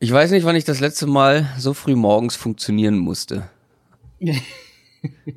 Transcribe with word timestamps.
Ich 0.00 0.12
weiß 0.12 0.30
nicht, 0.30 0.44
wann 0.44 0.54
ich 0.54 0.64
das 0.64 0.78
letzte 0.78 1.08
Mal 1.08 1.48
so 1.58 1.74
früh 1.74 1.96
morgens 1.96 2.36
funktionieren 2.36 2.98
musste. 2.98 3.48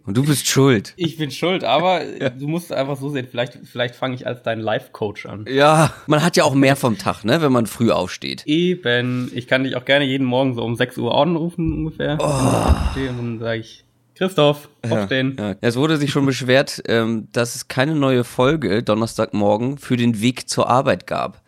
Und 0.05 0.17
du 0.17 0.23
bist 0.23 0.47
schuld. 0.47 0.93
Ich 0.97 1.17
bin 1.17 1.31
schuld, 1.31 1.63
aber 1.63 2.03
ja. 2.19 2.29
du 2.29 2.47
musst 2.47 2.71
einfach 2.71 2.97
so 2.97 3.09
sehen, 3.09 3.27
vielleicht, 3.29 3.59
vielleicht 3.63 3.95
fange 3.95 4.15
ich 4.15 4.27
als 4.27 4.43
dein 4.43 4.59
Life-Coach 4.59 5.25
an. 5.25 5.45
Ja, 5.49 5.93
man 6.07 6.23
hat 6.23 6.37
ja 6.37 6.43
auch 6.43 6.53
mehr 6.53 6.75
vom 6.75 6.97
Tag, 6.97 7.23
ne, 7.23 7.41
wenn 7.41 7.51
man 7.51 7.65
früh 7.65 7.91
aufsteht. 7.91 8.43
Eben. 8.45 9.31
Ich 9.33 9.47
kann 9.47 9.63
dich 9.63 9.75
auch 9.75 9.85
gerne 9.85 10.05
jeden 10.05 10.25
Morgen 10.25 10.53
so 10.53 10.63
um 10.63 10.75
6 10.75 10.97
Uhr 10.97 11.15
anrufen 11.15 11.73
ungefähr. 11.73 12.17
Oh. 12.19 12.99
Und 12.99 13.17
dann 13.17 13.39
sage 13.39 13.59
ich, 13.59 13.83
Christoph, 14.15 14.69
aufstehen. 14.87 15.35
Ja, 15.39 15.49
ja. 15.49 15.55
Es 15.61 15.75
wurde 15.75 15.97
sich 15.97 16.11
schon 16.11 16.27
beschwert, 16.27 16.83
ähm, 16.87 17.27
dass 17.31 17.55
es 17.55 17.67
keine 17.67 17.95
neue 17.95 18.23
Folge 18.23 18.83
Donnerstagmorgen 18.83 19.79
für 19.79 19.97
den 19.97 20.21
Weg 20.21 20.47
zur 20.47 20.69
Arbeit 20.69 21.07
gab. 21.07 21.40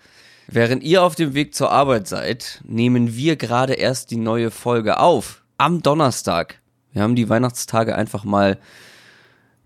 Während 0.48 0.84
ihr 0.84 1.04
auf 1.04 1.16
dem 1.16 1.34
Weg 1.34 1.56
zur 1.56 1.72
Arbeit 1.72 2.08
seid, 2.08 2.62
nehmen 2.66 3.16
wir 3.16 3.36
gerade 3.36 3.74
erst 3.74 4.12
die 4.12 4.18
neue 4.18 4.52
Folge 4.52 5.00
auf. 5.00 5.44
Am 5.58 5.82
Donnerstag. 5.82 6.60
Wir 6.92 7.02
haben 7.02 7.16
die 7.16 7.30
Weihnachtstage 7.30 7.96
einfach 7.96 8.24
mal 8.24 8.60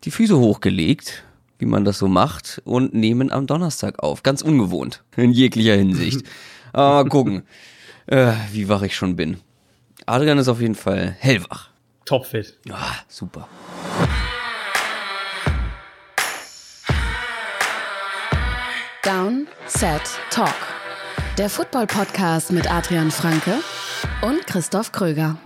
die 0.04 0.12
Füße 0.12 0.38
hochgelegt, 0.38 1.24
wie 1.60 1.66
man 1.66 1.84
das 1.84 1.98
so 1.98 2.08
macht, 2.08 2.62
und 2.64 2.94
nehmen 2.94 3.32
am 3.32 3.48
Donnerstag 3.48 4.04
auf. 4.04 4.24
Ganz 4.24 4.42
ungewohnt, 4.42 5.04
in 5.16 5.32
jeglicher 5.32 5.76
Hinsicht. 5.76 6.26
Aber 6.74 7.04
mal 7.04 7.10
gucken, 7.10 7.44
äh, 8.06 8.34
wie 8.52 8.70
wach 8.70 8.84
ich 8.84 8.96
schon 8.96 9.16
bin. 9.16 9.38
Adrian 10.06 10.38
ist 10.38 10.48
auf 10.48 10.62
jeden 10.62 10.76
Fall 10.76 11.16
hellwach. 11.20 11.70
Topfit. 12.06 12.58
Ja, 12.66 12.96
super. 13.10 13.50
Down, 19.08 19.48
Set, 19.68 20.02
Talk. 20.32 20.54
Der 21.38 21.50
Football-Podcast 21.50 22.52
mit 22.52 22.70
Adrian 22.70 23.10
Franke 23.10 23.54
und 24.22 24.46
Christoph 24.46 24.92
Kröger. 24.92 25.38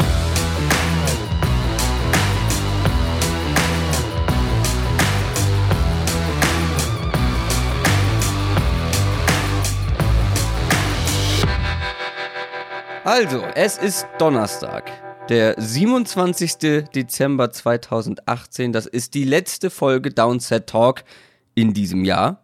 Also, 13.03 13.43
es 13.53 13.77
ist 13.77 14.07
Donnerstag, 14.17 14.89
der 15.29 15.53
27. 15.61 16.87
Dezember 16.95 17.51
2018. 17.51 18.73
Das 18.73 18.87
ist 18.87 19.13
die 19.13 19.23
letzte 19.23 19.69
Folge 19.69 20.09
Downset 20.09 20.65
Talk 20.65 21.03
in 21.53 21.75
diesem 21.75 22.05
Jahr 22.05 22.40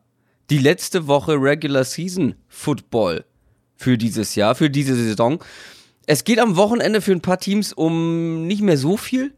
die 0.50 0.60
letzte 0.60 1.08
Woche 1.08 1.34
Regular 1.34 1.84
Season 1.84 2.36
Football 2.48 3.26
für 3.76 3.98
dieses 3.98 4.36
Jahr, 4.36 4.56
für 4.56 4.70
diese 4.70 4.96
Saison. 4.96 5.44
Es 6.06 6.24
geht 6.24 6.40
am 6.40 6.56
Wochenende 6.56 7.02
für 7.02 7.12
ein 7.12 7.22
paar 7.22 7.40
Teams 7.40 7.74
um 7.74 8.48
nicht 8.48 8.62
mehr 8.62 8.78
so 8.78 8.98
viel. 8.98 9.34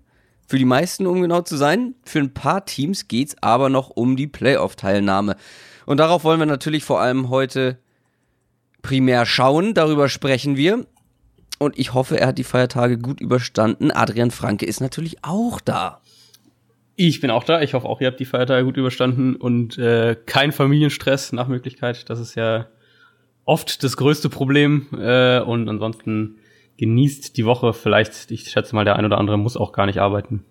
Für 0.47 0.57
die 0.57 0.65
meisten, 0.65 1.05
um 1.05 1.21
genau 1.21 1.41
zu 1.41 1.57
sein. 1.57 1.93
Für 2.03 2.19
ein 2.19 2.33
paar 2.33 2.65
Teams 2.65 3.07
geht's 3.07 3.35
aber 3.41 3.69
noch 3.69 3.91
um 3.91 4.15
die 4.15 4.27
Playoff-Teilnahme. 4.27 5.35
Und 5.85 5.97
darauf 5.97 6.23
wollen 6.23 6.39
wir 6.39 6.47
natürlich 6.47 6.83
vor 6.83 6.99
allem 6.99 7.29
heute 7.29 7.77
primär 8.81 9.25
schauen. 9.25 9.75
Darüber 9.75 10.09
sprechen 10.09 10.55
wir. 10.55 10.87
Und 11.59 11.77
ich 11.77 11.93
hoffe, 11.93 12.19
er 12.19 12.27
hat 12.27 12.37
die 12.37 12.43
Feiertage 12.43 12.97
gut 12.97 13.21
überstanden. 13.21 13.91
Adrian 13.91 14.31
Franke 14.31 14.65
ist 14.65 14.79
natürlich 14.79 15.23
auch 15.23 15.59
da. 15.59 16.01
Ich 17.01 17.21
bin 17.21 17.31
auch 17.31 17.45
da. 17.45 17.61
Ich 17.61 17.75
hoffe 17.75 17.87
auch, 17.87 18.01
ihr 18.01 18.07
habt 18.07 18.19
die 18.19 18.25
Feiertage 18.25 18.65
gut 18.65 18.75
überstanden 18.75 19.37
und 19.37 19.77
äh, 19.77 20.17
kein 20.25 20.51
Familienstress 20.51 21.31
nach 21.31 21.47
Möglichkeit. 21.47 22.09
Das 22.09 22.19
ist 22.19 22.35
ja 22.35 22.67
oft 23.45 23.85
das 23.85 23.95
größte 23.95 24.27
Problem. 24.27 24.87
Äh, 24.99 25.39
und 25.39 25.69
ansonsten 25.69 26.39
genießt 26.75 27.37
die 27.37 27.45
Woche. 27.45 27.71
Vielleicht, 27.71 28.29
ich 28.31 28.49
schätze 28.49 28.75
mal, 28.75 28.83
der 28.83 28.97
ein 28.97 29.05
oder 29.05 29.17
andere 29.17 29.37
muss 29.37 29.55
auch 29.55 29.71
gar 29.71 29.85
nicht 29.85 29.99
arbeiten. 29.99 30.43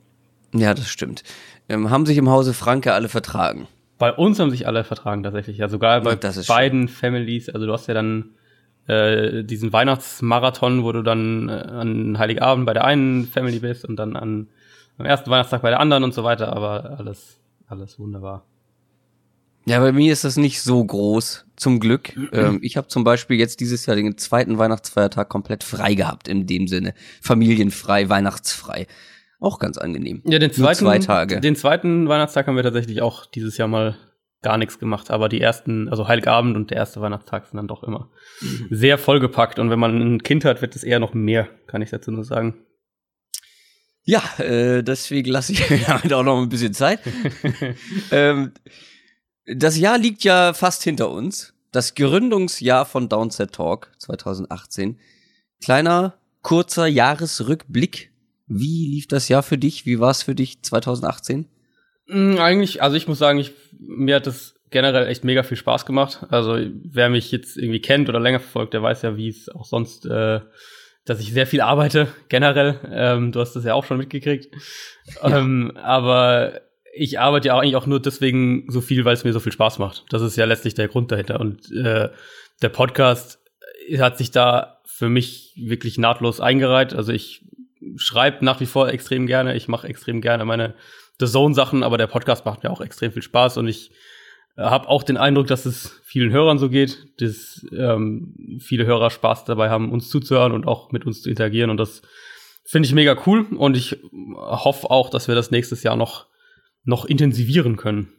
Ja, 0.54 0.72
das 0.72 0.88
stimmt. 0.88 1.22
Ähm, 1.68 1.90
haben 1.90 2.06
sich 2.06 2.16
im 2.16 2.30
Hause 2.30 2.54
Franke 2.54 2.94
alle 2.94 3.10
vertragen? 3.10 3.68
Bei 3.98 4.10
uns 4.10 4.40
haben 4.40 4.50
sich 4.50 4.66
alle 4.66 4.84
vertragen 4.84 5.22
tatsächlich. 5.22 5.58
Ja, 5.58 5.68
sogar 5.68 6.00
bei 6.00 6.16
beiden 6.16 6.88
schön. 6.88 6.88
Families. 6.88 7.50
Also 7.50 7.66
du 7.66 7.74
hast 7.74 7.88
ja 7.88 7.94
dann 7.94 8.30
äh, 8.86 9.44
diesen 9.44 9.74
Weihnachtsmarathon, 9.74 10.82
wo 10.82 10.92
du 10.92 11.02
dann 11.02 11.50
äh, 11.50 11.52
an 11.52 12.18
Heiligabend 12.18 12.64
bei 12.64 12.72
der 12.72 12.86
einen 12.86 13.26
Family 13.26 13.58
bist 13.58 13.84
und 13.84 13.96
dann 13.96 14.16
an 14.16 14.48
am 14.98 15.06
ersten 15.06 15.30
Weihnachtstag 15.30 15.62
bei 15.62 15.70
der 15.70 15.80
anderen 15.80 16.04
und 16.04 16.12
so 16.12 16.24
weiter, 16.24 16.52
aber 16.54 16.98
alles, 16.98 17.40
alles 17.66 17.98
wunderbar. 17.98 18.44
Ja, 19.64 19.80
bei 19.80 19.92
mir 19.92 20.12
ist 20.12 20.24
das 20.24 20.36
nicht 20.36 20.62
so 20.62 20.82
groß, 20.82 21.46
zum 21.56 21.78
Glück. 21.78 22.16
ähm, 22.32 22.58
ich 22.62 22.76
habe 22.76 22.88
zum 22.88 23.04
Beispiel 23.04 23.38
jetzt 23.38 23.60
dieses 23.60 23.86
Jahr 23.86 23.96
den 23.96 24.16
zweiten 24.16 24.58
Weihnachtsfeiertag 24.58 25.28
komplett 25.28 25.62
frei 25.64 25.94
gehabt, 25.94 26.28
in 26.28 26.46
dem 26.46 26.66
Sinne. 26.68 26.94
Familienfrei, 27.22 28.08
weihnachtsfrei. 28.08 28.86
Auch 29.40 29.58
ganz 29.58 29.78
angenehm. 29.78 30.22
Ja, 30.24 30.38
den 30.38 30.50
zweiten, 30.50 30.84
Nur 30.84 30.92
zwei 30.94 30.98
Tage. 30.98 31.40
Den 31.40 31.54
zweiten 31.54 32.08
Weihnachtstag 32.08 32.46
haben 32.46 32.56
wir 32.56 32.64
tatsächlich 32.64 33.02
auch 33.02 33.26
dieses 33.26 33.56
Jahr 33.56 33.68
mal 33.68 33.96
gar 34.42 34.56
nichts 34.56 34.78
gemacht, 34.78 35.10
aber 35.10 35.28
die 35.28 35.40
ersten, 35.40 35.88
also 35.88 36.08
Heiligabend 36.08 36.56
und 36.56 36.70
der 36.70 36.78
erste 36.78 37.00
Weihnachtstag 37.00 37.46
sind 37.46 37.56
dann 37.56 37.68
doch 37.68 37.82
immer 37.82 38.10
sehr 38.70 38.98
vollgepackt 38.98 39.58
und 39.58 39.70
wenn 39.70 39.78
man 39.78 40.00
ein 40.00 40.22
Kind 40.22 40.44
hat, 40.44 40.62
wird 40.62 40.76
es 40.76 40.84
eher 40.84 41.00
noch 41.00 41.12
mehr, 41.12 41.48
kann 41.66 41.82
ich 41.82 41.90
dazu 41.90 42.10
nur 42.10 42.24
sagen. 42.24 42.54
Ja, 44.08 44.22
äh, 44.38 44.82
deswegen 44.82 45.30
lasse 45.30 45.52
ich 45.52 45.68
mir 45.70 45.86
halt 45.86 46.10
auch 46.14 46.22
noch 46.22 46.40
ein 46.40 46.48
bisschen 46.48 46.72
Zeit. 46.72 47.00
ähm, 48.10 48.52
das 49.44 49.76
Jahr 49.76 49.98
liegt 49.98 50.24
ja 50.24 50.54
fast 50.54 50.82
hinter 50.82 51.10
uns. 51.10 51.52
Das 51.72 51.94
Gründungsjahr 51.94 52.86
von 52.86 53.10
Downset 53.10 53.52
Talk 53.52 53.92
2018. 53.98 54.98
Kleiner, 55.62 56.14
kurzer 56.40 56.86
Jahresrückblick. 56.86 58.10
Wie 58.46 58.88
lief 58.94 59.08
das 59.08 59.28
Jahr 59.28 59.42
für 59.42 59.58
dich? 59.58 59.84
Wie 59.84 60.00
war 60.00 60.10
es 60.10 60.22
für 60.22 60.34
dich 60.34 60.62
2018? 60.62 61.46
Mm, 62.06 62.38
eigentlich, 62.38 62.82
also 62.82 62.96
ich 62.96 63.08
muss 63.08 63.18
sagen, 63.18 63.38
ich, 63.38 63.52
mir 63.78 64.16
hat 64.16 64.26
das 64.26 64.54
generell 64.70 65.06
echt 65.06 65.22
mega 65.22 65.42
viel 65.42 65.58
Spaß 65.58 65.84
gemacht. 65.84 66.24
Also 66.30 66.58
wer 66.82 67.10
mich 67.10 67.30
jetzt 67.30 67.58
irgendwie 67.58 67.82
kennt 67.82 68.08
oder 68.08 68.20
länger 68.20 68.40
verfolgt, 68.40 68.72
der 68.72 68.82
weiß 68.82 69.02
ja, 69.02 69.18
wie 69.18 69.28
es 69.28 69.50
auch 69.50 69.66
sonst 69.66 70.06
äh, 70.06 70.40
dass 71.08 71.20
ich 71.20 71.32
sehr 71.32 71.46
viel 71.46 71.62
arbeite, 71.62 72.08
generell. 72.28 72.78
Ähm, 72.92 73.32
du 73.32 73.40
hast 73.40 73.54
das 73.54 73.64
ja 73.64 73.72
auch 73.74 73.84
schon 73.84 73.96
mitgekriegt. 73.96 74.54
Ja. 75.22 75.38
Ähm, 75.38 75.72
aber 75.76 76.60
ich 76.92 77.18
arbeite 77.18 77.48
ja 77.48 77.58
eigentlich 77.58 77.76
auch 77.76 77.86
nur 77.86 78.00
deswegen 78.00 78.66
so 78.68 78.80
viel, 78.80 79.04
weil 79.04 79.14
es 79.14 79.24
mir 79.24 79.32
so 79.32 79.40
viel 79.40 79.52
Spaß 79.52 79.78
macht. 79.78 80.04
Das 80.10 80.20
ist 80.20 80.36
ja 80.36 80.44
letztlich 80.44 80.74
der 80.74 80.88
Grund 80.88 81.10
dahinter. 81.10 81.40
Und 81.40 81.72
äh, 81.72 82.10
der 82.60 82.68
Podcast 82.68 83.38
hat 83.98 84.18
sich 84.18 84.32
da 84.32 84.80
für 84.84 85.08
mich 85.08 85.54
wirklich 85.56 85.96
nahtlos 85.96 86.40
eingereiht. 86.40 86.92
Also 86.92 87.12
ich 87.12 87.44
schreibe 87.96 88.44
nach 88.44 88.60
wie 88.60 88.66
vor 88.66 88.88
extrem 88.90 89.26
gerne. 89.26 89.56
Ich 89.56 89.66
mache 89.66 89.88
extrem 89.88 90.20
gerne 90.20 90.44
meine 90.44 90.74
The 91.20 91.26
Zone-Sachen, 91.26 91.82
aber 91.82 91.96
der 91.96 92.06
Podcast 92.06 92.44
macht 92.44 92.64
mir 92.64 92.70
auch 92.70 92.82
extrem 92.82 93.12
viel 93.12 93.22
Spaß 93.22 93.56
und 93.56 93.66
ich 93.68 93.92
habe 94.58 94.88
auch 94.88 95.02
den 95.02 95.16
Eindruck, 95.16 95.46
dass 95.46 95.66
es 95.66 96.00
vielen 96.04 96.32
Hörern 96.32 96.58
so 96.58 96.68
geht, 96.68 97.06
dass 97.20 97.64
ähm, 97.72 98.58
viele 98.60 98.86
Hörer 98.86 99.10
Spaß 99.10 99.44
dabei 99.44 99.70
haben, 99.70 99.92
uns 99.92 100.08
zuzuhören 100.08 100.52
und 100.52 100.66
auch 100.66 100.90
mit 100.90 101.06
uns 101.06 101.22
zu 101.22 101.30
interagieren. 101.30 101.70
Und 101.70 101.76
das 101.76 102.02
finde 102.64 102.86
ich 102.86 102.94
mega 102.94 103.16
cool. 103.26 103.46
Und 103.56 103.76
ich 103.76 103.98
hoffe 104.34 104.90
auch, 104.90 105.10
dass 105.10 105.28
wir 105.28 105.34
das 105.34 105.50
nächstes 105.50 105.84
Jahr 105.84 105.96
noch, 105.96 106.26
noch 106.84 107.04
intensivieren 107.04 107.76
können. 107.76 108.12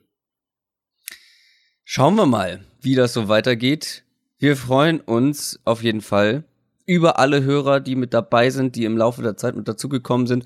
Schauen 1.84 2.16
wir 2.16 2.26
mal, 2.26 2.64
wie 2.82 2.96
das 2.96 3.14
so 3.14 3.28
weitergeht. 3.28 4.04
Wir 4.38 4.56
freuen 4.56 5.02
uns 5.02 5.60
auf 5.66 5.84
jeden 5.84 6.02
Fall 6.02 6.46
über 6.86 7.20
alle 7.20 7.44
Hörer, 7.44 7.82
die 7.82 7.96
mit 7.96 8.14
dabei 8.14 8.50
sind, 8.50 8.76
die 8.76 8.86
im 8.86 8.98
Laufe 8.98 9.22
der 9.22 9.36
Zeit 9.36 9.56
mit 9.56 9.68
dazugekommen 9.68 10.26
sind. 10.26 10.46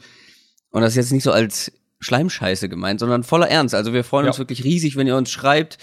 Und 0.71 0.81
das 0.81 0.95
jetzt 0.95 1.11
nicht 1.11 1.23
so 1.23 1.31
als 1.31 1.71
Schleimscheiße 2.03 2.69
gemeint, 2.69 2.99
sondern 2.99 3.23
voller 3.23 3.49
Ernst. 3.49 3.75
Also 3.75 3.93
wir 3.93 4.03
freuen 4.03 4.25
ja. 4.25 4.31
uns 4.31 4.39
wirklich 4.39 4.63
riesig, 4.63 4.95
wenn 4.95 5.07
ihr 5.07 5.17
uns 5.17 5.31
schreibt, 5.31 5.77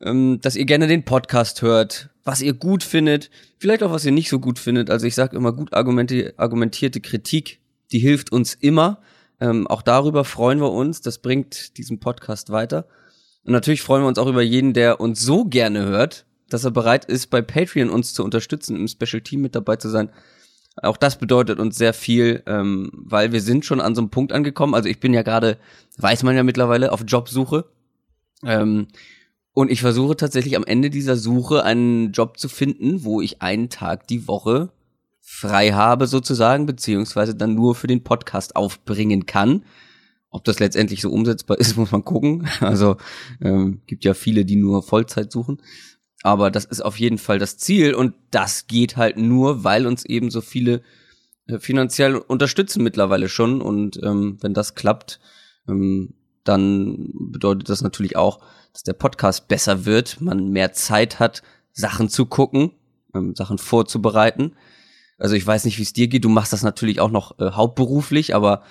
ähm, 0.00 0.40
dass 0.40 0.56
ihr 0.56 0.64
gerne 0.64 0.86
den 0.86 1.04
Podcast 1.04 1.62
hört, 1.62 2.10
was 2.24 2.40
ihr 2.40 2.54
gut 2.54 2.82
findet, 2.82 3.30
vielleicht 3.58 3.82
auch 3.82 3.92
was 3.92 4.04
ihr 4.04 4.12
nicht 4.12 4.28
so 4.28 4.38
gut 4.38 4.58
findet. 4.58 4.90
Also 4.90 5.06
ich 5.06 5.14
sage 5.14 5.36
immer 5.36 5.52
gut 5.52 5.72
argumenti 5.72 6.30
argumentierte 6.36 7.00
Kritik, 7.00 7.60
die 7.92 7.98
hilft 7.98 8.32
uns 8.32 8.54
immer. 8.54 9.00
Ähm, 9.40 9.66
auch 9.66 9.82
darüber 9.82 10.24
freuen 10.24 10.60
wir 10.60 10.72
uns. 10.72 11.00
Das 11.00 11.18
bringt 11.18 11.76
diesen 11.76 12.00
Podcast 12.00 12.50
weiter. 12.50 12.86
Und 13.44 13.52
natürlich 13.52 13.82
freuen 13.82 14.02
wir 14.02 14.08
uns 14.08 14.18
auch 14.18 14.28
über 14.28 14.42
jeden, 14.42 14.72
der 14.72 15.00
uns 15.00 15.20
so 15.20 15.44
gerne 15.44 15.84
hört, 15.84 16.26
dass 16.48 16.64
er 16.64 16.70
bereit 16.70 17.04
ist, 17.06 17.28
bei 17.28 17.42
Patreon 17.42 17.90
uns 17.90 18.14
zu 18.14 18.24
unterstützen, 18.24 18.76
im 18.76 18.86
Special 18.86 19.20
Team 19.20 19.40
mit 19.40 19.54
dabei 19.54 19.76
zu 19.76 19.88
sein. 19.88 20.10
Auch 20.76 20.96
das 20.96 21.18
bedeutet 21.18 21.58
uns 21.58 21.76
sehr 21.76 21.92
viel, 21.92 22.42
ähm, 22.46 22.90
weil 22.94 23.32
wir 23.32 23.42
sind 23.42 23.64
schon 23.64 23.80
an 23.80 23.94
so 23.94 24.00
einem 24.00 24.10
Punkt 24.10 24.32
angekommen. 24.32 24.74
Also 24.74 24.88
ich 24.88 25.00
bin 25.00 25.12
ja 25.12 25.22
gerade, 25.22 25.58
weiß 25.98 26.22
man 26.22 26.34
ja 26.34 26.42
mittlerweile, 26.42 26.92
auf 26.92 27.04
Jobsuche. 27.06 27.66
Ähm, 28.44 28.88
und 29.52 29.70
ich 29.70 29.82
versuche 29.82 30.16
tatsächlich 30.16 30.56
am 30.56 30.64
Ende 30.64 30.88
dieser 30.88 31.16
Suche 31.16 31.62
einen 31.64 32.12
Job 32.12 32.38
zu 32.38 32.48
finden, 32.48 33.04
wo 33.04 33.20
ich 33.20 33.42
einen 33.42 33.68
Tag 33.68 34.06
die 34.06 34.26
Woche 34.26 34.70
frei 35.20 35.72
habe 35.72 36.06
sozusagen, 36.06 36.66
beziehungsweise 36.66 37.34
dann 37.34 37.54
nur 37.54 37.74
für 37.74 37.86
den 37.86 38.02
Podcast 38.02 38.56
aufbringen 38.56 39.26
kann. 39.26 39.64
Ob 40.30 40.44
das 40.44 40.58
letztendlich 40.58 41.02
so 41.02 41.10
umsetzbar 41.10 41.58
ist, 41.60 41.76
muss 41.76 41.92
man 41.92 42.04
gucken. 42.04 42.48
Also 42.60 42.96
ähm, 43.42 43.82
gibt 43.86 44.04
ja 44.04 44.14
viele, 44.14 44.46
die 44.46 44.56
nur 44.56 44.82
Vollzeit 44.82 45.30
suchen. 45.30 45.60
Aber 46.22 46.50
das 46.50 46.64
ist 46.64 46.82
auf 46.82 46.98
jeden 46.98 47.18
Fall 47.18 47.38
das 47.38 47.58
Ziel 47.58 47.94
und 47.94 48.14
das 48.30 48.66
geht 48.66 48.96
halt 48.96 49.16
nur, 49.16 49.64
weil 49.64 49.86
uns 49.86 50.04
eben 50.04 50.30
so 50.30 50.40
viele 50.40 50.82
äh, 51.46 51.58
finanziell 51.58 52.16
unterstützen 52.16 52.82
mittlerweile 52.82 53.28
schon. 53.28 53.60
Und 53.60 53.98
ähm, 54.02 54.38
wenn 54.40 54.54
das 54.54 54.74
klappt, 54.74 55.20
ähm, 55.68 56.14
dann 56.44 57.10
bedeutet 57.14 57.68
das 57.68 57.82
natürlich 57.82 58.16
auch, 58.16 58.40
dass 58.72 58.82
der 58.82 58.94
Podcast 58.94 59.48
besser 59.48 59.84
wird, 59.84 60.20
man 60.20 60.48
mehr 60.48 60.72
Zeit 60.72 61.18
hat, 61.18 61.42
Sachen 61.72 62.08
zu 62.08 62.26
gucken, 62.26 62.72
ähm, 63.14 63.34
Sachen 63.34 63.58
vorzubereiten. 63.58 64.54
Also 65.18 65.34
ich 65.34 65.46
weiß 65.46 65.64
nicht, 65.64 65.78
wie 65.78 65.82
es 65.82 65.92
dir 65.92 66.08
geht. 66.08 66.24
Du 66.24 66.28
machst 66.28 66.52
das 66.52 66.62
natürlich 66.62 67.00
auch 67.00 67.10
noch 67.10 67.38
äh, 67.38 67.50
hauptberuflich, 67.50 68.34
aber 68.34 68.62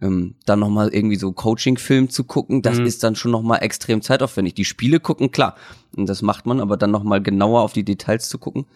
ähm, 0.00 0.36
dann 0.46 0.60
noch 0.60 0.68
mal 0.68 0.88
irgendwie 0.88 1.16
so 1.16 1.32
Coaching-Film 1.32 2.10
zu 2.10 2.24
gucken, 2.24 2.62
das 2.62 2.78
mhm. 2.78 2.86
ist 2.86 3.02
dann 3.02 3.16
schon 3.16 3.32
noch 3.32 3.42
mal 3.42 3.58
extrem 3.58 4.02
zeitaufwendig. 4.02 4.54
Die 4.54 4.64
Spiele 4.64 5.00
gucken, 5.00 5.30
klar, 5.30 5.56
und 5.96 6.08
das 6.08 6.22
macht 6.22 6.46
man, 6.46 6.60
aber 6.60 6.76
dann 6.76 6.90
noch 6.90 7.02
mal 7.02 7.22
genauer 7.22 7.62
auf 7.62 7.72
die 7.72 7.84
Details 7.84 8.28
zu 8.28 8.38
gucken, 8.38 8.66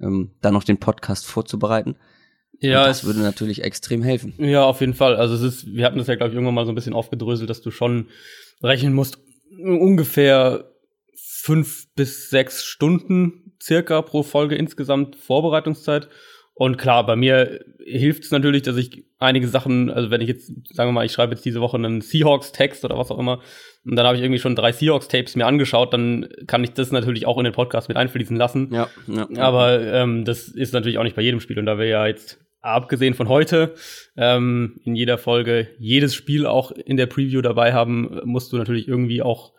ähm, 0.00 0.30
dann 0.40 0.54
noch 0.54 0.64
den 0.64 0.78
Podcast 0.78 1.26
vorzubereiten. 1.26 1.96
Ja, 2.60 2.82
und 2.82 2.88
das 2.88 3.04
würde 3.04 3.20
natürlich 3.20 3.64
extrem 3.64 4.02
helfen. 4.02 4.34
Ja, 4.38 4.64
auf 4.64 4.80
jeden 4.80 4.94
Fall. 4.94 5.16
Also 5.16 5.34
es 5.34 5.42
ist, 5.42 5.74
wir 5.74 5.84
hatten 5.84 5.98
das 5.98 6.06
ja 6.06 6.14
glaube 6.14 6.30
ich 6.30 6.34
irgendwann 6.34 6.54
mal 6.54 6.66
so 6.66 6.72
ein 6.72 6.76
bisschen 6.76 6.94
aufgedröselt, 6.94 7.50
dass 7.50 7.60
du 7.60 7.70
schon 7.70 8.08
rechnen 8.62 8.94
musst 8.94 9.18
ungefähr 9.58 10.70
fünf 11.14 11.88
bis 11.94 12.30
sechs 12.30 12.64
Stunden 12.64 13.54
circa 13.60 14.02
pro 14.02 14.22
Folge 14.22 14.54
insgesamt 14.54 15.16
Vorbereitungszeit. 15.16 16.08
Und 16.54 16.76
klar, 16.76 17.06
bei 17.06 17.16
mir 17.16 17.60
hilft 17.84 18.24
es 18.24 18.30
natürlich, 18.30 18.62
dass 18.62 18.76
ich 18.76 19.04
einige 19.18 19.48
Sachen, 19.48 19.90
also 19.90 20.10
wenn 20.10 20.20
ich 20.20 20.28
jetzt, 20.28 20.52
sagen 20.74 20.88
wir 20.88 20.92
mal, 20.92 21.06
ich 21.06 21.12
schreibe 21.12 21.32
jetzt 21.32 21.44
diese 21.44 21.60
Woche 21.60 21.76
einen 21.76 22.00
Seahawks-Text 22.00 22.84
oder 22.84 22.98
was 22.98 23.10
auch 23.10 23.18
immer, 23.18 23.40
und 23.84 23.96
dann 23.96 24.06
habe 24.06 24.16
ich 24.16 24.22
irgendwie 24.22 24.38
schon 24.38 24.54
drei 24.54 24.72
Seahawks-Tapes 24.72 25.34
mir 25.34 25.46
angeschaut, 25.46 25.92
dann 25.92 26.28
kann 26.46 26.62
ich 26.62 26.72
das 26.72 26.92
natürlich 26.92 27.26
auch 27.26 27.38
in 27.38 27.44
den 27.44 27.52
Podcast 27.52 27.88
mit 27.88 27.96
einfließen 27.96 28.36
lassen. 28.36 28.68
Ja, 28.72 28.88
ja. 29.08 29.28
Aber 29.38 29.80
ähm, 29.80 30.24
das 30.24 30.48
ist 30.48 30.72
natürlich 30.72 30.98
auch 30.98 31.02
nicht 31.02 31.16
bei 31.16 31.22
jedem 31.22 31.40
Spiel. 31.40 31.58
Und 31.58 31.66
da 31.66 31.78
wir 31.78 31.86
ja 31.86 32.06
jetzt, 32.06 32.38
abgesehen 32.60 33.14
von 33.14 33.28
heute, 33.28 33.74
ähm, 34.16 34.78
in 34.84 34.94
jeder 34.94 35.18
Folge 35.18 35.68
jedes 35.78 36.14
Spiel 36.14 36.46
auch 36.46 36.70
in 36.70 36.96
der 36.96 37.06
Preview 37.06 37.42
dabei 37.42 37.72
haben, 37.72 38.20
musst 38.24 38.52
du 38.52 38.56
natürlich 38.56 38.86
irgendwie 38.86 39.20
auch 39.20 39.52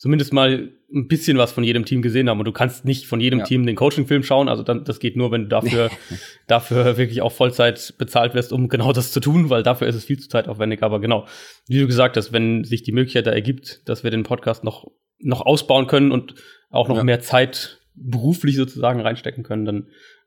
zumindest 0.00 0.32
mal 0.32 0.72
ein 0.92 1.08
bisschen 1.08 1.36
was 1.36 1.52
von 1.52 1.62
jedem 1.62 1.84
Team 1.84 2.00
gesehen 2.00 2.30
haben. 2.30 2.38
Und 2.38 2.46
du 2.46 2.52
kannst 2.52 2.86
nicht 2.86 3.06
von 3.06 3.20
jedem 3.20 3.40
ja. 3.40 3.44
Team 3.44 3.66
den 3.66 3.76
Coaching-Film 3.76 4.22
schauen. 4.22 4.48
Also 4.48 4.62
dann, 4.62 4.82
das 4.84 4.98
geht 4.98 5.14
nur, 5.14 5.30
wenn 5.30 5.42
du 5.42 5.48
dafür, 5.48 5.90
dafür 6.46 6.96
wirklich 6.96 7.20
auch 7.20 7.32
Vollzeit 7.32 7.94
bezahlt 7.98 8.32
wirst, 8.32 8.54
um 8.54 8.70
genau 8.70 8.94
das 8.94 9.12
zu 9.12 9.20
tun, 9.20 9.50
weil 9.50 9.62
dafür 9.62 9.86
ist 9.86 9.94
es 9.94 10.06
viel 10.06 10.18
zu 10.18 10.30
zeitaufwendig. 10.30 10.82
Aber 10.82 11.00
genau, 11.00 11.26
wie 11.68 11.78
du 11.78 11.86
gesagt 11.86 12.16
hast, 12.16 12.32
wenn 12.32 12.64
sich 12.64 12.82
die 12.82 12.92
Möglichkeit 12.92 13.26
da 13.26 13.30
ergibt, 13.30 13.86
dass 13.90 14.02
wir 14.02 14.10
den 14.10 14.22
Podcast 14.22 14.64
noch, 14.64 14.90
noch 15.18 15.42
ausbauen 15.42 15.86
können 15.86 16.12
und 16.12 16.34
auch 16.70 16.88
noch 16.88 16.96
ja. 16.96 17.04
mehr 17.04 17.20
Zeit 17.20 17.82
beruflich 17.94 18.56
sozusagen 18.56 19.02
reinstecken 19.02 19.44
können, 19.44 19.66
dann 19.66 19.86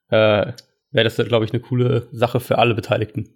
äh, 0.09 0.53
wäre 0.91 1.03
das, 1.03 1.15
glaube 1.15 1.45
ich, 1.45 1.51
eine 1.51 1.61
coole 1.61 2.09
Sache 2.11 2.39
für 2.39 2.59
alle 2.59 2.75
Beteiligten. 2.75 3.29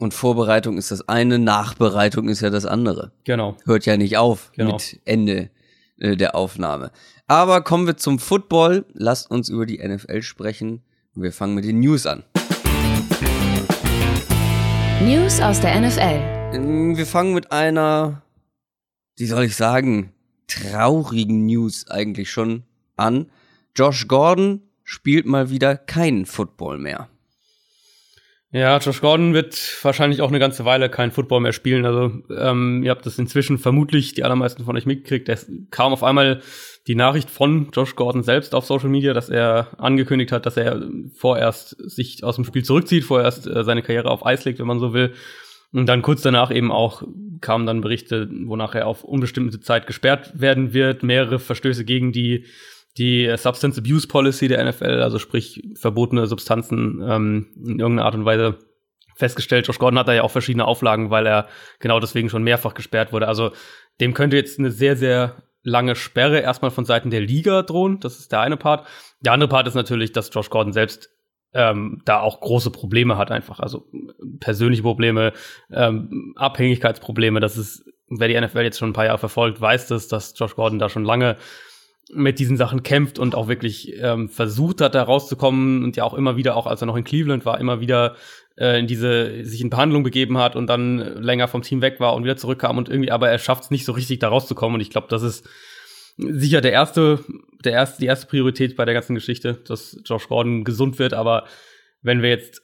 Und 0.00 0.14
Vorbereitung 0.14 0.78
ist 0.78 0.90
das 0.90 1.06
eine, 1.10 1.38
Nachbereitung 1.38 2.30
ist 2.30 2.40
ja 2.40 2.48
das 2.48 2.64
andere. 2.64 3.12
Genau. 3.24 3.58
Hört 3.66 3.84
ja 3.84 3.98
nicht 3.98 4.16
auf 4.16 4.50
genau. 4.56 4.72
mit 4.72 4.98
Ende 5.04 5.50
äh, 5.98 6.16
der 6.16 6.34
Aufnahme. 6.34 6.90
Aber 7.26 7.60
kommen 7.60 7.86
wir 7.86 7.98
zum 7.98 8.18
Football. 8.18 8.86
Lasst 8.94 9.30
uns 9.30 9.50
über 9.50 9.66
die 9.66 9.76
NFL 9.86 10.22
sprechen. 10.22 10.80
Wir 11.14 11.32
fangen 11.32 11.54
mit 11.54 11.66
den 11.66 11.80
News 11.80 12.06
an. 12.06 12.22
News 15.02 15.38
aus 15.42 15.60
der 15.60 15.78
NFL. 15.78 16.54
Ähm, 16.54 16.96
wir 16.96 17.06
fangen 17.06 17.34
mit 17.34 17.52
einer, 17.52 18.22
wie 19.18 19.26
soll 19.26 19.44
ich 19.44 19.54
sagen, 19.54 20.14
traurigen 20.46 21.44
News 21.44 21.90
eigentlich 21.90 22.30
schon 22.30 22.62
an. 22.96 23.26
Josh 23.76 24.08
Gordon 24.08 24.62
spielt 24.82 25.26
mal 25.26 25.50
wieder 25.50 25.76
keinen 25.76 26.24
Football 26.24 26.78
mehr. 26.78 27.09
Ja, 28.52 28.78
Josh 28.78 29.00
Gordon 29.00 29.32
wird 29.32 29.56
wahrscheinlich 29.82 30.22
auch 30.22 30.28
eine 30.28 30.40
ganze 30.40 30.64
Weile 30.64 30.88
kein 30.88 31.12
Football 31.12 31.40
mehr 31.40 31.52
spielen. 31.52 31.86
Also 31.86 32.10
ähm, 32.36 32.82
ihr 32.82 32.90
habt 32.90 33.06
das 33.06 33.16
inzwischen 33.16 33.58
vermutlich 33.58 34.14
die 34.14 34.24
allermeisten 34.24 34.64
von 34.64 34.76
euch 34.76 34.86
mitgekriegt. 34.86 35.28
Es 35.28 35.48
kam 35.70 35.92
auf 35.92 36.02
einmal 36.02 36.42
die 36.88 36.96
Nachricht 36.96 37.30
von 37.30 37.68
Josh 37.72 37.94
Gordon 37.94 38.24
selbst 38.24 38.52
auf 38.56 38.64
Social 38.66 38.88
Media, 38.88 39.12
dass 39.12 39.28
er 39.28 39.68
angekündigt 39.78 40.32
hat, 40.32 40.46
dass 40.46 40.56
er 40.56 40.82
vorerst 41.14 41.76
sich 41.78 42.24
aus 42.24 42.34
dem 42.34 42.44
Spiel 42.44 42.64
zurückzieht, 42.64 43.04
vorerst 43.04 43.46
äh, 43.46 43.62
seine 43.62 43.82
Karriere 43.82 44.10
auf 44.10 44.26
Eis 44.26 44.44
legt, 44.44 44.58
wenn 44.58 44.66
man 44.66 44.80
so 44.80 44.92
will. 44.92 45.14
Und 45.72 45.86
dann 45.86 46.02
kurz 46.02 46.22
danach 46.22 46.50
eben 46.50 46.72
auch 46.72 47.04
kamen 47.40 47.66
dann 47.66 47.82
Berichte, 47.82 48.28
wonach 48.46 48.74
er 48.74 48.88
auf 48.88 49.04
unbestimmte 49.04 49.60
Zeit 49.60 49.86
gesperrt 49.86 50.32
werden 50.40 50.72
wird, 50.72 51.04
mehrere 51.04 51.38
Verstöße 51.38 51.84
gegen 51.84 52.10
die 52.10 52.46
die 52.98 53.32
Substance 53.36 53.78
Abuse 53.78 54.08
Policy 54.08 54.48
der 54.48 54.64
NFL, 54.64 55.00
also 55.02 55.18
sprich 55.18 55.62
verbotene 55.74 56.26
Substanzen 56.26 57.00
ähm, 57.06 57.46
in 57.56 57.78
irgendeiner 57.78 58.04
Art 58.04 58.14
und 58.14 58.24
Weise 58.24 58.58
festgestellt. 59.14 59.66
Josh 59.66 59.78
Gordon 59.78 59.98
hat 59.98 60.08
da 60.08 60.14
ja 60.14 60.22
auch 60.22 60.30
verschiedene 60.30 60.64
Auflagen, 60.64 61.10
weil 61.10 61.26
er 61.26 61.48
genau 61.78 62.00
deswegen 62.00 62.28
schon 62.28 62.42
mehrfach 62.42 62.74
gesperrt 62.74 63.12
wurde. 63.12 63.28
Also 63.28 63.52
dem 64.00 64.14
könnte 64.14 64.36
jetzt 64.36 64.58
eine 64.58 64.70
sehr, 64.70 64.96
sehr 64.96 65.42
lange 65.62 65.94
Sperre 65.94 66.40
erstmal 66.40 66.70
von 66.70 66.84
Seiten 66.84 67.10
der 67.10 67.20
Liga 67.20 67.62
drohen. 67.62 68.00
Das 68.00 68.18
ist 68.18 68.32
der 68.32 68.40
eine 68.40 68.56
Part. 68.56 68.86
Der 69.20 69.32
andere 69.32 69.48
Part 69.48 69.68
ist 69.68 69.74
natürlich, 69.74 70.12
dass 70.12 70.30
Josh 70.32 70.50
Gordon 70.50 70.72
selbst 70.72 71.10
ähm, 71.52 72.00
da 72.04 72.20
auch 72.20 72.40
große 72.40 72.70
Probleme 72.70 73.18
hat 73.18 73.30
einfach. 73.30 73.60
Also 73.60 73.86
persönliche 74.40 74.82
Probleme, 74.82 75.32
ähm, 75.70 76.32
Abhängigkeitsprobleme. 76.36 77.40
Das 77.40 77.56
ist, 77.56 77.84
wer 78.08 78.28
die 78.28 78.40
NFL 78.40 78.60
jetzt 78.60 78.78
schon 78.78 78.90
ein 78.90 78.94
paar 78.94 79.06
Jahre 79.06 79.18
verfolgt, 79.18 79.60
weiß 79.60 79.88
das, 79.88 80.08
dass 80.08 80.38
Josh 80.38 80.54
Gordon 80.54 80.78
da 80.78 80.88
schon 80.88 81.04
lange 81.04 81.36
mit 82.12 82.38
diesen 82.38 82.56
Sachen 82.56 82.82
kämpft 82.82 83.18
und 83.18 83.34
auch 83.34 83.48
wirklich 83.48 83.94
ähm, 84.00 84.28
versucht 84.28 84.80
hat, 84.80 84.94
da 84.94 85.02
rauszukommen 85.02 85.84
und 85.84 85.96
ja 85.96 86.04
auch 86.04 86.14
immer 86.14 86.36
wieder, 86.36 86.56
auch 86.56 86.66
als 86.66 86.82
er 86.82 86.86
noch 86.86 86.96
in 86.96 87.04
Cleveland 87.04 87.44
war, 87.44 87.60
immer 87.60 87.80
wieder 87.80 88.16
äh, 88.56 88.78
in 88.78 88.86
diese, 88.86 89.44
sich 89.44 89.60
in 89.60 89.70
Behandlung 89.70 90.02
begeben 90.02 90.38
hat 90.38 90.56
und 90.56 90.66
dann 90.66 90.98
länger 90.98 91.48
vom 91.48 91.62
Team 91.62 91.82
weg 91.82 92.00
war 92.00 92.14
und 92.14 92.24
wieder 92.24 92.36
zurückkam 92.36 92.78
und 92.78 92.88
irgendwie, 92.88 93.10
aber 93.10 93.30
er 93.30 93.38
schafft 93.38 93.64
es 93.64 93.70
nicht 93.70 93.84
so 93.84 93.92
richtig, 93.92 94.18
da 94.18 94.28
rauszukommen. 94.28 94.74
Und 94.74 94.80
ich 94.80 94.90
glaube, 94.90 95.06
das 95.08 95.22
ist 95.22 95.48
sicher 96.16 96.60
der 96.60 96.72
erste, 96.72 97.24
der 97.64 97.72
erste, 97.72 98.00
die 98.00 98.06
erste 98.06 98.26
Priorität 98.26 98.76
bei 98.76 98.84
der 98.84 98.94
ganzen 98.94 99.14
Geschichte, 99.14 99.54
dass 99.66 100.00
Josh 100.04 100.28
Gordon 100.28 100.64
gesund 100.64 100.98
wird. 100.98 101.14
Aber 101.14 101.46
wenn 102.02 102.22
wir 102.22 102.30
jetzt 102.30 102.62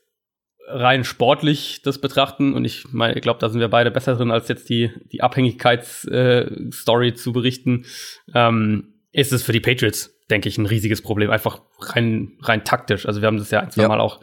rein 0.68 1.04
sportlich 1.04 1.82
das 1.82 2.00
betrachten 2.00 2.52
und 2.52 2.64
ich 2.64 2.92
meine, 2.92 3.14
ich 3.14 3.22
glaube, 3.22 3.38
da 3.38 3.48
sind 3.48 3.60
wir 3.60 3.68
beide 3.68 3.92
besser 3.92 4.16
drin, 4.16 4.32
als 4.32 4.48
jetzt 4.48 4.68
die 4.68 4.90
die 5.12 5.22
Abhängigkeitsstory 5.22 7.08
äh, 7.08 7.14
zu 7.14 7.32
berichten. 7.32 7.86
Ähm, 8.34 8.95
ist 9.16 9.32
es 9.32 9.42
für 9.42 9.52
die 9.52 9.60
Patriots, 9.60 10.14
denke 10.30 10.48
ich, 10.48 10.58
ein 10.58 10.66
riesiges 10.66 11.00
Problem. 11.00 11.30
Einfach 11.30 11.62
rein, 11.80 12.36
rein 12.42 12.64
taktisch. 12.64 13.06
Also 13.06 13.22
wir 13.22 13.26
haben 13.26 13.38
das 13.38 13.50
ja 13.50 13.60
ein, 13.60 13.70
zwei 13.70 13.82
ja. 13.82 13.88
Mal 13.88 13.98
auch 13.98 14.20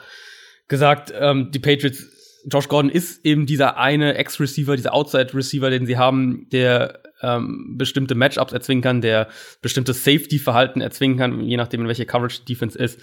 gesagt. 0.68 1.12
Ähm, 1.20 1.50
die 1.52 1.60
Patriots, 1.60 2.06
Josh 2.46 2.68
Gordon 2.68 2.92
ist 2.92 3.26
eben 3.26 3.48
dieser 3.48 3.78
eine 3.78 4.14
Ex-Receiver, 4.16 4.76
dieser 4.76 4.94
Outside-Receiver, 4.94 5.72
den 5.72 5.88
sie 5.88 5.98
haben, 5.98 6.48
der 6.52 7.02
ähm, 7.24 7.74
bestimmte 7.76 8.14
Matchups 8.14 8.54
erzwingen 8.54 8.84
kann, 8.84 9.02
der 9.02 9.30
bestimmtes 9.64 10.04
Safety-Verhalten 10.04 10.80
erzwingen 10.80 11.18
kann, 11.18 11.42
je 11.42 11.58
nachdem, 11.58 11.82
in 11.82 11.88
welche 11.88 12.06
Coverage 12.06 12.44
Defense 12.48 12.78
ist. 12.78 13.00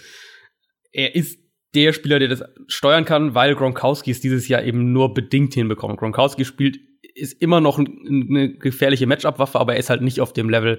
Er 0.93 1.13
ist 1.13 1.39
der 1.75 1.91
Spieler, 1.91 2.19
der 2.19 2.29
das 2.29 2.43
steuern 2.67 3.03
kann, 3.03 3.35
weil 3.35 3.53
Gronkowski 3.53 4.11
es 4.11 4.21
dieses 4.21 4.47
Jahr 4.47 4.63
eben 4.63 4.93
nur 4.93 5.13
bedingt 5.13 5.53
hinbekommt. 5.55 5.99
Gronkowski 5.99 6.45
spielt, 6.45 6.79
ist 7.15 7.41
immer 7.41 7.59
noch 7.59 7.79
eine 7.79 8.53
gefährliche 8.53 9.07
Matchup-Waffe, 9.07 9.59
aber 9.59 9.73
er 9.73 9.79
ist 9.79 9.89
halt 9.89 10.01
nicht 10.01 10.21
auf 10.21 10.31
dem 10.31 10.49
Level, 10.49 10.77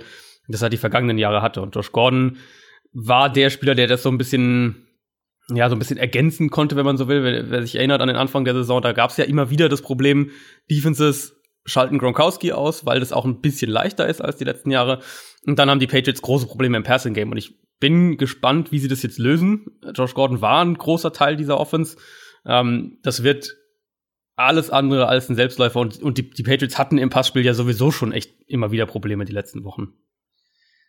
das 0.48 0.62
er 0.62 0.70
die 0.70 0.76
vergangenen 0.76 1.18
Jahre 1.18 1.42
hatte. 1.42 1.62
Und 1.62 1.74
Josh 1.74 1.92
Gordon 1.92 2.38
war 2.92 3.32
der 3.32 3.50
Spieler, 3.50 3.74
der 3.74 3.86
das 3.86 4.02
so 4.02 4.10
ein 4.10 4.18
bisschen, 4.18 4.86
ja, 5.48 5.68
so 5.68 5.76
ein 5.76 5.78
bisschen 5.78 5.98
ergänzen 5.98 6.50
konnte, 6.50 6.76
wenn 6.76 6.84
man 6.84 6.96
so 6.96 7.08
will. 7.08 7.22
Wer, 7.22 7.50
wer 7.50 7.62
sich 7.62 7.76
erinnert 7.76 8.00
an 8.00 8.08
den 8.08 8.16
Anfang 8.16 8.44
der 8.44 8.54
Saison, 8.54 8.82
da 8.82 8.92
gab 8.92 9.10
es 9.10 9.16
ja 9.16 9.24
immer 9.24 9.50
wieder 9.50 9.68
das 9.68 9.82
Problem, 9.82 10.30
Defenses 10.70 11.38
schalten 11.64 11.98
Gronkowski 11.98 12.52
aus, 12.52 12.86
weil 12.86 13.00
das 13.00 13.12
auch 13.12 13.24
ein 13.24 13.40
bisschen 13.40 13.70
leichter 13.70 14.08
ist 14.08 14.20
als 14.20 14.36
die 14.36 14.44
letzten 14.44 14.70
Jahre. 14.70 15.00
Und 15.46 15.58
dann 15.58 15.70
haben 15.70 15.80
die 15.80 15.86
Patriots 15.86 16.22
große 16.22 16.46
Probleme 16.46 16.76
im 16.76 16.82
Passing 16.82 17.14
Game. 17.14 17.30
Und 17.30 17.36
ich 17.36 17.60
bin 17.78 18.16
gespannt, 18.16 18.72
wie 18.72 18.78
sie 18.78 18.88
das 18.88 19.02
jetzt 19.02 19.18
lösen. 19.18 19.66
Josh 19.94 20.14
Gordon 20.14 20.40
war 20.40 20.64
ein 20.64 20.74
großer 20.74 21.12
Teil 21.12 21.36
dieser 21.36 21.58
Offense. 21.58 21.96
Ähm, 22.44 22.98
das 23.02 23.22
wird 23.22 23.56
alles 24.34 24.70
andere 24.70 25.08
als 25.08 25.28
ein 25.28 25.36
Selbstläufer. 25.36 25.80
Und, 25.80 26.02
und 26.02 26.18
die, 26.18 26.30
die 26.30 26.42
Patriots 26.42 26.78
hatten 26.78 26.98
im 26.98 27.10
Passspiel 27.10 27.44
ja 27.44 27.54
sowieso 27.54 27.90
schon 27.90 28.12
echt 28.12 28.34
immer 28.46 28.70
wieder 28.70 28.86
Probleme 28.86 29.24
die 29.24 29.32
letzten 29.32 29.64
Wochen 29.64 29.94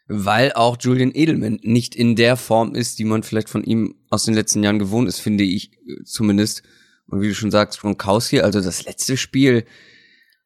weil 0.07 0.53
auch 0.53 0.77
Julian 0.79 1.11
Edelman 1.13 1.59
nicht 1.63 1.95
in 1.95 2.15
der 2.15 2.35
Form 2.35 2.75
ist, 2.75 2.99
die 2.99 3.05
man 3.05 3.23
vielleicht 3.23 3.49
von 3.49 3.63
ihm 3.63 3.95
aus 4.09 4.25
den 4.25 4.33
letzten 4.33 4.63
Jahren 4.63 4.79
gewohnt 4.79 5.07
ist, 5.07 5.19
finde 5.19 5.43
ich 5.43 5.71
äh, 5.87 6.03
zumindest. 6.03 6.63
Und 7.07 7.21
wie 7.21 7.29
du 7.29 7.35
schon 7.35 7.51
sagst, 7.51 7.79
Gronkowski, 7.81 8.41
also 8.41 8.61
das 8.61 8.85
letzte 8.85 9.17
Spiel, 9.17 9.65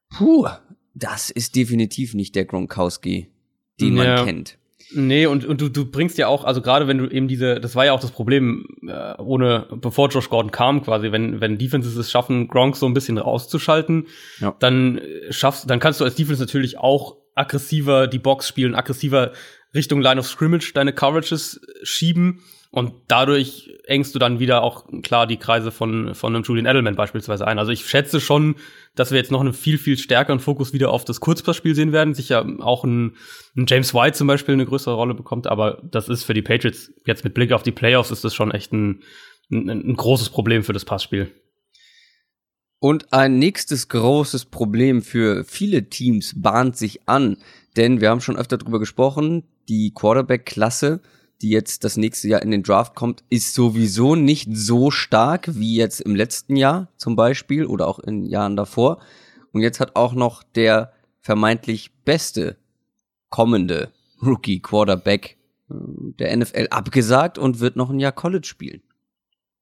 puh, 0.10 0.48
das 0.94 1.30
ist 1.30 1.56
definitiv 1.56 2.14
nicht 2.14 2.36
der 2.36 2.46
Gronkowski, 2.46 3.28
den 3.80 3.96
ja. 3.98 4.16
man 4.16 4.26
kennt. 4.26 4.58
Nee, 4.94 5.26
und, 5.26 5.44
und 5.44 5.60
du, 5.60 5.70
du 5.70 5.86
bringst 5.86 6.18
ja 6.18 6.28
auch, 6.28 6.46
also 6.46 6.62
gerade 6.62 6.88
wenn 6.88 6.98
du 6.98 7.08
eben 7.08 7.28
diese, 7.28 7.60
das 7.60 7.76
war 7.76 7.86
ja 7.86 7.92
auch 7.92 8.00
das 8.00 8.12
Problem, 8.12 8.66
äh, 8.88 9.16
ohne, 9.18 9.68
bevor 9.82 10.08
Josh 10.10 10.30
Gordon 10.30 10.52
kam, 10.52 10.82
quasi, 10.82 11.12
wenn, 11.12 11.42
wenn 11.42 11.58
Defenses 11.58 11.98
es 11.98 12.10
schaffen, 12.10 12.48
Gronk 12.48 12.78
so 12.78 12.86
ein 12.86 12.94
bisschen 12.94 13.18
rauszuschalten, 13.18 14.08
ja. 14.40 14.56
dann 14.60 15.00
äh, 15.00 15.32
schaffst, 15.32 15.70
dann 15.70 15.80
kannst 15.80 16.00
du 16.00 16.06
als 16.06 16.16
Defense 16.16 16.42
natürlich 16.42 16.78
auch 16.78 17.18
aggressiver 17.38 18.08
die 18.08 18.20
Box 18.20 18.48
spielen, 18.48 18.75
aggressiver 18.75 19.32
Richtung 19.74 20.01
Line 20.01 20.20
of 20.20 20.27
Scrimmage 20.27 20.72
deine 20.74 20.94
Coverages 20.94 21.62
schieben 21.84 22.41
und 22.72 22.94
dadurch 23.08 23.72
engst 23.86 24.13
du 24.13 24.20
dann 24.20 24.39
wieder 24.39 24.62
auch 24.62 24.86
klar 25.01 25.25
die 25.25 25.38
Kreise 25.38 25.72
von, 25.72 26.13
von 26.15 26.36
einem 26.36 26.44
Julian 26.44 26.65
Edelman 26.65 26.96
beispielsweise 26.96 27.48
ein. 27.48 27.60
Also 27.60 27.72
ich 27.72 27.88
schätze 27.88 28.20
schon, 28.20 28.56
dass 28.96 29.12
wir 29.12 29.17
jetzt 29.17 29.32
noch 29.32 29.39
einen 29.39 29.53
viel, 29.53 29.77
viel 29.77 29.98
stärkeren 29.98 30.39
Fokus 30.39 30.74
wieder 30.74 30.91
auf 30.91 31.06
das 31.06 31.20
Kurzpassspiel 31.20 31.75
sehen 31.75 31.94
werden. 31.94 32.13
Sicher 32.13 32.46
auch 32.60 32.84
ein, 32.84 33.15
ein 33.56 33.65
James 33.67 33.94
White 33.94 34.17
zum 34.17 34.27
Beispiel 34.27 34.53
eine 34.53 34.65
größere 34.65 34.96
Rolle 34.96 35.13
bekommt, 35.13 35.48
aber 35.48 35.82
das 35.84 36.10
ist 36.10 36.24
für 36.24 36.34
die 36.34 36.41
Patriots 36.41 36.91
jetzt 37.06 37.24
mit 37.24 37.34
Blick 37.34 37.51
auf 37.53 37.63
die 37.63 37.72
Playoffs 37.72 38.12
ist 38.12 38.24
das 38.24 38.36
schon 38.36 38.51
echt 38.51 38.74
ein, 38.74 39.01
ein, 39.50 39.70
ein 39.70 39.96
großes 39.96 40.29
Problem 40.29 40.63
für 40.63 40.74
das 40.74 40.86
Passspiel. 40.86 41.32
Und 42.79 43.12
ein 43.12 43.39
nächstes 43.39 43.89
großes 43.89 44.46
Problem 44.46 45.01
für 45.01 45.43
viele 45.43 45.89
Teams 45.89 46.34
bahnt 46.36 46.77
sich 46.77 47.07
an, 47.07 47.38
denn 47.75 48.01
wir 48.01 48.10
haben 48.10 48.22
schon 48.22 48.38
öfter 48.38 48.57
darüber 48.57 48.79
gesprochen, 48.79 49.43
die 49.67 49.91
Quarterback-Klasse 49.93 51.01
die 51.41 51.50
jetzt 51.50 51.84
das 51.84 51.98
nächste 51.98 52.27
Jahr 52.27 52.41
in 52.41 52.51
den 52.51 52.63
Draft 52.63 52.96
kommt, 52.96 53.24
ist 53.29 53.53
sowieso 53.53 54.15
nicht 54.15 54.50
so 54.51 54.91
stark 54.91 55.55
wie 55.55 55.75
jetzt 55.75 56.01
im 56.01 56.15
letzten 56.15 56.55
Jahr 56.55 56.89
zum 56.98 57.15
Beispiel 57.15 57.65
oder 57.65 57.88
auch 57.88 58.00
in 58.00 58.25
Jahren 58.25 58.55
davor. 58.55 59.00
Und 59.51 59.62
jetzt 59.62 59.79
hat 59.79 59.96
auch 59.96 60.13
noch 60.13 60.43
der 60.43 60.93
vermeintlich 61.19 61.91
beste 62.05 62.57
kommende 63.29 63.91
Rookie 64.22 64.62
Quarterback 64.62 65.38
äh, 65.69 65.74
der 66.19 66.36
NFL 66.36 66.67
abgesagt 66.72 67.38
und 67.38 67.60
wird 67.60 67.75
noch 67.75 67.89
ein 67.89 68.00
Jahr 68.00 68.12
College 68.12 68.48
spielen. 68.48 68.81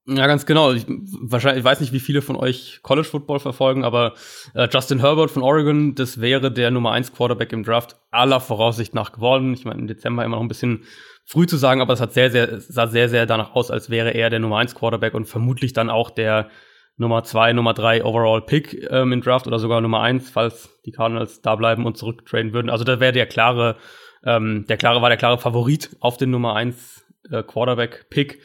Ja, 0.07 0.27
ganz 0.27 0.45
genau. 0.45 0.71
Ich, 0.71 0.85
wahrscheinlich, 0.87 1.59
ich 1.59 1.65
weiß 1.65 1.79
nicht, 1.79 1.91
wie 1.91 1.99
viele 1.99 2.21
von 2.21 2.35
euch 2.35 2.79
College 2.83 3.07
Football 3.07 3.39
verfolgen, 3.39 3.83
aber 3.83 4.13
äh, 4.53 4.67
Justin 4.71 4.99
Herbert 4.99 5.31
von 5.31 5.41
Oregon, 5.41 5.95
das 5.95 6.21
wäre 6.21 6.51
der 6.51 6.69
Nummer 6.69 6.91
1 6.91 7.13
Quarterback 7.13 7.51
im 7.53 7.63
Draft 7.63 7.95
aller 8.11 8.39
Voraussicht 8.39 8.93
nach 8.93 9.13
geworden. 9.13 9.53
Ich 9.53 9.65
meine, 9.65 9.79
im 9.79 9.87
Dezember 9.87 10.23
immer 10.23 10.35
noch 10.35 10.43
ein 10.43 10.47
bisschen 10.47 10.83
früh 11.25 11.47
zu 11.47 11.57
sagen, 11.57 11.81
aber 11.81 11.93
es 11.93 12.01
hat 12.01 12.13
sehr, 12.13 12.29
sehr, 12.29 12.59
sah 12.61 12.85
sehr, 12.85 13.09
sehr 13.09 13.25
danach 13.25 13.55
aus, 13.55 13.71
als 13.71 13.89
wäre 13.89 14.11
er 14.11 14.29
der 14.29 14.39
Nummer 14.39 14.59
1 14.59 14.75
Quarterback 14.75 15.15
und 15.15 15.25
vermutlich 15.25 15.73
dann 15.73 15.89
auch 15.89 16.11
der 16.11 16.49
Nummer 16.97 17.23
2, 17.23 17.53
Nummer 17.53 17.73
3 17.73 18.05
Overall 18.05 18.41
Pick 18.43 18.87
ähm, 18.91 19.11
im 19.11 19.21
Draft 19.21 19.47
oder 19.47 19.57
sogar 19.57 19.81
Nummer 19.81 20.01
1, 20.01 20.29
falls 20.29 20.69
die 20.85 20.91
Cardinals 20.91 21.41
da 21.41 21.55
bleiben 21.55 21.83
und 21.83 21.97
zurücktraden 21.97 22.53
würden. 22.53 22.69
Also 22.69 22.83
da 22.83 22.99
wäre 22.99 23.11
der 23.11 23.25
klare, 23.25 23.75
ähm, 24.23 24.65
der 24.69 24.77
klare, 24.77 25.01
war 25.01 25.09
der 25.09 25.17
klare 25.17 25.39
Favorit 25.39 25.97
auf 25.99 26.17
den 26.17 26.29
Nummer 26.29 26.55
1 26.55 27.05
äh, 27.31 27.41
Quarterback 27.41 28.09
Pick. 28.11 28.39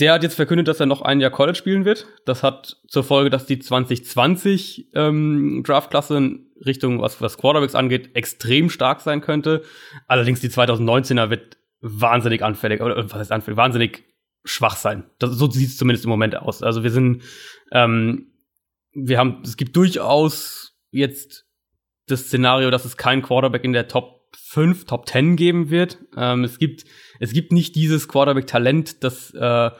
Der 0.00 0.12
hat 0.12 0.22
jetzt 0.22 0.34
verkündet, 0.34 0.68
dass 0.68 0.78
er 0.78 0.86
noch 0.86 1.02
ein 1.02 1.20
Jahr 1.20 1.30
College 1.30 1.58
spielen 1.58 1.84
wird. 1.84 2.06
Das 2.24 2.42
hat 2.42 2.76
zur 2.86 3.02
Folge, 3.02 3.30
dass 3.30 3.46
die 3.46 3.58
2020 3.58 4.90
ähm, 4.94 5.62
Draftklasse 5.66 6.38
Richtung, 6.64 7.00
was, 7.00 7.20
was 7.20 7.38
Quarterbacks 7.38 7.74
angeht, 7.74 8.14
extrem 8.14 8.70
stark 8.70 9.00
sein 9.00 9.20
könnte. 9.20 9.62
Allerdings 10.06 10.40
die 10.40 10.50
2019er 10.50 11.30
wird 11.30 11.56
wahnsinnig 11.80 12.42
anfällig, 12.42 12.80
oder 12.80 12.96
was 12.96 13.14
heißt 13.14 13.32
anfällig, 13.32 13.56
wahnsinnig 13.56 14.04
schwach 14.44 14.76
sein. 14.76 15.04
Das, 15.18 15.32
so 15.32 15.50
sieht 15.50 15.68
es 15.70 15.76
zumindest 15.76 16.04
im 16.04 16.10
Moment 16.10 16.36
aus. 16.36 16.62
Also 16.62 16.82
wir 16.82 16.90
sind, 16.90 17.22
ähm, 17.72 18.32
wir 18.92 19.18
haben, 19.18 19.42
es 19.42 19.56
gibt 19.56 19.76
durchaus 19.76 20.76
jetzt 20.90 21.46
das 22.06 22.22
Szenario, 22.22 22.70
dass 22.70 22.84
es 22.84 22.96
keinen 22.96 23.22
Quarterback 23.22 23.64
in 23.64 23.72
der 23.72 23.88
Top 23.88 24.17
5, 24.36 24.84
Top 24.84 25.08
10 25.08 25.36
geben 25.36 25.70
wird. 25.70 25.98
Ähm, 26.16 26.44
es 26.44 26.58
gibt, 26.58 26.84
es 27.20 27.32
gibt 27.32 27.52
nicht 27.52 27.74
dieses 27.74 28.08
Quarterback-Talent, 28.08 29.02
das, 29.04 29.32
äh, 29.34 29.70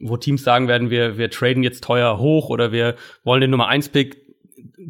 wo 0.00 0.16
Teams 0.16 0.42
sagen 0.42 0.68
werden, 0.68 0.90
wir, 0.90 1.18
wir 1.18 1.30
traden 1.30 1.62
jetzt 1.62 1.84
teuer 1.84 2.18
hoch 2.18 2.48
oder 2.50 2.72
wir 2.72 2.96
wollen 3.22 3.40
den 3.40 3.50
Nummer 3.50 3.68
1 3.68 3.90
Pick. 3.90 4.22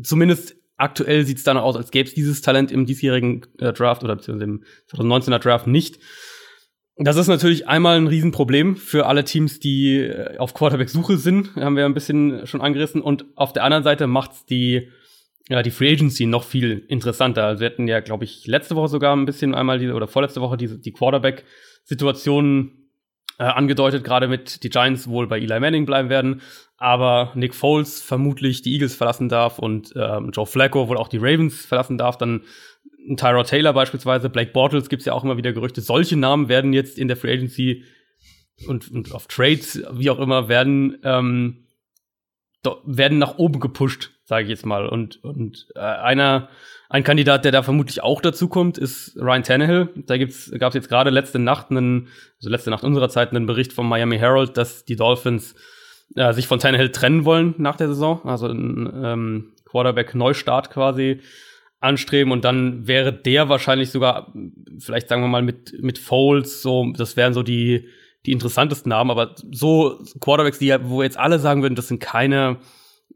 Zumindest 0.02 0.56
aktuell 0.76 1.24
sieht 1.24 1.38
es 1.38 1.44
danach 1.44 1.62
aus, 1.62 1.76
als 1.76 1.90
gäbe 1.90 2.08
es 2.08 2.14
dieses 2.14 2.42
Talent 2.42 2.72
im 2.72 2.86
diesjährigen 2.86 3.46
äh, 3.58 3.72
Draft 3.72 4.02
oder 4.02 4.16
beziehungsweise 4.16 4.50
im 4.50 4.64
2019er 4.90 5.38
Draft 5.38 5.66
nicht. 5.66 5.98
Das 6.96 7.16
ist 7.16 7.26
natürlich 7.26 7.66
einmal 7.66 7.96
ein 7.96 8.06
Riesenproblem 8.06 8.76
für 8.76 9.06
alle 9.06 9.24
Teams, 9.24 9.58
die 9.58 9.98
äh, 9.98 10.38
auf 10.38 10.54
Quarterback-Suche 10.54 11.16
sind, 11.16 11.56
haben 11.56 11.76
wir 11.76 11.86
ein 11.86 11.94
bisschen 11.94 12.46
schon 12.46 12.60
angerissen. 12.60 13.02
Und 13.02 13.26
auf 13.34 13.52
der 13.52 13.64
anderen 13.64 13.84
Seite 13.84 14.06
macht's 14.06 14.44
die, 14.46 14.88
ja, 15.48 15.62
die 15.62 15.70
Free 15.70 15.92
Agency 15.92 16.26
noch 16.26 16.44
viel 16.44 16.84
interessanter. 16.88 17.60
Wir 17.60 17.66
hatten 17.66 17.86
ja, 17.86 18.00
glaube 18.00 18.24
ich, 18.24 18.46
letzte 18.46 18.76
Woche 18.76 18.88
sogar 18.88 19.14
ein 19.14 19.26
bisschen 19.26 19.54
einmal 19.54 19.78
diese, 19.78 19.94
oder 19.94 20.08
vorletzte 20.08 20.40
Woche 20.40 20.56
diese, 20.56 20.78
die 20.78 20.92
Quarterback-Situation 20.92 22.84
äh, 23.38 23.44
angedeutet, 23.44 24.04
gerade 24.04 24.28
mit 24.28 24.62
die 24.62 24.70
Giants 24.70 25.08
wohl 25.08 25.26
bei 25.26 25.38
Eli 25.38 25.60
Manning 25.60 25.86
bleiben 25.86 26.08
werden, 26.08 26.40
aber 26.76 27.32
Nick 27.34 27.54
Foles 27.54 28.00
vermutlich 28.00 28.62
die 28.62 28.72
Eagles 28.72 28.94
verlassen 28.94 29.28
darf 29.28 29.58
und 29.58 29.92
ähm, 29.96 30.30
Joe 30.32 30.46
Flacco 30.46 30.88
wohl 30.88 30.96
auch 30.96 31.08
die 31.08 31.18
Ravens 31.18 31.66
verlassen 31.66 31.98
darf, 31.98 32.16
dann 32.16 32.42
Tyrod 33.16 33.48
Taylor 33.48 33.74
beispielsweise, 33.74 34.30
Blake 34.30 34.52
Bortles 34.52 34.88
gibt 34.88 35.00
es 35.00 35.06
ja 35.06 35.12
auch 35.12 35.24
immer 35.24 35.36
wieder 35.36 35.52
Gerüchte. 35.52 35.82
Solche 35.82 36.16
Namen 36.16 36.48
werden 36.48 36.72
jetzt 36.72 36.98
in 36.98 37.08
der 37.08 37.18
Free 37.18 37.34
Agency 37.34 37.84
und, 38.66 38.90
und 38.90 39.12
auf 39.12 39.26
Trades, 39.26 39.82
wie 39.92 40.08
auch 40.08 40.18
immer, 40.18 40.48
werden, 40.48 40.96
ähm, 41.04 41.66
werden 42.84 43.18
nach 43.18 43.36
oben 43.36 43.60
gepusht, 43.60 44.13
sage 44.24 44.44
ich 44.44 44.50
jetzt 44.50 44.66
mal. 44.66 44.86
Und, 44.88 45.22
und 45.22 45.68
äh, 45.74 45.80
einer, 45.80 46.48
ein 46.88 47.04
Kandidat, 47.04 47.44
der 47.44 47.52
da 47.52 47.62
vermutlich 47.62 48.02
auch 48.02 48.20
dazu 48.20 48.48
kommt, 48.48 48.78
ist 48.78 49.16
Ryan 49.16 49.42
Tannehill. 49.42 49.88
Da 50.06 50.16
gab 50.16 50.28
es 50.28 50.74
jetzt 50.74 50.88
gerade 50.88 51.10
letzte 51.10 51.38
Nacht 51.38 51.70
einen, 51.70 52.08
also 52.38 52.50
letzte 52.50 52.70
Nacht 52.70 52.84
unserer 52.84 53.08
Zeit, 53.08 53.30
einen 53.30 53.46
Bericht 53.46 53.72
vom 53.72 53.88
Miami 53.88 54.18
Herald, 54.18 54.56
dass 54.56 54.84
die 54.84 54.96
Dolphins 54.96 55.54
äh, 56.16 56.32
sich 56.32 56.46
von 56.46 56.58
Tannehill 56.58 56.90
trennen 56.90 57.24
wollen 57.24 57.54
nach 57.58 57.76
der 57.76 57.88
Saison. 57.88 58.24
Also 58.24 58.46
ein 58.46 58.90
ähm, 58.94 59.52
Quarterback-Neustart 59.66 60.70
quasi 60.70 61.20
anstreben 61.80 62.32
und 62.32 62.44
dann 62.44 62.86
wäre 62.86 63.12
der 63.12 63.50
wahrscheinlich 63.50 63.90
sogar, 63.90 64.32
vielleicht 64.78 65.08
sagen 65.08 65.22
wir 65.22 65.28
mal 65.28 65.42
mit, 65.42 65.74
mit 65.82 65.98
Foles, 65.98 66.62
so, 66.62 66.90
das 66.96 67.16
wären 67.16 67.34
so 67.34 67.42
die, 67.42 67.88
die 68.24 68.32
interessantesten 68.32 68.88
Namen, 68.88 69.10
aber 69.10 69.34
so 69.50 70.02
Quarterbacks, 70.18 70.58
die 70.58 70.68
ja, 70.68 70.88
wo 70.88 71.02
jetzt 71.02 71.18
alle 71.18 71.38
sagen 71.38 71.60
würden, 71.60 71.74
das 71.74 71.88
sind 71.88 72.00
keine, 72.00 72.56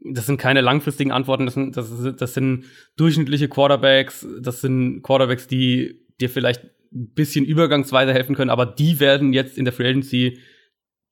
das 0.01 0.25
sind 0.25 0.37
keine 0.37 0.61
langfristigen 0.61 1.11
Antworten, 1.11 1.45
das 1.45 1.55
sind, 1.55 1.75
das, 1.75 1.89
das 2.17 2.33
sind 2.33 2.65
durchschnittliche 2.95 3.49
Quarterbacks, 3.49 4.25
das 4.41 4.61
sind 4.61 5.01
Quarterbacks, 5.01 5.47
die 5.47 6.05
dir 6.19 6.29
vielleicht 6.29 6.63
ein 6.91 7.13
bisschen 7.13 7.45
übergangsweise 7.45 8.13
helfen 8.13 8.35
können, 8.35 8.49
aber 8.49 8.65
die 8.65 8.99
werden 8.99 9.33
jetzt 9.33 9.57
in 9.57 9.65
der 9.65 9.73
Free 9.73 9.89
Agency 9.89 10.39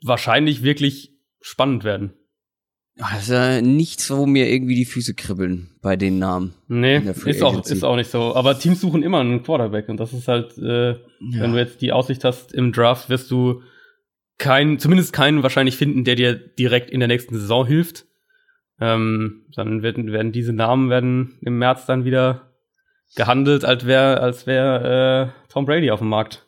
wahrscheinlich 0.02 0.64
wirklich 0.64 1.18
spannend 1.42 1.84
werden. 1.84 2.14
Das 2.96 3.24
ist 3.24 3.30
ja 3.30 3.62
nichts, 3.62 4.10
wo 4.10 4.26
mir 4.26 4.50
irgendwie 4.50 4.74
die 4.74 4.86
Füße 4.86 5.14
kribbeln 5.14 5.70
bei 5.84 5.96
den 5.96 6.18
Namen. 6.18 6.56
Nee, 6.68 6.98
ist 6.98 7.44
auch, 7.44 7.64
ist 7.64 7.84
auch 7.84 7.96
nicht 7.96 8.10
so. 8.10 8.34
Aber 8.34 8.58
Teams 8.58 8.82
suchen 8.82 9.04
immer 9.04 9.20
einen 9.20 9.44
Quarterback 9.44 9.88
und 9.88 10.00
das 10.00 10.14
ist 10.14 10.28
halt, 10.28 10.58
äh, 10.58 10.94
ja. 10.94 10.98
wenn 11.20 11.52
du 11.52 11.60
jetzt 11.60 11.82
die 11.82 11.92
Aussicht 11.92 12.24
hast 12.24 12.54
im 12.54 12.72
Draft, 12.72 13.10
wirst 13.10 13.30
du 13.30 13.62
keinen, 14.40 14.80
zumindest 14.80 15.14
keinen 15.14 15.44
wahrscheinlich 15.44 15.78
finden, 15.78 16.06
der 16.06 16.16
dir 16.16 16.34
direkt 16.34 16.90
in 16.90 17.00
der 17.00 17.08
nächsten 17.08 17.36
Saison 17.36 17.68
hilft. 17.68 18.07
Ähm, 18.80 19.46
dann 19.56 19.82
werden, 19.82 20.12
werden 20.12 20.32
diese 20.32 20.54
Namen 20.54 20.90
werden 20.90 21.38
im 21.42 21.58
März 21.58 21.86
dann 21.86 22.06
wieder 22.06 22.54
gehandelt, 23.16 23.66
als 23.66 23.86
wäre 23.86 24.20
als 24.20 24.46
wär, 24.46 25.34
äh, 25.34 25.52
Tom 25.52 25.66
Brady 25.66 25.92
auf 25.92 26.00
dem 26.00 26.10
Markt. 26.10 26.48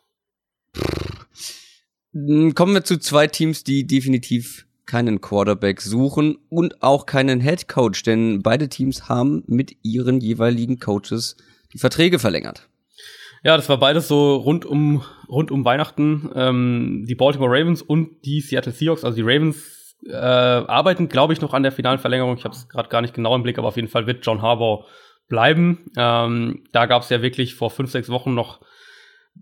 Kommen 2.14 2.74
wir 2.74 2.84
zu 2.84 2.98
zwei 2.98 3.28
Teams, 3.28 3.64
die 3.64 3.86
definitiv 3.86 4.66
keinen 4.86 5.22
Quarterback 5.22 5.82
suchen 5.82 6.38
und 6.50 6.82
auch 6.82 7.06
keinen 7.06 7.40
Head 7.40 7.68
Coach, 7.68 8.04
denn 8.04 8.42
beide 8.42 8.70
Teams 8.70 9.08
haben 9.08 9.44
mit 9.46 9.78
ihren 9.84 10.20
jeweiligen 10.20 10.80
Coaches 10.80 11.38
die 11.74 11.78
Verträge 11.78 12.18
verlängert. 12.18 12.68
Ja, 13.44 13.56
das 13.56 13.70
war 13.70 13.78
beides 13.78 14.08
so 14.08 14.36
rund 14.36 14.66
um, 14.66 15.04
rund 15.30 15.52
um 15.52 15.64
Weihnachten. 15.64 16.30
Ähm, 16.36 17.06
die 17.08 17.16
Baltimore 17.16 17.52
Ravens 17.52 17.82
und 17.82 18.26
die 18.26 18.42
Seattle 18.42 18.74
Seahawks, 18.74 19.04
also 19.04 19.16
die 19.16 19.22
Ravens 19.22 19.79
äh, 20.06 20.14
arbeiten, 20.14 21.10
glaube 21.10 21.34
ich, 21.34 21.42
noch 21.42 21.54
an 21.54 21.64
der 21.64 21.72
finalen 21.72 22.00
Verlängerung. 22.00 22.38
Ich 22.38 22.46
habe 22.46 22.56
es 22.56 22.70
gerade 22.70 22.90
gar 22.90 23.02
nicht 23.02 23.14
genau 23.14 23.36
im 23.36 23.44
Blick, 23.44 23.58
aber 23.58 23.68
auf 23.68 23.76
jeden 23.76 23.88
Fall 23.88 24.08
wird 24.08 24.26
John 24.26 24.42
Harbaugh 24.42 24.86
bleiben. 25.28 25.92
Ähm, 25.98 26.64
da 26.72 26.86
gab 26.86 27.04
es 27.04 27.10
ja 27.10 27.22
wirklich 27.22 27.56
vor 27.56 27.70
fünf, 27.70 27.92
sechs 27.92 28.10
Wochen 28.10 28.34
noch 28.34 28.62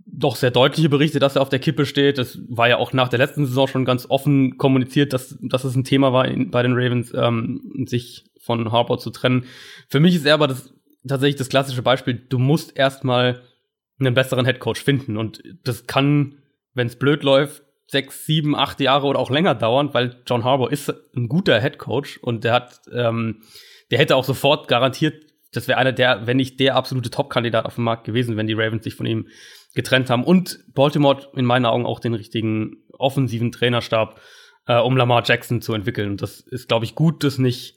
doch 0.06 0.36
sehr 0.36 0.52
deutliche 0.52 0.90
Berichte, 0.90 1.20
dass 1.20 1.36
er 1.36 1.42
auf 1.42 1.50
der 1.50 1.60
Kippe 1.60 1.86
steht. 1.86 2.18
Das 2.18 2.40
war 2.50 2.70
ja 2.70 2.78
auch 2.78 2.94
nach 2.94 3.10
der 3.10 3.20
letzten 3.20 3.46
Saison 3.46 3.68
schon 3.68 3.86
ganz 3.86 4.06
offen 4.10 4.58
kommuniziert, 4.58 5.14
dass, 5.14 5.38
dass 5.42 5.64
es 5.64 5.76
ein 5.76 5.84
Thema 5.84 6.14
war 6.14 6.28
in, 6.28 6.52
bei 6.52 6.62
den 6.62 6.74
Ravens, 6.74 7.14
ähm, 7.16 7.86
sich 7.88 8.26
von 8.40 8.72
Harbour 8.72 9.00
zu 9.00 9.10
trennen. 9.10 9.46
Für 9.88 10.00
mich 10.00 10.16
ist 10.16 10.26
er 10.26 10.36
aber 10.36 10.48
das, 10.48 10.74
tatsächlich 11.08 11.38
das 11.38 11.50
klassische 11.50 11.82
Beispiel. 11.82 12.14
Du 12.14 12.38
musst 12.40 12.78
erstmal 12.78 13.42
einen 14.00 14.14
besseren 14.14 14.46
Headcoach 14.46 14.78
finden 14.78 15.18
und 15.18 15.42
das 15.64 15.88
kann, 15.88 16.36
wenn 16.74 16.88
es 16.88 16.98
blöd 16.98 17.24
läuft, 17.24 17.64
sechs, 17.88 18.26
sieben, 18.26 18.56
acht 18.56 18.80
Jahre 18.80 19.08
oder 19.08 19.20
auch 19.20 19.30
länger 19.30 19.56
dauern, 19.56 19.94
weil 19.94 20.22
John 20.28 20.44
Harbour 20.44 20.72
ist 20.72 20.94
ein 21.16 21.30
guter 21.30 21.60
Headcoach 21.60 22.20
und 22.22 22.44
der 22.44 22.54
hat, 22.54 22.82
ähm, 22.94 23.42
der 23.92 24.00
hätte 24.00 24.16
auch 24.16 24.26
sofort 24.26 24.68
garantiert, 24.68 25.24
das 25.54 25.68
wäre 25.68 25.80
einer 25.80 25.94
der, 25.94 26.28
wenn 26.28 26.38
nicht 26.38 26.60
der 26.60 26.76
absolute 26.76 27.10
Top-Kandidat 27.10 27.66
auf 27.66 27.76
dem 27.76 27.86
Markt 27.86 28.04
gewesen, 28.04 28.36
wenn 28.36 28.48
die 28.48 28.54
Ravens 28.54 28.84
sich 28.84 28.96
von 28.96 29.06
ihm 29.06 29.28
getrennt 29.74 30.10
haben. 30.10 30.24
Und 30.24 30.60
Baltimore 30.74 31.30
in 31.36 31.46
meinen 31.46 31.66
Augen 31.66 31.86
auch 31.86 32.00
den 32.00 32.14
richtigen 32.14 32.84
offensiven 32.92 33.52
Trainerstab, 33.52 34.20
äh, 34.68 34.78
um 34.78 34.98
Lamar 34.98 35.24
Jackson 35.26 35.62
zu 35.62 35.74
entwickeln. 35.74 36.12
Und 36.12 36.22
das 36.22 36.42
ist, 36.42 36.68
glaube 36.68 36.84
ich, 36.84 36.96
gut, 36.96 37.24
das 37.24 37.38
nicht 37.38 37.76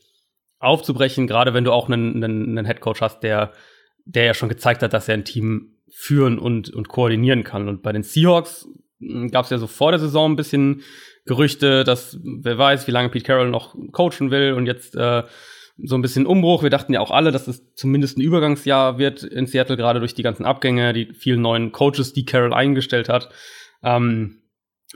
aufzubrechen, 0.59 1.27
gerade 1.27 1.55
wenn 1.55 1.65
du 1.65 1.73
auch 1.73 1.89
einen, 1.89 2.23
einen, 2.23 2.59
einen 2.59 2.67
Headcoach 2.67 3.01
hast, 3.01 3.21
der, 3.21 3.53
der 4.05 4.25
ja 4.25 4.35
schon 4.35 4.49
gezeigt 4.49 4.83
hat, 4.83 4.93
dass 4.93 5.09
er 5.09 5.15
ein 5.15 5.25
Team 5.25 5.77
führen 5.91 6.39
und, 6.39 6.71
und 6.71 6.89
koordinieren 6.89 7.45
kann. 7.45 7.69
Und 7.69 7.83
bei 7.83 7.93
den 7.93 8.03
Seahawks 8.03 8.67
gab 9.31 9.45
es 9.45 9.51
ja 9.51 9.59
so 9.59 9.67
vor 9.67 9.93
der 9.93 10.01
Saison 10.01 10.33
ein 10.33 10.37
bisschen 10.37 10.83
Gerüchte, 11.27 11.85
dass 11.85 12.19
wer 12.23 12.59
weiß, 12.59 12.87
wie 12.87 12.93
lange 12.93 13.09
Pete 13.09 13.25
Carroll 13.25 13.51
noch 13.51 13.75
coachen 13.93 14.31
will 14.31 14.53
und 14.55 14.67
jetzt 14.67 14.97
äh, 14.97 15.23
so 15.83 15.95
ein 15.95 16.03
bisschen 16.03 16.27
Umbruch. 16.27 16.63
Wir 16.63 16.71
dachten 16.71 16.93
ja 16.93 17.01
auch 17.01 17.11
alle, 17.11 17.33
dass 17.33 17.49
es 17.49 17.75
zumindest 17.75 18.19
ein 18.19 18.23
Übergangsjahr 18.23 18.99
wird 18.99 19.23
in 19.23 19.47
Seattle, 19.47 19.77
gerade 19.77 20.01
durch 20.01 20.15
die 20.15 20.23
ganzen 20.23 20.45
Abgänge, 20.45 20.93
die 20.93 21.13
vielen 21.13 21.43
neuen 21.43 21.73
Coaches, 21.73 22.13
die 22.13 22.25
Carroll 22.25 22.53
eingestellt 22.53 23.09
hat. 23.09 23.31
Ähm, 23.83 24.43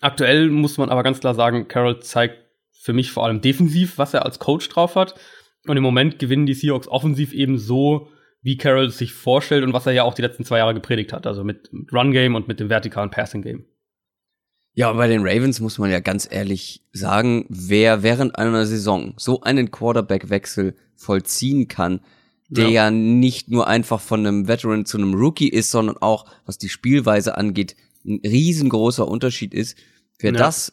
aktuell 0.00 0.48
muss 0.50 0.78
man 0.78 0.90
aber 0.90 1.02
ganz 1.02 1.20
klar 1.20 1.34
sagen, 1.34 1.68
Carroll 1.68 2.00
zeigt 2.00 2.38
für 2.72 2.92
mich 2.92 3.10
vor 3.10 3.24
allem 3.24 3.40
defensiv, 3.40 3.98
was 3.98 4.14
er 4.14 4.24
als 4.24 4.38
Coach 4.38 4.68
drauf 4.68 4.96
hat. 4.96 5.14
Und 5.66 5.76
im 5.76 5.82
Moment 5.82 6.18
gewinnen 6.18 6.46
die 6.46 6.54
Seahawks 6.54 6.88
offensiv 6.88 7.32
eben 7.32 7.58
so, 7.58 8.08
wie 8.42 8.58
Carroll 8.58 8.90
sich 8.90 9.14
vorstellt 9.14 9.64
und 9.64 9.72
was 9.72 9.86
er 9.86 9.92
ja 9.92 10.02
auch 10.02 10.12
die 10.12 10.22
letzten 10.22 10.44
zwei 10.44 10.58
Jahre 10.58 10.74
gepredigt 10.74 11.14
hat, 11.14 11.26
also 11.26 11.44
mit 11.44 11.70
Run 11.92 12.12
Game 12.12 12.34
und 12.34 12.46
mit 12.46 12.60
dem 12.60 12.68
vertikalen 12.68 13.10
Passing 13.10 13.40
Game. 13.40 13.64
Ja, 14.74 14.92
bei 14.92 15.06
den 15.06 15.22
Ravens 15.24 15.60
muss 15.60 15.78
man 15.78 15.90
ja 15.90 16.00
ganz 16.00 16.28
ehrlich 16.30 16.82
sagen, 16.92 17.46
wer 17.48 18.02
während 18.02 18.36
einer 18.36 18.66
Saison 18.66 19.14
so 19.16 19.40
einen 19.40 19.70
Quarterback-Wechsel 19.70 20.74
vollziehen 20.96 21.68
kann, 21.68 22.00
der 22.48 22.68
ja. 22.68 22.84
ja. 22.84 22.90
nicht 22.90 23.48
nur 23.48 23.68
einfach 23.68 24.00
von 24.00 24.26
einem 24.26 24.48
Veteran 24.48 24.84
zu 24.84 24.98
einem 24.98 25.14
Rookie 25.14 25.48
ist, 25.48 25.70
sondern 25.70 25.96
auch, 25.98 26.26
was 26.44 26.58
die 26.58 26.68
Spielweise 26.68 27.38
angeht, 27.38 27.76
ein 28.04 28.20
riesengroßer 28.24 29.06
Unterschied 29.06 29.54
ist, 29.54 29.78
wer 30.18 30.32
ja. 30.32 30.38
das 30.38 30.72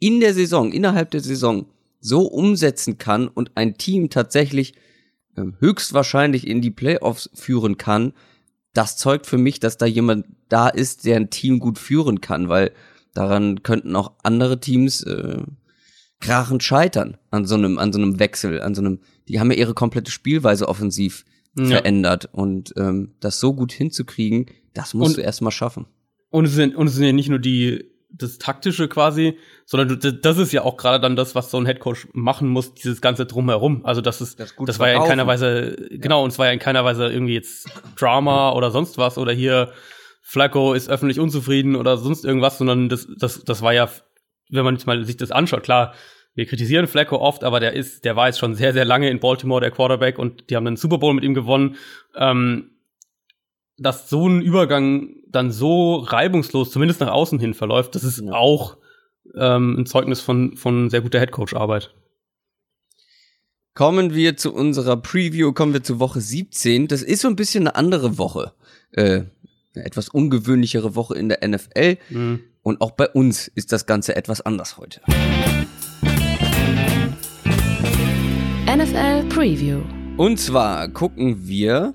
in 0.00 0.18
der 0.18 0.34
Saison, 0.34 0.72
innerhalb 0.72 1.12
der 1.12 1.20
Saison 1.20 1.66
so 2.00 2.22
umsetzen 2.22 2.98
kann 2.98 3.28
und 3.28 3.52
ein 3.54 3.76
Team 3.76 4.10
tatsächlich 4.10 4.74
äh, 5.36 5.44
höchstwahrscheinlich 5.60 6.46
in 6.46 6.60
die 6.60 6.70
Playoffs 6.70 7.30
führen 7.34 7.76
kann, 7.76 8.14
das 8.72 8.96
zeugt 8.96 9.26
für 9.26 9.38
mich, 9.38 9.60
dass 9.60 9.78
da 9.78 9.86
jemand 9.86 10.26
da 10.48 10.68
ist, 10.68 11.04
der 11.04 11.16
ein 11.16 11.30
Team 11.30 11.58
gut 11.58 11.78
führen 11.78 12.20
kann, 12.20 12.48
weil 12.48 12.72
daran 13.14 13.62
könnten 13.62 13.96
auch 13.96 14.12
andere 14.22 14.60
Teams 14.60 15.02
äh, 15.02 15.42
krachend 16.20 16.62
scheitern 16.62 17.16
an 17.30 17.46
so 17.46 17.56
einem 17.56 17.78
an 17.78 17.92
so 17.92 17.98
einem 17.98 18.18
Wechsel, 18.18 18.60
an 18.60 18.74
so 18.74 18.82
einem. 18.82 19.00
Die 19.28 19.40
haben 19.40 19.50
ja 19.50 19.56
ihre 19.56 19.74
komplette 19.74 20.10
Spielweise 20.10 20.68
offensiv 20.68 21.24
ja. 21.56 21.66
verändert 21.66 22.28
und 22.32 22.72
ähm, 22.76 23.14
das 23.20 23.40
so 23.40 23.54
gut 23.54 23.72
hinzukriegen, 23.72 24.46
das 24.74 24.94
musst 24.94 25.10
und, 25.10 25.18
du 25.18 25.22
erstmal 25.22 25.52
schaffen. 25.52 25.86
Und 26.30 26.44
es 26.44 26.54
sind 26.54 26.76
und 26.76 26.86
es 26.86 26.94
sind 26.94 27.04
ja 27.04 27.12
nicht 27.12 27.28
nur 27.28 27.38
die 27.38 27.89
das 28.12 28.38
taktische 28.38 28.88
quasi, 28.88 29.38
sondern 29.66 29.98
das 30.22 30.38
ist 30.38 30.52
ja 30.52 30.62
auch 30.62 30.76
gerade 30.76 31.00
dann 31.00 31.16
das, 31.16 31.34
was 31.34 31.50
so 31.50 31.58
ein 31.58 31.66
Headcoach 31.66 32.08
machen 32.12 32.48
muss, 32.48 32.74
dieses 32.74 33.00
ganze 33.00 33.26
drumherum. 33.26 33.84
Also 33.84 34.00
das 34.00 34.20
ist, 34.20 34.40
das, 34.40 34.54
das 34.66 34.78
war 34.78 34.88
ja 34.88 35.02
in 35.02 35.08
keiner 35.08 35.26
Weise, 35.26 35.76
genau, 35.90 36.18
ja. 36.18 36.24
und 36.24 36.30
es 36.30 36.38
war 36.38 36.46
ja 36.46 36.52
in 36.52 36.58
keiner 36.58 36.84
Weise 36.84 37.06
irgendwie 37.06 37.34
jetzt 37.34 37.68
Drama 37.96 38.52
oder 38.52 38.70
sonst 38.70 38.98
was 38.98 39.18
oder 39.18 39.32
hier 39.32 39.72
Flacco 40.22 40.74
ist 40.74 40.88
öffentlich 40.88 41.18
unzufrieden 41.18 41.76
oder 41.76 41.96
sonst 41.96 42.24
irgendwas, 42.24 42.58
sondern 42.58 42.88
das, 42.88 43.08
das, 43.18 43.42
das 43.44 43.62
war 43.62 43.72
ja, 43.72 43.88
wenn 44.48 44.64
man 44.64 44.78
mal 44.86 45.04
sich 45.04 45.16
das 45.16 45.30
anschaut, 45.30 45.62
klar, 45.62 45.94
wir 46.34 46.46
kritisieren 46.46 46.86
Flacco 46.86 47.16
oft, 47.16 47.42
aber 47.42 47.58
der 47.60 47.72
ist, 47.72 48.04
der 48.04 48.16
war 48.16 48.28
jetzt 48.28 48.38
schon 48.38 48.54
sehr, 48.54 48.72
sehr 48.72 48.84
lange 48.84 49.10
in 49.10 49.18
Baltimore 49.18 49.60
der 49.60 49.70
Quarterback 49.70 50.18
und 50.18 50.48
die 50.48 50.56
haben 50.56 50.66
einen 50.66 50.76
Super 50.76 50.98
Bowl 50.98 51.14
mit 51.14 51.24
ihm 51.24 51.34
gewonnen. 51.34 51.76
Ähm, 52.16 52.70
dass 53.80 54.10
so 54.10 54.28
ein 54.28 54.42
Übergang 54.42 55.16
dann 55.26 55.50
so 55.50 55.96
reibungslos, 55.96 56.70
zumindest 56.70 57.00
nach 57.00 57.10
außen 57.10 57.38
hin 57.40 57.54
verläuft, 57.54 57.94
das 57.94 58.04
ist 58.04 58.20
ja. 58.20 58.32
auch 58.32 58.76
ähm, 59.34 59.78
ein 59.78 59.86
Zeugnis 59.86 60.20
von, 60.20 60.56
von 60.56 60.90
sehr 60.90 61.00
guter 61.00 61.18
Headcoach-Arbeit. 61.18 61.94
Kommen 63.74 64.14
wir 64.14 64.36
zu 64.36 64.52
unserer 64.52 64.98
Preview, 64.98 65.52
kommen 65.52 65.72
wir 65.72 65.82
zu 65.82 65.98
Woche 65.98 66.20
17. 66.20 66.88
Das 66.88 67.02
ist 67.02 67.22
so 67.22 67.28
ein 67.28 67.36
bisschen 67.36 67.66
eine 67.66 67.76
andere 67.76 68.18
Woche. 68.18 68.52
Äh, 68.92 69.22
eine 69.74 69.84
etwas 69.84 70.10
ungewöhnlichere 70.10 70.94
Woche 70.94 71.16
in 71.16 71.30
der 71.30 71.46
NFL. 71.46 71.96
Mhm. 72.10 72.40
Und 72.62 72.82
auch 72.82 72.90
bei 72.90 73.08
uns 73.08 73.48
ist 73.48 73.72
das 73.72 73.86
Ganze 73.86 74.14
etwas 74.14 74.42
anders 74.42 74.76
heute. 74.76 75.00
NFL 78.66 79.24
Preview. 79.30 79.80
Und 80.18 80.38
zwar 80.38 80.88
gucken 80.88 81.48
wir 81.48 81.94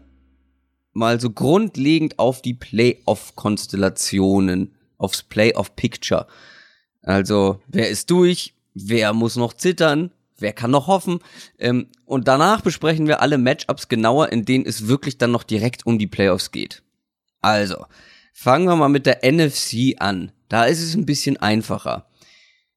mal 0.96 1.20
so 1.20 1.30
grundlegend 1.30 2.18
auf 2.18 2.42
die 2.42 2.56
Playoff-Konstellationen, 2.56 4.74
aufs 4.98 5.22
Playoff-Picture. 5.24 6.26
Also, 7.04 7.60
wer 7.68 7.90
ist 7.90 8.10
durch? 8.10 8.54
Wer 8.74 9.12
muss 9.14 9.36
noch 9.36 9.54
zittern? 9.54 10.10
Wer 10.38 10.54
kann 10.54 10.72
noch 10.72 10.88
hoffen? 10.88 11.20
Ähm, 11.60 11.90
und 12.06 12.28
danach 12.28 12.62
besprechen 12.62 13.06
wir 13.08 13.22
alle 13.22 13.38
Matchups 13.38 13.90
genauer, 13.90 14.32
in 14.32 14.46
denen 14.46 14.66
es 14.66 14.88
wirklich 14.88 15.20
dann 15.20 15.30
noch 15.32 15.44
direkt 15.44 15.86
um 15.86 16.00
die 16.00 16.08
Playoffs 16.08 16.52
geht. 16.52 16.82
Also, 17.42 17.86
fangen 18.34 18.66
wir 18.66 18.76
mal 18.76 18.90
mit 18.90 19.06
der 19.06 19.20
NFC 19.24 19.94
an. 20.00 20.32
Da 20.50 20.66
ist 20.66 20.82
es 20.82 20.96
ein 20.96 21.06
bisschen 21.06 21.38
einfacher. 21.38 22.08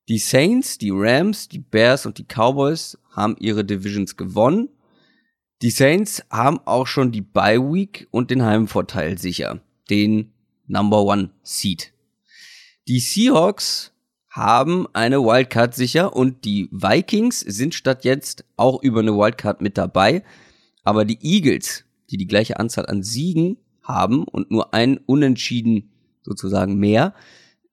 Die 0.08 0.18
Saints, 0.18 0.76
die 0.78 0.92
Rams, 0.92 1.48
die 1.48 1.60
Bears 1.60 2.04
und 2.06 2.18
die 2.18 2.24
Cowboys 2.24 2.98
haben 3.12 3.36
ihre 3.38 3.64
Divisions 3.64 4.16
gewonnen 4.16 4.68
die 5.62 5.70
Saints 5.70 6.22
haben 6.30 6.60
auch 6.64 6.86
schon 6.86 7.10
die 7.10 7.20
Bye 7.20 7.60
Week 7.60 8.06
und 8.10 8.30
den 8.30 8.44
Heimvorteil 8.44 9.18
sicher, 9.18 9.60
den 9.90 10.32
Number 10.66 11.02
One 11.02 11.30
Seed. 11.42 11.92
Die 12.86 13.00
Seahawks 13.00 13.92
haben 14.30 14.86
eine 14.92 15.20
Wildcard 15.20 15.74
sicher 15.74 16.14
und 16.14 16.44
die 16.44 16.68
Vikings 16.70 17.40
sind 17.40 17.74
statt 17.74 18.04
jetzt 18.04 18.44
auch 18.56 18.82
über 18.82 19.00
eine 19.00 19.16
Wildcard 19.16 19.60
mit 19.60 19.76
dabei. 19.76 20.22
Aber 20.84 21.04
die 21.04 21.18
Eagles, 21.22 21.84
die 22.10 22.16
die 22.16 22.26
gleiche 22.26 22.58
Anzahl 22.60 22.86
an 22.86 23.02
Siegen 23.02 23.58
haben 23.82 24.24
und 24.24 24.50
nur 24.50 24.74
ein 24.74 24.98
Unentschieden 24.98 25.90
sozusagen 26.22 26.76
mehr, 26.76 27.14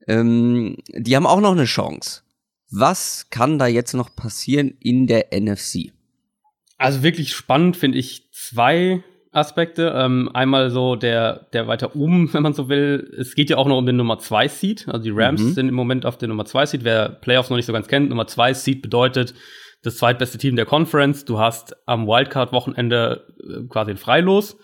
ähm, 0.07 0.77
die 0.87 1.15
haben 1.15 1.27
auch 1.27 1.41
noch 1.41 1.51
eine 1.51 1.65
Chance. 1.65 2.23
Was 2.71 3.29
kann 3.29 3.59
da 3.59 3.67
jetzt 3.67 3.93
noch 3.93 4.15
passieren 4.15 4.75
in 4.79 5.07
der 5.07 5.27
NFC? 5.31 5.93
Also 6.77 7.03
wirklich 7.03 7.33
spannend 7.33 7.77
finde 7.77 7.97
ich 7.97 8.31
zwei 8.31 9.03
Aspekte. 9.31 9.93
Ähm, 9.95 10.29
einmal 10.33 10.69
so 10.69 10.95
der, 10.95 11.47
der 11.53 11.67
weiter 11.67 11.95
oben, 11.95 12.29
wenn 12.33 12.43
man 12.43 12.53
so 12.53 12.69
will. 12.69 13.13
Es 13.17 13.35
geht 13.35 13.49
ja 13.49 13.57
auch 13.57 13.67
noch 13.67 13.77
um 13.77 13.85
den 13.85 13.97
Nummer 13.97 14.17
2 14.17 14.47
Seed. 14.47 14.87
Also 14.87 15.03
die 15.03 15.11
Rams 15.13 15.41
mhm. 15.41 15.53
sind 15.53 15.69
im 15.69 15.75
Moment 15.75 16.05
auf 16.05 16.17
der 16.17 16.29
Nummer 16.29 16.45
2 16.45 16.65
Seed. 16.65 16.83
Wer 16.83 17.09
Playoffs 17.09 17.49
noch 17.49 17.57
nicht 17.57 17.65
so 17.65 17.73
ganz 17.73 17.87
kennt, 17.87 18.09
Nummer 18.09 18.27
2 18.27 18.53
Seed 18.53 18.81
bedeutet 18.81 19.33
das 19.83 19.97
zweitbeste 19.97 20.37
Team 20.37 20.55
der 20.55 20.65
Conference. 20.65 21.25
Du 21.25 21.37
hast 21.37 21.75
am 21.85 22.07
Wildcard-Wochenende 22.07 23.27
äh, 23.39 23.67
quasi 23.67 23.91
ein 23.91 23.97
Freilos. 23.97 24.57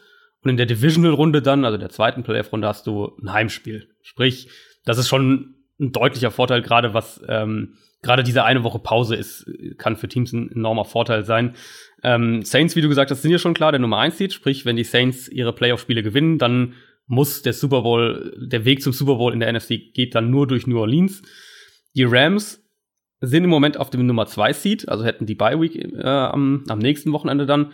Und 0.43 0.49
in 0.49 0.57
der 0.57 0.65
Divisional-Runde 0.65 1.43
dann, 1.43 1.65
also 1.65 1.77
der 1.77 1.89
zweiten 1.89 2.23
Playoff-Runde, 2.23 2.67
hast 2.67 2.87
du 2.87 3.15
ein 3.21 3.31
Heimspiel. 3.31 3.89
Sprich, 4.01 4.49
das 4.85 4.97
ist 4.97 5.07
schon 5.07 5.53
ein 5.81 5.91
deutlicher 5.91 6.31
Vorteil, 6.31 6.61
gerade 6.61 6.93
was 6.93 7.21
ähm, 7.27 7.73
gerade 8.01 8.23
diese 8.23 8.43
eine 8.43 8.63
Woche 8.63 8.79
Pause 8.79 9.15
ist, 9.15 9.45
kann 9.77 9.95
für 9.95 10.07
Teams 10.07 10.33
ein 10.33 10.51
enormer 10.51 10.85
Vorteil 10.85 11.23
sein. 11.25 11.55
Ähm, 12.03 12.43
Saints, 12.43 12.75
wie 12.75 12.81
du 12.81 12.89
gesagt 12.89 13.11
hast, 13.11 13.21
sind 13.21 13.31
ja 13.31 13.37
schon 13.37 13.53
klar 13.53 13.71
der 13.71 13.79
Nummer 13.79 13.99
1 13.99 14.17
Seed, 14.17 14.33
sprich, 14.33 14.65
wenn 14.65 14.75
die 14.75 14.83
Saints 14.83 15.27
ihre 15.27 15.53
Playoff-Spiele 15.53 16.03
gewinnen, 16.03 16.37
dann 16.37 16.73
muss 17.07 17.41
der 17.41 17.53
Super 17.53 17.81
Bowl, 17.81 18.37
der 18.39 18.65
Weg 18.65 18.81
zum 18.81 18.93
Super 18.93 19.15
Bowl 19.15 19.33
in 19.33 19.39
der 19.39 19.51
NFC 19.51 19.93
geht 19.93 20.15
dann 20.15 20.29
nur 20.29 20.47
durch 20.47 20.65
New 20.65 20.79
Orleans. 20.79 21.21
Die 21.95 22.05
Rams 22.05 22.63
sind 23.19 23.43
im 23.43 23.49
Moment 23.49 23.77
auf 23.77 23.89
dem 23.89 24.05
Nummer 24.05 24.25
2 24.25 24.53
Seed, 24.53 24.89
also 24.89 25.03
hätten 25.03 25.25
die 25.25 25.35
Bye 25.35 25.59
Week 25.59 25.75
äh, 25.75 26.07
am, 26.07 26.63
am 26.69 26.79
nächsten 26.79 27.11
Wochenende 27.11 27.45
dann. 27.45 27.73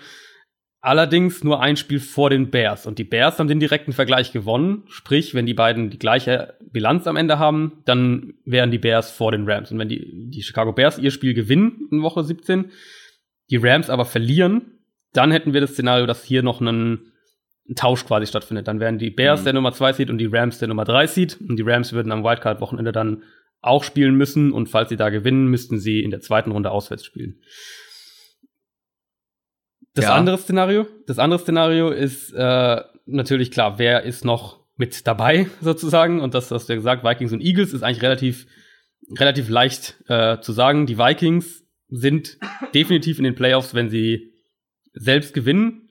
Allerdings 0.87 1.43
nur 1.43 1.61
ein 1.61 1.75
Spiel 1.75 1.99
vor 1.99 2.29
den 2.29 2.49
Bears. 2.49 2.85
Und 2.85 2.97
die 2.97 3.03
Bears 3.03 3.39
haben 3.39 3.49
den 3.49 3.59
direkten 3.59 3.91
Vergleich 3.91 4.31
gewonnen. 4.31 4.83
Sprich, 4.87 5.33
wenn 5.33 5.45
die 5.45 5.53
beiden 5.53 5.89
die 5.89 5.99
gleiche 5.99 6.53
Bilanz 6.71 7.07
am 7.07 7.17
Ende 7.17 7.39
haben, 7.39 7.81
dann 7.83 8.35
wären 8.45 8.71
die 8.71 8.77
Bears 8.77 9.11
vor 9.11 9.33
den 9.33 9.49
Rams. 9.49 9.69
Und 9.69 9.79
wenn 9.79 9.89
die, 9.89 10.29
die 10.29 10.43
Chicago 10.43 10.71
Bears 10.71 10.97
ihr 10.97 11.11
Spiel 11.11 11.33
gewinnen 11.33 11.89
in 11.91 12.03
Woche 12.03 12.23
17, 12.23 12.71
die 13.49 13.57
Rams 13.57 13.89
aber 13.89 14.05
verlieren, 14.05 14.79
dann 15.11 15.29
hätten 15.31 15.51
wir 15.51 15.59
das 15.59 15.71
Szenario, 15.71 16.05
dass 16.05 16.23
hier 16.23 16.41
noch 16.41 16.61
ein, 16.61 17.11
ein 17.69 17.75
Tausch 17.75 18.05
quasi 18.05 18.25
stattfindet. 18.25 18.69
Dann 18.69 18.79
wären 18.79 18.97
die 18.97 19.09
Bears 19.09 19.41
mhm. 19.41 19.43
der 19.43 19.53
Nummer 19.55 19.73
2 19.73 19.91
Seed 19.91 20.09
und 20.09 20.19
die 20.19 20.29
Rams 20.31 20.59
der 20.59 20.69
Nummer 20.69 20.85
3 20.85 21.07
Seed. 21.07 21.37
Und 21.49 21.57
die 21.57 21.63
Rams 21.63 21.91
würden 21.91 22.13
am 22.13 22.23
Wildcard-Wochenende 22.23 22.93
dann 22.93 23.23
auch 23.59 23.83
spielen 23.83 24.15
müssen. 24.15 24.53
Und 24.53 24.69
falls 24.69 24.87
sie 24.87 24.95
da 24.95 25.09
gewinnen, 25.09 25.47
müssten 25.47 25.79
sie 25.79 25.99
in 25.99 26.11
der 26.11 26.21
zweiten 26.21 26.51
Runde 26.51 26.71
auswärts 26.71 27.03
spielen. 27.03 27.41
Das 29.97 30.05
ja. 30.05 30.15
andere 30.15 30.37
Szenario, 30.37 30.85
das 31.07 31.17
andere 31.17 31.39
Szenario 31.39 31.89
ist 31.89 32.31
äh, 32.31 32.81
natürlich 33.07 33.49
klar, 33.49 33.79
wer 33.79 34.03
ist 34.03 34.23
noch 34.23 34.59
mit 34.75 35.07
dabei 35.07 35.47
sozusagen 35.61 36.21
und 36.21 36.35
das 36.35 36.51
hast 36.51 36.69
du 36.69 36.73
ja 36.73 36.77
gesagt, 36.77 37.03
Vikings 37.03 37.33
und 37.33 37.41
Eagles 37.41 37.73
ist 37.73 37.81
eigentlich 37.81 38.03
relativ 38.03 38.45
relativ 39.17 39.49
leicht 39.49 39.95
äh, 40.07 40.39
zu 40.39 40.51
sagen. 40.51 40.85
Die 40.85 40.99
Vikings 40.99 41.63
sind 41.89 42.37
definitiv 42.75 43.17
in 43.17 43.23
den 43.23 43.33
Playoffs, 43.33 43.73
wenn 43.73 43.89
sie 43.89 44.33
selbst 44.93 45.33
gewinnen. 45.33 45.89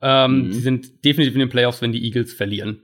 Ähm, 0.00 0.46
mhm. 0.46 0.52
Sie 0.52 0.60
sind 0.60 1.04
definitiv 1.04 1.34
in 1.34 1.40
den 1.40 1.50
Playoffs, 1.50 1.82
wenn 1.82 1.92
die 1.92 2.04
Eagles 2.04 2.32
verlieren. 2.32 2.82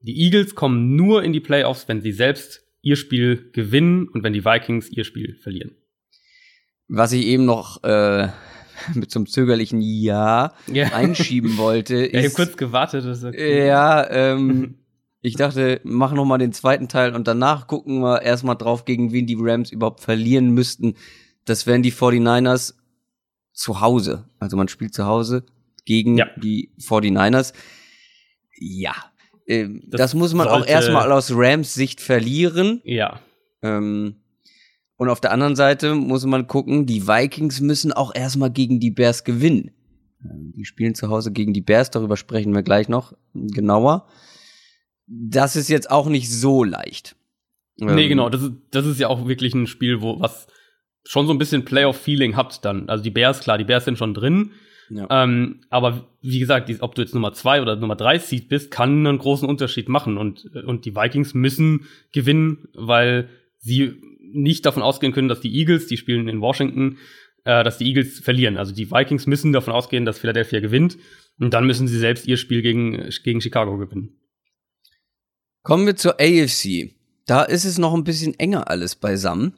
Die 0.00 0.16
Eagles 0.22 0.54
kommen 0.54 0.94
nur 0.94 1.24
in 1.24 1.32
die 1.32 1.40
Playoffs, 1.40 1.88
wenn 1.88 2.02
sie 2.02 2.12
selbst 2.12 2.62
ihr 2.82 2.96
Spiel 2.96 3.50
gewinnen 3.52 4.06
und 4.08 4.22
wenn 4.22 4.32
die 4.32 4.44
Vikings 4.44 4.88
ihr 4.90 5.04
Spiel 5.04 5.34
verlieren. 5.34 5.72
Was 6.86 7.12
ich 7.12 7.26
eben 7.26 7.44
noch 7.44 7.82
äh, 7.82 8.28
mit 8.94 9.10
so 9.10 9.18
einem 9.20 9.26
zögerlichen 9.26 9.80
Ja, 9.80 10.52
Ja. 10.72 10.86
einschieben 10.92 11.56
wollte, 11.58 11.96
Ja, 12.12 12.20
ich 12.20 12.26
habe 12.26 12.34
kurz 12.34 12.56
gewartet. 12.56 13.04
Okay. 13.24 13.66
ja, 13.66 14.08
ähm, 14.10 14.76
ich 15.20 15.34
dachte, 15.36 15.80
mach 15.84 16.12
noch 16.12 16.24
mal 16.24 16.38
den 16.38 16.52
zweiten 16.52 16.88
Teil 16.88 17.14
und 17.14 17.26
danach 17.28 17.66
gucken 17.66 18.00
wir 18.00 18.22
erstmal 18.22 18.56
drauf, 18.56 18.84
gegen 18.84 19.12
wen 19.12 19.26
die 19.26 19.36
Rams 19.38 19.70
überhaupt 19.72 20.00
verlieren 20.00 20.50
müssten. 20.50 20.94
Das 21.44 21.66
wären 21.66 21.82
die 21.82 21.92
49ers 21.92 22.74
zu 23.52 23.80
Hause. 23.80 24.24
Also 24.38 24.56
man 24.56 24.68
spielt 24.68 24.94
zu 24.94 25.06
Hause 25.06 25.44
gegen 25.84 26.18
Ja. 26.18 26.26
die 26.36 26.70
49ers. 26.80 27.52
Ja, 28.58 28.94
ähm, 29.46 29.82
das, 29.86 29.98
Das 30.00 30.14
muss 30.14 30.34
man 30.34 30.48
auch 30.48 30.66
erstmal 30.66 31.12
aus 31.12 31.30
Rams 31.34 31.74
Sicht 31.74 32.00
verlieren. 32.00 32.80
ja. 32.84 33.20
Ähm, 33.62 34.16
und 34.96 35.08
auf 35.08 35.20
der 35.20 35.32
anderen 35.32 35.56
Seite 35.56 35.94
muss 35.94 36.24
man 36.24 36.46
gucken, 36.46 36.86
die 36.86 37.06
Vikings 37.06 37.60
müssen 37.60 37.92
auch 37.92 38.14
erstmal 38.14 38.50
gegen 38.50 38.80
die 38.80 38.90
Bears 38.90 39.24
gewinnen. 39.24 39.70
Ähm, 40.24 40.52
Die 40.56 40.64
spielen 40.64 40.94
zu 40.94 41.08
Hause 41.08 41.32
gegen 41.32 41.52
die 41.52 41.60
Bears, 41.60 41.90
darüber 41.90 42.16
sprechen 42.16 42.54
wir 42.54 42.62
gleich 42.62 42.88
noch 42.88 43.12
genauer. 43.34 44.06
Das 45.06 45.54
ist 45.56 45.68
jetzt 45.68 45.90
auch 45.90 46.08
nicht 46.08 46.30
so 46.30 46.64
leicht. 46.64 47.16
Nee, 47.76 48.04
Ähm, 48.04 48.08
genau. 48.08 48.28
Das 48.30 48.42
ist, 48.42 48.52
das 48.70 48.86
ist 48.86 48.98
ja 48.98 49.08
auch 49.08 49.28
wirklich 49.28 49.54
ein 49.54 49.66
Spiel, 49.66 50.00
wo 50.00 50.20
was 50.20 50.46
schon 51.04 51.26
so 51.26 51.32
ein 51.32 51.38
bisschen 51.38 51.64
Playoff-Feeling 51.64 52.34
hat 52.34 52.64
dann. 52.64 52.88
Also 52.88 53.04
die 53.04 53.10
Bears, 53.10 53.40
klar, 53.40 53.58
die 53.58 53.64
Bears 53.64 53.84
sind 53.84 53.98
schon 53.98 54.14
drin. 54.14 54.52
Ja. 54.88 55.06
Ähm, 55.24 55.60
aber 55.68 56.08
wie 56.22 56.38
gesagt, 56.38 56.70
ob 56.80 56.94
du 56.94 57.02
jetzt 57.02 57.14
Nummer 57.14 57.32
zwei 57.32 57.60
oder 57.60 57.76
Nummer 57.76 57.96
drei 57.96 58.18
Seed 58.18 58.48
bist, 58.48 58.70
kann 58.70 59.06
einen 59.06 59.18
großen 59.18 59.48
Unterschied 59.48 59.88
machen. 59.88 60.16
Und, 60.16 60.46
und 60.64 60.84
die 60.84 60.94
Vikings 60.96 61.34
müssen 61.34 61.86
gewinnen, 62.12 62.68
weil 62.74 63.28
sie 63.58 64.00
nicht 64.32 64.66
davon 64.66 64.82
ausgehen 64.82 65.12
können, 65.12 65.28
dass 65.28 65.40
die 65.40 65.54
Eagles, 65.54 65.86
die 65.86 65.96
spielen 65.96 66.28
in 66.28 66.40
Washington, 66.40 66.98
äh, 67.44 67.62
dass 67.64 67.78
die 67.78 67.86
Eagles 67.86 68.20
verlieren. 68.20 68.56
Also 68.56 68.74
die 68.74 68.90
Vikings 68.90 69.26
müssen 69.26 69.52
davon 69.52 69.72
ausgehen, 69.72 70.04
dass 70.04 70.18
Philadelphia 70.18 70.60
gewinnt. 70.60 70.98
Und 71.38 71.54
dann 71.54 71.66
müssen 71.66 71.88
sie 71.88 71.98
selbst 71.98 72.26
ihr 72.26 72.36
Spiel 72.36 72.62
gegen, 72.62 73.10
gegen 73.24 73.40
Chicago 73.40 73.76
gewinnen. 73.76 74.18
Kommen 75.62 75.86
wir 75.86 75.96
zur 75.96 76.20
AFC. 76.20 76.94
Da 77.26 77.42
ist 77.42 77.64
es 77.64 77.78
noch 77.78 77.94
ein 77.94 78.04
bisschen 78.04 78.38
enger 78.38 78.70
alles 78.70 78.94
beisammen. 78.94 79.54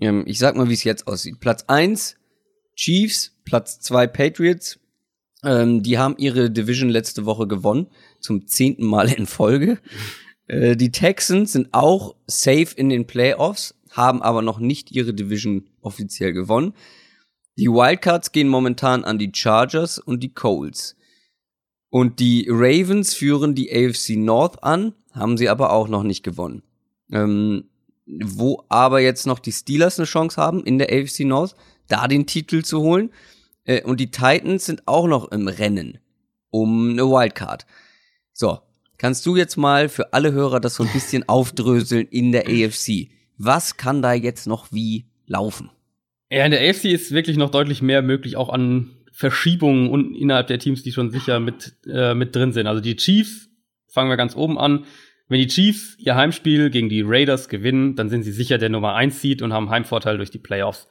Ähm, 0.00 0.24
ich 0.26 0.38
sag 0.38 0.56
mal, 0.56 0.68
wie 0.68 0.74
es 0.74 0.84
jetzt 0.84 1.06
aussieht. 1.06 1.40
Platz 1.40 1.64
1 1.68 2.16
Chiefs, 2.74 3.36
Platz 3.44 3.80
2 3.80 4.06
Patriots. 4.06 4.80
Ähm, 5.44 5.82
die 5.82 5.98
haben 5.98 6.16
ihre 6.18 6.50
Division 6.50 6.88
letzte 6.88 7.26
Woche 7.26 7.46
gewonnen, 7.46 7.88
zum 8.20 8.46
zehnten 8.46 8.86
Mal 8.86 9.12
in 9.12 9.26
Folge. 9.26 9.78
Äh, 10.46 10.76
die 10.76 10.90
Texans 10.90 11.52
sind 11.52 11.68
auch 11.72 12.16
safe 12.26 12.74
in 12.76 12.88
den 12.88 13.06
Playoffs, 13.06 13.74
haben 13.90 14.22
aber 14.22 14.42
noch 14.42 14.58
nicht 14.58 14.90
ihre 14.90 15.14
Division 15.14 15.68
offiziell 15.80 16.32
gewonnen. 16.32 16.74
Die 17.56 17.68
Wildcards 17.68 18.32
gehen 18.32 18.48
momentan 18.48 19.04
an 19.04 19.18
die 19.18 19.32
Chargers 19.34 19.98
und 19.98 20.22
die 20.22 20.32
Coles. 20.32 20.96
Und 21.90 22.20
die 22.20 22.46
Ravens 22.48 23.14
führen 23.14 23.54
die 23.54 23.70
AFC 23.70 24.16
North 24.16 24.62
an, 24.62 24.94
haben 25.12 25.36
sie 25.36 25.48
aber 25.48 25.72
auch 25.72 25.88
noch 25.88 26.04
nicht 26.04 26.22
gewonnen. 26.22 26.62
Ähm, 27.12 27.64
wo 28.06 28.64
aber 28.68 29.00
jetzt 29.00 29.26
noch 29.26 29.38
die 29.38 29.52
Steelers 29.52 29.98
eine 29.98 30.06
Chance 30.06 30.40
haben, 30.40 30.64
in 30.64 30.78
der 30.78 30.88
AFC 30.92 31.20
North, 31.20 31.54
da 31.88 32.08
den 32.08 32.26
Titel 32.26 32.62
zu 32.62 32.80
holen. 32.80 33.10
Äh, 33.64 33.82
und 33.82 34.00
die 34.00 34.10
Titans 34.10 34.66
sind 34.66 34.86
auch 34.86 35.06
noch 35.06 35.30
im 35.30 35.48
Rennen 35.48 35.98
um 36.50 36.90
eine 36.90 37.08
Wildcard. 37.08 37.66
So, 38.32 38.58
kannst 38.98 39.24
du 39.26 39.36
jetzt 39.36 39.56
mal 39.56 39.88
für 39.88 40.12
alle 40.12 40.32
Hörer 40.32 40.60
das 40.60 40.76
so 40.76 40.84
ein 40.84 40.92
bisschen 40.92 41.28
aufdröseln 41.28 42.06
in 42.08 42.32
der 42.32 42.46
AFC? 42.46 43.08
Was 43.42 43.78
kann 43.78 44.02
da 44.02 44.12
jetzt 44.12 44.46
noch 44.46 44.70
wie 44.70 45.06
laufen? 45.26 45.70
Ja, 46.30 46.44
in 46.44 46.50
der 46.50 46.60
AFC 46.60 46.84
ist 46.86 47.10
wirklich 47.10 47.38
noch 47.38 47.50
deutlich 47.50 47.80
mehr 47.80 48.02
möglich, 48.02 48.36
auch 48.36 48.50
an 48.50 48.90
Verschiebungen 49.12 49.88
und 49.88 50.14
innerhalb 50.14 50.48
der 50.48 50.58
Teams, 50.58 50.82
die 50.82 50.92
schon 50.92 51.10
sicher 51.10 51.40
mit, 51.40 51.72
äh, 51.86 52.12
mit 52.12 52.36
drin 52.36 52.52
sind. 52.52 52.66
Also 52.66 52.82
die 52.82 52.96
Chiefs, 52.96 53.48
fangen 53.88 54.10
wir 54.10 54.18
ganz 54.18 54.36
oben 54.36 54.58
an. 54.58 54.84
Wenn 55.28 55.40
die 55.40 55.46
Chiefs 55.46 55.96
ihr 55.98 56.16
Heimspiel 56.16 56.68
gegen 56.68 56.90
die 56.90 57.00
Raiders 57.00 57.48
gewinnen, 57.48 57.96
dann 57.96 58.10
sind 58.10 58.24
sie 58.24 58.32
sicher 58.32 58.58
der 58.58 58.68
Nummer 58.68 58.94
1 58.94 59.22
Seed 59.22 59.40
und 59.40 59.54
haben 59.54 59.70
Heimvorteil 59.70 60.18
durch 60.18 60.30
die 60.30 60.38
Playoffs. 60.38 60.86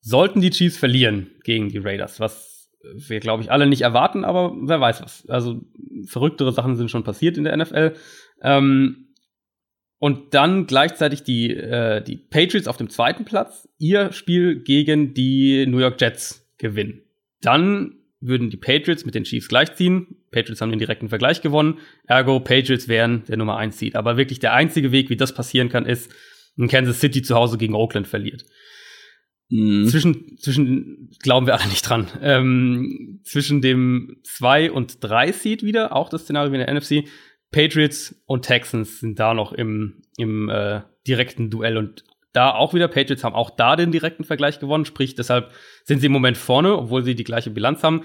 Sollten 0.00 0.40
die 0.40 0.50
Chiefs 0.50 0.78
verlieren 0.78 1.30
gegen 1.44 1.68
die 1.68 1.78
Raiders, 1.78 2.20
was 2.20 2.70
wir, 2.82 3.20
glaube 3.20 3.42
ich, 3.42 3.52
alle 3.52 3.66
nicht 3.66 3.82
erwarten, 3.82 4.24
aber 4.24 4.54
wer 4.62 4.80
weiß 4.80 5.02
was. 5.02 5.28
Also 5.28 5.60
verrücktere 6.06 6.52
Sachen 6.52 6.76
sind 6.76 6.90
schon 6.90 7.04
passiert 7.04 7.36
in 7.36 7.44
der 7.44 7.54
NFL. 7.54 7.96
Ähm, 8.40 9.08
und 10.00 10.32
dann 10.32 10.66
gleichzeitig 10.66 11.22
die, 11.22 11.54
äh, 11.54 12.02
die 12.02 12.16
Patriots 12.16 12.66
auf 12.66 12.78
dem 12.78 12.88
zweiten 12.88 13.26
Platz 13.26 13.68
ihr 13.78 14.12
Spiel 14.12 14.62
gegen 14.62 15.12
die 15.12 15.66
New 15.66 15.78
York 15.78 16.00
Jets 16.00 16.50
gewinnen. 16.56 17.02
Dann 17.42 17.96
würden 18.18 18.48
die 18.48 18.56
Patriots 18.56 19.04
mit 19.04 19.14
den 19.14 19.24
Chiefs 19.24 19.48
gleichziehen. 19.48 20.16
Patriots 20.30 20.62
haben 20.62 20.70
den 20.70 20.78
direkten 20.78 21.10
Vergleich 21.10 21.42
gewonnen. 21.42 21.78
Ergo, 22.06 22.40
Patriots 22.40 22.88
wären 22.88 23.24
der 23.28 23.36
Nummer 23.36 23.58
1 23.58 23.78
Seed. 23.78 23.94
Aber 23.94 24.16
wirklich 24.16 24.40
der 24.40 24.54
einzige 24.54 24.90
Weg, 24.90 25.10
wie 25.10 25.16
das 25.16 25.34
passieren 25.34 25.68
kann, 25.68 25.84
ist, 25.84 26.10
wenn 26.56 26.68
Kansas 26.68 27.00
City 27.00 27.20
zu 27.20 27.34
Hause 27.34 27.58
gegen 27.58 27.74
Oakland 27.74 28.08
verliert. 28.08 28.46
Mhm. 29.50 29.86
Zwischen, 29.86 30.38
zwischen, 30.38 31.10
glauben 31.22 31.46
wir 31.46 31.54
alle 31.54 31.68
nicht 31.68 31.82
dran, 31.82 32.06
ähm, 32.22 33.20
zwischen 33.24 33.60
dem 33.60 34.16
2 34.24 34.70
und 34.70 34.98
3 35.02 35.32
Seed 35.32 35.62
wieder, 35.62 35.94
auch 35.94 36.08
das 36.08 36.22
Szenario 36.22 36.52
wie 36.52 36.56
in 36.56 36.66
der 36.66 36.74
NFC, 36.74 37.04
Patriots 37.50 38.14
und 38.26 38.42
Texans 38.44 39.00
sind 39.00 39.18
da 39.18 39.34
noch 39.34 39.52
im, 39.52 40.02
im 40.16 40.48
äh, 40.48 40.82
direkten 41.06 41.50
Duell 41.50 41.76
und 41.76 42.04
da 42.32 42.54
auch 42.54 42.74
wieder, 42.74 42.86
Patriots 42.86 43.24
haben 43.24 43.34
auch 43.34 43.50
da 43.50 43.74
den 43.74 43.90
direkten 43.90 44.24
Vergleich 44.24 44.60
gewonnen, 44.60 44.84
sprich 44.84 45.16
deshalb 45.16 45.50
sind 45.84 45.98
sie 45.98 46.06
im 46.06 46.12
Moment 46.12 46.36
vorne, 46.36 46.76
obwohl 46.76 47.04
sie 47.04 47.16
die 47.16 47.24
gleiche 47.24 47.50
Bilanz 47.50 47.82
haben. 47.82 48.02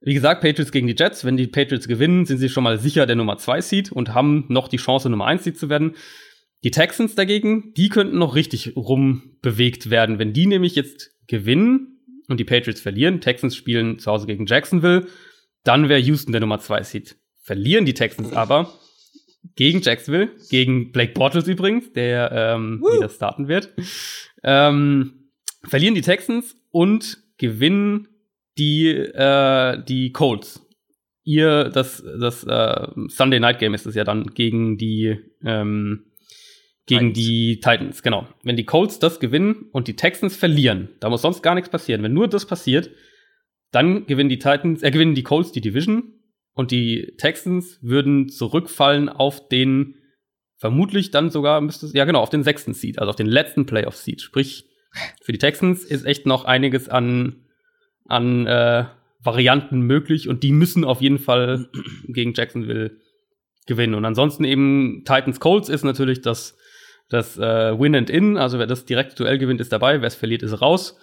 Wie 0.00 0.14
gesagt, 0.14 0.40
Patriots 0.40 0.70
gegen 0.70 0.86
die 0.86 0.94
Jets, 0.96 1.24
wenn 1.24 1.36
die 1.36 1.48
Patriots 1.48 1.88
gewinnen, 1.88 2.26
sind 2.26 2.38
sie 2.38 2.48
schon 2.48 2.62
mal 2.62 2.78
sicher 2.78 3.06
der 3.06 3.16
Nummer 3.16 3.38
2 3.38 3.60
Seed 3.60 3.92
und 3.92 4.14
haben 4.14 4.44
noch 4.48 4.68
die 4.68 4.76
Chance, 4.76 5.10
Nummer 5.10 5.26
1 5.26 5.42
Seed 5.42 5.58
zu 5.58 5.68
werden. 5.68 5.96
Die 6.62 6.70
Texans 6.70 7.14
dagegen, 7.14 7.72
die 7.74 7.88
könnten 7.88 8.18
noch 8.18 8.34
richtig 8.34 8.76
rumbewegt 8.76 9.90
werden. 9.90 10.18
Wenn 10.18 10.32
die 10.32 10.46
nämlich 10.46 10.74
jetzt 10.74 11.12
gewinnen 11.26 12.00
und 12.28 12.38
die 12.38 12.44
Patriots 12.44 12.80
verlieren, 12.80 13.20
Texans 13.20 13.56
spielen 13.56 13.98
zu 13.98 14.10
Hause 14.10 14.26
gegen 14.26 14.46
Jacksonville, 14.46 15.06
dann 15.64 15.88
wäre 15.88 16.00
Houston 16.00 16.32
der 16.32 16.40
Nummer 16.40 16.60
2 16.60 16.82
Seed. 16.82 17.16
Verlieren 17.46 17.84
die 17.84 17.94
Texans 17.94 18.32
aber 18.32 18.72
gegen 19.54 19.80
Jacksonville, 19.80 20.30
gegen 20.50 20.90
Blake 20.90 21.12
Bortles 21.12 21.46
übrigens, 21.46 21.92
der 21.92 22.32
ähm, 22.32 22.80
wieder 22.80 23.08
starten 23.08 23.46
wird, 23.46 23.72
ähm, 24.42 25.30
verlieren 25.62 25.94
die 25.94 26.00
Texans 26.00 26.56
und 26.72 27.18
gewinnen 27.38 28.08
die, 28.58 28.88
äh, 28.88 29.80
die 29.84 30.10
Colts. 30.10 30.60
Ihr, 31.22 31.70
das, 31.70 32.02
das 32.18 32.42
äh, 32.42 32.88
Sunday 33.06 33.38
Night 33.38 33.60
Game 33.60 33.74
ist 33.74 33.86
es 33.86 33.94
ja 33.94 34.02
dann 34.02 34.26
gegen 34.34 34.76
die, 34.76 35.16
ähm, 35.44 36.06
gegen 36.86 37.14
Titans. 37.14 37.14
die 37.14 37.60
Titans, 37.60 38.02
genau. 38.02 38.26
Wenn 38.42 38.56
die 38.56 38.66
Colts 38.66 38.98
das 38.98 39.20
gewinnen 39.20 39.68
und 39.70 39.86
die 39.86 39.94
Texans 39.94 40.34
verlieren, 40.34 40.88
da 40.98 41.10
muss 41.10 41.22
sonst 41.22 41.42
gar 41.42 41.54
nichts 41.54 41.70
passieren. 41.70 42.02
Wenn 42.02 42.12
nur 42.12 42.26
das 42.26 42.44
passiert, 42.44 42.90
dann 43.70 44.06
gewinnen 44.06 44.30
die 44.30 44.40
Titans, 44.40 44.82
äh, 44.82 44.90
gewinnen 44.90 45.14
die 45.14 45.22
Colts 45.22 45.52
die 45.52 45.60
Division 45.60 46.15
und 46.56 46.70
die 46.70 47.12
Texans 47.18 47.78
würden 47.82 48.30
zurückfallen 48.30 49.10
auf 49.10 49.46
den, 49.48 49.96
vermutlich 50.56 51.10
dann 51.10 51.28
sogar 51.28 51.60
müsste 51.60 51.86
ja 51.92 52.06
genau, 52.06 52.20
auf 52.20 52.30
den 52.30 52.42
sechsten 52.42 52.72
Seed, 52.72 52.98
also 52.98 53.10
auf 53.10 53.16
den 53.16 53.26
letzten 53.26 53.66
Playoff 53.66 53.94
Seed. 53.94 54.22
Sprich, 54.22 54.64
für 55.22 55.32
die 55.32 55.38
Texans 55.38 55.84
ist 55.84 56.06
echt 56.06 56.24
noch 56.24 56.46
einiges 56.46 56.88
an, 56.88 57.44
an 58.06 58.46
äh, 58.46 58.86
Varianten 59.20 59.82
möglich 59.82 60.30
und 60.30 60.42
die 60.42 60.52
müssen 60.52 60.84
auf 60.84 61.02
jeden 61.02 61.18
Fall 61.18 61.68
gegen 62.08 62.32
Jacksonville 62.32 62.96
gewinnen. 63.66 63.94
Und 63.94 64.06
ansonsten 64.06 64.44
eben 64.44 65.02
Titans 65.04 65.40
Colts 65.40 65.68
ist 65.68 65.84
natürlich 65.84 66.22
das, 66.22 66.56
das 67.10 67.36
äh, 67.36 67.78
Win 67.78 67.96
and 67.96 68.08
In, 68.08 68.38
also 68.38 68.58
wer 68.58 68.66
das 68.66 68.86
direkte 68.86 69.16
Duell 69.16 69.36
gewinnt, 69.36 69.60
ist 69.60 69.72
dabei, 69.72 70.00
wer 70.00 70.08
es 70.08 70.14
verliert, 70.14 70.42
ist 70.42 70.62
raus. 70.62 70.98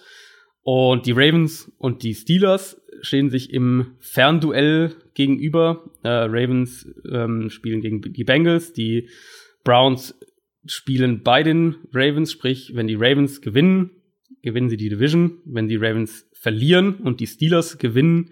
Und 0.62 1.06
die 1.06 1.12
Ravens 1.12 1.70
und 1.78 2.02
die 2.02 2.14
Steelers 2.14 2.80
stehen 3.04 3.30
sich 3.30 3.52
im 3.52 3.96
Fernduell 4.00 4.94
gegenüber. 5.14 5.90
Äh, 6.02 6.08
Ravens 6.08 6.88
ähm, 7.10 7.50
spielen 7.50 7.80
gegen 7.80 8.00
die 8.00 8.24
Bengals, 8.24 8.72
die 8.72 9.08
Browns 9.62 10.14
spielen 10.66 11.22
bei 11.22 11.42
den 11.42 11.76
Ravens, 11.92 12.32
sprich, 12.32 12.72
wenn 12.74 12.86
die 12.86 12.96
Ravens 12.96 13.40
gewinnen, 13.40 13.90
gewinnen 14.42 14.68
sie 14.68 14.76
die 14.76 14.88
Division. 14.88 15.38
Wenn 15.44 15.68
die 15.68 15.76
Ravens 15.76 16.26
verlieren 16.32 16.96
und 16.96 17.20
die 17.20 17.26
Steelers 17.26 17.78
gewinnen, 17.78 18.30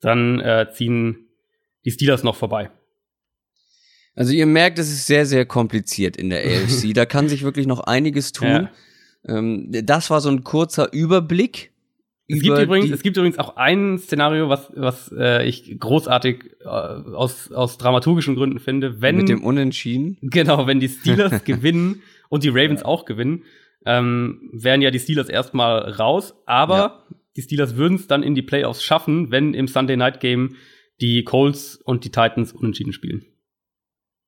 dann 0.00 0.40
äh, 0.40 0.66
ziehen 0.72 1.28
die 1.84 1.90
Steelers 1.90 2.22
noch 2.22 2.36
vorbei. 2.36 2.70
Also 4.14 4.32
ihr 4.32 4.46
merkt, 4.46 4.78
es 4.78 4.90
ist 4.90 5.06
sehr, 5.06 5.24
sehr 5.24 5.46
kompliziert 5.46 6.16
in 6.16 6.30
der 6.30 6.44
AFC. 6.44 6.92
da 6.94 7.06
kann 7.06 7.28
sich 7.28 7.42
wirklich 7.42 7.66
noch 7.66 7.80
einiges 7.80 8.32
tun. 8.32 8.48
Ja. 8.48 8.70
Ähm, 9.26 9.68
das 9.70 10.10
war 10.10 10.20
so 10.20 10.30
ein 10.30 10.44
kurzer 10.44 10.92
Überblick. 10.92 11.69
Es 12.32 12.42
gibt, 12.42 12.58
übrigens, 12.58 12.90
es 12.90 13.02
gibt 13.02 13.16
übrigens 13.16 13.38
auch 13.38 13.56
ein 13.56 13.98
Szenario, 13.98 14.48
was, 14.48 14.70
was 14.74 15.12
äh, 15.16 15.46
ich 15.46 15.78
großartig 15.78 16.44
äh, 16.60 16.66
aus, 16.66 17.50
aus 17.52 17.78
dramaturgischen 17.78 18.36
Gründen 18.36 18.58
finde, 18.58 19.00
wenn 19.00 19.16
mit 19.16 19.28
dem 19.28 19.42
Unentschieden. 19.42 20.18
genau, 20.20 20.66
wenn 20.66 20.80
die 20.80 20.88
Steelers 20.88 21.44
gewinnen 21.44 22.02
und 22.28 22.44
die 22.44 22.48
Ravens 22.48 22.82
auch 22.82 23.04
gewinnen, 23.04 23.44
ähm, 23.86 24.50
wären 24.52 24.82
ja 24.82 24.90
die 24.90 24.98
Steelers 24.98 25.28
erstmal 25.28 25.90
raus, 25.92 26.34
aber 26.46 27.04
die 27.36 27.42
Steelers 27.42 27.76
würden 27.76 27.96
es 27.96 28.06
dann 28.06 28.22
in 28.22 28.34
die 28.34 28.42
Playoffs 28.42 28.82
schaffen, 28.82 29.30
wenn 29.30 29.54
im 29.54 29.68
Sunday 29.68 29.96
Night 29.96 30.20
Game 30.20 30.56
die 31.00 31.24
Colts 31.24 31.76
und 31.76 32.04
die 32.04 32.10
Titans 32.10 32.52
unentschieden 32.52 32.92
spielen. 32.92 33.24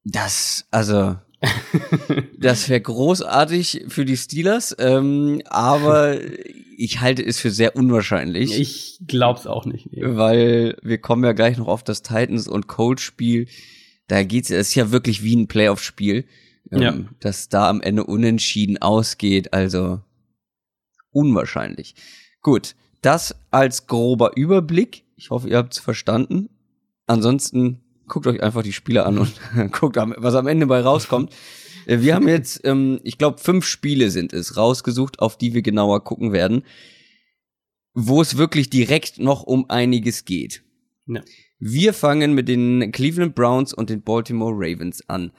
Das, 0.04 0.66
also, 0.70 1.16
das 2.38 2.68
wäre 2.68 2.80
großartig 2.80 3.84
für 3.88 4.04
die 4.04 4.16
Steelers, 4.16 4.74
ähm, 4.78 5.42
aber 5.46 6.18
ich 6.82 7.00
halte 7.00 7.24
es 7.24 7.38
für 7.38 7.52
sehr 7.52 7.76
unwahrscheinlich. 7.76 8.58
Ich 8.58 8.98
glaub's 9.06 9.46
auch 9.46 9.66
nicht. 9.66 9.92
Nee. 9.92 10.02
Weil 10.02 10.76
wir 10.82 10.98
kommen 10.98 11.22
ja 11.22 11.32
gleich 11.32 11.56
noch 11.56 11.68
auf 11.68 11.84
das 11.84 12.02
Titans 12.02 12.48
und 12.48 12.66
Colts 12.66 13.02
Spiel. 13.02 13.46
Da 14.08 14.24
geht's, 14.24 14.50
es 14.50 14.68
ist 14.68 14.74
ja 14.74 14.90
wirklich 14.90 15.22
wie 15.22 15.36
ein 15.36 15.46
Playoff-Spiel, 15.46 16.24
ähm, 16.72 16.82
ja. 16.82 16.94
dass 17.20 17.48
da 17.48 17.68
am 17.70 17.80
Ende 17.80 18.02
unentschieden 18.02 18.82
ausgeht. 18.82 19.52
Also 19.52 20.00
unwahrscheinlich. 21.12 21.94
Gut, 22.40 22.74
das 23.00 23.36
als 23.52 23.86
grober 23.86 24.32
Überblick. 24.36 25.04
Ich 25.16 25.30
hoffe, 25.30 25.48
ihr 25.48 25.58
habt's 25.58 25.78
verstanden. 25.78 26.48
Ansonsten 27.06 27.80
guckt 28.08 28.26
euch 28.26 28.42
einfach 28.42 28.64
die 28.64 28.72
Spiele 28.72 29.06
an 29.06 29.18
und 29.18 29.32
guckt, 29.72 29.96
was 29.96 30.34
am 30.34 30.48
Ende 30.48 30.66
bei 30.66 30.80
rauskommt. 30.80 31.32
Äh, 31.86 32.00
wir 32.00 32.14
haben 32.14 32.28
jetzt, 32.28 32.60
ähm, 32.64 33.00
ich 33.02 33.18
glaube, 33.18 33.38
fünf 33.38 33.64
Spiele 33.64 34.10
sind 34.10 34.32
es 34.32 34.56
rausgesucht, 34.56 35.20
auf 35.20 35.36
die 35.36 35.54
wir 35.54 35.62
genauer 35.62 36.04
gucken 36.04 36.32
werden, 36.32 36.64
wo 37.94 38.22
es 38.22 38.36
wirklich 38.36 38.70
direkt 38.70 39.18
noch 39.18 39.42
um 39.42 39.68
einiges 39.68 40.24
geht. 40.24 40.62
Ja. 41.06 41.22
Wir 41.58 41.92
fangen 41.92 42.34
mit 42.34 42.48
den 42.48 42.90
Cleveland 42.90 43.34
Browns 43.34 43.72
und 43.72 43.90
den 43.90 44.02
Baltimore 44.02 44.52
Ravens 44.54 45.08
an. 45.08 45.30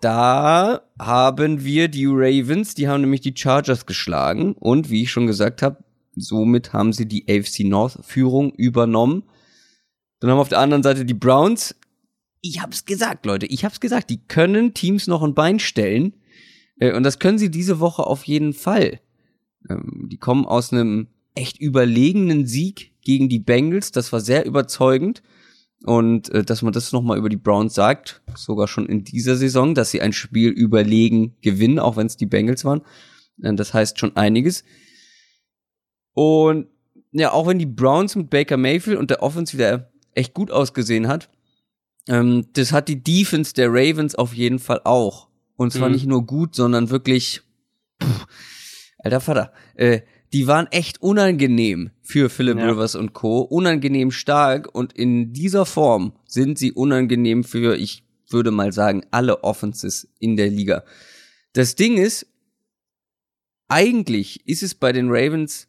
Da 0.00 0.80
haben 0.98 1.64
wir 1.64 1.88
die 1.88 2.06
Ravens, 2.06 2.74
die 2.74 2.88
haben 2.88 3.02
nämlich 3.02 3.20
die 3.20 3.34
Chargers 3.36 3.84
geschlagen 3.84 4.54
und 4.54 4.88
wie 4.88 5.02
ich 5.02 5.10
schon 5.10 5.26
gesagt 5.26 5.60
habe, 5.60 5.84
somit 6.16 6.72
haben 6.72 6.94
sie 6.94 7.06
die 7.06 7.26
AFC 7.28 7.60
North 7.64 7.98
Führung 8.02 8.52
übernommen. 8.54 9.24
Dann 10.20 10.30
haben 10.30 10.38
wir 10.38 10.42
auf 10.42 10.48
der 10.48 10.60
anderen 10.60 10.82
Seite 10.82 11.04
die 11.04 11.14
Browns. 11.14 11.74
Ich 12.42 12.62
hab's 12.62 12.84
gesagt, 12.84 13.26
Leute, 13.26 13.46
ich 13.46 13.64
hab's 13.64 13.80
gesagt, 13.80 14.10
die 14.10 14.18
können 14.26 14.74
Teams 14.74 15.06
noch 15.06 15.22
ein 15.22 15.34
Bein 15.34 15.58
stellen. 15.58 16.14
Äh, 16.78 16.94
und 16.94 17.02
das 17.02 17.18
können 17.18 17.38
sie 17.38 17.50
diese 17.50 17.80
Woche 17.80 18.06
auf 18.06 18.24
jeden 18.24 18.52
Fall. 18.52 19.00
Ähm, 19.68 20.08
die 20.10 20.18
kommen 20.18 20.46
aus 20.46 20.72
einem 20.72 21.08
echt 21.34 21.60
überlegenen 21.60 22.46
Sieg 22.46 22.92
gegen 23.02 23.28
die 23.28 23.38
Bengals. 23.38 23.92
Das 23.92 24.12
war 24.12 24.20
sehr 24.20 24.46
überzeugend. 24.46 25.22
Und 25.84 26.28
äh, 26.30 26.44
dass 26.44 26.62
man 26.62 26.72
das 26.72 26.92
nochmal 26.92 27.18
über 27.18 27.28
die 27.28 27.36
Browns 27.36 27.74
sagt, 27.74 28.22
sogar 28.34 28.68
schon 28.68 28.86
in 28.86 29.04
dieser 29.04 29.36
Saison, 29.36 29.74
dass 29.74 29.90
sie 29.90 30.02
ein 30.02 30.12
Spiel 30.12 30.50
überlegen 30.50 31.36
gewinnen, 31.40 31.78
auch 31.78 31.96
wenn 31.96 32.06
es 32.06 32.16
die 32.16 32.26
Bengals 32.26 32.64
waren. 32.64 32.82
Äh, 33.42 33.54
das 33.54 33.72
heißt 33.72 33.98
schon 33.98 34.16
einiges. 34.16 34.64
Und 36.12 36.66
ja, 37.12 37.32
auch 37.32 37.46
wenn 37.46 37.58
die 37.58 37.66
Browns 37.66 38.14
mit 38.14 38.30
Baker 38.30 38.56
Mayfield 38.56 38.98
und 38.98 39.10
der 39.10 39.22
Offense 39.22 39.54
wieder 39.54 39.90
echt 40.14 40.34
gut 40.34 40.50
ausgesehen 40.50 41.08
hat. 41.08 41.30
Ähm, 42.08 42.46
das 42.54 42.72
hat 42.72 42.88
die 42.88 43.02
Defense 43.02 43.54
der 43.54 43.68
Ravens 43.70 44.14
auf 44.14 44.34
jeden 44.34 44.58
Fall 44.58 44.80
auch. 44.84 45.28
Und 45.56 45.72
zwar 45.72 45.88
mhm. 45.88 45.94
nicht 45.94 46.06
nur 46.06 46.26
gut, 46.26 46.54
sondern 46.54 46.90
wirklich, 46.90 47.42
pff, 48.02 48.26
alter 48.98 49.20
Vater, 49.20 49.52
äh, 49.74 50.00
die 50.32 50.46
waren 50.46 50.68
echt 50.68 51.02
unangenehm 51.02 51.90
für 52.02 52.30
Philip 52.30 52.58
ja. 52.58 52.70
Rivers 52.70 52.94
und 52.94 53.12
Co. 53.12 53.40
Unangenehm 53.40 54.10
stark 54.10 54.72
und 54.74 54.92
in 54.92 55.32
dieser 55.32 55.66
Form 55.66 56.12
sind 56.24 56.58
sie 56.58 56.72
unangenehm 56.72 57.44
für, 57.44 57.76
ich 57.76 58.04
würde 58.28 58.52
mal 58.52 58.72
sagen, 58.72 59.04
alle 59.10 59.42
Offenses 59.42 60.08
in 60.20 60.36
der 60.36 60.48
Liga. 60.48 60.84
Das 61.52 61.74
Ding 61.74 61.96
ist, 61.96 62.26
eigentlich 63.68 64.46
ist 64.46 64.62
es 64.62 64.74
bei 64.74 64.92
den 64.92 65.08
Ravens 65.10 65.68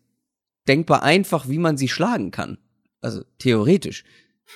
denkbar 0.67 1.03
einfach, 1.03 1.49
wie 1.49 1.57
man 1.57 1.77
sie 1.77 1.87
schlagen 1.87 2.31
kann. 2.31 2.59
Also 3.01 3.23
theoretisch 3.39 4.03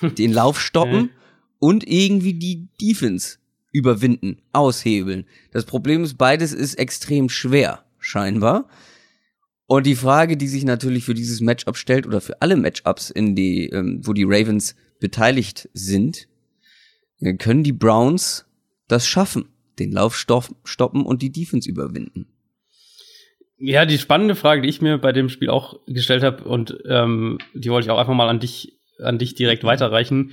den 0.18 0.32
Lauf 0.32 0.60
stoppen 0.60 1.10
und 1.58 1.86
irgendwie 1.86 2.34
die 2.34 2.68
Defense 2.80 3.38
überwinden, 3.72 4.38
aushebeln. 4.52 5.26
Das 5.52 5.64
Problem 5.64 6.02
ist, 6.02 6.16
beides 6.16 6.52
ist 6.52 6.74
extrem 6.76 7.28
schwer, 7.28 7.84
scheinbar. 7.98 8.68
Und 9.66 9.86
die 9.86 9.96
Frage, 9.96 10.36
die 10.36 10.48
sich 10.48 10.64
natürlich 10.64 11.04
für 11.04 11.14
dieses 11.14 11.40
Matchup 11.40 11.76
stellt 11.76 12.06
oder 12.06 12.20
für 12.20 12.40
alle 12.40 12.56
Matchups, 12.56 13.10
in 13.10 13.34
die, 13.34 13.68
ähm, 13.68 14.00
wo 14.04 14.12
die 14.12 14.24
Ravens 14.24 14.76
beteiligt 15.00 15.68
sind, 15.74 16.28
äh, 17.20 17.34
können 17.34 17.64
die 17.64 17.72
Browns 17.72 18.46
das 18.88 19.06
schaffen, 19.06 19.48
den 19.78 19.92
Lauf 19.92 20.16
stoppen 20.16 21.04
und 21.04 21.20
die 21.20 21.32
Defense 21.32 21.68
überwinden. 21.68 22.28
Ja, 23.58 23.86
die 23.86 23.98
spannende 23.98 24.36
Frage, 24.36 24.62
die 24.62 24.68
ich 24.68 24.82
mir 24.82 24.98
bei 24.98 25.12
dem 25.12 25.28
Spiel 25.28 25.50
auch 25.50 25.80
gestellt 25.86 26.22
habe 26.22 26.44
und 26.44 26.78
ähm, 26.88 27.38
die 27.54 27.70
wollte 27.70 27.86
ich 27.86 27.90
auch 27.90 27.98
einfach 27.98 28.14
mal 28.14 28.28
an 28.28 28.38
dich 28.38 28.74
an 28.98 29.18
dich 29.18 29.34
direkt 29.34 29.64
weiterreichen. 29.64 30.32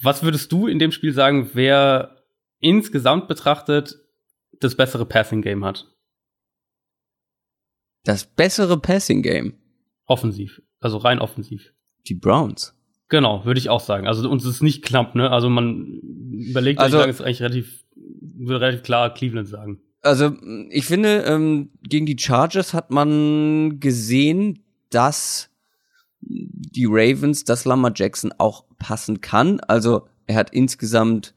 Was 0.00 0.22
würdest 0.22 0.50
du 0.52 0.66
in 0.66 0.78
dem 0.78 0.92
Spiel 0.92 1.12
sagen, 1.12 1.50
wer 1.54 2.24
insgesamt 2.58 3.28
betrachtet 3.28 3.96
das 4.60 4.76
bessere 4.76 5.06
Passing 5.06 5.42
Game 5.42 5.64
hat? 5.64 5.86
Das 8.04 8.26
bessere 8.26 8.78
Passing 8.78 9.22
Game? 9.22 9.54
Offensiv, 10.06 10.62
also 10.80 10.98
rein 10.98 11.18
offensiv. 11.18 11.72
Die 12.06 12.14
Browns. 12.14 12.74
Genau, 13.08 13.44
würde 13.44 13.58
ich 13.58 13.70
auch 13.70 13.80
sagen. 13.80 14.06
Also 14.06 14.28
uns 14.28 14.44
ist 14.44 14.62
nicht 14.62 14.84
knapp, 14.84 15.14
ne? 15.14 15.30
Also 15.30 15.48
man 15.48 16.00
überlegt, 16.32 16.80
also, 16.80 17.00
ich 17.00 17.08
ist 17.08 17.20
eigentlich 17.20 17.42
relativ, 17.42 17.84
würde 17.94 18.60
relativ 18.60 18.82
klar 18.82 19.12
Cleveland 19.12 19.48
sagen. 19.48 19.80
Also 20.02 20.36
ich 20.70 20.84
finde, 20.84 21.22
ähm, 21.22 21.70
gegen 21.82 22.04
die 22.04 22.18
Chargers 22.18 22.74
hat 22.74 22.90
man 22.90 23.80
gesehen, 23.80 24.64
dass 24.90 25.50
die 26.26 26.86
Ravens, 26.86 27.44
dass 27.44 27.64
Lamar 27.64 27.92
Jackson 27.94 28.32
auch 28.38 28.64
passen 28.78 29.20
kann. 29.20 29.60
Also 29.60 30.06
er 30.26 30.36
hat 30.36 30.50
insgesamt 30.50 31.34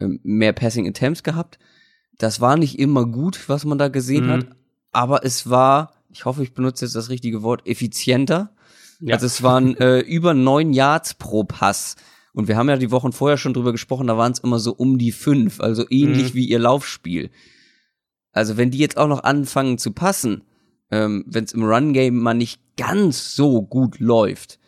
ähm, 0.00 0.20
mehr 0.22 0.52
Passing 0.52 0.88
Attempts 0.88 1.22
gehabt. 1.22 1.58
Das 2.18 2.40
war 2.40 2.56
nicht 2.56 2.78
immer 2.78 3.06
gut, 3.06 3.48
was 3.48 3.64
man 3.64 3.78
da 3.78 3.88
gesehen 3.88 4.26
mhm. 4.26 4.30
hat, 4.30 4.46
aber 4.92 5.24
es 5.24 5.50
war, 5.50 5.92
ich 6.10 6.24
hoffe, 6.24 6.42
ich 6.42 6.54
benutze 6.54 6.84
jetzt 6.84 6.94
das 6.94 7.10
richtige 7.10 7.42
Wort, 7.42 7.66
effizienter. 7.66 8.52
Ja. 9.00 9.14
Also 9.14 9.26
es 9.26 9.42
waren 9.42 9.76
äh, 9.78 10.00
über 10.00 10.34
neun 10.34 10.72
Yards 10.72 11.14
pro 11.14 11.44
Pass. 11.44 11.96
Und 12.32 12.48
wir 12.48 12.56
haben 12.56 12.68
ja 12.68 12.76
die 12.76 12.90
Wochen 12.90 13.12
vorher 13.12 13.36
schon 13.36 13.54
drüber 13.54 13.72
gesprochen, 13.72 14.08
da 14.08 14.18
waren 14.18 14.32
es 14.32 14.40
immer 14.40 14.58
so 14.58 14.72
um 14.72 14.98
die 14.98 15.12
fünf, 15.12 15.60
also 15.60 15.84
ähnlich 15.88 16.34
mhm. 16.34 16.36
wie 16.36 16.48
ihr 16.48 16.58
Laufspiel. 16.58 17.30
Also 18.32 18.56
wenn 18.56 18.72
die 18.72 18.78
jetzt 18.78 18.96
auch 18.96 19.06
noch 19.06 19.22
anfangen 19.22 19.78
zu 19.78 19.92
passen, 19.92 20.42
ähm, 20.90 21.24
wenn 21.26 21.44
es 21.44 21.52
im 21.52 21.64
Run-Game 21.64 22.16
mal 22.16 22.34
nicht 22.34 22.60
ganz 22.76 23.34
so 23.34 23.62
gut 23.62 24.00
läuft. 24.00 24.58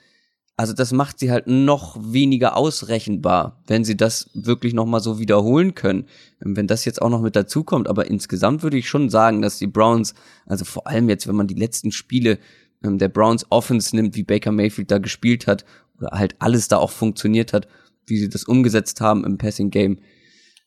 Also 0.59 0.73
das 0.73 0.93
macht 0.93 1.19
sie 1.19 1.31
halt 1.31 1.47
noch 1.47 1.99
weniger 2.01 2.57
ausrechenbar, 2.57 3.63
wenn 3.67 3.85
sie 3.85 3.97
das 3.97 4.31
wirklich 4.33 4.73
noch 4.73 4.87
mal 4.87 5.01
so 5.01 5.19
wiederholen 5.19 5.75
können. 5.75 6.07
Ähm, 6.43 6.57
wenn 6.57 6.67
das 6.67 6.85
jetzt 6.85 7.03
auch 7.03 7.11
noch 7.11 7.21
mit 7.21 7.37
dazukommt, 7.37 7.89
aber 7.89 8.07
insgesamt 8.07 8.63
würde 8.63 8.79
ich 8.79 8.89
schon 8.89 9.11
sagen, 9.11 9.43
dass 9.43 9.59
die 9.59 9.67
Browns, 9.67 10.15
also 10.47 10.65
vor 10.65 10.87
allem 10.87 11.09
jetzt, 11.09 11.27
wenn 11.27 11.37
man 11.37 11.47
die 11.47 11.55
letzten 11.55 11.93
Spiele 11.93 12.39
ähm, 12.83 12.97
der 12.99 13.09
Browns 13.09 13.47
Offense 13.51 13.95
nimmt, 13.95 14.17
wie 14.17 14.23
Baker 14.23 14.53
Mayfield 14.53 14.91
da 14.91 14.99
gespielt 14.99 15.47
hat, 15.47 15.65
oder 15.99 16.11
halt 16.13 16.37
alles 16.39 16.69
da 16.69 16.79
auch 16.79 16.91
funktioniert 16.91 17.53
hat, 17.53 17.69
wie 18.07 18.19
sie 18.19 18.29
das 18.29 18.45
umgesetzt 18.45 19.01
haben 19.01 19.25
im 19.25 19.39
Passing 19.39 19.71
Game, 19.71 19.99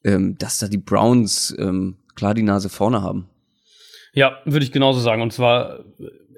ähm, 0.04 0.38
dass 0.38 0.60
da 0.60 0.68
die 0.68 0.78
Browns 0.78 1.56
ähm, 1.58 1.98
klar 2.16 2.34
die 2.34 2.44
Nase 2.44 2.70
vorne 2.70 3.02
haben. 3.02 3.28
Ja, 4.20 4.38
würde 4.44 4.66
ich 4.66 4.74
genauso 4.74 5.00
sagen. 5.00 5.22
Und 5.22 5.32
zwar 5.32 5.80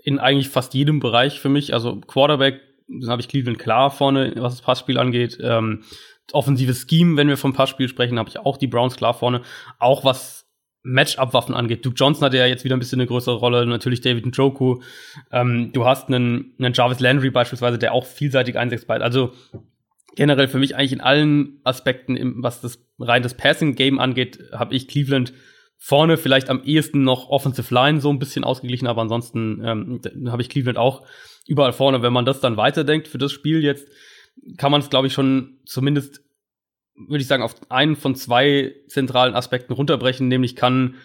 in 0.04 0.20
eigentlich 0.20 0.50
fast 0.50 0.76
jedem 0.76 1.00
Bereich 1.00 1.40
für 1.40 1.50
mich. 1.50 1.74
Also 1.74 1.96
Quarterback, 1.96 2.62
dann 2.88 3.10
habe 3.10 3.24
ich 3.24 3.28
Cleveland 3.28 3.58
klar 3.58 3.90
vorne, 3.90 4.34
was 4.36 4.54
das 4.54 4.62
Passspiel 4.62 5.00
angeht. 5.00 5.40
Ähm, 5.42 5.82
offensives 6.32 6.86
Scheme, 6.88 7.18
wenn 7.18 7.28
wir 7.28 7.38
vom 7.38 7.54
Passspiel 7.54 7.88
sprechen, 7.88 8.20
habe 8.20 8.30
ich 8.30 8.38
auch 8.38 8.58
die 8.58 8.68
Browns 8.68 8.98
klar 8.98 9.16
vorne. 9.16 9.42
Auch 9.80 10.06
was 10.06 10.48
Matchup-Waffen 10.84 11.56
angeht. 11.56 11.84
Duke 11.84 11.96
Johnson 11.96 12.24
hatte 12.24 12.38
ja 12.38 12.46
jetzt 12.46 12.64
wieder 12.64 12.78
ein 12.78 12.80
bisschen 12.80 13.00
eine 13.00 13.08
größere 13.08 13.38
Rolle, 13.38 13.66
natürlich 13.66 14.02
David 14.02 14.28
Njoku. 14.28 14.82
Ähm, 15.32 15.72
du 15.74 15.84
hast 15.84 16.08
einen, 16.08 16.54
einen 16.60 16.76
Jarvis 16.76 17.00
Landry 17.00 17.32
beispielsweise, 17.32 17.80
der 17.80 17.96
auch 17.96 18.06
vielseitig 18.06 18.60
einsetzbar 18.60 18.98
ist. 18.98 19.04
Also 19.04 19.34
generell 20.16 20.48
für 20.48 20.60
mich 20.60 20.76
eigentlich 20.76 20.94
in 20.94 21.02
allen 21.02 21.62
Aspekten, 21.64 22.44
was 22.44 22.62
das 22.62 22.78
rein 23.00 23.24
das 23.24 23.34
Passing-Game 23.34 23.98
angeht, 23.98 24.52
habe 24.54 24.76
ich 24.76 24.88
Cleveland 24.88 25.34
Vorne 25.84 26.18
vielleicht 26.18 26.52
am 26.52 26.64
ehesten 26.64 27.04
noch 27.04 27.30
Offensive 27.30 27.74
Line 27.74 28.02
so 28.02 28.12
ein 28.12 28.20
bisschen 28.20 28.44
ausgeglichen, 28.44 28.86
aber 28.86 29.02
ansonsten 29.02 29.64
ähm, 29.66 30.02
habe 30.30 30.44
ich 30.44 30.50
Cleveland 30.50 30.78
auch 30.78 31.04
überall 31.48 31.74
vorne. 31.74 32.04
Wenn 32.04 32.14
man 32.14 32.24
das 32.24 32.40
dann 32.40 32.56
weiterdenkt 32.56 33.08
für 33.08 33.18
das 33.18 33.32
Spiel 33.32 33.64
jetzt, 33.64 33.88
kann 34.58 34.72
man 34.72 34.82
es, 34.82 34.92
glaube 34.92 35.08
ich, 35.08 35.14
schon 35.14 35.58
zumindest, 35.66 36.22
würde 36.94 37.24
ich 37.24 37.28
sagen, 37.28 37.42
auf 37.42 37.56
einen 37.72 37.96
von 37.96 38.14
zwei 38.14 38.76
zentralen 38.90 39.34
Aspekten 39.34 39.74
runterbrechen, 39.74 40.28
nämlich 40.28 40.56
kann 40.56 40.98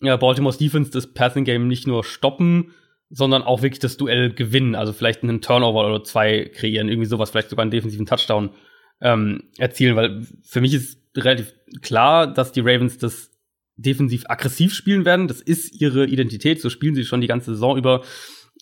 ja, 0.00 0.16
Baltimore's 0.16 0.56
Defense 0.56 0.90
das 0.90 1.12
Passing 1.12 1.44
Game 1.44 1.68
nicht 1.68 1.86
nur 1.86 2.02
stoppen, 2.02 2.72
sondern 3.10 3.42
auch 3.42 3.60
wirklich 3.60 3.80
das 3.80 3.98
Duell 3.98 4.32
gewinnen. 4.32 4.74
Also 4.74 4.94
vielleicht 4.94 5.22
einen 5.22 5.42
Turnover 5.42 5.86
oder 5.86 6.02
zwei 6.02 6.46
kreieren, 6.46 6.88
irgendwie 6.88 7.08
sowas, 7.08 7.30
vielleicht 7.30 7.50
sogar 7.50 7.62
einen 7.64 7.70
defensiven 7.70 8.06
Touchdown 8.06 8.54
ähm, 9.02 9.50
erzielen, 9.58 9.96
weil 9.96 10.26
für 10.42 10.62
mich 10.62 10.72
ist 10.72 10.98
relativ 11.14 11.52
klar, 11.82 12.26
dass 12.26 12.52
die 12.52 12.60
Ravens 12.60 12.96
das 12.96 13.33
defensiv 13.76 14.24
aggressiv 14.28 14.74
spielen 14.74 15.04
werden. 15.04 15.28
Das 15.28 15.40
ist 15.40 15.80
ihre 15.80 16.06
Identität, 16.06 16.60
so 16.60 16.70
spielen 16.70 16.94
sie 16.94 17.04
schon 17.04 17.20
die 17.20 17.26
ganze 17.26 17.52
Saison 17.52 17.76
über. 17.76 18.02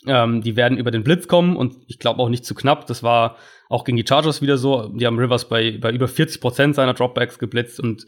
Ähm, 0.06 0.40
die 0.42 0.56
werden 0.56 0.78
über 0.78 0.90
den 0.90 1.04
Blitz 1.04 1.28
kommen 1.28 1.56
und 1.56 1.76
ich 1.86 1.98
glaube 1.98 2.20
auch 2.20 2.28
nicht 2.28 2.44
zu 2.44 2.54
knapp. 2.54 2.86
Das 2.86 3.02
war 3.02 3.36
auch 3.68 3.84
gegen 3.84 3.96
die 3.96 4.04
Chargers 4.06 4.42
wieder 4.42 4.58
so. 4.58 4.88
Die 4.88 5.06
haben 5.06 5.18
Rivers 5.18 5.48
bei, 5.48 5.78
bei 5.80 5.92
über 5.92 6.08
40 6.08 6.40
Prozent 6.40 6.74
seiner 6.74 6.94
Dropbacks 6.94 7.38
geblitzt 7.38 7.78
und 7.78 8.06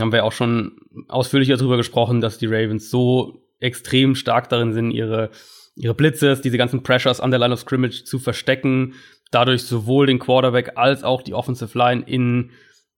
haben 0.00 0.12
wir 0.12 0.24
auch 0.24 0.32
schon 0.32 0.78
ausführlicher 1.08 1.56
darüber 1.56 1.76
gesprochen, 1.76 2.20
dass 2.20 2.38
die 2.38 2.46
Ravens 2.46 2.90
so 2.90 3.44
extrem 3.60 4.14
stark 4.14 4.48
darin 4.48 4.72
sind, 4.72 4.90
ihre, 4.90 5.30
ihre 5.76 5.94
Blitzes, 5.94 6.40
diese 6.40 6.58
ganzen 6.58 6.82
Pressures 6.82 7.20
an 7.20 7.30
der 7.30 7.40
Line 7.40 7.54
of 7.54 7.60
Scrimmage 7.60 8.04
zu 8.04 8.18
verstecken, 8.18 8.94
dadurch 9.30 9.62
sowohl 9.62 10.06
den 10.06 10.18
Quarterback 10.18 10.72
als 10.76 11.04
auch 11.04 11.22
die 11.22 11.34
Offensive 11.34 11.76
Line 11.76 12.02
in 12.06 12.50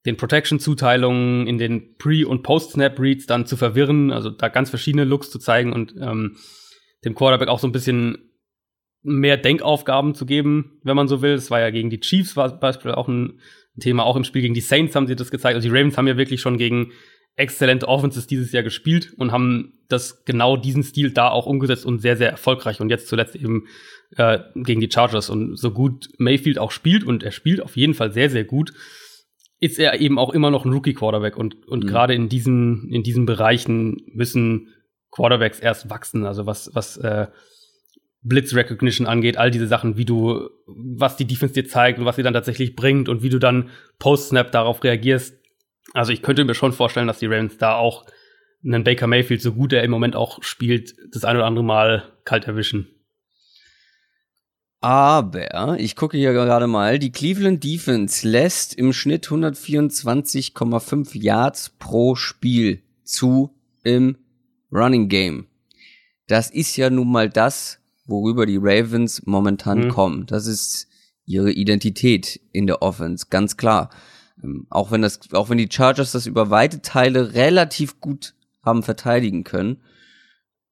den 0.06 0.16
Protection-Zuteilungen, 0.16 1.46
in 1.46 1.58
den 1.58 1.96
Pre- 1.96 2.26
und 2.26 2.42
Post-Snap-Reads 2.42 3.26
dann 3.26 3.46
zu 3.46 3.56
verwirren, 3.56 4.12
also 4.12 4.30
da 4.30 4.48
ganz 4.48 4.70
verschiedene 4.70 5.04
Looks 5.04 5.30
zu 5.30 5.38
zeigen 5.38 5.72
und 5.72 5.94
ähm, 6.00 6.36
dem 7.04 7.14
Quarterback 7.14 7.48
auch 7.48 7.58
so 7.58 7.66
ein 7.66 7.72
bisschen 7.72 8.18
mehr 9.02 9.36
Denkaufgaben 9.36 10.14
zu 10.14 10.26
geben, 10.26 10.80
wenn 10.82 10.96
man 10.96 11.08
so 11.08 11.22
will. 11.22 11.34
Es 11.34 11.50
war 11.50 11.60
ja 11.60 11.70
gegen 11.70 11.90
die 11.90 12.00
Chiefs 12.00 12.36
war 12.36 12.48
beispielsweise 12.58 12.96
auch 12.96 13.08
ein 13.08 13.40
Thema, 13.78 14.04
auch 14.04 14.16
im 14.16 14.24
Spiel 14.24 14.42
gegen 14.42 14.54
die 14.54 14.60
Saints 14.60 14.94
haben 14.94 15.06
sie 15.06 15.16
das 15.16 15.30
gezeigt. 15.30 15.54
Also 15.54 15.68
die 15.68 15.76
Ravens 15.76 15.98
haben 15.98 16.08
ja 16.08 16.16
wirklich 16.16 16.40
schon 16.40 16.56
gegen 16.56 16.92
exzellente 17.36 17.86
Offenses 17.86 18.26
dieses 18.26 18.50
Jahr 18.52 18.62
gespielt 18.62 19.12
und 19.18 19.30
haben 19.30 19.74
das 19.88 20.24
genau 20.24 20.56
diesen 20.56 20.82
Stil 20.82 21.10
da 21.10 21.28
auch 21.28 21.46
umgesetzt 21.46 21.84
und 21.84 22.00
sehr, 22.00 22.16
sehr 22.16 22.30
erfolgreich. 22.30 22.80
Und 22.80 22.88
jetzt 22.88 23.08
zuletzt 23.08 23.36
eben 23.36 23.66
äh, 24.16 24.38
gegen 24.54 24.80
die 24.80 24.90
Chargers. 24.90 25.28
Und 25.28 25.56
so 25.56 25.70
gut 25.70 26.08
Mayfield 26.18 26.58
auch 26.58 26.70
spielt, 26.70 27.04
und 27.04 27.22
er 27.22 27.32
spielt 27.32 27.60
auf 27.60 27.76
jeden 27.76 27.94
Fall 27.94 28.12
sehr, 28.12 28.30
sehr 28.30 28.44
gut, 28.44 28.72
ist 29.66 29.78
er 29.78 30.00
eben 30.00 30.18
auch 30.18 30.30
immer 30.32 30.50
noch 30.50 30.64
ein 30.64 30.72
Rookie-Quarterback. 30.72 31.36
Und, 31.36 31.66
und 31.66 31.84
mhm. 31.84 31.88
gerade 31.88 32.14
in 32.14 32.28
diesen, 32.28 32.88
in 32.90 33.02
diesen 33.02 33.26
Bereichen 33.26 34.02
müssen 34.12 34.68
Quarterbacks 35.10 35.60
erst 35.60 35.90
wachsen. 35.90 36.24
Also 36.24 36.46
was, 36.46 36.70
was 36.74 36.96
äh, 36.96 37.26
Blitz 38.22 38.54
Recognition 38.54 39.06
angeht, 39.06 39.36
all 39.36 39.50
diese 39.50 39.66
Sachen, 39.66 39.96
wie 39.96 40.04
du, 40.04 40.48
was 40.66 41.16
die 41.16 41.26
Defense 41.26 41.54
dir 41.54 41.66
zeigt 41.66 41.98
und 41.98 42.04
was 42.04 42.16
sie 42.16 42.22
dann 42.22 42.34
tatsächlich 42.34 42.74
bringt 42.74 43.08
und 43.08 43.22
wie 43.22 43.28
du 43.28 43.38
dann 43.38 43.70
Post-Snap 43.98 44.50
darauf 44.52 44.82
reagierst. 44.82 45.36
Also 45.92 46.12
ich 46.12 46.22
könnte 46.22 46.44
mir 46.44 46.54
schon 46.54 46.72
vorstellen, 46.72 47.06
dass 47.06 47.20
die 47.20 47.26
Ravens 47.26 47.58
da 47.58 47.76
auch 47.76 48.06
einen 48.64 48.84
Baker 48.84 49.06
Mayfield, 49.06 49.40
so 49.40 49.52
gut 49.52 49.72
er 49.72 49.84
im 49.84 49.90
Moment 49.90 50.16
auch 50.16 50.42
spielt, 50.42 50.94
das 51.12 51.24
ein 51.24 51.36
oder 51.36 51.46
andere 51.46 51.64
Mal 51.64 52.12
kalt 52.24 52.46
erwischen. 52.46 52.88
Aber 54.80 55.80
ich 55.80 55.96
gucke 55.96 56.16
hier 56.16 56.32
gerade 56.32 56.66
mal, 56.66 56.98
die 56.98 57.10
Cleveland 57.10 57.64
Defense 57.64 58.28
lässt 58.28 58.74
im 58.74 58.92
Schnitt 58.92 59.26
124,5 59.28 61.18
Yards 61.18 61.70
pro 61.78 62.14
Spiel 62.14 62.82
zu 63.02 63.50
im 63.82 64.16
Running 64.70 65.08
Game. 65.08 65.46
Das 66.26 66.50
ist 66.50 66.76
ja 66.76 66.90
nun 66.90 67.10
mal 67.10 67.30
das, 67.30 67.78
worüber 68.04 68.46
die 68.46 68.58
Ravens 68.60 69.24
momentan 69.26 69.84
mhm. 69.84 69.88
kommen. 69.88 70.26
Das 70.26 70.46
ist 70.46 70.88
ihre 71.24 71.52
Identität 71.52 72.40
in 72.52 72.66
der 72.66 72.82
Offense, 72.82 73.26
ganz 73.30 73.56
klar. 73.56 73.90
Ähm, 74.42 74.66
auch 74.70 74.90
wenn 74.90 75.02
das, 75.02 75.20
auch 75.32 75.48
wenn 75.48 75.58
die 75.58 75.68
Chargers 75.70 76.12
das 76.12 76.26
über 76.26 76.50
weite 76.50 76.82
Teile 76.82 77.34
relativ 77.34 78.00
gut 78.00 78.34
haben 78.62 78.82
verteidigen 78.82 79.44
können. 79.44 79.82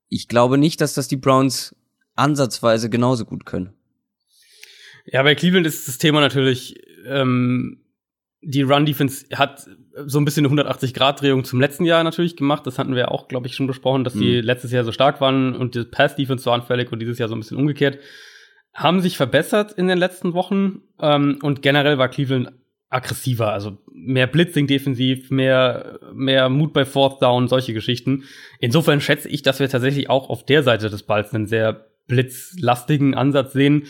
Ich 0.09 0.29
glaube 0.29 0.59
nicht, 0.59 0.81
dass 0.81 0.95
das 0.95 1.09
die 1.09 1.17
Browns 1.17 1.75
ansatzweise 2.15 2.91
genauso 2.91 3.25
gut 3.25 3.47
können. 3.47 3.73
Ja, 5.05 5.23
bei 5.23 5.35
Cleveland 5.35 5.67
ist 5.67 5.87
das 5.87 5.99
Thema 5.99 6.21
natürlich, 6.21 6.81
ähm, 7.07 7.81
die 8.41 8.63
Run-Defense 8.63 9.27
hat 9.35 9.67
so 10.07 10.19
ein 10.19 10.25
bisschen 10.25 10.47
eine 10.47 10.63
180-Grad-Drehung 10.63 11.45
zum 11.45 11.61
letzten 11.61 11.85
Jahr 11.85 12.05
natürlich 12.05 12.37
gemacht. 12.37 12.67
Das 12.67 12.79
hatten 12.79 12.95
wir 12.95 13.11
auch, 13.11 13.29
glaube 13.29 13.47
ich, 13.47 13.55
schon 13.55 13.67
besprochen, 13.67 14.05
dass 14.05 14.15
mhm. 14.15 14.21
die 14.21 14.41
letztes 14.41 14.73
Jahr 14.73 14.85
so 14.85 14.93
stark 14.93 15.21
waren 15.21 15.55
und 15.55 15.75
die 15.75 15.85
Pass-Defense 15.85 16.45
so 16.45 16.51
anfällig 16.51 16.93
und 16.93 16.99
dieses 16.99 17.19
Jahr 17.19 17.29
so 17.29 17.35
ein 17.35 17.41
bisschen 17.41 17.57
umgekehrt. 17.57 17.99
Haben 18.73 19.01
sich 19.01 19.17
verbessert 19.17 19.73
in 19.73 19.87
den 19.87 19.99
letzten 19.99 20.35
Wochen 20.35 20.83
ähm, 21.01 21.39
und 21.43 21.63
generell 21.63 21.97
war 21.97 22.09
Cleveland 22.09 22.53
aggressiver, 22.91 23.53
also 23.53 23.79
mehr 23.93 24.27
Blitzing 24.27 24.67
defensiv, 24.67 25.31
mehr, 25.31 25.99
mehr 26.13 26.49
Mut 26.49 26.73
bei 26.73 26.85
Fourth 26.85 27.21
Down, 27.23 27.49
solche 27.49 27.73
Geschichten. 27.73 28.25
Insofern 28.61 29.01
schätze 29.01 29.29
ich, 29.29 29.43
dass 29.43 29.59
wir 29.59 29.69
tatsächlich 29.69 30.11
auch 30.11 30.29
auf 30.29 30.45
der 30.45 30.63
Seite 30.63 30.91
des 30.91 31.03
Balls 31.03 31.33
einen 31.33 31.47
sehr 31.47 31.87
blitzlastigen 32.07 33.15
Ansatz 33.15 33.53
sehen. 33.53 33.85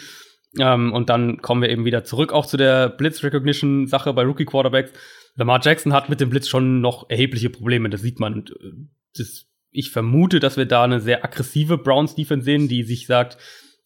Ähm, 0.59 0.93
und 0.93 1.09
dann 1.11 1.41
kommen 1.43 1.63
wir 1.63 1.69
eben 1.69 1.85
wieder 1.85 2.05
zurück 2.05 2.33
auch 2.33 2.47
zu 2.47 2.57
der 2.57 2.89
Blitz-Recognition-Sache 2.89 4.13
bei 4.13 4.23
Rookie-Quarterbacks. 4.23 4.93
Lamar 5.37 5.61
Jackson 5.63 5.93
hat 5.93 6.09
mit 6.09 6.21
dem 6.21 6.31
Blitz 6.31 6.49
schon 6.49 6.81
noch 6.81 7.11
erhebliche 7.11 7.51
Probleme, 7.51 7.91
das 7.91 8.03
sieht 8.03 8.21
man. 8.21 8.35
Und 8.35 8.51
äh, 8.51 8.73
das, 9.17 9.47
ich 9.71 9.91
vermute, 9.91 10.41
dass 10.41 10.57
wir 10.57 10.67
da 10.67 10.85
eine 10.85 11.01
sehr 11.01 11.25
aggressive 11.25 11.79
Browns-Defense 11.79 12.45
sehen, 12.45 12.69
die 12.69 12.85
sich 12.85 13.07
sagt, 13.07 13.39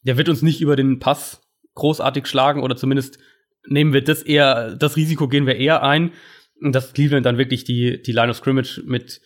der 0.03 0.17
wird 0.17 0.29
uns 0.29 0.43
nicht 0.43 0.61
über 0.61 0.77
den 0.77 0.99
Pass 0.99 1.43
großartig 1.75 2.27
schlagen 2.27 2.63
oder 2.63 2.77
zumindest 2.77 3.19
nehmen 3.67 3.93
wir 3.93 4.03
das 4.03 4.23
eher, 4.23 4.75
das 4.75 4.97
Risiko 4.97 5.29
gehen 5.29 5.47
wir 5.47 5.57
eher 5.57 5.83
ein. 5.83 6.13
Und 6.61 6.75
dass 6.75 6.93
Cleveland 6.93 7.25
dann 7.25 7.39
wirklich 7.39 7.65
die, 7.65 8.03
die 8.03 8.13
Line 8.13 8.31
of 8.31 8.37
Scrimmage 8.37 8.83
mit 8.85 9.21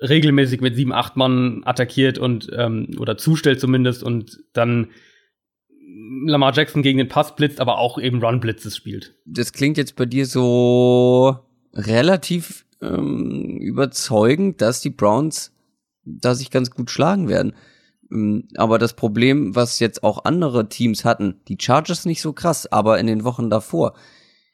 regelmäßig 0.00 0.60
mit 0.60 0.74
sieben, 0.74 0.92
acht 0.92 1.16
Mann 1.16 1.62
attackiert 1.64 2.18
und 2.18 2.50
ähm, 2.56 2.96
oder 2.98 3.16
zustellt 3.16 3.60
zumindest 3.60 4.02
und 4.02 4.40
dann 4.52 4.88
Lamar 6.24 6.52
Jackson 6.52 6.82
gegen 6.82 6.98
den 6.98 7.08
Pass 7.08 7.36
blitzt, 7.36 7.60
aber 7.60 7.78
auch 7.78 7.98
eben 7.98 8.22
Run 8.22 8.40
Blitzes 8.40 8.76
spielt. 8.76 9.14
Das 9.24 9.52
klingt 9.52 9.76
jetzt 9.76 9.96
bei 9.96 10.06
dir 10.06 10.26
so 10.26 11.36
relativ 11.74 12.64
ähm, 12.80 13.58
überzeugend, 13.58 14.60
dass 14.60 14.80
die 14.80 14.90
Browns 14.90 15.52
da 16.04 16.34
sich 16.34 16.50
ganz 16.50 16.70
gut 16.70 16.90
schlagen 16.90 17.28
werden. 17.28 17.54
Ähm, 18.10 18.48
aber 18.56 18.78
das 18.78 18.94
Problem, 18.94 19.54
was 19.54 19.78
jetzt 19.78 20.02
auch 20.02 20.24
andere 20.24 20.68
Teams 20.68 21.04
hatten, 21.04 21.40
die 21.48 21.58
Chargers 21.60 22.04
nicht 22.04 22.22
so 22.22 22.32
krass, 22.32 22.70
aber 22.70 22.98
in 22.98 23.06
den 23.06 23.24
Wochen 23.24 23.50
davor, 23.50 23.94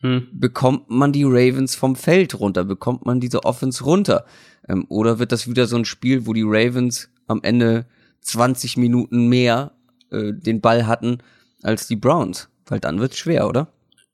hm. 0.00 0.28
bekommt 0.32 0.90
man 0.90 1.12
die 1.12 1.24
Ravens 1.24 1.74
vom 1.74 1.96
Feld 1.96 2.38
runter, 2.38 2.64
bekommt 2.64 3.04
man 3.04 3.20
diese 3.20 3.44
Offense 3.44 3.82
runter? 3.82 4.24
Ähm, 4.68 4.86
oder 4.88 5.18
wird 5.18 5.32
das 5.32 5.48
wieder 5.48 5.66
so 5.66 5.76
ein 5.76 5.84
Spiel, 5.84 6.26
wo 6.26 6.32
die 6.32 6.44
Ravens 6.46 7.10
am 7.26 7.40
Ende 7.42 7.86
20 8.20 8.76
Minuten 8.76 9.28
mehr 9.28 9.72
äh, 10.10 10.32
den 10.32 10.60
Ball 10.60 10.86
hatten 10.86 11.18
als 11.62 11.86
die 11.86 11.96
Browns? 11.96 12.48
Weil 12.66 12.80
dann 12.80 13.00
wird's 13.00 13.18
schwer, 13.18 13.48
oder? 13.48 13.72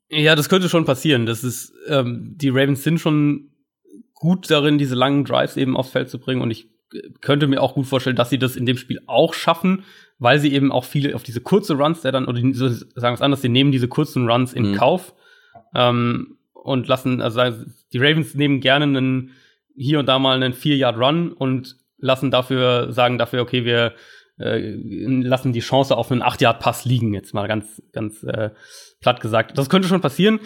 Ja, 0.09 0.37
das 0.37 0.49
könnte 0.49 0.69
schon 0.69 0.85
passieren. 0.85 1.27
Das 1.27 1.43
ist, 1.43 1.73
ähm, 1.89 2.35
die 2.37 2.51
Ravens 2.51 2.85
sind 2.85 3.01
schon 3.01 3.51
gut 4.15 4.51
darin, 4.51 4.79
diese 4.79 4.95
langen 4.95 5.25
Drives 5.25 5.57
eben 5.57 5.77
aufs 5.77 5.91
Feld 5.91 6.09
zu 6.09 6.19
bringen. 6.19 6.41
Und 6.41 6.51
ich 6.51 6.69
könnte 7.21 7.47
mir 7.47 7.61
auch 7.61 7.75
gut 7.75 7.87
vorstellen, 7.87 8.17
dass 8.17 8.31
sie 8.31 8.39
das 8.39 8.57
in 8.57 8.67
dem 8.67 8.77
Spiel 8.77 9.01
auch 9.07 9.35
schaffen, 9.35 9.85
weil 10.19 10.39
sie 10.39 10.53
eben 10.53 10.71
auch 10.71 10.85
viele 10.85 11.15
auf 11.15 11.23
diese 11.23 11.41
kurze 11.41 11.75
Runs, 11.75 12.03
der 12.03 12.13
dann, 12.13 12.27
oder 12.27 12.41
die, 12.41 12.53
so, 12.55 12.69
sagen 12.69 12.87
wir 12.95 13.13
es 13.15 13.23
anders, 13.23 13.43
sie 13.43 13.49
nehmen 13.49 13.73
diese 13.73 13.89
kurzen 13.89 14.31
Runs 14.31 14.53
in 14.53 14.71
mhm. 14.71 14.75
Kauf 14.77 15.15
ähm, 15.75 16.39
und 16.53 16.87
lassen, 16.87 17.21
also 17.21 17.41
die 17.93 17.99
Ravens 17.99 18.35
nehmen 18.35 18.61
gerne 18.61 18.85
einen, 18.85 19.33
hier 19.77 19.99
und 19.99 20.07
da 20.07 20.19
mal 20.19 20.37
einen 20.37 20.53
Vier-Yard-Run 20.53 21.33
und 21.33 21.77
lassen 21.99 22.31
dafür, 22.31 22.93
sagen 22.93 23.19
dafür, 23.19 23.43
okay, 23.43 23.65
wir 23.65 23.87
äh, 23.87 23.91
lassen 24.37 25.53
die 25.53 25.61
Chance 25.61 25.97
auf 25.97 26.11
einen 26.11 26.23
8-Yard-Pass 26.23 26.85
liegen, 26.85 27.15
jetzt 27.15 27.35
mal 27.35 27.47
ganz, 27.47 27.81
ganz 27.93 28.23
äh, 28.25 28.51
platt 29.01 29.21
gesagt. 29.21 29.57
Das 29.57 29.69
könnte 29.69 29.89
schon 29.89 30.01
passieren. 30.01 30.41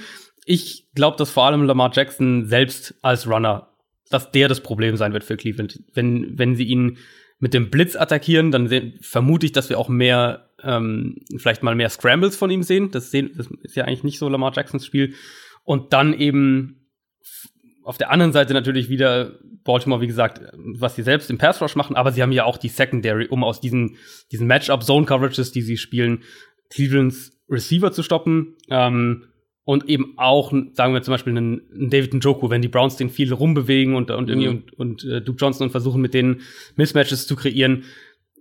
Ich 0.44 0.88
glaube, 0.94 1.16
dass 1.16 1.31
vor 1.31 1.46
allem 1.46 1.62
Lamar 1.62 1.90
Jackson 1.92 2.46
selbst 2.46 2.94
als 3.03 3.27
Runner, 3.27 3.70
dass 4.11 4.31
der 4.31 4.48
das 4.48 4.61
Problem 4.62 4.96
sein 4.96 5.12
wird 5.12 5.24
für 5.24 5.37
Cleveland. 5.37 5.81
Wenn, 5.94 6.38
wenn 6.38 6.55
sie 6.55 6.64
ihn 6.64 6.98
mit 7.38 7.55
dem 7.55 7.70
Blitz 7.70 7.96
attackieren, 7.96 8.51
dann 8.51 8.94
vermute 9.01 9.46
ich, 9.46 9.53
dass 9.53 9.68
wir 9.70 9.79
auch 9.79 9.88
mehr, 9.88 10.51
ähm, 10.62 11.16
vielleicht 11.37 11.62
mal 11.62 11.74
mehr 11.74 11.88
Scrambles 11.88 12.37
von 12.37 12.51
ihm 12.51 12.62
sehen. 12.62 12.90
Das, 12.90 13.11
sehen. 13.11 13.31
das 13.37 13.48
ist 13.62 13.77
ja 13.77 13.85
eigentlich 13.85 14.05
nicht 14.05 14.18
so 14.18 14.29
Lamar 14.29 14.53
Jacksons 14.55 14.85
Spiel. 14.85 15.14
Und 15.64 15.92
dann 15.92 16.14
eben 16.14 16.78
auf 17.88 17.96
der 17.96 18.11
anderen 18.11 18.35
Seite 18.35 18.53
natürlich 18.53 18.90
wieder 18.90 19.38
Baltimore, 19.64 20.03
wie 20.03 20.07
gesagt, 20.07 20.42
was 20.53 20.94
sie 20.94 21.03
selbst 21.03 21.31
im 21.31 21.38
Pass 21.38 21.62
Rush 21.62 21.74
machen, 21.74 21.96
aber 21.96 22.12
sie 22.12 22.20
haben 22.20 22.33
ja 22.33 22.44
auch 22.44 22.59
die 22.59 22.68
Secondary, 22.68 23.29
um 23.29 23.42
aus 23.42 23.62
diesen, 23.62 23.96
diesen 24.31 24.46
Matchup 24.46 24.85
Zone 24.85 25.07
Coverages, 25.07 25.53
die 25.53 25.62
sie 25.62 25.79
spielen, 25.79 26.22
Clevelands 26.68 27.33
Receiver 27.48 27.90
zu 27.90 28.03
stoppen. 28.03 28.57
Ähm, 28.68 29.24
und 29.64 29.88
eben 29.88 30.18
auch, 30.18 30.53
sagen 30.74 30.92
wir 30.92 31.01
zum 31.01 31.12
Beispiel, 31.12 31.35
einen, 31.35 31.62
einen 31.72 31.88
David 31.88 32.12
Njoku, 32.12 32.51
wenn 32.51 32.61
die 32.61 32.68
Browns 32.68 32.96
den 32.96 33.09
viel 33.09 33.33
rumbewegen 33.33 33.95
und, 33.95 34.11
und 34.11 34.28
irgendwie 34.28 34.49
mhm. 34.49 34.64
und, 34.76 35.05
und 35.05 35.05
äh, 35.05 35.22
Duke 35.22 35.39
Johnson 35.41 35.68
und 35.68 35.70
versuchen 35.70 36.03
mit 36.03 36.12
denen 36.12 36.43
Mismatches 36.76 37.26
zu 37.26 37.36
kreieren, 37.36 37.84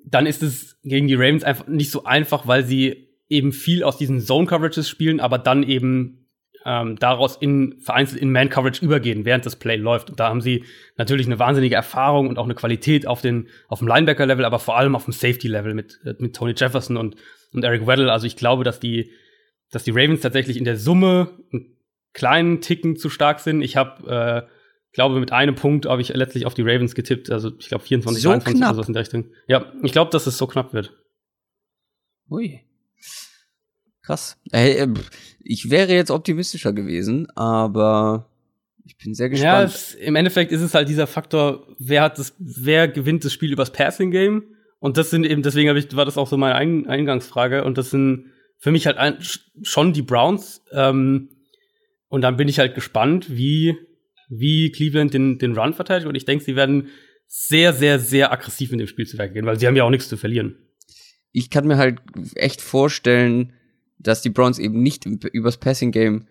dann 0.03 0.25
ist 0.25 0.43
es 0.43 0.77
gegen 0.83 1.07
die 1.07 1.15
Ravens 1.15 1.45
einfach 1.45 1.67
nicht 1.67 1.91
so 1.91 2.03
einfach, 2.03 2.47
weil 2.47 2.65
sie 2.65 3.07
eben 3.29 3.53
viel 3.53 3.85
aus 3.85 3.97
diesen 3.97 4.19
Zone 4.19 4.45
Coverages 4.45 4.89
spielen, 4.89 5.21
aber 5.21 5.37
dann 5.37 5.63
eben 5.63 6.26
ähm, 6.67 6.97
daraus 6.99 7.37
in 7.37 7.79
vereinzelt 7.79 8.21
in 8.21 8.31
Man-Coverage 8.31 8.83
übergehen, 8.83 9.23
während 9.23 9.45
das 9.45 9.55
Play 9.55 9.77
läuft. 9.77 10.09
Und 10.09 10.19
da 10.19 10.27
haben 10.27 10.41
sie 10.41 10.65
natürlich 10.97 11.25
eine 11.25 11.39
wahnsinnige 11.39 11.75
Erfahrung 11.75 12.27
und 12.27 12.37
auch 12.37 12.43
eine 12.43 12.55
Qualität 12.55 13.07
auf, 13.07 13.21
den, 13.21 13.47
auf 13.69 13.79
dem 13.79 13.87
Linebacker-Level, 13.87 14.43
aber 14.43 14.59
vor 14.59 14.77
allem 14.77 14.95
auf 14.95 15.05
dem 15.05 15.13
Safety-Level 15.13 15.73
mit, 15.73 15.99
äh, 16.03 16.13
mit 16.19 16.35
Tony 16.35 16.53
Jefferson 16.55 16.97
und, 16.97 17.15
und 17.53 17.63
Eric 17.63 17.87
Weddle. 17.87 18.11
Also 18.11 18.27
ich 18.27 18.35
glaube, 18.35 18.65
dass 18.65 18.81
die, 18.81 19.11
dass 19.71 19.85
die 19.85 19.91
Ravens 19.91 20.21
tatsächlich 20.21 20.57
in 20.57 20.65
der 20.65 20.77
Summe 20.77 21.29
einen 21.53 21.77
kleinen 22.13 22.59
Ticken 22.61 22.97
zu 22.97 23.09
stark 23.09 23.39
sind. 23.39 23.61
Ich 23.61 23.77
habe 23.77 24.45
äh, 24.45 24.51
glaube, 24.97 25.19
mit 25.19 25.31
einem 25.31 25.53
Punkt 25.53 25.85
habe 25.85 26.01
ich 26.01 26.09
letztlich 26.09 26.47
auf 26.47 26.55
die 26.55 26.63
Ravens 26.63 26.95
getippt. 26.95 27.29
Also 27.29 27.51
ich 27.59 27.69
glaube 27.69 27.83
24, 27.83 28.21
so 28.21 28.31
21 28.31 28.65
oder 28.65 28.73
so 28.73 28.81
in 28.81 28.93
der 28.93 29.01
Richtung. 29.03 29.25
Ja, 29.47 29.71
ich 29.83 29.91
glaube, 29.91 30.09
dass 30.09 30.25
es 30.25 30.39
so 30.39 30.47
knapp 30.47 30.73
wird. 30.73 30.91
Ui. 32.31 32.61
Krass. 34.07 34.37
Hey, 34.53 34.87
ich 35.43 35.69
wäre 35.69 35.93
jetzt 35.93 36.11
optimistischer 36.11 36.71
gewesen, 36.71 37.27
aber 37.35 38.29
ich 38.85 38.97
bin 38.97 39.13
sehr 39.13 39.27
gespannt. 39.27 39.51
Ja, 39.51 39.63
es, 39.63 39.95
im 39.95 40.15
Endeffekt 40.15 40.53
ist 40.53 40.61
es 40.61 40.73
halt 40.73 40.87
dieser 40.87 41.07
Faktor, 41.07 41.67
wer 41.77 42.03
hat 42.03 42.17
das, 42.17 42.33
wer 42.39 42.87
gewinnt 42.87 43.25
das 43.25 43.33
Spiel 43.33 43.51
übers 43.51 43.73
Passing 43.73 44.11
Game? 44.11 44.43
Und 44.79 44.95
das 44.95 45.09
sind 45.09 45.25
eben, 45.25 45.41
deswegen 45.41 45.75
ich, 45.75 45.93
war 45.93 46.05
das 46.05 46.17
auch 46.17 46.29
so 46.29 46.37
meine 46.37 46.55
Eingangsfrage. 46.55 47.65
Und 47.65 47.77
das 47.77 47.89
sind 47.89 48.31
für 48.57 48.71
mich 48.71 48.85
halt 48.85 48.95
ein, 48.95 49.17
schon 49.61 49.91
die 49.91 50.03
Browns. 50.03 50.63
Ähm, 50.71 51.27
und 52.07 52.21
dann 52.21 52.37
bin 52.37 52.47
ich 52.47 52.59
halt 52.59 52.75
gespannt, 52.75 53.25
wie, 53.29 53.75
wie 54.29 54.71
Cleveland 54.71 55.13
den, 55.13 55.37
den 55.37 55.57
Run 55.57 55.73
verteidigt. 55.73 56.07
Und 56.07 56.15
ich 56.15 56.23
denke, 56.23 56.45
sie 56.45 56.55
werden 56.55 56.87
sehr, 57.27 57.73
sehr, 57.73 57.99
sehr 57.99 58.31
aggressiv 58.31 58.71
in 58.71 58.77
dem 58.77 58.87
Spiel 58.87 59.05
zu 59.05 59.17
Werk 59.17 59.33
gehen, 59.33 59.45
weil 59.45 59.59
sie 59.59 59.67
haben 59.67 59.75
ja 59.75 59.83
auch 59.83 59.89
nichts 59.89 60.07
zu 60.07 60.15
verlieren. 60.15 60.55
Ich 61.33 61.49
kann 61.49 61.67
mir 61.67 61.75
halt 61.75 61.99
echt 62.35 62.61
vorstellen, 62.61 63.51
dass 63.99 64.21
die 64.21 64.29
Browns 64.29 64.59
eben 64.59 64.81
nicht 64.81 65.05
übers 65.05 65.57
Passing 65.57 65.91
Game, 65.91 66.25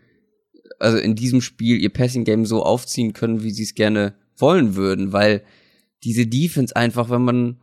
also 0.78 0.98
in 0.98 1.14
diesem 1.14 1.40
Spiel 1.40 1.80
ihr 1.80 1.92
Passing 1.92 2.24
Game 2.24 2.46
so 2.46 2.62
aufziehen 2.62 3.12
können, 3.12 3.42
wie 3.42 3.50
sie 3.50 3.64
es 3.64 3.74
gerne 3.74 4.14
wollen 4.36 4.76
würden, 4.76 5.12
weil 5.12 5.42
diese 6.04 6.26
Defense 6.26 6.76
einfach, 6.76 7.10
wenn 7.10 7.22
man 7.22 7.56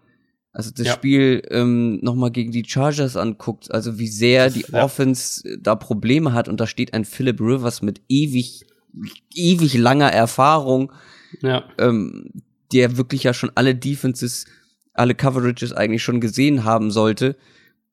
also 0.54 0.70
das 0.70 0.86
ja. 0.86 0.93
Spiel 0.93 1.41
ähm, 1.49 1.99
nochmal 2.04 2.30
gegen 2.30 2.51
die 2.51 2.64
Chargers 2.64 3.18
anguckt, 3.18 3.72
also 3.72 3.97
wie 3.97 4.08
sehr 4.08 4.51
die 4.51 4.66
ja. 4.72 4.84
Offense 4.84 5.47
äh, 5.47 5.58
da 5.60 5.76
Probleme 5.76 6.34
hat 6.34 6.47
und 6.47 6.60
da 6.60 6.68
steht 6.68 6.93
ein 6.93 7.06
Philip 7.06 7.41
Rivers 7.41 7.82
mit 7.82 8.01
ewig, 8.08 8.64
ewig 9.34 9.74
langer 9.74 10.12
Erfahrung, 10.12 10.91
ja. 11.41 11.64
ähm, 11.80 12.30
der 12.72 12.97
wirklich 12.97 13.24
ja 13.24 13.34
schon 13.34 13.51
alle 13.56 13.74
Defenses, 13.74 14.45
alle 14.93 15.16
Coverages 15.16 15.74
eigentlich 15.74 16.04
schon 16.04 16.22
gesehen 16.22 16.64
haben 16.64 16.91
sollte. 16.91 17.36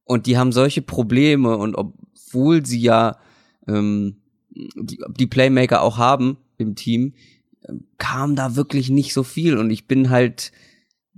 Und 0.04 0.26
die 0.26 0.38
haben 0.38 0.52
solche 0.52 0.82
Probleme 0.82 1.56
und 1.56 1.76
obwohl 1.76 2.66
sie 2.66 2.80
ja 2.80 3.18
ähm, 3.68 4.16
die, 4.50 4.98
die 5.18 5.26
Playmaker 5.26 5.82
auch 5.82 5.98
haben 5.98 6.38
im 6.58 6.74
Team, 6.74 7.14
äh, 7.62 7.74
kam 7.98 8.34
da 8.36 8.56
wirklich 8.56 8.90
nicht 8.90 9.12
so 9.12 9.22
viel. 9.22 9.56
Und 9.56 9.70
ich 9.70 9.86
bin 9.86 10.10
halt 10.10 10.52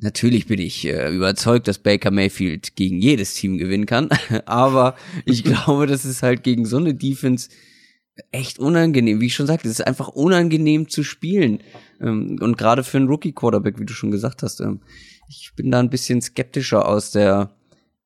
Natürlich 0.03 0.47
bin 0.47 0.59
ich 0.59 0.85
äh, 0.87 1.15
überzeugt, 1.15 1.69
dass 1.69 1.79
Baker 1.79 2.11
Mayfield 2.11 2.75
gegen 2.75 3.01
jedes 3.01 3.35
Team 3.35 3.57
gewinnen 3.57 3.87
kann, 3.87 4.09
aber 4.47 4.97
ich 5.27 5.45
glaube, 5.45 5.87
das 5.87 6.05
ist 6.05 6.25
halt 6.25 6.43
gegen 6.43 6.65
so 6.65 6.79
eine 6.79 6.95
Defense 6.95 7.51
echt 8.31 8.59
unangenehm. 8.59 9.21
Wie 9.21 9.27
ich 9.27 9.35
schon 9.35 9.47
sagte, 9.47 9.69
es 9.69 9.79
ist 9.79 9.87
einfach 9.87 10.09
unangenehm 10.09 10.89
zu 10.89 11.05
spielen. 11.05 11.63
Ähm, 12.01 12.39
und 12.41 12.59
gerade 12.59 12.85
für 12.85 12.99
einen 12.99 13.09
Rookie-Quarterback, 13.09 13.79
wie 13.79 13.87
du 13.87 13.93
schon 13.93 14.11
gesagt 14.11 14.43
hast, 14.43 14.61
ähm, 14.61 14.81
ich 15.29 15.53
bin 15.55 15.71
da 15.71 15.79
ein 15.79 15.91
bisschen 15.91 16.21
skeptischer 16.21 16.87
aus 16.87 17.13
der, 17.13 17.55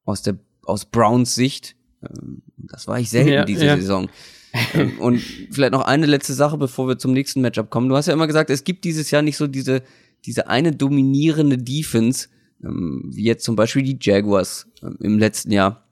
aus 0.05 0.23
der, 0.23 0.39
aus 0.67 0.85
Browns 0.85 1.35
Sicht. 1.35 1.77
Ähm, 2.03 2.43
das 2.57 2.87
war 2.87 2.99
ich 2.99 3.11
selten 3.11 3.33
ja, 3.33 3.45
diese 3.45 3.67
ja. 3.67 3.77
Saison. 3.77 4.09
Ähm, 4.73 4.99
und 5.01 5.21
vielleicht 5.51 5.73
noch 5.73 5.83
eine 5.83 6.07
letzte 6.07 6.33
Sache, 6.33 6.57
bevor 6.57 6.89
wir 6.89 6.97
zum 6.97 7.13
nächsten 7.13 7.43
Matchup 7.43 7.69
kommen. 7.69 7.91
Du 7.91 7.97
hast 7.97 8.07
ja 8.07 8.15
immer 8.15 8.27
gesagt, 8.27 8.49
es 8.49 8.65
gibt 8.65 8.85
dieses 8.85 9.11
Jahr 9.11 9.21
nicht 9.21 9.37
so 9.37 9.47
diese 9.47 9.83
diese 10.27 10.49
eine 10.49 10.73
dominierende 10.73 11.57
Defense, 11.59 12.29
ähm, 12.63 13.11
wie 13.13 13.25
jetzt 13.25 13.45
zum 13.45 13.57
Beispiel 13.57 13.83
die 13.83 13.99
Jaguars 14.01 14.67
im 15.01 15.19
letzten 15.19 15.53
Jahr 15.53 15.85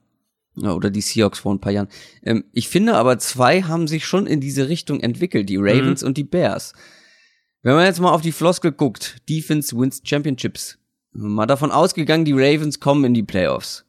ja, 0.55 0.73
oder 0.73 0.89
die 0.89 1.01
Seahawks 1.01 1.39
vor 1.39 1.53
ein 1.53 1.59
paar 1.59 1.71
Jahren. 1.73 1.89
Ich 2.53 2.69
finde 2.69 2.95
aber, 2.95 3.17
zwei 3.19 3.63
haben 3.63 3.87
sich 3.87 4.05
schon 4.05 4.25
in 4.25 4.39
diese 4.39 4.69
Richtung 4.69 5.01
entwickelt, 5.01 5.49
die 5.49 5.57
Ravens 5.57 6.01
mhm. 6.01 6.07
und 6.07 6.17
die 6.17 6.23
Bears. 6.23 6.73
Wenn 7.61 7.75
man 7.75 7.85
jetzt 7.85 7.99
mal 7.99 8.11
auf 8.11 8.21
die 8.21 8.31
Floskel 8.31 8.71
guckt, 8.71 9.17
Defense 9.27 9.77
wins 9.77 10.01
Championships, 10.03 10.77
mal 11.11 11.45
davon 11.45 11.71
ausgegangen, 11.71 12.23
die 12.23 12.33
Ravens 12.33 12.79
kommen 12.79 13.03
in 13.05 13.13
die 13.13 13.23
Playoffs. 13.23 13.85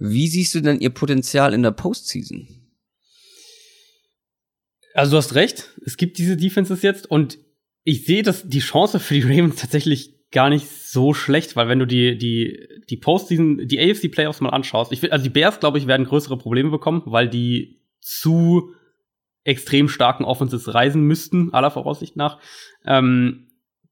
Wie 0.00 0.28
siehst 0.28 0.54
du 0.54 0.62
denn 0.62 0.80
ihr 0.80 0.90
Potenzial 0.90 1.52
in 1.52 1.62
der 1.62 1.72
Postseason? 1.72 2.48
Also 4.94 5.12
du 5.12 5.16
hast 5.18 5.34
recht, 5.34 5.68
es 5.84 5.96
gibt 5.96 6.18
diese 6.18 6.36
Defenses 6.36 6.82
jetzt 6.82 7.08
und 7.08 7.38
ich 7.84 8.06
sehe 8.06 8.22
das, 8.22 8.48
die 8.48 8.60
Chance 8.60 8.98
für 8.98 9.14
die 9.14 9.22
Ravens 9.22 9.56
tatsächlich 9.56 10.30
gar 10.32 10.48
nicht 10.48 10.68
so 10.68 11.12
schlecht, 11.12 11.54
weil 11.54 11.68
wenn 11.68 11.78
du 11.78 11.86
die, 11.86 12.16
die, 12.16 12.66
die 12.88 12.96
Postseason, 12.96 13.68
die 13.68 13.78
AFC 13.78 14.10
Playoffs 14.10 14.40
mal 14.40 14.50
anschaust, 14.50 14.90
ich 14.90 15.02
will, 15.02 15.10
also 15.10 15.22
die 15.22 15.30
Bears, 15.30 15.60
glaube 15.60 15.78
ich, 15.78 15.86
werden 15.86 16.06
größere 16.06 16.38
Probleme 16.38 16.70
bekommen, 16.70 17.02
weil 17.04 17.28
die 17.28 17.80
zu 18.00 18.74
extrem 19.44 19.88
starken 19.88 20.24
Offenses 20.24 20.72
reisen 20.74 21.02
müssten, 21.02 21.52
aller 21.52 21.70
Voraussicht 21.70 22.16
nach. 22.16 22.38
Ähm, 22.86 23.49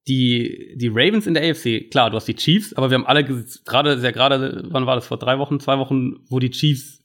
die, 0.09 0.75
die 0.77 0.89
Ravens 0.89 1.27
in 1.27 1.35
der 1.35 1.49
AFC, 1.49 1.91
klar, 1.91 2.11
du 2.11 2.17
hast 2.17 2.27
die 2.27 2.35
Chiefs, 2.35 2.73
aber 2.73 2.91
wir 2.91 2.95
haben 2.97 3.07
alle 3.07 3.25
gerade, 3.25 3.99
sehr 3.99 4.13
gerade, 4.13 4.65
wann 4.71 4.87
war 4.87 4.95
das, 4.95 5.07
vor 5.07 5.19
drei 5.19 5.39
Wochen, 5.39 5.61
zwei 5.61 5.79
Wochen, 5.79 6.17
wo 6.29 6.39
die 6.39 6.51
Chiefs 6.51 7.03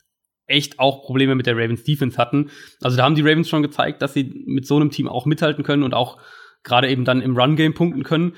echt 0.47 0.79
auch 0.79 1.03
Probleme 1.03 1.35
mit 1.35 1.45
der 1.45 1.55
Ravens 1.55 1.83
Defense 1.83 2.17
hatten. 2.17 2.49
Also 2.81 2.97
da 2.97 3.03
haben 3.03 3.15
die 3.15 3.21
Ravens 3.21 3.49
schon 3.49 3.61
gezeigt, 3.61 4.01
dass 4.01 4.13
sie 4.13 4.43
mit 4.45 4.65
so 4.65 4.75
einem 4.75 4.89
Team 4.89 5.07
auch 5.07 5.25
mithalten 5.25 5.63
können 5.63 5.83
und 5.83 5.93
auch 5.93 6.19
gerade 6.63 6.89
eben 6.89 7.05
dann 7.05 7.21
im 7.21 7.37
Run-Game 7.37 7.73
punkten 7.73 8.03
können. 8.03 8.33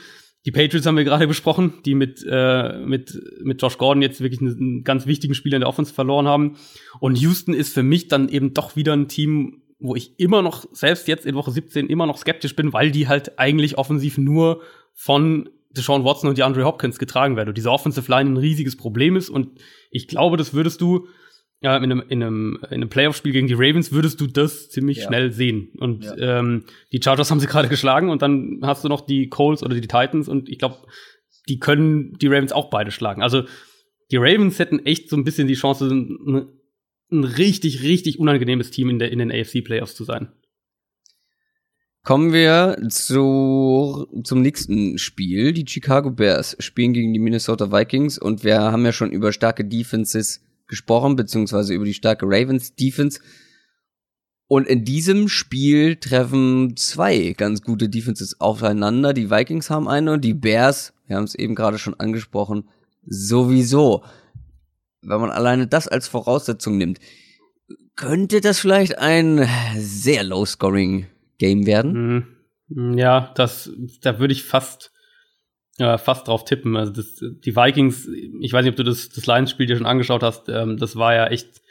Die 0.45 0.51
Patriots 0.51 0.85
haben 0.85 0.97
wir 0.97 1.03
gerade 1.03 1.27
besprochen, 1.27 1.73
die 1.85 1.95
mit, 1.95 2.23
äh, 2.29 2.77
mit, 2.79 3.19
mit 3.43 3.61
Josh 3.61 3.79
Gordon 3.79 4.03
jetzt 4.03 4.21
wirklich 4.21 4.41
einen, 4.41 4.83
ganz 4.83 5.07
wichtigen 5.07 5.33
Spieler 5.33 5.57
in 5.57 5.61
der 5.61 5.69
Offense 5.69 5.93
verloren 5.93 6.27
haben. 6.27 6.57
Und 6.99 7.19
Houston 7.19 7.53
ist 7.53 7.73
für 7.73 7.81
mich 7.81 8.07
dann 8.07 8.29
eben 8.29 8.53
doch 8.53 8.75
wieder 8.75 8.93
ein 8.93 9.07
Team, 9.07 9.63
wo 9.79 9.95
ich 9.95 10.19
immer 10.19 10.41
noch, 10.41 10.65
selbst 10.71 11.07
jetzt 11.07 11.25
in 11.25 11.35
Woche 11.35 11.51
17, 11.51 11.87
immer 11.87 12.05
noch 12.05 12.17
skeptisch 12.17 12.55
bin, 12.55 12.73
weil 12.73 12.91
die 12.91 13.07
halt 13.07 13.37
eigentlich 13.39 13.77
offensiv 13.77 14.17
nur 14.17 14.61
von 14.93 15.49
Deshaun 15.71 16.05
Watson 16.05 16.29
und 16.29 16.37
DeAndre 16.37 16.63
Hopkins 16.63 16.99
getragen 16.99 17.35
werden. 17.35 17.49
Und 17.49 17.57
diese 17.57 17.71
Offensive 17.71 18.09
Line 18.09 18.31
ein 18.31 18.37
riesiges 18.37 18.77
Problem 18.77 19.15
ist. 19.15 19.29
Und 19.29 19.59
ich 19.91 20.07
glaube, 20.07 20.37
das 20.37 20.53
würdest 20.53 20.79
du 20.81 21.07
ja, 21.61 21.77
in 21.77 21.83
einem, 21.83 22.03
in 22.09 22.21
einem, 22.21 22.59
in 22.63 22.75
einem 22.75 22.89
Playoff-Spiel 22.89 23.31
gegen 23.31 23.47
die 23.47 23.55
Ravens 23.55 23.91
würdest 23.91 24.21
du 24.21 24.27
das 24.27 24.69
ziemlich 24.69 24.97
ja. 24.97 25.07
schnell 25.07 25.31
sehen. 25.31 25.71
Und 25.77 26.03
ja. 26.03 26.39
ähm, 26.39 26.65
die 26.91 27.01
Chargers 27.01 27.31
haben 27.31 27.39
sie 27.39 27.47
gerade 27.47 27.69
geschlagen 27.69 28.09
und 28.09 28.21
dann 28.21 28.59
hast 28.61 28.83
du 28.83 28.87
noch 28.87 29.01
die 29.01 29.29
Coles 29.29 29.63
oder 29.63 29.73
die 29.73 29.81
Titans 29.81 30.27
und 30.27 30.49
ich 30.49 30.59
glaube, 30.59 30.77
die 31.47 31.57
können 31.57 32.13
die 32.21 32.27
Ravens 32.27 32.51
auch 32.51 32.69
beide 32.69 32.91
schlagen. 32.91 33.23
Also 33.23 33.43
die 34.11 34.17
Ravens 34.17 34.59
hätten 34.59 34.85
echt 34.85 35.09
so 35.09 35.15
ein 35.15 35.23
bisschen 35.23 35.47
die 35.47 35.55
Chance, 35.55 35.87
ein, 35.87 36.47
ein 37.11 37.23
richtig, 37.23 37.83
richtig 37.83 38.19
unangenehmes 38.19 38.71
Team 38.71 38.89
in, 38.89 38.99
der, 38.99 39.11
in 39.11 39.19
den 39.19 39.31
AFC-Playoffs 39.31 39.95
zu 39.95 40.03
sein. 40.03 40.29
Kommen 42.03 42.33
wir 42.33 42.77
zu, 42.89 44.07
zum 44.23 44.41
nächsten 44.41 44.99
Spiel. 44.99 45.53
Die 45.53 45.65
Chicago 45.67 46.11
Bears 46.11 46.55
spielen 46.59 46.93
gegen 46.93 47.13
die 47.13 47.19
Minnesota 47.19 47.71
Vikings 47.71 48.19
und 48.19 48.43
wir 48.43 48.59
haben 48.59 48.85
ja 48.85 48.91
schon 48.91 49.11
über 49.11 49.31
starke 49.31 49.65
Defenses 49.65 50.41
gesprochen, 50.67 51.15
beziehungsweise 51.15 51.73
über 51.73 51.85
die 51.85 51.95
starke 51.95 52.25
Ravens 52.27 52.75
Defense. 52.75 53.19
Und 54.47 54.67
in 54.67 54.85
diesem 54.85 55.27
Spiel 55.27 55.95
treffen 55.95 56.77
zwei 56.77 57.33
ganz 57.35 57.63
gute 57.63 57.89
Defenses 57.89 58.39
aufeinander. 58.39 59.13
Die 59.13 59.31
Vikings 59.31 59.71
haben 59.71 59.87
eine 59.87 60.13
und 60.13 60.23
die 60.23 60.35
Bears, 60.35 60.93
wir 61.07 61.15
haben 61.15 61.23
es 61.23 61.33
eben 61.33 61.55
gerade 61.55 61.79
schon 61.79 61.99
angesprochen, 61.99 62.69
sowieso. 63.03 64.03
Wenn 65.05 65.21
man 65.21 65.31
alleine 65.31 65.67
das 65.67 65.87
als 65.87 66.07
Voraussetzung 66.07 66.77
nimmt, 66.77 66.99
könnte 67.95 68.41
das 68.41 68.59
vielleicht 68.59 68.97
ein 68.97 69.47
sehr 69.77 70.23
low-scoring 70.23 71.07
Game 71.37 71.65
werden? 71.65 72.35
Mhm. 72.67 72.97
Ja, 72.97 73.31
das, 73.35 73.69
da 74.01 74.19
würde 74.19 74.33
ich 74.33 74.43
fast 74.43 74.91
äh, 75.77 75.97
fast 75.97 76.27
drauf 76.27 76.45
tippen. 76.45 76.75
Also 76.77 76.93
das, 76.93 77.17
die 77.19 77.55
Vikings, 77.55 78.07
ich 78.39 78.53
weiß 78.53 78.63
nicht, 78.63 78.71
ob 78.71 78.77
du 78.77 78.83
das, 78.83 79.09
das 79.09 79.25
Lions-Spiel 79.25 79.65
dir 79.65 79.77
schon 79.77 79.85
angeschaut 79.85 80.23
hast, 80.23 80.49
ähm, 80.49 80.77
das 80.77 80.95
war 80.95 81.13
ja 81.13 81.27
echt 81.27 81.61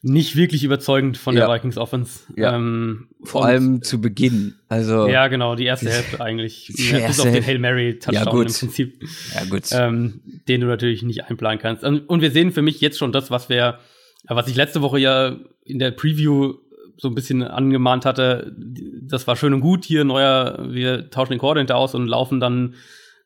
nicht 0.00 0.36
wirklich 0.36 0.62
überzeugend 0.62 1.16
von 1.16 1.36
ja. 1.36 1.46
der 1.46 1.54
Vikings 1.54 1.76
Offense. 1.76 2.20
Ja. 2.36 2.54
Ähm, 2.54 3.08
Vor 3.24 3.44
allem 3.44 3.82
zu 3.82 4.00
Beginn. 4.00 4.54
Also 4.68 5.08
ja, 5.08 5.26
genau, 5.26 5.56
die 5.56 5.64
erste 5.64 5.90
Hälfte 5.90 6.20
eigentlich. 6.20 6.72
Ja, 6.78 7.06
bis 7.06 7.20
auf 7.20 7.30
den 7.30 7.44
Hail 7.44 7.58
Mary 7.58 7.98
Touchdown 7.98 8.14
ja, 8.14 8.30
im 8.30 8.46
Prinzip. 8.46 9.02
Ja, 9.34 9.44
gut. 9.44 9.64
Ähm, 9.72 10.20
den 10.46 10.60
du 10.60 10.66
natürlich 10.68 11.02
nicht 11.02 11.24
einplanen 11.24 11.58
kannst. 11.58 11.82
Und 11.82 12.20
wir 12.20 12.30
sehen 12.30 12.52
für 12.52 12.62
mich 12.62 12.80
jetzt 12.80 12.98
schon 12.98 13.12
das, 13.12 13.30
was 13.30 13.48
wir, 13.48 13.80
was 14.28 14.46
ich 14.48 14.54
letzte 14.54 14.82
Woche 14.82 14.98
ja 14.98 15.36
in 15.64 15.78
der 15.78 15.90
Preview 15.90 16.54
so 16.96 17.08
ein 17.08 17.14
bisschen 17.14 17.42
angemahnt 17.42 18.04
hatte. 18.04 18.54
Das 19.02 19.26
war 19.26 19.36
schön 19.36 19.54
und 19.54 19.60
gut 19.60 19.84
hier 19.84 20.04
neuer, 20.04 20.66
wir 20.68 21.10
tauschen 21.10 21.32
den 21.32 21.38
Coordinator 21.38 21.76
aus 21.76 21.94
und 21.94 22.06
laufen 22.06 22.40
dann 22.40 22.74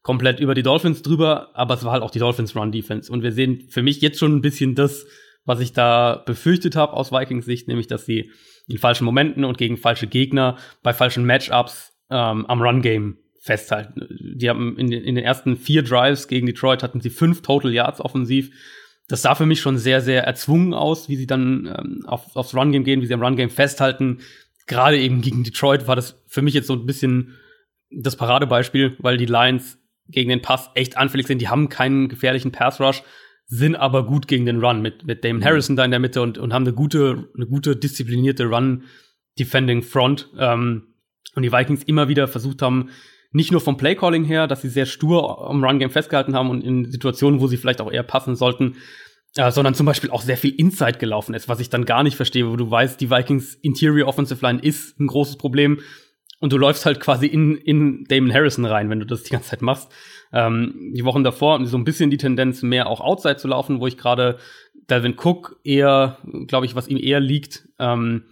komplett 0.02 0.40
über 0.40 0.54
die 0.54 0.62
Dolphins 0.62 1.02
drüber, 1.02 1.50
aber 1.54 1.74
es 1.74 1.84
war 1.84 1.92
halt 1.92 2.02
auch 2.02 2.10
die 2.10 2.18
Dolphins 2.18 2.56
Run 2.56 2.72
Defense. 2.72 3.10
Und 3.10 3.22
wir 3.22 3.32
sehen 3.32 3.66
für 3.68 3.82
mich 3.82 4.00
jetzt 4.00 4.18
schon 4.18 4.34
ein 4.36 4.40
bisschen 4.42 4.74
das, 4.74 5.06
was 5.44 5.60
ich 5.60 5.72
da 5.72 6.22
befürchtet 6.24 6.76
habe 6.76 6.92
aus 6.94 7.12
Vikings 7.12 7.44
Sicht, 7.44 7.68
nämlich 7.68 7.86
dass 7.86 8.06
sie 8.06 8.30
in 8.68 8.78
falschen 8.78 9.04
Momenten 9.04 9.44
und 9.44 9.58
gegen 9.58 9.76
falsche 9.76 10.06
Gegner 10.06 10.56
bei 10.82 10.92
falschen 10.92 11.26
Matchups 11.26 11.92
ähm, 12.10 12.46
am 12.46 12.62
Run 12.62 12.82
Game 12.82 13.18
festhalten. 13.40 14.06
Die 14.36 14.48
haben 14.48 14.78
in 14.78 14.88
den, 14.88 15.02
in 15.02 15.16
den 15.16 15.24
ersten 15.24 15.56
vier 15.56 15.82
Drives 15.82 16.28
gegen 16.28 16.46
Detroit 16.46 16.82
hatten 16.82 17.00
sie 17.00 17.10
fünf 17.10 17.42
Total 17.42 17.72
Yards 17.72 18.00
offensiv. 18.00 18.50
Das 19.08 19.22
sah 19.22 19.34
für 19.34 19.46
mich 19.46 19.60
schon 19.60 19.78
sehr, 19.78 20.00
sehr 20.00 20.22
erzwungen 20.24 20.74
aus, 20.74 21.08
wie 21.08 21.16
sie 21.16 21.26
dann 21.26 21.66
ähm, 21.76 22.04
auf, 22.06 22.36
aufs 22.36 22.54
Run 22.54 22.70
Game 22.70 22.84
gehen, 22.84 23.02
wie 23.02 23.06
sie 23.06 23.14
am 23.14 23.22
Run 23.22 23.36
Game 23.36 23.50
festhalten. 23.50 24.20
Gerade 24.68 24.98
eben 24.98 25.22
gegen 25.22 25.42
Detroit 25.42 25.88
war 25.88 25.96
das 25.96 26.22
für 26.28 26.40
mich 26.40 26.54
jetzt 26.54 26.68
so 26.68 26.74
ein 26.74 26.86
bisschen 26.86 27.34
das 27.90 28.16
Paradebeispiel, 28.16 28.96
weil 29.00 29.16
die 29.16 29.26
Lions 29.26 29.78
gegen 30.08 30.30
den 30.30 30.40
Pass 30.40 30.70
echt 30.74 30.96
anfällig 30.96 31.26
sind. 31.26 31.40
Die 31.40 31.48
haben 31.48 31.68
keinen 31.68 32.08
gefährlichen 32.08 32.52
Pass 32.52 32.80
Rush, 32.80 33.02
sind 33.54 33.76
aber 33.76 34.06
gut 34.06 34.28
gegen 34.28 34.46
den 34.46 34.64
Run 34.64 34.80
mit, 34.80 35.04
mit 35.06 35.24
Damon 35.24 35.40
mhm. 35.40 35.44
Harrison 35.44 35.76
da 35.76 35.84
in 35.84 35.90
der 35.90 36.00
Mitte 36.00 36.22
und, 36.22 36.38
und 36.38 36.54
haben 36.54 36.64
eine 36.64 36.72
gute, 36.72 37.28
eine 37.36 37.46
gute 37.46 37.76
disziplinierte 37.76 38.46
Run-Defending-Front. 38.46 40.30
Ähm, 40.38 40.94
und 41.34 41.42
die 41.42 41.52
Vikings 41.52 41.82
immer 41.82 42.08
wieder 42.08 42.28
versucht 42.28 42.62
haben, 42.62 42.88
nicht 43.30 43.52
nur 43.52 43.60
vom 43.60 43.76
Playcalling 43.76 44.24
her, 44.24 44.46
dass 44.46 44.62
sie 44.62 44.70
sehr 44.70 44.86
stur 44.86 45.50
am 45.50 45.62
Run-Game 45.62 45.90
festgehalten 45.90 46.34
haben 46.34 46.48
und 46.48 46.64
in 46.64 46.90
Situationen, 46.90 47.40
wo 47.40 47.46
sie 47.46 47.58
vielleicht 47.58 47.82
auch 47.82 47.92
eher 47.92 48.02
passen 48.02 48.36
sollten, 48.36 48.76
äh, 49.36 49.50
sondern 49.50 49.74
zum 49.74 49.84
Beispiel 49.84 50.10
auch 50.10 50.22
sehr 50.22 50.38
viel 50.38 50.54
Inside 50.54 50.96
gelaufen 50.96 51.34
ist, 51.34 51.46
was 51.46 51.60
ich 51.60 51.68
dann 51.68 51.84
gar 51.84 52.02
nicht 52.04 52.16
verstehe, 52.16 52.50
wo 52.50 52.56
du 52.56 52.70
weißt, 52.70 52.98
die 53.02 53.10
Vikings 53.10 53.54
Interior 53.56 54.08
Offensive 54.08 54.40
Line 54.40 54.60
ist 54.62 54.98
ein 54.98 55.08
großes 55.08 55.36
Problem 55.36 55.80
und 56.40 56.54
du 56.54 56.56
läufst 56.56 56.86
halt 56.86 57.00
quasi 57.00 57.26
in, 57.26 57.56
in 57.56 58.04
Damon 58.08 58.32
Harrison 58.32 58.64
rein, 58.64 58.88
wenn 58.88 59.00
du 59.00 59.04
das 59.04 59.24
die 59.24 59.30
ganze 59.30 59.50
Zeit 59.50 59.60
machst. 59.60 59.92
Ähm, 60.32 60.92
die 60.94 61.04
Wochen 61.04 61.24
davor 61.24 61.64
so 61.66 61.76
ein 61.76 61.84
bisschen 61.84 62.10
die 62.10 62.16
Tendenz, 62.16 62.62
mehr 62.62 62.86
auch 62.86 63.00
Outside 63.00 63.36
zu 63.36 63.48
laufen, 63.48 63.80
wo 63.80 63.86
ich 63.86 63.98
gerade 63.98 64.38
Dalvin 64.86 65.14
Cook 65.16 65.60
eher, 65.62 66.18
glaube 66.46 66.66
ich, 66.66 66.74
was 66.74 66.88
ihm 66.88 66.96
eher 66.96 67.20
liegt. 67.20 67.68
Ähm, 67.78 68.24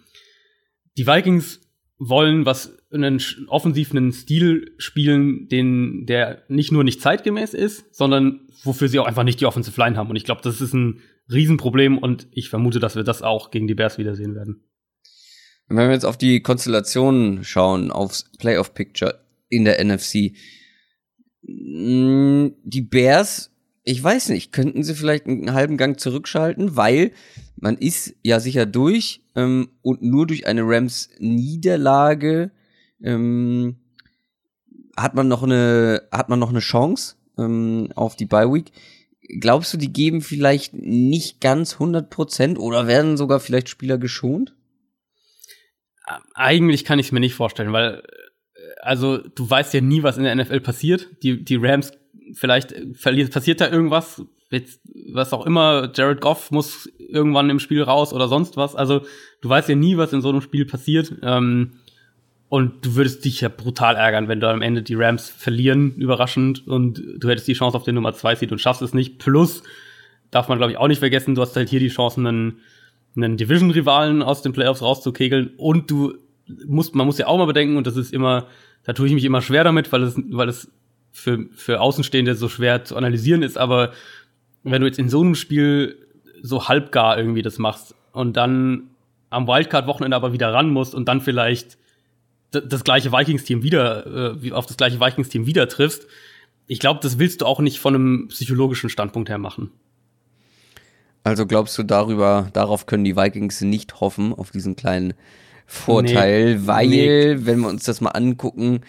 die 0.96 1.07
Vikings 1.07 1.61
wollen 1.98 2.46
was 2.46 2.76
einen 2.92 3.20
offensiven 3.48 4.11
Stil 4.12 4.74
spielen, 4.78 5.48
den 5.48 6.07
der 6.07 6.42
nicht 6.48 6.72
nur 6.72 6.82
nicht 6.82 7.01
zeitgemäß 7.01 7.55
ist, 7.55 7.94
sondern 7.94 8.48
wofür 8.64 8.88
sie 8.88 8.98
auch 8.98 9.07
einfach 9.07 9.22
nicht 9.22 9.40
die 9.40 9.46
Offensive 9.46 9.78
Line 9.80 9.96
haben. 9.96 10.11
Und 10.11 10.16
ich 10.16 10.24
glaube, 10.24 10.40
das 10.42 10.61
ist 10.61 10.72
ein 10.72 11.01
Riesenproblem 11.30 11.98
und 11.98 12.26
ich 12.32 12.48
vermute, 12.48 12.80
dass 12.80 12.96
wir 12.96 13.05
das 13.05 13.22
auch 13.22 13.51
gegen 13.51 13.68
die 13.68 13.74
Bears 13.74 13.98
wiedersehen 13.98 14.34
werden. 14.34 14.64
Wenn 15.68 15.86
wir 15.86 15.92
jetzt 15.92 16.07
auf 16.07 16.18
die 16.18 16.40
Konstellationen 16.40 17.44
schauen, 17.44 17.92
aufs 17.92 18.24
Playoff 18.38 18.74
Picture 18.74 19.20
in 19.48 19.64
der 19.64 19.84
NFC, 19.84 20.32
die 21.43 22.82
Bears, 22.82 23.51
ich 23.82 24.03
weiß 24.03 24.28
nicht, 24.28 24.53
könnten 24.53 24.82
sie 24.82 24.95
vielleicht 24.95 25.26
einen 25.26 25.53
halben 25.53 25.76
Gang 25.76 25.99
zurückschalten, 25.99 26.76
weil 26.76 27.12
man 27.57 27.76
ist 27.76 28.14
ja 28.22 28.41
sicher 28.41 28.66
durch 28.66 29.22
ähm, 29.34 29.70
und 29.82 30.03
nur 30.03 30.26
durch 30.26 30.47
eine 30.47 30.62
Rams 30.64 31.11
Niederlage 31.18 32.51
ähm, 33.03 33.76
hat 34.97 35.14
man 35.14 35.28
noch 35.28 35.43
eine 35.43 36.03
hat 36.12 36.28
man 36.28 36.38
noch 36.38 36.51
eine 36.51 36.61
Chance 36.61 37.16
ähm, 37.38 37.88
auf 37.95 38.16
die 38.16 38.26
Bye 38.26 38.53
Week. 38.53 38.72
Glaubst 39.41 39.72
du, 39.72 39.76
die 39.78 39.93
geben 39.93 40.22
vielleicht 40.22 40.74
nicht 40.74 41.41
ganz 41.41 41.76
100% 41.76 42.59
oder 42.59 42.86
werden 42.86 43.16
sogar 43.16 43.41
vielleicht 43.41 43.68
Spieler 43.68 43.97
geschont? 43.97 44.55
Eigentlich 46.34 46.84
kann 46.84 46.99
ich 46.99 47.07
es 47.07 47.12
mir 47.12 47.20
nicht 47.20 47.34
vorstellen, 47.34 47.72
weil 47.72 48.01
äh, 48.01 48.29
also 48.82 49.18
du 49.18 49.48
weißt 49.48 49.74
ja 49.74 49.80
nie, 49.80 50.02
was 50.02 50.18
in 50.18 50.24
der 50.24 50.34
NFL 50.34 50.60
passiert. 50.60 51.08
Die 51.22 51.44
die 51.44 51.56
Rams 51.56 51.92
vielleicht 52.34 52.74
verliert 52.94 53.32
passiert 53.32 53.60
da 53.60 53.70
irgendwas, 53.70 54.22
jetzt, 54.50 54.80
was 55.12 55.32
auch 55.32 55.46
immer, 55.46 55.90
Jared 55.94 56.20
Goff 56.20 56.50
muss 56.50 56.90
irgendwann 56.98 57.50
im 57.50 57.60
Spiel 57.60 57.82
raus 57.82 58.12
oder 58.12 58.28
sonst 58.28 58.56
was. 58.56 58.74
Also 58.74 59.02
du 59.40 59.48
weißt 59.48 59.68
ja 59.68 59.74
nie, 59.74 59.96
was 59.96 60.12
in 60.12 60.22
so 60.22 60.28
einem 60.28 60.40
Spiel 60.40 60.66
passiert. 60.66 61.12
Ähm, 61.22 61.72
und 62.48 62.84
du 62.84 62.96
würdest 62.96 63.24
dich 63.24 63.42
ja 63.42 63.48
brutal 63.48 63.94
ärgern, 63.94 64.26
wenn 64.26 64.40
du 64.40 64.48
am 64.48 64.60
Ende 64.60 64.82
die 64.82 64.96
Rams 64.96 65.30
verlieren, 65.30 65.94
überraschend, 65.94 66.66
und 66.66 67.00
du 67.18 67.28
hättest 67.28 67.46
die 67.46 67.52
Chance 67.52 67.76
auf 67.76 67.84
den 67.84 67.94
Nummer 67.94 68.12
2 68.12 68.34
Seed 68.34 68.50
und 68.50 68.60
schaffst 68.60 68.82
es 68.82 68.92
nicht. 68.92 69.18
Plus, 69.18 69.62
darf 70.32 70.48
man 70.48 70.58
glaube 70.58 70.72
ich 70.72 70.78
auch 70.78 70.88
nicht 70.88 70.98
vergessen, 70.98 71.36
du 71.36 71.42
hast 71.42 71.54
halt 71.54 71.68
hier 71.68 71.78
die 71.78 71.88
Chance, 71.88 72.18
einen, 72.18 72.58
einen 73.14 73.36
Division-Rivalen 73.36 74.22
aus 74.22 74.42
den 74.42 74.52
Playoffs 74.52 74.82
rauszukegeln 74.82 75.52
und 75.58 75.92
du 75.92 76.14
musst, 76.66 76.96
man 76.96 77.06
muss 77.06 77.18
ja 77.18 77.28
auch 77.28 77.38
mal 77.38 77.46
bedenken, 77.46 77.76
und 77.76 77.86
das 77.86 77.96
ist 77.96 78.12
immer, 78.12 78.48
da 78.84 78.92
tue 78.92 79.06
ich 79.06 79.12
mich 79.12 79.24
immer 79.24 79.42
schwer 79.42 79.64
damit, 79.64 79.92
weil 79.92 80.02
es, 80.02 80.20
weil 80.30 80.48
es 80.48 80.70
für, 81.12 81.46
für 81.54 81.80
Außenstehende 81.80 82.34
so 82.34 82.48
schwer 82.48 82.84
zu 82.84 82.96
analysieren 82.96 83.42
ist, 83.42 83.58
aber 83.58 83.92
wenn 84.62 84.80
du 84.80 84.86
jetzt 84.86 84.98
in 84.98 85.08
so 85.08 85.20
einem 85.20 85.34
Spiel 85.34 85.96
so 86.42 86.68
halbgar 86.68 87.18
irgendwie 87.18 87.42
das 87.42 87.58
machst 87.58 87.94
und 88.12 88.36
dann 88.36 88.90
am 89.30 89.46
Wildcard-Wochenende 89.46 90.16
aber 90.16 90.32
wieder 90.32 90.52
ran 90.52 90.70
musst 90.70 90.94
und 90.94 91.08
dann 91.08 91.20
vielleicht 91.20 91.78
das 92.50 92.82
gleiche 92.82 93.12
Vikings-Team 93.12 93.62
wieder, 93.62 94.34
äh, 94.42 94.52
auf 94.52 94.66
das 94.66 94.76
gleiche 94.76 95.00
Vikings-Team 95.00 95.46
wieder 95.46 95.68
triffst, 95.68 96.06
ich 96.66 96.78
glaube, 96.78 97.00
das 97.02 97.18
willst 97.18 97.40
du 97.40 97.46
auch 97.46 97.60
nicht 97.60 97.78
von 97.78 97.94
einem 97.94 98.28
psychologischen 98.28 98.90
Standpunkt 98.90 99.28
her 99.28 99.38
machen. 99.38 99.70
Also 101.22 101.46
glaubst 101.46 101.76
du 101.78 101.82
darüber, 101.82 102.48
darauf 102.52 102.86
können 102.86 103.04
die 103.04 103.16
Vikings 103.16 103.60
nicht 103.60 104.00
hoffen, 104.00 104.32
auf 104.32 104.50
diesen 104.50 104.76
kleinen 104.76 105.14
Vorteil, 105.72 106.56
nee, 106.56 106.66
weil, 106.66 106.88
nee. 106.88 107.36
wenn 107.46 107.60
wir 107.60 107.68
uns 107.68 107.84
das 107.84 108.00
mal 108.00 108.10
angucken, 108.10 108.80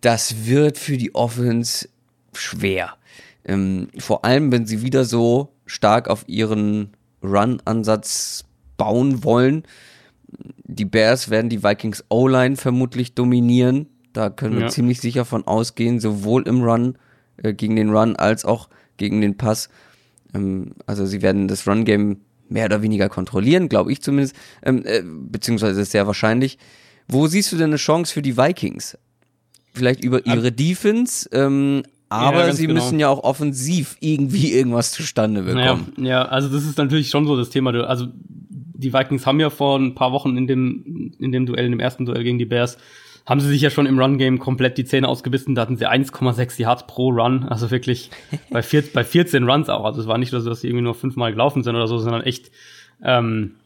das 0.00 0.46
wird 0.46 0.76
für 0.76 0.96
die 0.96 1.14
Offense 1.14 1.88
schwer. 2.32 2.96
Ähm, 3.44 3.88
vor 3.98 4.24
allem, 4.24 4.50
wenn 4.50 4.66
sie 4.66 4.82
wieder 4.82 5.04
so 5.04 5.52
stark 5.66 6.08
auf 6.08 6.24
ihren 6.26 6.90
Run-Ansatz 7.22 8.44
bauen 8.76 9.22
wollen. 9.22 9.62
Die 10.64 10.84
Bears 10.84 11.30
werden 11.30 11.48
die 11.48 11.62
Vikings 11.62 12.04
O-Line 12.08 12.56
vermutlich 12.56 13.14
dominieren. 13.14 13.86
Da 14.12 14.30
können 14.30 14.56
wir 14.56 14.62
ja. 14.62 14.68
ziemlich 14.68 15.00
sicher 15.00 15.24
von 15.24 15.46
ausgehen, 15.46 16.00
sowohl 16.00 16.48
im 16.48 16.64
Run 16.64 16.98
äh, 17.36 17.54
gegen 17.54 17.76
den 17.76 17.90
Run 17.90 18.16
als 18.16 18.44
auch 18.44 18.68
gegen 18.96 19.20
den 19.20 19.36
Pass. 19.36 19.68
Ähm, 20.34 20.72
also 20.86 21.06
sie 21.06 21.22
werden 21.22 21.46
das 21.46 21.68
Run-Game 21.68 22.20
mehr 22.48 22.66
oder 22.66 22.82
weniger 22.82 23.08
kontrollieren, 23.08 23.68
glaube 23.68 23.92
ich 23.92 24.02
zumindest, 24.02 24.36
ähm, 24.62 24.82
äh, 24.84 25.02
beziehungsweise 25.04 25.80
ist 25.80 25.92
sehr 25.92 26.06
wahrscheinlich. 26.06 26.58
Wo 27.08 27.26
siehst 27.26 27.52
du 27.52 27.56
denn 27.56 27.70
eine 27.70 27.76
Chance 27.76 28.12
für 28.12 28.22
die 28.22 28.36
Vikings? 28.36 28.98
Vielleicht 29.74 30.04
über 30.04 30.24
ihre 30.24 30.52
Defense, 30.52 31.28
ähm, 31.32 31.82
aber 32.08 32.46
ja, 32.46 32.52
sie 32.52 32.66
genau. 32.66 32.80
müssen 32.80 33.00
ja 33.00 33.08
auch 33.08 33.24
offensiv 33.24 33.96
irgendwie 34.00 34.52
irgendwas 34.52 34.92
zustande 34.92 35.42
bekommen. 35.42 35.92
Ja, 35.98 36.04
ja, 36.04 36.22
also 36.22 36.48
das 36.48 36.64
ist 36.64 36.78
natürlich 36.78 37.10
schon 37.10 37.26
so 37.26 37.36
das 37.36 37.50
Thema. 37.50 37.72
Also 37.84 38.06
die 38.84 38.92
Vikings 38.92 39.26
haben 39.26 39.40
ja 39.40 39.50
vor 39.50 39.78
ein 39.78 39.94
paar 39.94 40.12
Wochen 40.12 40.36
in 40.36 40.46
dem, 40.46 41.12
in 41.18 41.32
dem 41.32 41.46
Duell, 41.46 41.64
in 41.64 41.72
dem 41.72 41.80
ersten 41.80 42.06
Duell 42.06 42.22
gegen 42.22 42.38
die 42.38 42.44
Bears, 42.44 42.78
haben 43.26 43.40
sie 43.40 43.48
sich 43.48 43.62
ja 43.62 43.70
schon 43.70 43.86
im 43.86 43.98
Run-Game 43.98 44.38
komplett 44.38 44.76
die 44.76 44.84
Zähne 44.84 45.08
ausgebissen. 45.08 45.54
Da 45.54 45.62
hatten 45.62 45.76
sie 45.76 45.88
1,6 45.88 46.60
Yards 46.60 46.86
pro 46.86 47.08
Run. 47.08 47.44
Also 47.44 47.70
wirklich 47.70 48.10
bei, 48.50 48.62
vier, 48.62 48.84
bei 48.92 49.02
14 49.02 49.48
Runs 49.48 49.68
auch. 49.68 49.84
Also 49.84 50.00
es 50.00 50.06
war 50.06 50.18
nicht 50.18 50.30
so, 50.30 50.42
dass 50.42 50.60
sie 50.60 50.68
irgendwie 50.68 50.84
nur 50.84 50.94
fünfmal 50.94 51.32
gelaufen 51.32 51.62
sind 51.62 51.74
oder 51.74 51.86
so, 51.86 51.98
sondern 51.98 52.22
echt 52.22 52.50
ähm, 53.02 53.56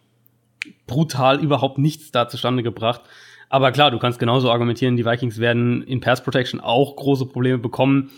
brutal 0.86 1.40
überhaupt 1.40 1.78
nichts 1.78 2.12
da 2.12 2.28
zustande 2.28 2.62
gebracht. 2.62 3.02
Aber 3.48 3.72
klar, 3.72 3.90
du 3.90 3.98
kannst 3.98 4.18
genauso 4.18 4.50
argumentieren, 4.50 4.96
die 4.96 5.06
Vikings 5.06 5.38
werden 5.38 5.82
in 5.82 6.00
Pass 6.00 6.22
Protection 6.22 6.60
auch 6.60 6.96
große 6.96 7.26
Probleme 7.26 7.58
bekommen. 7.58 8.10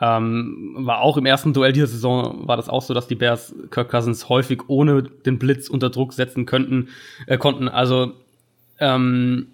Ähm, 0.00 0.74
war 0.78 1.00
auch 1.00 1.16
im 1.16 1.24
ersten 1.26 1.52
Duell 1.52 1.72
dieser 1.72 1.86
Saison 1.86 2.46
war 2.46 2.56
das 2.56 2.68
auch 2.68 2.82
so, 2.82 2.94
dass 2.94 3.06
die 3.06 3.14
Bears 3.14 3.54
Kirk 3.70 3.90
Cousins 3.90 4.28
häufig 4.28 4.68
ohne 4.68 5.02
den 5.02 5.38
Blitz 5.38 5.68
unter 5.68 5.88
Druck 5.88 6.12
setzen 6.12 6.46
könnten, 6.46 6.88
äh, 7.26 7.38
konnten. 7.38 7.68
Also 7.68 8.12
ähm, 8.80 9.48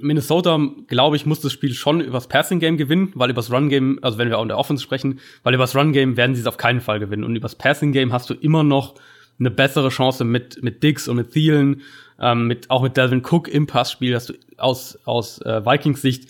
Minnesota, 0.00 0.58
glaube 0.88 1.16
ich, 1.16 1.26
muss 1.26 1.40
das 1.40 1.52
Spiel 1.52 1.72
schon 1.74 2.00
übers 2.00 2.28
Passing 2.28 2.58
Game 2.60 2.76
gewinnen, 2.76 3.12
weil 3.14 3.30
übers 3.30 3.50
Run 3.50 3.68
Game, 3.68 3.98
also 4.02 4.18
wenn 4.18 4.28
wir 4.28 4.38
auch 4.38 4.42
in 4.42 4.48
der 4.48 4.58
Offense 4.58 4.82
sprechen, 4.82 5.20
weil 5.42 5.54
übers 5.54 5.76
Run 5.76 5.92
Game 5.92 6.16
werden 6.16 6.34
sie 6.34 6.40
es 6.40 6.46
auf 6.46 6.56
keinen 6.56 6.80
Fall 6.80 6.98
gewinnen 6.98 7.24
und 7.24 7.36
übers 7.36 7.54
Passing 7.54 7.92
Game 7.92 8.12
hast 8.12 8.28
du 8.30 8.34
immer 8.34 8.62
noch 8.64 8.94
eine 9.38 9.50
bessere 9.50 9.88
Chance 9.88 10.24
mit 10.24 10.62
mit 10.62 10.82
Diggs 10.82 11.08
und 11.08 11.16
mit 11.16 11.32
Thielen, 11.32 11.82
ähm, 12.20 12.46
mit 12.46 12.70
auch 12.70 12.82
mit 12.82 12.96
Delvin 12.96 13.22
Cook 13.24 13.48
im 13.48 13.66
Passspiel, 13.66 14.14
hast 14.14 14.28
du 14.30 14.34
aus 14.56 14.98
aus 15.04 15.40
äh, 15.42 15.64
Vikings 15.64 16.02
Sicht 16.02 16.28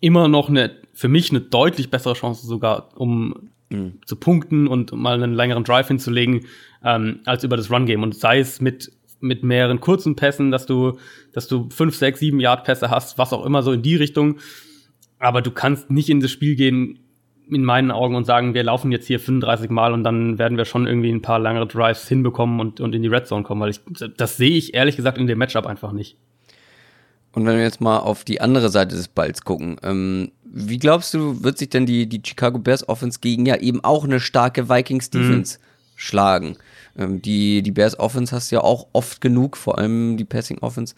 immer 0.00 0.28
noch 0.28 0.48
eine 0.48 0.72
für 0.92 1.08
mich 1.08 1.30
eine 1.30 1.40
deutlich 1.40 1.90
bessere 1.90 2.14
Chance 2.14 2.46
sogar, 2.46 2.88
um 2.94 3.50
mhm. 3.70 3.98
zu 4.06 4.16
punkten 4.16 4.66
und 4.66 4.92
mal 4.92 5.22
einen 5.22 5.34
längeren 5.34 5.64
Drive 5.64 5.88
hinzulegen, 5.88 6.46
ähm, 6.84 7.20
als 7.24 7.44
über 7.44 7.56
das 7.56 7.70
Run-Game. 7.70 8.02
Und 8.02 8.14
sei 8.14 8.38
es 8.38 8.60
mit, 8.60 8.92
mit 9.24 9.42
mehreren 9.42 9.80
kurzen 9.80 10.14
Pässen, 10.16 10.50
dass 10.50 10.66
du, 10.66 10.98
dass 11.32 11.48
du 11.48 11.68
fünf, 11.70 11.96
sechs, 11.96 12.20
sieben 12.20 12.40
Yard-Pässe 12.40 12.90
hast, 12.90 13.18
was 13.18 13.32
auch 13.32 13.44
immer 13.44 13.62
so 13.62 13.72
in 13.72 13.82
die 13.82 13.96
Richtung. 13.96 14.36
Aber 15.18 15.42
du 15.42 15.50
kannst 15.50 15.90
nicht 15.90 16.10
in 16.10 16.20
das 16.20 16.30
Spiel 16.30 16.54
gehen, 16.54 17.00
in 17.50 17.64
meinen 17.64 17.90
Augen, 17.90 18.14
und 18.14 18.24
sagen, 18.24 18.54
wir 18.54 18.62
laufen 18.62 18.92
jetzt 18.92 19.06
hier 19.06 19.20
35 19.20 19.70
Mal 19.70 19.92
und 19.92 20.04
dann 20.04 20.38
werden 20.38 20.56
wir 20.56 20.64
schon 20.64 20.86
irgendwie 20.86 21.10
ein 21.10 21.22
paar 21.22 21.38
langere 21.38 21.66
Drives 21.66 22.08
hinbekommen 22.08 22.60
und, 22.60 22.80
und 22.80 22.94
in 22.94 23.02
die 23.02 23.08
Red 23.08 23.26
Zone 23.26 23.42
kommen, 23.42 23.60
weil 23.60 23.70
ich, 23.70 23.80
das 24.16 24.36
sehe 24.36 24.56
ich 24.56 24.74
ehrlich 24.74 24.96
gesagt 24.96 25.18
in 25.18 25.26
dem 25.26 25.38
Matchup 25.38 25.66
einfach 25.66 25.92
nicht. 25.92 26.16
Und 27.32 27.46
wenn 27.46 27.56
wir 27.56 27.64
jetzt 27.64 27.80
mal 27.80 27.98
auf 27.98 28.24
die 28.24 28.40
andere 28.40 28.68
Seite 28.68 28.94
des 28.94 29.08
Balls 29.08 29.42
gucken, 29.42 29.76
ähm, 29.82 30.30
wie 30.44 30.78
glaubst 30.78 31.12
du, 31.14 31.42
wird 31.42 31.58
sich 31.58 31.68
denn 31.68 31.84
die, 31.84 32.06
die 32.08 32.22
Chicago 32.24 32.58
Bears 32.58 32.88
Offense 32.88 33.18
gegen 33.20 33.44
ja 33.44 33.56
eben 33.56 33.82
auch 33.82 34.04
eine 34.04 34.20
starke 34.20 34.68
Vikings 34.68 35.12
mhm. 35.12 35.18
Defense 35.18 35.58
mhm. 35.58 35.62
schlagen? 35.96 36.56
Ähm, 36.96 37.22
die, 37.22 37.62
die 37.62 37.70
Bears 37.70 37.98
Offense 37.98 38.34
hast 38.34 38.50
du 38.50 38.56
ja 38.56 38.62
auch 38.62 38.88
oft 38.92 39.20
genug, 39.20 39.56
vor 39.56 39.78
allem 39.78 40.16
die 40.16 40.24
Passing 40.24 40.58
Offense, 40.58 40.94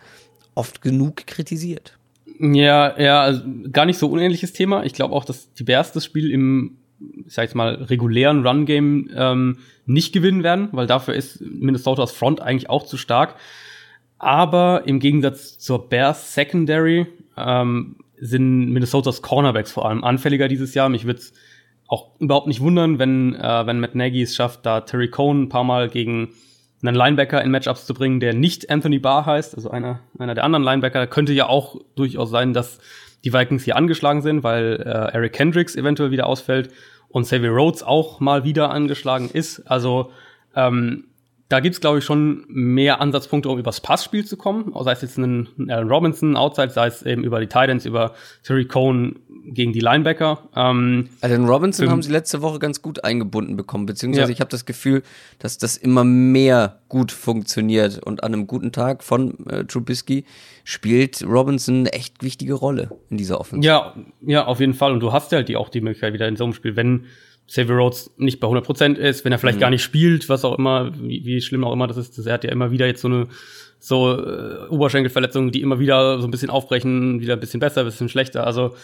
oft 0.55 0.81
genug 0.83 1.27
kritisiert. 1.27 1.99
Ja, 2.39 2.99
ja, 3.01 3.23
also 3.23 3.43
gar 3.73 3.87
nicht 3.87 3.99
so 3.99 4.09
unähnliches 4.09 4.53
Thema. 4.53 4.85
Ich 4.85 4.93
glaube 4.93 5.15
auch, 5.15 5.25
dass 5.25 5.53
die 5.55 5.65
Bears 5.65 5.93
das 5.93 6.05
Spiel 6.05 6.31
im, 6.31 6.77
ich 7.27 7.33
sag 7.33 7.45
jetzt 7.45 7.55
mal, 7.55 7.75
regulären 7.75 8.47
Run-Game 8.47 9.11
ähm, 9.15 9.59
nicht 9.87 10.13
gewinnen 10.13 10.43
werden, 10.43 10.69
weil 10.73 10.87
dafür 10.87 11.15
ist 11.15 11.41
Minnesotas 11.41 12.13
Front 12.13 12.41
eigentlich 12.41 12.69
auch 12.69 12.85
zu 12.85 12.97
stark. 12.97 13.37
Aber 14.19 14.83
im 14.87 15.01
Gegensatz 15.01 15.59
zur 15.59 15.89
Bears 15.89 16.35
Secondary 16.35 17.07
ähm, 17.37 17.97
sind 18.19 18.71
Minnesotas 18.71 19.23
Cornerbacks 19.23 19.73
vor 19.73 19.89
allem 19.89 20.05
anfälliger 20.05 20.49
dieses 20.49 20.75
Jahr. 20.75 20.89
Mich 20.89 21.05
würde 21.05 21.21
auch 21.89 22.19
überhaupt 22.19 22.47
nicht 22.47 22.61
wundern, 22.61 22.99
wenn, 22.99 23.35
äh, 23.35 23.67
wenn 23.67 23.81
Matt 23.81 23.95
Nagy 23.95 24.23
es 24.23 24.35
schafft, 24.35 24.67
da 24.67 24.81
Terry 24.81 25.09
Cohn 25.09 25.45
ein 25.45 25.49
paar 25.49 25.65
Mal 25.65 25.89
gegen 25.89 26.31
einen 26.83 26.97
Linebacker 26.97 27.43
in 27.43 27.51
Matchups 27.51 27.87
zu 27.87 27.95
bringen, 27.95 28.21
der 28.21 28.35
nicht 28.35 28.71
Anthony 28.71 28.99
Barr 28.99 29.27
heißt, 29.27 29.55
also 29.55 29.71
einer, 29.71 30.01
einer 30.19 30.35
der 30.35 30.45
anderen 30.45 30.65
Linebacker, 30.65 31.07
könnte 31.07 31.33
ja 31.33 31.49
auch 31.49 31.81
durchaus 31.95 32.31
sein, 32.31 32.53
dass 32.53 32.79
die 33.25 33.33
Vikings 33.33 33.65
hier 33.65 33.77
angeschlagen 33.77 34.23
sind, 34.23 34.43
weil 34.43 34.83
äh, 34.85 35.15
Eric 35.15 35.39
Hendricks 35.39 35.75
eventuell 35.75 36.11
wieder 36.11 36.27
ausfällt 36.27 36.71
und 37.09 37.25
Xavier 37.25 37.51
Rhodes 37.51 37.83
auch 37.83 38.21
mal 38.21 38.45
wieder 38.45 38.71
angeschlagen 38.71 39.31
ist. 39.33 39.61
Also 39.67 40.11
ähm, 40.55 41.05
da 41.49 41.61
gibt's 41.61 41.81
glaube 41.81 41.99
ich, 41.99 42.05
schon 42.05 42.45
mehr 42.49 43.01
Ansatzpunkte, 43.01 43.49
um 43.49 43.59
übers 43.59 43.81
Passspiel 43.81 44.25
zu 44.25 44.37
kommen. 44.37 44.73
Sei 44.83 44.93
es 44.93 45.03
jetzt 45.03 45.19
ein 45.19 45.49
Aaron 45.69 45.89
Robinson 45.89 46.37
outside, 46.37 46.71
sei 46.71 46.89
es 46.89 47.03
eben 47.03 47.23
über 47.23 47.41
die 47.41 47.47
Titans, 47.47 47.87
über 47.87 48.15
Terry 48.43 48.65
Cohn 48.65 49.21
gegen 49.47 49.73
die 49.73 49.81
Linebacker. 49.81 50.49
Ähm, 50.57 51.09
also 51.21 51.37
den 51.37 51.47
Robinson 51.47 51.89
haben 51.89 52.03
sie 52.03 52.11
letzte 52.11 52.43
Woche 52.43 52.59
ganz 52.59 52.83
gut 52.83 53.05
eingebunden 53.05 53.57
bekommen, 53.57 53.87
beziehungsweise 53.87 54.29
ja. 54.29 54.33
ich 54.33 54.41
habe 54.41 54.51
das 54.51 54.67
Gefühl, 54.67 55.03
dass 55.39 55.59
das 55.59 55.77
immer 55.77 56.03
mehr 56.05 56.81
gut 56.89 57.13
funktioniert 57.13 58.05
und 58.05 58.25
an 58.25 58.35
einem 58.35 58.47
guten 58.47 58.73
Tag 58.73 59.05
von 59.05 59.47
äh, 59.49 59.65
Trubisky 59.65 60.25
spielt 60.65 61.25
Robinson 61.25 61.81
eine 61.81 61.93
echt 61.93 62.23
wichtige 62.23 62.55
Rolle 62.55 62.91
in 63.09 63.19
dieser 63.19 63.41
Offensive. 63.41 63.67
Ja, 63.67 63.95
ja, 64.21 64.47
auf 64.47 64.59
jeden 64.59 64.75
Fall. 64.75 64.93
Und 64.93 65.01
du 65.01 65.13
hast 65.13 65.31
ja 65.31 65.37
halt 65.37 65.49
die 65.49 65.57
auch 65.57 65.69
die 65.69 65.81
Möglichkeit 65.81 66.13
wieder 66.13 66.27
in 66.27 66.37
so 66.37 66.45
einem 66.45 66.53
Spiel, 66.53 66.75
wenn 66.75 67.07
Xavier 67.49 67.77
Rhodes 67.77 68.11
nicht 68.17 68.41
bei 68.41 68.49
100% 68.49 68.97
ist, 68.97 69.25
wenn 69.25 69.33
er 69.33 69.39
vielleicht 69.39 69.59
mhm. 69.59 69.61
gar 69.61 69.71
nicht 69.71 69.83
spielt, 69.83 70.29
was 70.29 70.45
auch 70.45 70.59
immer, 70.59 70.93
wie, 71.01 71.25
wie 71.25 71.41
schlimm 71.41 71.65
auch 71.65 71.73
immer 71.73 71.87
das 71.87 71.97
ist. 71.97 72.19
Er 72.27 72.35
hat 72.35 72.45
ja 72.45 72.51
immer 72.51 72.71
wieder 72.71 72.87
jetzt 72.87 73.03
so 73.03 73.09
eine 73.09 73.29
so 73.79 74.13
äh, 74.13 74.67
Oberschenkelverletzungen, 74.69 75.53
die 75.53 75.63
immer 75.63 75.79
wieder 75.79 76.19
so 76.21 76.27
ein 76.27 76.31
bisschen 76.31 76.51
aufbrechen, 76.51 77.21
wieder 77.21 77.35
ein 77.35 77.41
bisschen 77.41 77.61
besser, 77.61 77.83
ein 77.83 77.87
bisschen 77.87 78.09
schlechter. 78.09 78.47
Also 78.47 78.75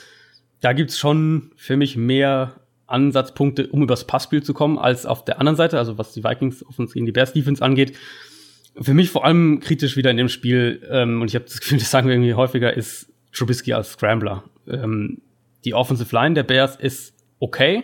da 0.60 0.72
gibt's 0.72 0.98
schon 0.98 1.50
für 1.56 1.76
mich 1.76 1.96
mehr 1.96 2.54
Ansatzpunkte, 2.86 3.66
um 3.68 3.82
übers 3.82 4.06
Passspiel 4.06 4.42
zu 4.42 4.54
kommen, 4.54 4.78
als 4.78 5.06
auf 5.06 5.24
der 5.24 5.40
anderen 5.40 5.56
Seite, 5.56 5.78
also 5.78 5.98
was 5.98 6.12
die 6.12 6.22
Vikings 6.22 6.64
offensiv 6.64 6.94
gegen 6.94 7.06
die 7.06 7.12
Bears 7.12 7.32
Defense 7.32 7.64
angeht. 7.64 7.96
Für 8.80 8.94
mich 8.94 9.10
vor 9.10 9.24
allem 9.24 9.60
kritisch 9.60 9.96
wieder 9.96 10.10
in 10.10 10.16
dem 10.16 10.28
Spiel, 10.28 10.86
ähm, 10.90 11.20
und 11.20 11.28
ich 11.28 11.34
habe 11.34 11.46
das 11.46 11.60
Gefühl, 11.60 11.78
das 11.80 11.90
sagen 11.90 12.06
wir 12.06 12.14
irgendwie 12.14 12.34
häufiger, 12.34 12.74
ist 12.74 13.10
Trubisky 13.32 13.72
als 13.72 13.92
Scrambler. 13.92 14.44
Ähm, 14.68 15.22
die 15.64 15.74
Offensive 15.74 16.14
Line 16.14 16.34
der 16.34 16.42
Bears 16.42 16.76
ist 16.76 17.14
okay, 17.38 17.82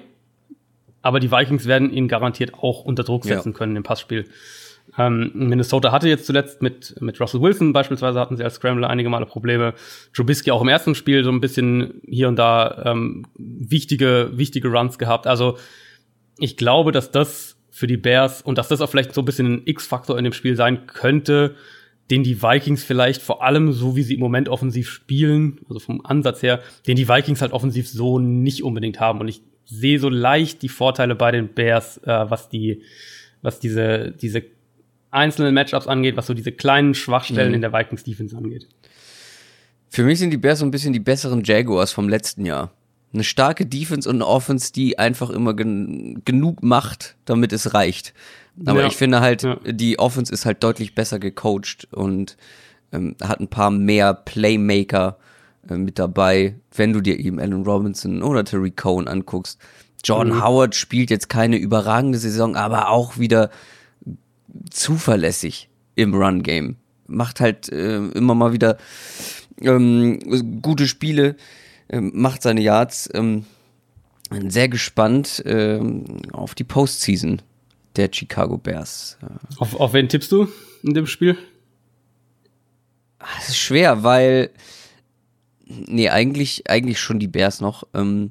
aber 1.09 1.21
die 1.21 1.33
Vikings 1.33 1.65
werden 1.65 1.91
ihn 1.91 2.07
garantiert 2.07 2.53
auch 2.53 2.85
unter 2.85 3.03
Druck 3.03 3.25
setzen 3.25 3.53
ja. 3.53 3.57
können 3.57 3.75
im 3.77 3.83
Passspiel. 3.83 4.27
Ähm, 4.99 5.31
Minnesota 5.33 5.91
hatte 5.91 6.07
jetzt 6.07 6.27
zuletzt 6.27 6.61
mit, 6.61 6.95
mit 7.01 7.19
Russell 7.19 7.41
Wilson 7.41 7.73
beispielsweise 7.73 8.21
hatten 8.21 8.37
sie 8.37 8.45
als 8.45 8.57
Scrambler 8.57 8.91
einige 8.91 9.09
Male 9.09 9.25
Probleme. 9.25 9.73
Trubisky 10.13 10.51
auch 10.51 10.61
im 10.61 10.69
ersten 10.69 10.95
Spiel 10.95 11.25
so 11.25 11.31
ein 11.31 11.41
bisschen 11.41 12.03
hier 12.07 12.29
und 12.29 12.37
da 12.37 12.83
ähm, 12.85 13.25
wichtige, 13.39 14.33
wichtige 14.35 14.69
Runs 14.69 14.99
gehabt. 14.99 15.27
Also 15.27 15.57
ich 16.39 16.59
glaube, 16.59 16.93
dass 16.93 17.11
das 17.11 17.57
für 17.71 17.87
die 17.87 17.97
Bears 17.97 18.43
und 18.43 18.59
dass 18.59 18.69
das 18.69 18.83
auch 18.83 18.91
vielleicht 18.91 19.15
so 19.15 19.23
ein 19.23 19.25
bisschen 19.25 19.55
ein 19.55 19.63
X-Faktor 19.65 20.19
in 20.19 20.25
dem 20.25 20.35
Spiel 20.35 20.57
sein 20.57 20.87
könnte, 20.87 21.55
den 22.11 22.23
die 22.23 22.43
Vikings 22.43 22.85
vielleicht 22.85 23.23
vor 23.23 23.43
allem 23.43 23.73
so 23.73 23.97
wie 23.97 24.03
sie 24.03 24.15
im 24.15 24.21
Moment 24.21 24.51
offensiv 24.51 24.91
spielen, 24.91 25.61
also 25.71 25.79
vom 25.81 26.05
Ansatz 26.05 26.43
her, 26.43 26.61
den 26.87 26.97
die 26.97 27.09
Vikings 27.09 27.41
halt 27.41 27.53
offensiv 27.53 27.89
so 27.89 28.19
nicht 28.19 28.63
unbedingt 28.63 29.01
haben. 29.01 29.21
Und 29.21 29.29
ich 29.29 29.41
sehe 29.69 30.01
so 30.01 30.09
leicht 30.09 30.63
die 30.63 30.69
Vorteile 30.69 31.15
bei 31.15 31.31
den 31.31 31.49
Bears, 31.49 31.99
äh, 31.99 32.31
was 32.31 32.49
die, 32.49 32.83
was 33.43 33.61
diese, 33.61 34.13
diese 34.13 34.43
einzelnen 35.11 35.55
Matchups 35.55 35.87
angeht, 35.87 36.17
was 36.17 36.27
so 36.27 36.35
diese 36.35 36.53
kleinen 36.53 36.95
Schwachstellen 36.95 37.51
mhm. 37.51 37.55
in 37.55 37.61
der 37.61 37.73
Vikings 37.73 38.05
Defense 38.05 38.37
angeht. 38.37 38.67
Für 39.91 40.05
mich 40.05 40.19
sind 40.19 40.31
die 40.31 40.37
Bears 40.37 40.59
so 40.59 40.67
ein 40.67 40.71
bisschen 40.71 40.93
die 40.93 41.01
besseren 41.01 41.45
Jaguars 41.45 41.93
vom 41.93 42.09
letzten 42.09 42.45
Jahr. 42.45 42.73
Eine 43.13 43.25
starke 43.25 43.65
Defense 43.65 44.09
und 44.09 44.17
eine 44.17 44.27
Offense, 44.27 44.73
die 44.73 44.99
einfach 44.99 45.31
immer 45.31 45.55
gen 45.55 46.23
genug 46.27 46.63
macht, 46.63 47.17
damit 47.25 47.55
es 47.55 47.73
reicht. 47.73 48.13
Aber 48.67 48.81
ja. 48.81 48.87
ich 48.87 48.97
finde 48.97 49.21
halt, 49.21 49.45
ja. 49.45 49.59
die 49.65 49.99
Offense 49.99 50.33
ist 50.33 50.45
halt 50.45 50.63
deutlich 50.63 50.95
besser 50.95 51.19
gecoacht 51.19 51.89
und 51.91 52.37
ähm, 52.93 53.17
hat 53.23 53.41
ein 53.41 53.49
paar 53.49 53.71
mehr 53.71 54.13
Playmaker 54.13 55.19
mit 55.69 55.99
dabei, 55.99 56.55
wenn 56.75 56.93
du 56.93 57.01
dir 57.01 57.19
eben 57.19 57.39
Allen 57.39 57.65
Robinson 57.65 58.23
oder 58.23 58.45
Terry 58.45 58.71
Cohn 58.71 59.09
anguckst. 59.09 59.59
Jordan 60.05 60.37
mhm. 60.37 60.45
Howard 60.45 60.75
spielt 60.75 61.11
jetzt 61.11 61.29
keine 61.29 61.57
überragende 61.57 62.19
Saison, 62.19 62.57
aber 62.57 62.89
auch 62.89 63.19
wieder 63.19 63.51
zuverlässig 64.71 65.69
im 65.95 66.15
Run-Game. 66.15 66.77
Macht 67.07 67.41
halt 67.41 67.71
äh, 67.71 67.97
immer 67.97 68.35
mal 68.35 68.53
wieder 68.53 68.79
ähm, 69.61 70.61
gute 70.63 70.87
Spiele, 70.87 71.37
äh, 71.89 72.01
macht 72.01 72.43
seine 72.43 72.61
Yards. 72.61 73.09
Ähm, 73.13 73.45
sehr 74.31 74.69
gespannt 74.69 75.45
äh, 75.47 75.81
auf 76.33 76.55
die 76.55 76.65
Postseason 76.65 77.41
der 77.97 78.11
Chicago 78.13 78.59
Bears. 78.59 79.19
Auf, 79.59 79.75
auf 79.75 79.93
wen 79.95 80.09
tippst 80.09 80.31
du 80.31 80.49
in 80.83 80.95
dem 80.95 81.07
Spiel? 81.07 81.37
Es 83.41 83.49
ist 83.49 83.59
schwer, 83.59 84.03
weil 84.03 84.51
nee, 85.69 86.09
eigentlich, 86.09 86.69
eigentlich 86.71 86.99
schon 87.01 87.19
die 87.19 87.29
Bears 87.29 87.61
noch. 87.61 87.85
Ähm, 87.95 88.31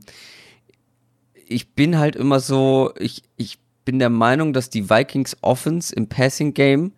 ich 1.48 1.70
bin 1.70 1.98
halt 1.98 2.16
immer 2.16 2.40
so, 2.40 2.94
ich, 3.00 3.24
ich 3.38 3.60
bin 3.86 4.00
der 4.00 4.10
Meinung, 4.10 4.54
dass 4.54 4.70
die 4.70 4.90
Vikings 4.90 5.38
Offense 5.42 5.96
im 5.96 6.08
Passing 6.08 6.54
Game 6.54 6.92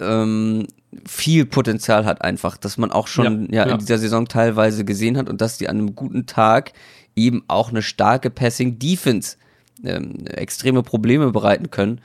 ähm, 0.00 0.66
viel 1.06 1.46
Potenzial 1.46 2.04
hat 2.04 2.22
einfach, 2.22 2.56
dass 2.56 2.78
man 2.78 2.90
auch 2.90 3.06
schon 3.06 3.48
ja, 3.50 3.62
ja, 3.62 3.66
ja, 3.66 3.72
in 3.72 3.78
dieser 3.78 3.98
Saison 3.98 4.26
teilweise 4.28 4.84
gesehen 4.84 5.16
hat 5.16 5.28
und 5.28 5.40
dass 5.40 5.58
die 5.58 5.68
an 5.68 5.78
einem 5.78 5.94
guten 5.94 6.26
Tag 6.26 6.72
eben 7.16 7.44
auch 7.48 7.70
eine 7.70 7.82
starke 7.82 8.30
Passing 8.30 8.78
Defense 8.78 9.36
ähm, 9.84 10.26
extreme 10.26 10.82
Probleme 10.82 11.30
bereiten 11.32 11.70
können. 11.70 12.00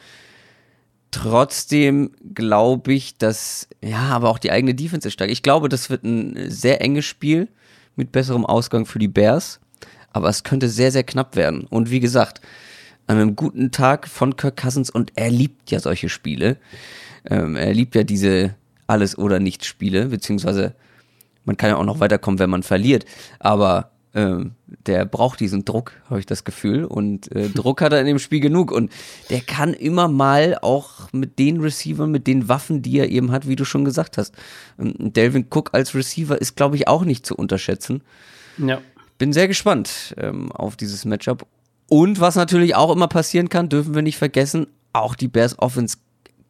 Trotzdem 1.12 2.12
glaube 2.34 2.93
ich, 2.93 3.18
dass, 3.18 3.68
ja, 3.82 4.10
aber 4.10 4.30
auch 4.30 4.39
die 4.39 4.51
eigene 4.51 4.76
Defense 4.76 5.08
ist 5.08 5.14
stark. 5.14 5.32
Ich 5.32 5.43
glaube, 5.43 5.70
das 5.70 5.89
wird 5.89 6.03
ein 6.03 6.49
sehr 6.49 6.82
enges 6.82 7.05
Spiel 7.05 7.47
mit 7.95 8.12
besserem 8.12 8.45
Ausgang 8.45 8.86
für 8.86 8.99
die 8.99 9.08
Bears. 9.08 9.60
Aber 10.12 10.30
es 10.30 10.43
könnte 10.43 10.70
sehr, 10.70 10.91
sehr 10.91 11.03
knapp 11.03 11.36
werden. 11.36 11.66
Und 11.70 11.91
wie 11.91 11.99
gesagt, 11.99 12.41
an 13.08 13.18
einem 13.18 13.36
guten 13.36 13.72
Tag 13.72 14.08
von 14.08 14.36
Kirk 14.36 14.58
Cousins 14.58 14.89
und 14.89 15.14
er 15.16 15.30
liebt 15.30 15.72
ja 15.72 15.80
solche 15.80 16.10
Spiele. 16.10 16.58
Ähm, 17.30 17.55
er 17.55 17.74
liebt 17.74 17.95
ja 17.95 18.03
diese 18.03 18.55
Alles- 18.86 19.18
oder 19.18 19.39
Nichts-Spiele, 19.39 20.08
beziehungsweise 20.08 20.76
man 21.45 21.55
kann 21.55 21.70
ja 21.70 21.78
auch 21.78 21.86
noch 21.86 21.99
weiterkommen, 21.99 22.39
wenn 22.39 22.49
man 22.49 22.64
verliert. 22.64 23.05
Aber 23.39 23.91
ähm, 24.18 24.55
der 24.88 25.05
braucht 25.05 25.39
diesen 25.39 25.63
Druck, 25.63 25.93
habe 26.09 26.20
ich 26.20 26.26
das 26.26 26.43
Gefühl. 26.43 26.86
Und 26.86 27.32
äh, 27.34 27.49
Druck 27.53 27.82
hat 27.82 27.93
er 27.93 27.99
in 27.99 28.07
dem 28.07 28.18
Spiel 28.18 28.39
genug. 28.39 28.72
Und 28.72 28.91
der 29.30 29.41
kann 29.41 29.76
immer 29.76 30.07
mal 30.07 30.57
auch 30.59 31.13
mit 31.13 31.38
den 31.38 31.61
Receivern, 31.61 32.09
mit 32.09 32.26
den 32.26 32.49
Waffen, 32.49 32.82
die 32.82 32.97
er 32.97 33.09
eben 33.09 33.32
hat, 33.32 33.47
wie 33.47 33.55
du 33.55 33.63
schon 33.63 33.86
gesagt 33.86 34.18
hast. 34.18 34.34
Ähm, 34.80 35.13
Delvin 35.13 35.45
Cook 35.51 35.70
als 35.74 35.93
Receiver 35.93 36.41
ist, 36.41 36.55
glaube 36.55 36.76
ich, 36.76 36.88
auch 36.88 37.05
nicht 37.05 37.28
zu 37.28 37.36
unterschätzen. 37.36 38.01
Ja. 38.57 38.82
Bin 39.20 39.34
sehr 39.34 39.47
gespannt 39.47 40.15
ähm, 40.18 40.51
auf 40.51 40.76
dieses 40.76 41.05
Matchup. 41.05 41.45
Und 41.88 42.20
was 42.20 42.36
natürlich 42.36 42.76
auch 42.76 42.91
immer 42.91 43.07
passieren 43.07 43.49
kann, 43.49 43.70
dürfen 43.70 43.93
wir 43.93 44.01
nicht 44.01 44.18
vergessen, 44.18 44.65
auch 44.93 45.13
die 45.13 45.28
Bears 45.28 45.59
Offense 45.59 45.97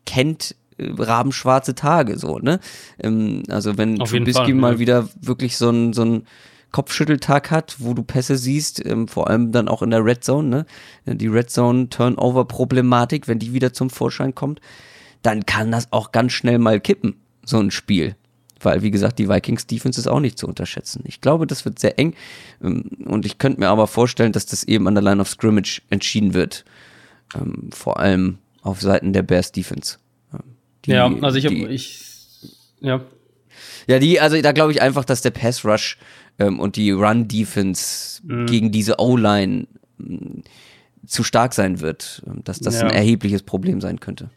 kennt 0.05 0.55
äh, 0.77 0.89
rabenschwarze 0.97 1.75
Tage 1.75 2.17
so, 2.17 2.39
ne? 2.39 2.61
Ähm, 2.97 3.43
also 3.49 3.77
wenn 3.77 3.97
Trubisky 3.99 4.53
mal 4.53 4.79
wieder 4.79 5.09
wirklich 5.19 5.57
so 5.57 5.69
ein, 5.69 5.91
so 5.91 6.05
ein 6.05 6.23
Kopfschütteltag 6.71 7.49
hat, 7.51 7.77
wo 7.79 7.93
du 7.93 8.03
Pässe 8.03 8.37
siehst, 8.37 8.85
ähm, 8.85 9.07
vor 9.07 9.29
allem 9.29 9.51
dann 9.51 9.67
auch 9.67 9.81
in 9.81 9.89
der 9.89 10.03
Red 10.03 10.23
Zone, 10.23 10.47
ne? 10.47 10.65
Die 11.15 11.27
Red 11.27 11.49
Zone 11.49 11.89
Turnover 11.89 12.45
Problematik, 12.45 13.27
wenn 13.27 13.39
die 13.39 13.53
wieder 13.53 13.73
zum 13.73 13.89
Vorschein 13.89 14.35
kommt, 14.35 14.59
dann 15.21 15.45
kann 15.45 15.71
das 15.71 15.91
auch 15.91 16.11
ganz 16.11 16.33
schnell 16.33 16.59
mal 16.59 16.79
kippen, 16.79 17.15
so 17.43 17.59
ein 17.59 17.71
Spiel. 17.71 18.15
Weil, 18.59 18.81
wie 18.81 18.91
gesagt, 18.91 19.19
die 19.19 19.29
Vikings 19.29 19.67
Defense 19.67 19.99
ist 19.99 20.07
auch 20.07 20.19
nicht 20.19 20.37
zu 20.37 20.47
unterschätzen. 20.47 21.03
Ich 21.05 21.21
glaube, 21.21 21.45
das 21.45 21.63
wird 21.65 21.79
sehr 21.79 21.99
eng. 21.99 22.15
Ähm, 22.63 22.89
und 23.05 23.25
ich 23.25 23.37
könnte 23.37 23.59
mir 23.59 23.69
aber 23.69 23.87
vorstellen, 23.87 24.31
dass 24.31 24.45
das 24.45 24.63
eben 24.63 24.87
an 24.87 24.95
der 24.95 25.03
Line 25.03 25.21
of 25.21 25.29
Scrimmage 25.29 25.81
entschieden 25.89 26.33
wird. 26.33 26.65
Ähm, 27.35 27.69
vor 27.71 27.99
allem 27.99 28.39
auf 28.61 28.81
Seiten 28.81 29.13
der 29.13 29.23
Bears 29.23 29.51
Defense. 29.51 29.97
Ähm, 30.33 30.39
die, 30.85 30.91
ja, 30.91 31.11
also 31.21 31.37
ich 31.37 31.45
habe, 31.45 31.55
ich, 31.55 32.01
ja. 32.81 33.01
Ja, 33.87 33.99
die, 33.99 34.19
also 34.19 34.41
da 34.41 34.51
glaube 34.51 34.71
ich 34.71 34.81
einfach, 34.81 35.05
dass 35.05 35.21
der 35.21 35.31
Pass 35.31 35.63
Rush 35.63 35.97
ähm, 36.39 36.59
und 36.59 36.75
die 36.75 36.91
Run-Defense 36.91 38.21
mhm. 38.23 38.45
gegen 38.45 38.71
diese 38.71 38.99
O-Line 38.99 39.67
mm, 39.97 40.41
zu 41.05 41.23
stark 41.23 41.53
sein 41.53 41.81
wird, 41.81 42.21
ähm, 42.27 42.43
dass 42.43 42.59
das 42.59 42.81
ja. 42.81 42.87
ein 42.87 42.93
erhebliches 42.93 43.43
Problem 43.43 43.81
sein 43.81 43.99
könnte. 43.99 44.29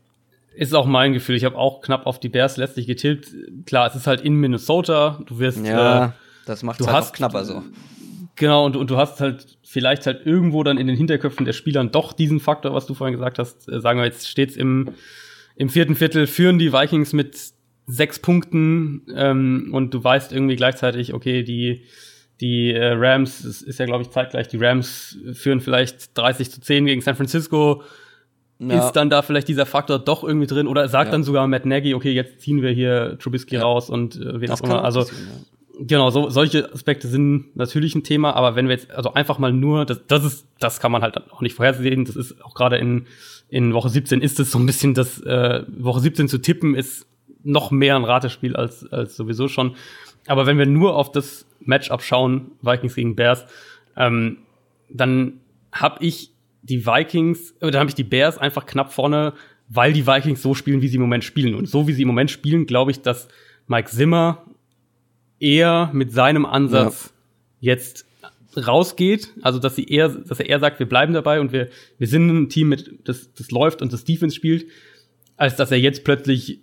Ist 0.55 0.74
auch 0.74 0.86
mein 0.86 1.12
Gefühl. 1.12 1.36
Ich 1.36 1.44
habe 1.44 1.57
auch 1.57 1.80
knapp 1.80 2.07
auf 2.07 2.20
die 2.20 2.28
Bears 2.28 2.57
letztlich 2.57 2.86
getippt. 2.86 3.28
Klar, 3.66 3.88
es 3.88 3.94
ist 3.94 4.07
halt 4.07 4.20
in 4.20 4.34
Minnesota. 4.34 5.20
Du 5.26 5.38
wirst. 5.38 5.64
Ja, 5.64 6.07
äh, 6.07 6.11
das 6.44 6.62
macht 6.62 6.80
es 6.80 6.86
halt 6.86 6.96
hast, 6.96 7.14
knapper 7.14 7.44
so. 7.44 7.62
Genau, 8.36 8.64
und, 8.64 8.76
und 8.76 8.90
du 8.90 8.96
hast 8.96 9.20
halt 9.20 9.59
vielleicht 9.62 10.07
halt 10.07 10.26
irgendwo 10.26 10.62
dann 10.64 10.78
in 10.78 10.86
den 10.86 10.96
Hinterköpfen 10.96 11.44
der 11.46 11.53
Spielern 11.53 11.92
doch 11.92 12.12
diesen 12.12 12.40
Faktor, 12.40 12.74
was 12.74 12.86
du 12.86 12.94
vorhin 12.94 13.14
gesagt 13.14 13.38
hast. 13.38 13.68
Äh, 13.68 13.80
sagen 13.80 13.98
wir, 14.01 14.07
jetzt 14.07 14.28
steht's 14.28 14.57
im, 14.57 14.90
im 15.57 15.68
vierten 15.68 15.94
Viertel, 15.94 16.26
führen 16.26 16.59
die 16.59 16.72
Vikings 16.72 17.12
mit 17.12 17.38
sechs 17.91 18.18
Punkten 18.18 19.03
ähm, 19.14 19.70
und 19.72 19.93
du 19.93 20.03
weißt 20.03 20.32
irgendwie 20.32 20.57
gleichzeitig, 20.57 21.14
okay, 21.14 21.43
die, 21.43 21.82
Die 22.41 22.72
äh, 22.72 22.93
Rams, 22.97 23.45
es 23.45 23.61
ist 23.61 23.78
ja, 23.78 23.84
glaube 23.84 24.03
ich, 24.03 24.11
zeitgleich, 24.11 24.49
die 24.49 24.57
Rams 24.57 25.18
führen 25.34 25.61
vielleicht 25.61 26.16
30 26.16 26.51
zu 26.51 26.61
10 26.62 26.86
gegen 26.86 27.03
San 27.03 27.14
Francisco. 27.14 27.82
Ja. 28.59 28.86
Ist 28.86 28.93
dann 28.93 29.11
da 29.11 29.22
vielleicht 29.22 29.49
dieser 29.49 29.66
Faktor 29.66 29.99
doch 29.99 30.24
irgendwie 30.24 30.47
drin? 30.47 30.66
Oder 30.66 30.88
sagt 30.88 31.09
ja. 31.09 31.12
dann 31.12 31.22
sogar 31.22 31.47
Matt 31.47 31.66
Nagy, 31.66 31.95
okay, 31.95 32.12
jetzt 32.12 32.41
ziehen 32.41 32.62
wir 32.62 32.70
hier 32.70 33.18
Trubisky 33.18 33.57
ja. 33.57 33.62
raus 33.62 33.91
und 33.91 34.16
äh, 34.16 34.41
wen 34.41 34.51
auch 34.51 34.61
immer. 34.62 34.84
Also, 34.84 35.07
genau, 35.78 36.11
so, 36.11 36.30
solche 36.30 36.72
Aspekte 36.72 37.09
sind 37.09 37.57
natürlich 37.57 37.95
ein 37.95 38.05
Thema, 38.05 38.34
aber 38.34 38.57
wenn 38.57 38.68
wir 38.68 38.74
jetzt, 38.74 38.91
also 38.91 39.12
einfach 39.12 39.38
mal 39.38 39.53
nur, 39.53 39.84
das, 39.84 40.01
das 40.07 40.24
ist, 40.24 40.47
das 40.59 40.80
kann 40.80 40.93
man 40.93 41.03
halt 41.03 41.16
auch 41.30 41.43
nicht 41.43 41.55
vorhersehen. 41.55 42.07
Das 42.07 42.16
ist 42.16 42.43
auch 42.43 42.55
gerade 42.55 42.78
in, 42.78 43.07
in 43.49 43.74
Woche 43.74 43.88
17 43.91 44.22
ist 44.22 44.41
es 44.41 44.51
so 44.51 44.59
ein 44.59 44.66
bisschen, 44.66 44.95
das 44.95 45.20
äh, 45.22 45.62
Woche 45.68 46.01
17 46.01 46.28
zu 46.28 46.38
tippen, 46.38 46.74
ist 46.74 47.07
noch 47.43 47.70
mehr 47.70 47.97
ein 47.97 48.05
Ratespiel 48.05 48.57
als, 48.57 48.86
als 48.93 49.16
sowieso 49.16 49.49
schon. 49.49 49.76
Aber 50.26 50.47
wenn 50.47 50.59
wir 50.59 50.66
nur 50.66 50.97
auf 50.97 51.12
das 51.12 51.47
Matchup 51.61 52.03
schauen, 52.03 52.53
Vikings 52.62 52.95
gegen 52.95 53.16
Bears, 53.16 53.47
ähm, 53.97 54.38
dann 54.88 55.41
habe 55.72 56.05
ich 56.05 56.32
die 56.62 56.86
Vikings, 56.86 57.55
oder 57.61 57.72
dann 57.72 57.80
habe 57.80 57.91
ich 57.91 57.95
die 57.95 58.05
Bears 58.05 58.38
einfach 58.38 58.66
knapp 58.66 58.93
vorne, 58.93 59.34
weil 59.68 59.93
die 59.93 60.07
Vikings 60.07 60.43
so 60.43 60.55
spielen, 60.55 60.82
wie 60.82 60.88
sie 60.88 60.97
im 60.97 61.03
Moment 61.03 61.24
spielen. 61.24 61.55
Und 61.55 61.68
so 61.68 61.86
wie 61.86 61.93
sie 61.93 62.03
im 62.03 62.09
Moment 62.09 62.30
spielen, 62.30 62.66
glaube 62.66 62.91
ich, 62.91 63.03
dass 63.03 63.28
Mike 63.66 63.88
Zimmer 63.91 64.45
eher 65.38 65.91
mit 65.93 66.12
seinem 66.12 66.45
Ansatz 66.45 67.12
ja. 67.61 67.72
jetzt 67.72 68.05
rausgeht, 68.57 69.32
also 69.43 69.59
dass 69.59 69.76
sie 69.76 69.84
eher, 69.84 70.09
dass 70.09 70.41
er 70.41 70.49
eher 70.49 70.59
sagt, 70.59 70.80
wir 70.80 70.88
bleiben 70.88 71.12
dabei 71.12 71.41
und 71.41 71.53
wir, 71.53 71.68
wir 71.99 72.09
sind 72.09 72.28
ein 72.28 72.49
Team 72.49 72.68
mit, 72.68 73.09
das, 73.09 73.32
das 73.34 73.51
läuft 73.53 73.80
und 73.80 73.93
das 73.93 74.05
Defense 74.05 74.34
spielt, 74.34 74.66
als 75.36 75.57
dass 75.57 75.70
er 75.70 75.78
jetzt 75.78 76.05
plötzlich 76.05 76.61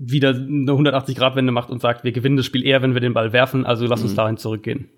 wieder 0.00 0.30
eine 0.30 0.72
180-Grad-Wende 0.72 1.52
macht 1.52 1.70
und 1.70 1.80
sagt, 1.80 2.04
wir 2.04 2.12
gewinnen 2.12 2.36
das 2.36 2.46
Spiel 2.46 2.64
eher, 2.64 2.80
wenn 2.82 2.94
wir 2.94 3.00
den 3.00 3.12
Ball 3.12 3.32
werfen, 3.32 3.66
also 3.66 3.86
lass 3.86 4.02
uns 4.02 4.12
mhm. 4.12 4.16
dahin 4.16 4.36
zurückgehen. 4.38 4.88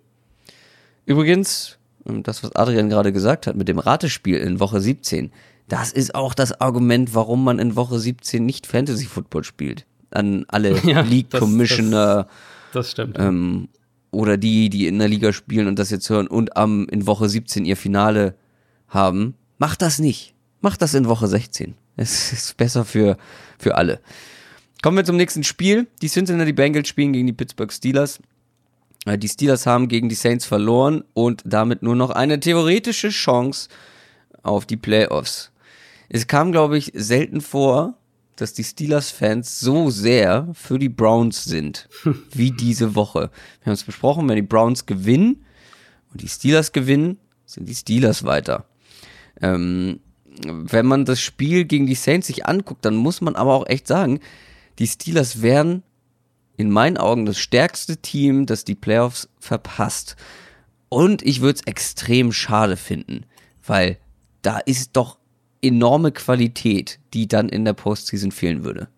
Übrigens, 1.04 1.78
ähm, 2.08 2.22
das, 2.22 2.44
was 2.44 2.54
Adrian 2.54 2.88
gerade 2.88 3.12
gesagt 3.12 3.46
hat 3.46 3.56
mit 3.56 3.68
dem 3.68 3.80
Ratespiel 3.80 4.36
in 4.38 4.60
Woche 4.60 4.80
17, 4.80 5.32
das 5.68 5.92
ist 5.92 6.14
auch 6.14 6.34
das 6.34 6.60
Argument, 6.60 7.14
warum 7.14 7.42
man 7.42 7.58
in 7.58 7.74
Woche 7.74 7.98
17 7.98 8.46
nicht 8.46 8.66
Fantasy 8.66 9.06
Football 9.06 9.42
spielt. 9.42 9.86
An 10.10 10.44
alle 10.48 10.78
ja, 10.84 11.00
League 11.00 11.30
Commissioner. 11.30 12.24
Das, 12.24 12.26
das 12.72 12.90
stimmt. 12.92 13.18
Ähm, 13.18 13.68
oder 14.12 14.36
die, 14.36 14.70
die 14.70 14.86
in 14.86 14.98
der 14.98 15.08
Liga 15.08 15.32
spielen 15.32 15.66
und 15.66 15.78
das 15.78 15.90
jetzt 15.90 16.08
hören 16.10 16.28
und 16.28 16.56
am 16.56 16.86
in 16.90 17.06
Woche 17.06 17.28
17 17.28 17.64
ihr 17.64 17.76
Finale 17.76 18.36
haben. 18.88 19.34
Macht 19.58 19.82
das 19.82 19.98
nicht. 19.98 20.34
Macht 20.60 20.82
das 20.82 20.94
in 20.94 21.08
Woche 21.08 21.26
16. 21.26 21.74
Es 21.96 22.32
ist 22.32 22.56
besser 22.56 22.84
für, 22.84 23.16
für 23.58 23.74
alle. 23.74 24.00
Kommen 24.82 24.96
wir 24.96 25.04
zum 25.04 25.16
nächsten 25.16 25.44
Spiel. 25.44 25.86
Die 26.02 26.08
Cincinnati 26.08 26.52
Bengals 26.52 26.88
spielen 26.88 27.12
gegen 27.12 27.28
die 27.28 27.32
Pittsburgh 27.32 27.72
Steelers. 27.72 28.18
Äh, 29.06 29.16
die 29.16 29.28
Steelers 29.28 29.64
haben 29.64 29.86
gegen 29.86 30.08
die 30.08 30.16
Saints 30.16 30.44
verloren 30.44 31.04
und 31.14 31.40
damit 31.44 31.82
nur 31.82 31.94
noch 31.94 32.10
eine 32.10 32.40
theoretische 32.40 33.10
Chance 33.10 33.68
auf 34.42 34.66
die 34.66 34.76
Playoffs. 34.76 35.52
Es 36.08 36.26
kam, 36.26 36.50
glaube 36.50 36.76
ich, 36.78 36.90
selten 36.94 37.40
vor, 37.40 37.94
dass 38.34 38.54
die 38.54 38.64
Steelers-Fans 38.64 39.60
so 39.60 39.88
sehr 39.90 40.48
für 40.52 40.80
die 40.80 40.88
Browns 40.88 41.44
sind, 41.44 41.88
wie 42.32 42.50
diese 42.50 42.96
Woche. 42.96 43.30
Wir 43.60 43.66
haben 43.66 43.74
es 43.74 43.84
besprochen, 43.84 44.28
wenn 44.28 44.36
die 44.36 44.42
Browns 44.42 44.86
gewinnen 44.86 45.44
und 46.12 46.22
die 46.22 46.28
Steelers 46.28 46.72
gewinnen, 46.72 47.18
sind 47.46 47.68
die 47.68 47.74
Steelers 47.76 48.24
weiter. 48.24 48.64
Ähm, 49.40 50.00
wenn 50.44 50.86
man 50.86 51.04
das 51.04 51.20
Spiel 51.20 51.66
gegen 51.66 51.86
die 51.86 51.94
Saints 51.94 52.26
sich 52.26 52.46
anguckt, 52.46 52.84
dann 52.84 52.96
muss 52.96 53.20
man 53.20 53.36
aber 53.36 53.54
auch 53.54 53.68
echt 53.68 53.86
sagen, 53.86 54.18
die 54.78 54.86
Steelers 54.86 55.42
wären 55.42 55.82
in 56.56 56.70
meinen 56.70 56.96
Augen 56.96 57.26
das 57.26 57.38
stärkste 57.38 57.96
Team, 57.96 58.46
das 58.46 58.64
die 58.64 58.74
Playoffs 58.74 59.28
verpasst. 59.38 60.16
Und 60.88 61.22
ich 61.22 61.40
würde 61.40 61.58
es 61.58 61.66
extrem 61.66 62.32
schade 62.32 62.76
finden, 62.76 63.24
weil 63.66 63.98
da 64.42 64.58
ist 64.58 64.96
doch 64.96 65.18
enorme 65.62 66.12
Qualität, 66.12 66.98
die 67.14 67.28
dann 67.28 67.48
in 67.48 67.64
der 67.64 67.72
Postseason 67.72 68.32
fehlen 68.32 68.64
würde. 68.64 68.88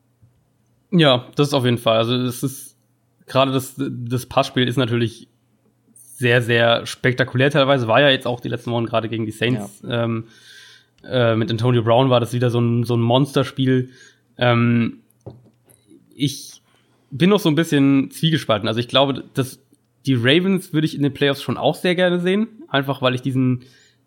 Ja, 0.91 1.27
das 1.37 1.49
ist 1.49 1.55
auf 1.55 1.65
jeden 1.65 1.79
Fall. 1.79 1.99
Also 1.99 2.15
es 2.17 2.43
ist 2.43 2.77
gerade 3.27 3.53
das, 3.53 3.75
das 3.77 4.27
Passspiel 4.27 4.67
ist 4.69 4.77
natürlich 4.77 5.29
sehr, 5.95 6.43
sehr 6.43 6.87
spektakulär 6.87 7.51
teilweise. 7.51 7.89
War 7.89 8.01
ja 8.01 8.09
jetzt 8.09 8.27
auch 8.27 8.41
die 8.41 8.49
letzten 8.49 8.71
Wochen 8.71 8.87
gerade 8.87 9.09
gegen 9.09 9.27
die 9.27 9.33
Saints. 9.33 9.83
Ja. 9.83 10.05
Ähm, 10.05 10.29
äh, 11.05 11.37
mit 11.37 11.51
Antonio 11.51 11.83
Brown 11.83 12.11
war 12.11 12.21
das 12.21 12.33
wieder 12.33 12.51
so 12.51 12.61
ein, 12.61 12.85
so 12.85 12.97
ein 12.97 13.01
Monsterspiel. 13.01 13.91
Ähm, 14.39 15.04
ich 16.15 16.63
bin 17.11 17.31
noch 17.31 17.41
so 17.41 17.49
ein 17.49 17.55
bisschen 17.55 18.11
zwiegespalten. 18.11 18.69
Also 18.69 18.81
ich 18.81 18.89
glaube, 18.89 19.25
dass 19.35 19.61
die 20.07 20.15
Ravens 20.15 20.73
würde 20.73 20.87
ich 20.87 20.97
in 20.97 21.03
den 21.03 21.15
Playoffs 21.15 21.43
schon 21.43 21.57
auch 21.57 21.75
sehr 21.75 21.95
gerne 21.95 22.21
sehen. 22.21 22.49
Einfach 22.69 23.03
weil 23.03 23.15
ich 23.15 23.23
diesen, 23.23 23.65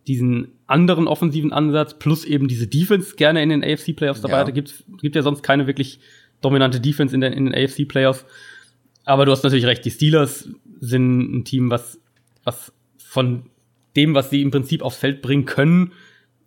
diesen 0.08 0.50
anderen 0.68 1.08
offensiven 1.08 1.52
Ansatz 1.52 1.98
plus 1.98 2.26
eben 2.26 2.48
diese 2.48 2.68
Defense 2.68 3.16
gerne 3.16 3.42
in 3.42 3.50
den 3.50 3.64
AFC 3.64 3.96
Playoffs 3.96 4.22
dabei 4.22 4.34
ja. 4.34 4.40
hatte. 4.40 4.54
Gibt, 4.54 4.84
gibt 5.02 5.16
ja 5.16 5.22
sonst 5.22 5.42
keine 5.42 5.68
wirklich 5.68 6.00
dominante 6.42 6.80
Defense 6.80 7.16
in 7.16 7.22
den, 7.22 7.34
in 7.34 7.46
den 7.46 7.56
AFC 7.56 7.88
Playoffs. 7.88 8.26
Aber 9.06 9.26
du 9.26 9.32
hast 9.32 9.44
natürlich 9.44 9.66
recht, 9.66 9.86
die 9.86 9.92
Steelers 9.92 10.50
sind 10.80 11.38
ein 11.38 11.46
Team, 11.46 11.72
was, 11.72 12.00
was 12.44 12.74
von 12.98 13.44
dem, 13.96 14.14
was 14.14 14.30
sie 14.30 14.42
im 14.42 14.52
Prinzip 14.52 14.82
aufs 14.82 14.98
Feld 14.98 15.22
bringen 15.22 15.46
können, 15.46 15.94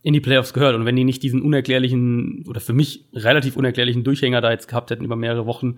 in 0.02 0.14
die 0.14 0.20
Playoffs 0.20 0.52
gehört. 0.52 0.74
Und 0.74 0.84
wenn 0.84 0.96
die 0.96 1.04
nicht 1.04 1.22
diesen 1.22 1.42
unerklärlichen 1.42 2.44
oder 2.48 2.60
für 2.60 2.72
mich 2.72 3.04
relativ 3.12 3.56
unerklärlichen 3.56 4.04
Durchhänger 4.04 4.40
da 4.40 4.50
jetzt 4.50 4.68
gehabt 4.68 4.90
hätten 4.90 5.04
über 5.04 5.16
mehrere 5.16 5.46
Wochen, 5.46 5.76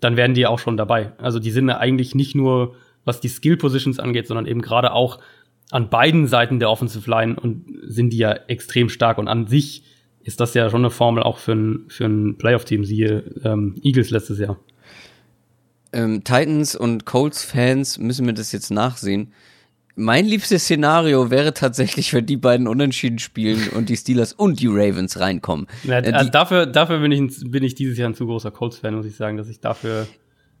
dann 0.00 0.16
wären 0.16 0.34
die 0.34 0.46
auch 0.46 0.58
schon 0.58 0.76
dabei. 0.76 1.12
Also 1.18 1.38
die 1.38 1.50
sind 1.50 1.70
eigentlich 1.70 2.14
nicht 2.14 2.34
nur, 2.34 2.74
was 3.04 3.20
die 3.20 3.28
Skill 3.28 3.56
Positions 3.56 3.98
angeht, 3.98 4.26
sondern 4.26 4.46
eben 4.46 4.60
gerade 4.60 4.92
auch 4.92 5.20
an 5.70 5.88
beiden 5.88 6.26
Seiten 6.26 6.58
der 6.58 6.70
Offensive 6.70 7.08
Line 7.08 7.36
und 7.40 7.64
sind 7.86 8.12
die 8.12 8.18
ja 8.18 8.32
extrem 8.32 8.88
stark. 8.88 9.18
Und 9.18 9.28
an 9.28 9.46
sich 9.46 9.84
ist 10.22 10.40
das 10.40 10.54
ja 10.54 10.68
schon 10.68 10.82
eine 10.82 10.90
Formel 10.90 11.22
auch 11.22 11.38
für 11.38 11.52
ein, 11.52 11.84
für 11.88 12.04
ein 12.04 12.36
Playoff-Team, 12.36 12.84
siehe 12.84 13.24
ähm, 13.44 13.76
Eagles 13.82 14.10
letztes 14.10 14.38
Jahr. 14.38 14.58
Ähm, 15.92 16.24
Titans 16.24 16.76
und 16.76 17.06
Colts-Fans 17.06 17.98
müssen 17.98 18.26
mir 18.26 18.34
das 18.34 18.52
jetzt 18.52 18.70
nachsehen. 18.70 19.32
Mein 19.94 20.24
liebstes 20.24 20.64
Szenario 20.64 21.30
wäre 21.30 21.52
tatsächlich, 21.52 22.14
wenn 22.14 22.24
die 22.24 22.38
beiden 22.38 22.66
unentschieden 22.66 23.18
spielen 23.18 23.68
und 23.68 23.90
die 23.90 23.96
Steelers 23.96 24.32
und 24.32 24.60
die 24.60 24.68
Ravens 24.68 25.20
reinkommen. 25.20 25.66
Ja, 25.84 25.98
äh, 25.98 26.12
also 26.12 26.30
dafür, 26.30 26.66
dafür 26.66 27.00
bin, 27.00 27.12
ich, 27.12 27.50
bin 27.50 27.62
ich 27.62 27.74
dieses 27.74 27.98
Jahr 27.98 28.08
ein 28.08 28.14
zu 28.14 28.26
großer 28.26 28.50
Colts-Fan, 28.50 28.94
muss 28.94 29.06
ich 29.06 29.16
sagen, 29.16 29.36
dass 29.36 29.48
ich 29.48 29.60
dafür. 29.60 30.06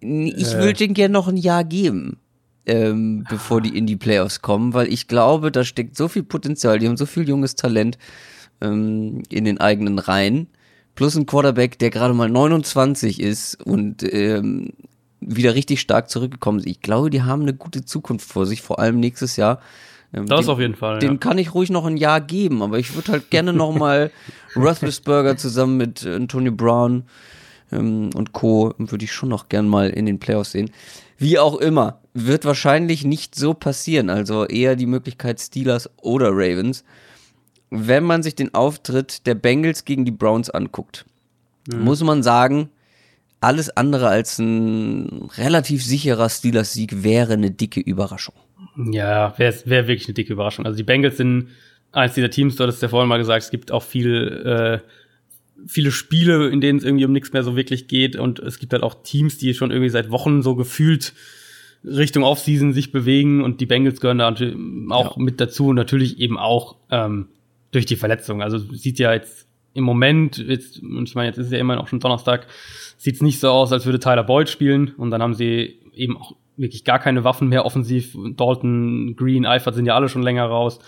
Ich 0.00 0.54
äh, 0.54 0.58
würde 0.58 0.74
denen 0.74 0.94
gerne 0.94 1.12
noch 1.12 1.28
ein 1.28 1.38
Jahr 1.38 1.64
geben, 1.64 2.18
ähm, 2.66 3.24
bevor 3.30 3.62
die 3.62 3.76
in 3.76 3.86
die 3.86 3.96
Playoffs 3.96 4.42
kommen, 4.42 4.74
weil 4.74 4.92
ich 4.92 5.08
glaube, 5.08 5.50
da 5.50 5.64
steckt 5.64 5.96
so 5.96 6.08
viel 6.08 6.24
Potenzial, 6.24 6.78
die 6.78 6.86
haben 6.86 6.98
so 6.98 7.06
viel 7.06 7.26
junges 7.26 7.54
Talent 7.54 7.96
ähm, 8.60 9.22
in 9.30 9.44
den 9.44 9.58
eigenen 9.58 9.98
Reihen. 9.98 10.48
Plus 10.94 11.16
ein 11.16 11.24
Quarterback, 11.24 11.78
der 11.78 11.88
gerade 11.88 12.12
mal 12.12 12.28
29 12.28 13.18
ist 13.18 13.54
und 13.64 14.02
ähm, 14.12 14.72
wieder 15.26 15.54
richtig 15.54 15.80
stark 15.80 16.10
zurückgekommen 16.10 16.60
sind. 16.60 16.70
Ich 16.70 16.80
glaube, 16.80 17.10
die 17.10 17.22
haben 17.22 17.42
eine 17.42 17.54
gute 17.54 17.84
Zukunft 17.84 18.28
vor 18.28 18.46
sich, 18.46 18.62
vor 18.62 18.78
allem 18.78 19.00
nächstes 19.00 19.36
Jahr. 19.36 19.60
Ähm, 20.12 20.26
das 20.26 20.46
den, 20.46 20.50
auf 20.50 20.60
jeden 20.60 20.74
Fall. 20.74 20.98
Den 20.98 21.12
ja. 21.12 21.18
kann 21.18 21.38
ich 21.38 21.54
ruhig 21.54 21.70
noch 21.70 21.86
ein 21.86 21.96
Jahr 21.96 22.20
geben, 22.20 22.62
aber 22.62 22.78
ich 22.78 22.94
würde 22.94 23.12
halt 23.12 23.30
gerne 23.30 23.52
noch 23.52 23.74
mal 23.74 24.10
Roethlisberger 24.56 25.36
zusammen 25.36 25.76
mit 25.76 26.06
Antonio 26.06 26.52
Brown 26.52 27.04
ähm, 27.70 28.10
und 28.14 28.32
Co. 28.32 28.74
würde 28.78 29.04
ich 29.04 29.12
schon 29.12 29.28
noch 29.28 29.48
gern 29.48 29.68
mal 29.68 29.90
in 29.90 30.06
den 30.06 30.18
Playoffs 30.18 30.52
sehen. 30.52 30.70
Wie 31.18 31.38
auch 31.38 31.56
immer, 31.56 32.00
wird 32.14 32.44
wahrscheinlich 32.44 33.04
nicht 33.04 33.34
so 33.34 33.54
passieren. 33.54 34.10
Also 34.10 34.44
eher 34.44 34.76
die 34.76 34.86
Möglichkeit 34.86 35.40
Steelers 35.40 35.88
oder 35.96 36.30
Ravens. 36.30 36.84
Wenn 37.70 38.04
man 38.04 38.22
sich 38.22 38.34
den 38.34 38.52
Auftritt 38.54 39.26
der 39.26 39.34
Bengals 39.34 39.84
gegen 39.84 40.04
die 40.04 40.10
Browns 40.10 40.50
anguckt, 40.50 41.06
mhm. 41.72 41.84
muss 41.84 42.02
man 42.02 42.22
sagen, 42.22 42.68
alles 43.42 43.70
andere 43.70 44.08
als 44.08 44.38
ein 44.38 45.28
relativ 45.36 45.84
sicherer 45.84 46.28
Steelers-Sieg 46.28 47.02
wäre 47.02 47.34
eine 47.34 47.50
dicke 47.50 47.80
Überraschung. 47.80 48.34
Ja, 48.76 49.34
wäre 49.38 49.54
wär 49.64 49.88
wirklich 49.88 50.06
eine 50.06 50.14
dicke 50.14 50.32
Überraschung. 50.32 50.64
Also 50.64 50.76
die 50.76 50.82
Bengals 50.82 51.16
sind 51.16 51.48
eins 51.92 52.14
dieser 52.14 52.30
Teams, 52.30 52.56
du 52.56 52.62
hattest 52.64 52.82
ja 52.82 52.88
vorhin 52.88 53.08
mal 53.08 53.18
gesagt, 53.18 53.44
es 53.44 53.50
gibt 53.50 53.70
auch 53.70 53.82
viel, 53.82 54.80
äh, 54.82 55.66
viele 55.66 55.90
Spiele, 55.90 56.48
in 56.48 56.60
denen 56.60 56.78
es 56.78 56.84
irgendwie 56.84 57.04
um 57.04 57.12
nichts 57.12 57.32
mehr 57.32 57.42
so 57.42 57.56
wirklich 57.56 57.88
geht 57.88 58.16
und 58.16 58.38
es 58.38 58.58
gibt 58.58 58.72
halt 58.72 58.82
auch 58.82 59.02
Teams, 59.02 59.38
die 59.38 59.54
schon 59.54 59.70
irgendwie 59.70 59.90
seit 59.90 60.10
Wochen 60.10 60.42
so 60.42 60.54
gefühlt 60.56 61.12
Richtung 61.84 62.22
Offseason 62.22 62.72
sich 62.72 62.92
bewegen 62.92 63.42
und 63.42 63.60
die 63.60 63.66
Bengals 63.66 64.00
gehören 64.00 64.18
da 64.18 64.28
auch 64.90 65.16
ja. 65.16 65.22
mit 65.22 65.40
dazu 65.40 65.68
und 65.68 65.76
natürlich 65.76 66.18
eben 66.18 66.38
auch 66.38 66.76
ähm, 66.90 67.28
durch 67.72 67.86
die 67.86 67.96
Verletzung. 67.96 68.40
Also 68.40 68.58
sieht 68.58 68.98
ja 68.98 69.12
jetzt 69.12 69.46
im 69.74 69.84
Moment, 69.84 70.38
jetzt, 70.38 70.82
und 70.82 71.08
ich 71.08 71.14
meine, 71.14 71.28
jetzt 71.28 71.38
ist 71.38 71.46
es 71.46 71.52
ja 71.52 71.58
immerhin 71.58 71.82
auch 71.82 71.88
schon 71.88 72.00
Donnerstag, 72.00 72.46
sieht 72.96 73.16
es 73.16 73.22
nicht 73.22 73.40
so 73.40 73.50
aus, 73.50 73.72
als 73.72 73.86
würde 73.86 74.00
Tyler 74.00 74.24
Boyd 74.24 74.48
spielen. 74.48 74.92
Und 74.96 75.10
dann 75.10 75.22
haben 75.22 75.34
sie 75.34 75.80
eben 75.94 76.16
auch 76.16 76.36
wirklich 76.56 76.84
gar 76.84 76.98
keine 76.98 77.24
Waffen 77.24 77.48
mehr 77.48 77.64
offensiv. 77.64 78.16
Dalton, 78.36 79.16
Green, 79.16 79.46
Eifert 79.46 79.74
sind 79.74 79.86
ja 79.86 79.94
alle 79.94 80.08
schon 80.08 80.22
länger 80.22 80.44
raus. 80.44 80.78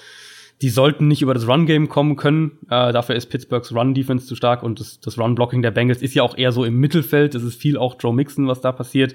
Die 0.63 0.69
sollten 0.69 1.09
nicht 1.09 1.23
über 1.23 1.35
das 1.35 1.49
Run-Game 1.49 1.89
kommen 1.89 2.17
können. 2.17 2.59
Äh, 2.71 2.93
dafür 2.93 3.17
ist 3.17 3.27
Pittsburghs 3.27 3.75
Run-Defense 3.75 4.27
zu 4.27 4.37
stark 4.37 4.63
und 4.63 4.81
das, 4.81 5.01
das 5.01 5.19
Run-Blocking 5.19 5.63
der 5.63 5.73
Bengals 5.73 6.01
ist 6.01 6.15
ja 6.15 6.23
auch 6.23 6.37
eher 6.37 6.53
so 6.53 6.65
im 6.65 6.79
Mittelfeld. 6.79 7.35
Es 7.35 7.43
ist 7.43 7.61
viel 7.61 7.77
auch 7.77 7.97
Joe 7.99 8.15
Mixon, 8.15 8.47
was 8.47 8.61
da 8.61 8.71
passiert. 8.71 9.15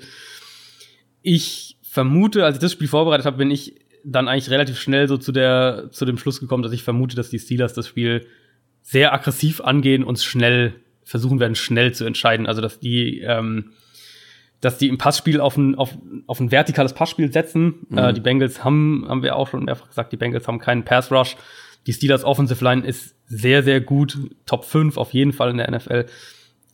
Ich 1.21 1.77
vermute, 1.81 2.43
als 2.45 2.57
ich 2.57 2.61
das 2.61 2.73
Spiel 2.73 2.87
vorbereitet 2.87 3.25
habe, 3.25 3.37
bin 3.37 3.51
ich 3.51 3.75
dann 4.03 4.27
eigentlich 4.27 4.49
relativ 4.49 4.79
schnell 4.79 5.07
so 5.07 5.17
zu 5.17 5.31
der 5.31 5.89
zu 5.91 6.05
dem 6.05 6.17
Schluss 6.17 6.39
gekommen, 6.39 6.63
dass 6.63 6.71
ich 6.71 6.83
vermute, 6.83 7.15
dass 7.15 7.29
die 7.29 7.39
Steelers 7.39 7.73
das 7.73 7.87
Spiel 7.87 8.27
sehr 8.81 9.13
aggressiv 9.13 9.61
angehen 9.61 10.03
und 10.03 10.19
schnell 10.19 10.75
versuchen 11.03 11.39
werden, 11.39 11.55
schnell 11.55 11.93
zu 11.93 12.05
entscheiden. 12.05 12.47
Also 12.47 12.61
dass 12.61 12.79
die 12.79 13.19
ähm, 13.21 13.71
dass 14.61 14.77
die 14.77 14.87
im 14.87 14.97
Passspiel 14.97 15.39
auf 15.39 15.57
ein, 15.57 15.75
auf, 15.75 15.97
auf 16.27 16.39
ein 16.39 16.51
vertikales 16.51 16.93
Passspiel 16.93 17.31
setzen. 17.31 17.85
Mhm. 17.89 17.97
Äh, 17.97 18.13
die 18.13 18.21
Bengals 18.21 18.63
haben, 18.63 19.05
haben 19.07 19.23
wir 19.23 19.35
auch 19.35 19.49
schon 19.49 19.65
mehrfach 19.65 19.87
gesagt, 19.87 20.11
die 20.11 20.17
Bengals 20.17 20.47
haben 20.47 20.59
keinen 20.59 20.83
Pass 20.83 21.11
Rush. 21.11 21.37
Die 21.87 21.93
Steelers 21.93 22.25
Offensive 22.25 22.63
Line 22.63 22.85
ist 22.85 23.15
sehr, 23.25 23.63
sehr 23.63 23.79
gut. 23.79 24.17
Top 24.45 24.65
5 24.65 24.97
auf 24.97 25.13
jeden 25.13 25.31
Fall 25.31 25.51
in 25.51 25.57
der 25.57 25.71
NFL. 25.71 26.05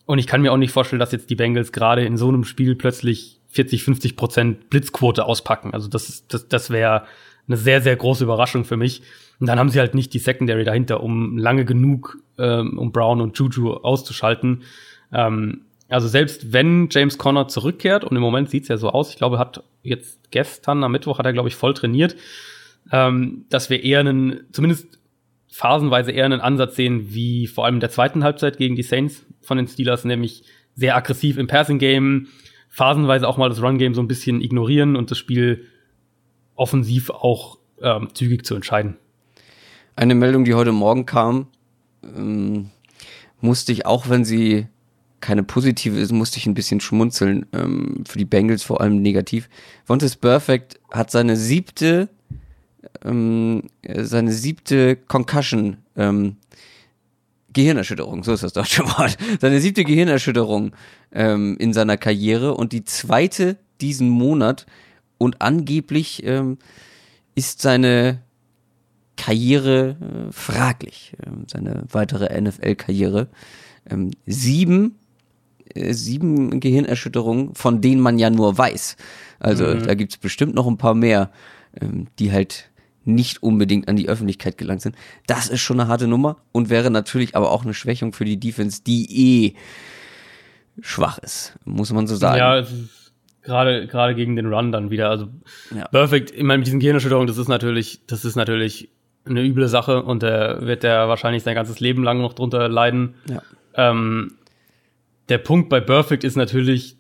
Und 0.06 0.20
ich 0.20 0.28
kann 0.28 0.42
mir 0.42 0.52
auch 0.52 0.58
nicht 0.58 0.72
vorstellen, 0.72 1.00
dass 1.00 1.12
jetzt 1.12 1.30
die 1.30 1.36
Bengals 1.36 1.72
gerade 1.72 2.04
in 2.06 2.18
so 2.18 2.28
einem 2.28 2.44
Spiel 2.44 2.76
plötzlich 2.76 3.40
40, 3.50 3.84
50 3.84 4.16
Prozent 4.16 4.70
Blitzquote 4.70 5.26
auspacken. 5.26 5.74
Also 5.74 5.88
das, 5.88 6.28
das, 6.28 6.48
das 6.48 6.70
wäre 6.70 7.06
eine 7.48 7.58
sehr, 7.58 7.82
sehr 7.82 7.96
große 7.96 8.24
Überraschung 8.24 8.66
für 8.66 8.78
mich. 8.78 9.04
Und 9.40 9.48
dann 9.48 9.60
haben 9.60 9.70
sie 9.70 9.80
halt 9.80 9.96
nicht 9.96 10.14
die 10.14 10.20
Secondary 10.20 10.64
dahinter, 10.64 11.02
um 11.02 11.38
lange 11.38 11.66
genug, 11.66 12.18
ähm, 12.38 12.78
um 12.78 12.92
Brown 12.92 13.22
und 13.22 13.38
Juju 13.38 13.74
auszuschalten. 13.74 14.64
Ähm, 15.12 15.62
also 15.88 16.08
selbst 16.08 16.52
wenn 16.54 16.88
James 16.90 17.18
Conner 17.18 17.48
zurückkehrt, 17.48 18.04
und 18.04 18.16
im 18.16 18.22
Moment 18.22 18.50
sieht's 18.50 18.68
ja 18.68 18.78
so 18.78 18.90
aus, 18.90 19.10
ich 19.10 19.18
glaube, 19.18 19.38
hat 19.38 19.64
jetzt 19.84 20.32
gestern 20.32 20.84
am 20.84 20.92
Mittwoch 20.92 21.20
hat 21.20 21.26
er, 21.26 21.34
glaube 21.34 21.50
ich, 21.50 21.56
voll 21.56 21.74
trainiert, 21.74 22.16
ähm, 22.92 23.46
dass 23.50 23.70
wir 23.70 23.84
eher 23.84 24.00
einen, 24.00 24.42
zumindest 24.52 25.00
phasenweise 25.52 26.12
eher 26.12 26.26
einen 26.26 26.42
Ansatz 26.42 26.76
sehen, 26.76 27.14
wie 27.14 27.48
vor 27.48 27.66
allem 27.66 27.76
in 27.76 27.82
der 27.82 27.90
zweiten 27.90 28.24
Halbzeit 28.24 28.58
gegen 28.58 28.76
die 28.76 28.84
Saints 28.84 29.26
von 29.42 29.58
den 29.58 29.68
Steelers, 29.68 30.04
nämlich 30.06 30.44
sehr 30.76 30.96
aggressiv 30.96 31.38
im 31.38 31.48
Passing-Game, 31.48 32.28
phasenweise 32.68 33.28
auch 33.28 33.38
mal 33.38 33.48
das 33.48 33.62
Run-Game 33.62 33.94
so 33.94 34.02
ein 34.02 34.08
bisschen 34.08 34.42
ignorieren 34.42 34.96
und 34.96 35.12
das 35.12 35.18
Spiel 35.18 35.66
offensiv 36.56 37.10
auch 37.10 37.58
ähm, 37.82 38.10
zügig 38.14 38.46
zu 38.46 38.56
entscheiden. 38.56 38.98
Eine 39.98 40.16
Meldung, 40.16 40.44
die 40.44 40.56
heute 40.56 40.74
Morgen 40.74 41.06
kam, 41.06 41.48
ähm, 42.04 42.70
musste 43.40 43.72
ich, 43.72 43.86
auch 43.86 44.10
wenn 44.10 44.26
sie 44.26 44.68
keine 45.22 45.44
positive 45.44 45.98
ist, 45.98 46.12
musste 46.12 46.38
ich 46.38 46.46
ein 46.46 46.54
bisschen 46.54 46.82
schmunzeln. 46.82 47.46
Ähm, 47.54 48.04
für 48.06 48.18
die 48.18 48.26
Bengals 48.26 48.64
vor 48.64 48.82
allem 48.82 49.02
negativ. 49.02 49.50
Vontaze 49.86 50.18
Perfect 50.18 50.82
hat 50.92 51.12
seine 51.12 51.38
siebte, 51.38 52.10
ähm, 53.06 53.64
seine 53.88 54.34
siebte 54.34 54.98
Concussion, 54.98 55.78
ähm, 55.96 56.38
Gehirnerschütterung, 57.54 58.26
so 58.26 58.34
ist 58.34 58.44
das 58.44 58.52
deutsche 58.52 58.84
Wort. 58.84 59.18
Seine 59.40 59.62
siebte 59.62 59.86
Gehirnerschütterung 59.86 60.74
ähm, 61.14 61.56
in 61.58 61.72
seiner 61.72 61.96
Karriere 61.96 62.54
und 62.54 62.74
die 62.74 62.84
zweite 62.84 63.56
diesen 63.80 64.10
Monat. 64.10 64.66
Und 65.18 65.42
angeblich 65.42 66.22
ähm, 66.26 66.58
ist 67.34 67.62
seine 67.62 68.25
Karriere 69.18 69.98
äh, 70.00 70.32
fraglich, 70.32 71.14
äh, 71.22 71.30
seine 71.48 71.84
weitere 71.92 72.42
NFL-Karriere. 72.42 73.28
Ähm, 73.90 74.12
sieben 74.26 74.96
äh, 75.74 75.94
sieben 75.94 76.60
Gehirnerschütterungen, 76.60 77.56
von 77.56 77.82
denen 77.82 78.02
man 78.02 78.20
ja 78.20 78.30
nur 78.30 78.58
weiß. 78.58 78.98
Also 79.40 79.66
mhm. 79.66 79.84
da 79.84 79.94
gibt's 79.96 80.18
bestimmt 80.18 80.56
noch 80.56 80.68
ein 80.68 80.78
paar 80.78 80.94
mehr, 80.94 81.32
ähm, 81.80 82.08
die 82.20 82.32
halt 82.32 82.70
nicht 83.04 83.44
unbedingt 83.44 83.88
an 83.88 83.96
die 83.96 84.10
Öffentlichkeit 84.10 84.58
gelangt 84.58 84.82
sind. 84.82 84.96
Das 85.28 85.48
ist 85.48 85.62
schon 85.62 85.80
eine 85.80 85.90
harte 85.90 86.08
Nummer 86.08 86.38
und 86.52 86.70
wäre 86.70 86.90
natürlich 86.90 87.36
aber 87.36 87.52
auch 87.52 87.64
eine 87.64 87.74
Schwächung 87.74 88.14
für 88.14 88.26
die 88.26 88.40
Defense, 88.40 88.82
die 88.84 89.46
eh 89.46 89.56
schwach 90.82 91.20
ist, 91.20 91.56
muss 91.66 91.94
man 91.94 92.08
so 92.08 92.16
sagen. 92.16 92.40
Ja, 92.40 92.66
gerade 93.44 93.88
gerade 93.88 94.16
gegen 94.16 94.36
den 94.36 94.52
Run 94.52 94.72
dann 94.72 94.90
wieder. 94.90 95.10
Also 95.10 95.28
ja. 95.76 95.88
Perfect, 95.88 96.32
ich 96.32 96.44
meine, 96.44 96.60
mit 96.60 96.68
diesen 96.68 96.80
Gehirnerschütterungen, 96.80 97.28
das 97.28 97.38
ist 97.38 97.48
natürlich, 97.48 98.02
das 98.08 98.26
ist 98.26 98.36
natürlich 98.36 98.90
eine 99.26 99.44
üble 99.44 99.68
Sache 99.68 100.04
und 100.04 100.24
der 100.24 100.62
wird 100.62 100.84
der 100.84 101.08
wahrscheinlich 101.08 101.44
sein 101.44 101.56
ganzes 101.56 101.80
Leben 101.80 102.04
lang 102.04 102.22
noch 102.22 102.34
drunter 102.34 102.70
leiden. 102.70 103.16
Ja. 103.30 103.42
Ähm, 103.76 104.36
der 105.30 105.40
Punkt 105.40 105.70
bei 105.70 105.80
Perfect 105.80 106.24
ist 106.24 106.36
natürlich, 106.36 106.98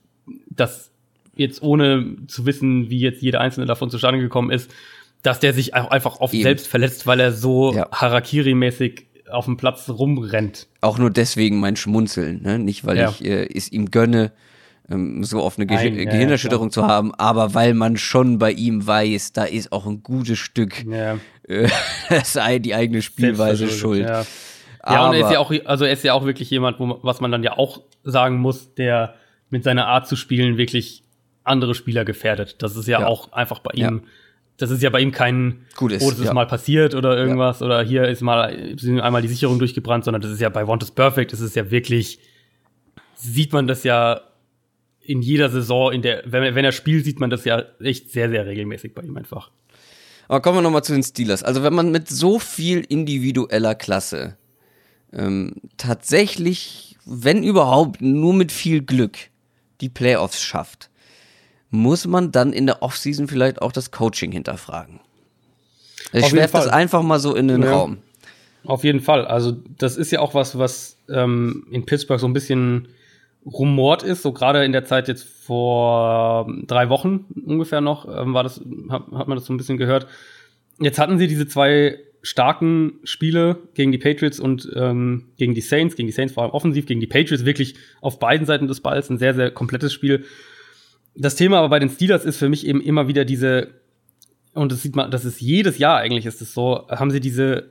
dass 0.49 0.91
jetzt 1.35 1.61
ohne 1.61 2.15
zu 2.27 2.45
wissen, 2.45 2.89
wie 2.89 2.99
jetzt 2.99 3.21
jeder 3.21 3.41
einzelne 3.41 3.65
davon 3.65 3.89
zustande 3.89 4.19
gekommen 4.19 4.51
ist, 4.51 4.71
dass 5.21 5.39
der 5.39 5.53
sich 5.53 5.73
auch 5.73 5.91
einfach 5.91 6.19
oft 6.19 6.33
Eben. 6.33 6.43
selbst 6.43 6.67
verletzt, 6.67 7.07
weil 7.07 7.19
er 7.19 7.31
so 7.31 7.73
ja. 7.73 7.89
Harakiri-mäßig 7.91 9.05
auf 9.29 9.45
dem 9.45 9.57
Platz 9.57 9.89
rumrennt. 9.89 10.67
Auch 10.81 10.97
nur 10.97 11.09
deswegen 11.09 11.59
mein 11.59 11.75
Schmunzeln, 11.75 12.41
ne? 12.43 12.59
nicht 12.59 12.85
weil 12.85 12.97
ja. 12.97 13.09
ich 13.09 13.25
äh, 13.25 13.47
es 13.53 13.71
ihm 13.71 13.89
gönne, 13.91 14.31
so 14.87 15.41
oft 15.41 15.57
eine 15.57 15.65
Ge 15.65 15.77
Nein, 15.77 15.97
ja, 15.97 16.05
Gehirnerschütterung 16.05 16.69
zu 16.69 16.85
haben, 16.85 17.13
aber 17.15 17.53
weil 17.53 17.73
man 17.73 17.97
schon 17.97 18.37
bei 18.37 18.51
ihm 18.51 18.85
weiß, 18.85 19.33
da 19.33 19.43
ist 19.45 19.71
auch 19.71 19.87
ein 19.87 20.03
gutes 20.03 20.37
Stück 20.37 20.85
äh, 21.47 21.67
sei 22.23 22.59
die 22.59 22.75
eigene 22.75 23.01
Spielweise 23.01 23.69
schuld. 23.69 24.07
Ja. 24.07 24.25
Ja, 24.87 25.07
und 25.07 25.15
er 25.15 25.21
ist 25.21 25.31
ja 25.31 25.39
auch, 25.39 25.51
also 25.65 25.85
er 25.85 25.93
ist 25.93 26.03
ja 26.03 26.13
auch 26.13 26.25
wirklich 26.25 26.49
jemand, 26.51 26.79
wo, 26.79 26.99
was 27.01 27.19
man 27.19 27.31
dann 27.31 27.41
ja 27.41 27.57
auch 27.57 27.81
sagen 28.03 28.37
muss, 28.37 28.75
der 28.75 29.15
mit 29.49 29.63
seiner 29.63 29.87
Art 29.87 30.07
zu 30.07 30.15
spielen 30.15 30.57
wirklich 30.57 31.03
andere 31.43 31.73
Spieler 31.73 32.05
gefährdet. 32.05 32.61
Das 32.61 32.75
ist 32.75 32.87
ja, 32.87 32.99
ja. 32.99 33.07
auch 33.07 33.31
einfach 33.33 33.59
bei 33.59 33.71
ihm. 33.73 33.81
Ja. 33.81 34.11
Das 34.57 34.69
ist 34.69 34.83
ja 34.83 34.91
bei 34.91 34.99
ihm 34.99 35.11
kein, 35.11 35.65
Gut 35.75 35.91
ist, 35.91 36.03
oh, 36.03 36.11
das 36.11 36.19
ist 36.19 36.25
ja. 36.25 36.33
mal 36.33 36.45
passiert 36.45 36.93
oder 36.93 37.17
irgendwas 37.17 37.61
oder 37.61 37.83
hier 37.83 38.07
ist 38.07 38.21
mal 38.21 38.75
sind 38.77 39.01
einmal 39.01 39.21
die 39.21 39.27
Sicherung 39.27 39.59
durchgebrannt, 39.59 40.05
sondern 40.05 40.21
das 40.21 40.31
ist 40.31 40.39
ja 40.39 40.49
bei 40.49 40.65
Want 40.67 40.81
is 40.83 40.91
Perfect, 40.91 41.33
das 41.33 41.41
ist 41.41 41.55
ja 41.55 41.71
wirklich, 41.71 42.19
sieht 43.15 43.51
man 43.51 43.67
das 43.67 43.83
ja 43.83 44.21
in 45.05 45.21
jeder 45.21 45.49
Saison, 45.49 45.91
in 45.91 46.01
der, 46.01 46.23
wenn, 46.25 46.55
wenn 46.55 46.65
er 46.65 46.71
spielt, 46.71 47.05
sieht 47.05 47.19
man 47.19 47.29
das 47.29 47.45
ja 47.45 47.63
echt 47.79 48.11
sehr, 48.11 48.29
sehr 48.29 48.45
regelmäßig 48.45 48.93
bei 48.93 49.03
ihm 49.03 49.15
einfach. 49.17 49.51
Aber 50.27 50.41
kommen 50.41 50.57
wir 50.57 50.61
nochmal 50.61 50.83
zu 50.83 50.93
den 50.93 51.03
Steelers. 51.03 51.43
Also 51.43 51.63
wenn 51.63 51.73
man 51.73 51.91
mit 51.91 52.09
so 52.09 52.39
viel 52.39 52.79
individueller 52.79 53.75
Klasse 53.75 54.37
ähm, 55.13 55.53
tatsächlich, 55.77 56.97
wenn 57.05 57.43
überhaupt, 57.43 58.01
nur 58.01 58.33
mit 58.33 58.51
viel 58.51 58.81
Glück 58.81 59.17
die 59.81 59.89
Playoffs 59.89 60.41
schafft, 60.41 60.89
muss 61.69 62.07
man 62.07 62.31
dann 62.31 62.53
in 62.53 62.65
der 62.65 62.81
Offseason 62.81 63.27
vielleicht 63.27 63.61
auch 63.61 63.71
das 63.71 63.91
Coaching 63.91 64.31
hinterfragen. 64.31 64.99
Ich 66.13 66.33
werfe 66.33 66.57
das 66.57 66.67
einfach 66.67 67.03
mal 67.03 67.19
so 67.19 67.35
in 67.35 67.47
den 67.47 67.63
ja. 67.63 67.73
Raum. 67.73 67.97
Auf 68.63 68.83
jeden 68.83 69.01
Fall. 69.01 69.25
Also, 69.25 69.55
das 69.77 69.97
ist 69.97 70.11
ja 70.11 70.19
auch 70.19 70.33
was, 70.33 70.57
was 70.57 70.97
ähm, 71.09 71.67
in 71.71 71.85
Pittsburgh 71.85 72.19
so 72.19 72.27
ein 72.27 72.33
bisschen 72.33 72.87
rumort 73.45 74.03
ist. 74.03 74.21
So 74.21 74.33
gerade 74.33 74.65
in 74.65 74.71
der 74.71 74.85
Zeit 74.85 75.07
jetzt 75.07 75.23
vor 75.23 76.51
drei 76.65 76.89
Wochen 76.89 77.25
ungefähr 77.45 77.81
noch, 77.81 78.07
ähm, 78.07 78.33
war 78.33 78.43
das, 78.43 78.61
hat, 78.89 79.03
hat 79.11 79.27
man 79.27 79.37
das 79.37 79.45
so 79.45 79.53
ein 79.53 79.57
bisschen 79.57 79.77
gehört. 79.77 80.07
Jetzt 80.79 80.99
hatten 80.99 81.17
sie 81.17 81.27
diese 81.27 81.47
zwei 81.47 81.99
starken 82.21 82.99
Spiele 83.03 83.59
gegen 83.75 83.91
die 83.91 83.99
Patriots 83.99 84.39
und 84.39 84.69
ähm, 84.75 85.25
gegen 85.37 85.53
die 85.53 85.61
Saints, 85.61 85.95
gegen 85.95 86.07
die 86.07 86.13
Saints 86.13 86.33
vor 86.33 86.43
allem 86.43 86.53
offensiv, 86.53 86.87
gegen 86.87 86.99
die 86.99 87.07
Patriots 87.07 87.45
wirklich 87.45 87.75
auf 88.01 88.17
beiden 88.17 88.47
Seiten 88.47 88.67
des 88.67 88.81
Balls 88.81 89.09
ein 89.11 89.19
sehr, 89.19 89.35
sehr 89.35 89.51
komplettes 89.51 89.93
Spiel. 89.93 90.25
Das 91.15 91.35
Thema 91.35 91.59
aber 91.59 91.69
bei 91.69 91.79
den 91.79 91.89
Steelers 91.89 92.25
ist 92.25 92.37
für 92.37 92.49
mich 92.49 92.65
eben 92.65 92.81
immer 92.81 93.07
wieder 93.07 93.25
diese, 93.25 93.75
und 94.53 94.71
das 94.71 94.81
sieht 94.81 94.95
man, 94.95 95.11
das 95.11 95.23
ist 95.23 95.39
jedes 95.39 95.77
Jahr 95.77 95.97
eigentlich 95.97 96.25
ist 96.25 96.41
es 96.41 96.53
so, 96.53 96.87
haben 96.89 97.11
sie 97.11 97.19
diese 97.19 97.69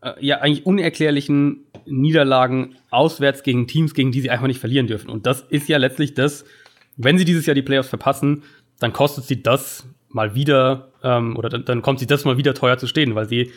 äh, 0.00 0.12
ja 0.20 0.38
eigentlich 0.38 0.64
unerklärlichen 0.64 1.66
Niederlagen 1.86 2.76
auswärts 2.90 3.42
gegen 3.42 3.66
Teams, 3.66 3.94
gegen 3.94 4.12
die 4.12 4.20
sie 4.20 4.30
einfach 4.30 4.46
nicht 4.46 4.60
verlieren 4.60 4.86
dürfen. 4.86 5.10
Und 5.10 5.26
das 5.26 5.42
ist 5.42 5.68
ja 5.68 5.78
letztlich 5.78 6.14
das, 6.14 6.44
wenn 6.96 7.18
sie 7.18 7.24
dieses 7.24 7.46
Jahr 7.46 7.54
die 7.54 7.62
Playoffs 7.62 7.88
verpassen, 7.88 8.42
dann 8.78 8.92
kostet 8.92 9.24
sie 9.24 9.42
das 9.42 9.86
mal 10.08 10.34
wieder, 10.34 10.92
ähm, 11.02 11.36
oder 11.36 11.48
dann, 11.48 11.64
dann 11.64 11.82
kommt 11.82 12.00
sie 12.00 12.06
das 12.06 12.24
mal 12.24 12.36
wieder 12.36 12.54
teuer 12.54 12.78
zu 12.78 12.86
stehen, 12.86 13.14
weil 13.14 13.28
sie 13.28 13.52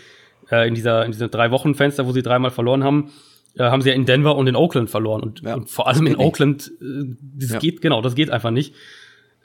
äh, 0.52 0.68
in 0.68 0.76
dieser 0.76 1.06
in 1.06 1.12
dieser 1.12 1.30
drei 1.30 1.52
Wochen 1.52 1.76
Fenster, 1.76 2.06
wo 2.06 2.12
sie 2.12 2.22
dreimal 2.22 2.52
verloren 2.52 2.84
haben, 2.84 3.12
äh, 3.56 3.64
haben 3.64 3.82
sie 3.82 3.90
ja 3.90 3.96
in 3.96 4.06
Denver 4.06 4.36
und 4.36 4.48
in 4.48 4.56
Oakland 4.56 4.90
verloren 4.90 5.22
und, 5.22 5.42
ja, 5.42 5.56
und 5.56 5.70
vor 5.70 5.88
allem 5.88 6.08
in 6.08 6.16
Oakland, 6.18 6.72
äh, 6.82 7.16
das 7.40 7.52
ja. 7.52 7.60
geht 7.60 7.82
genau, 7.82 8.02
das 8.02 8.16
geht 8.16 8.30
einfach 8.30 8.52
nicht. 8.52 8.76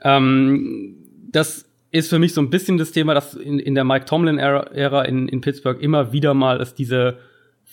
Ähm, 0.03 0.97
das 1.31 1.67
ist 1.91 2.11
für 2.11 2.19
mich 2.19 2.35
so 2.35 2.41
ein 2.41 2.51
bisschen 2.51 2.79
das 2.79 2.93
Thema, 2.93 3.15
dass 3.15 3.35
in, 3.35 3.59
in 3.59 3.75
der 3.75 3.85
Mike 3.85 4.05
Tomlin-Ära 4.05 5.03
in, 5.03 5.29
in 5.29 5.41
Pittsburgh 5.41 5.81
immer 5.81 6.13
wieder 6.13 6.35
mal 6.35 6.61
es 6.61 6.75
diese 6.75 7.19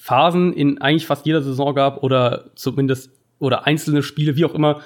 Phasen 0.06 0.53
in 0.53 0.78
eigentlich 0.78 1.08
fast 1.08 1.26
jeder 1.26 1.41
Saison 1.41 1.74
gab 1.74 2.03
oder 2.03 2.51
zumindest 2.53 3.10
oder 3.39 3.66
einzelne 3.66 4.03
Spiele, 4.03 4.36
wie 4.36 4.45
auch 4.45 4.53
immer, 4.53 4.82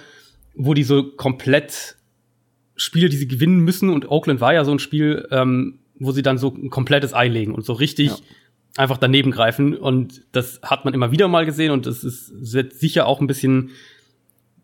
wo 0.55 0.73
die 0.73 0.83
so 0.83 1.11
komplett 1.11 1.97
Spiele, 2.77 3.09
die 3.09 3.17
sie 3.17 3.27
gewinnen 3.27 3.59
müssen. 3.59 3.89
Und 3.89 4.09
Oakland 4.09 4.39
war 4.39 4.53
ja 4.53 4.63
so 4.63 4.71
ein 4.71 4.79
Spiel, 4.79 5.27
ähm, 5.29 5.79
wo 5.95 6.13
sie 6.13 6.21
dann 6.21 6.37
so 6.37 6.53
ein 6.55 6.69
komplettes 6.69 7.13
Ei 7.13 7.27
legen 7.27 7.53
und 7.53 7.65
so 7.65 7.73
richtig 7.73 8.11
ja. 8.11 8.17
einfach 8.77 8.95
daneben 8.95 9.31
greifen. 9.31 9.75
Und 9.75 10.21
das 10.31 10.61
hat 10.63 10.85
man 10.85 10.93
immer 10.93 11.11
wieder 11.11 11.27
mal 11.27 11.45
gesehen 11.45 11.71
und 11.71 11.85
das 11.85 12.05
ist, 12.05 12.31
wird 12.53 12.71
sicher 12.71 13.05
auch 13.05 13.19
ein 13.19 13.27
bisschen 13.27 13.71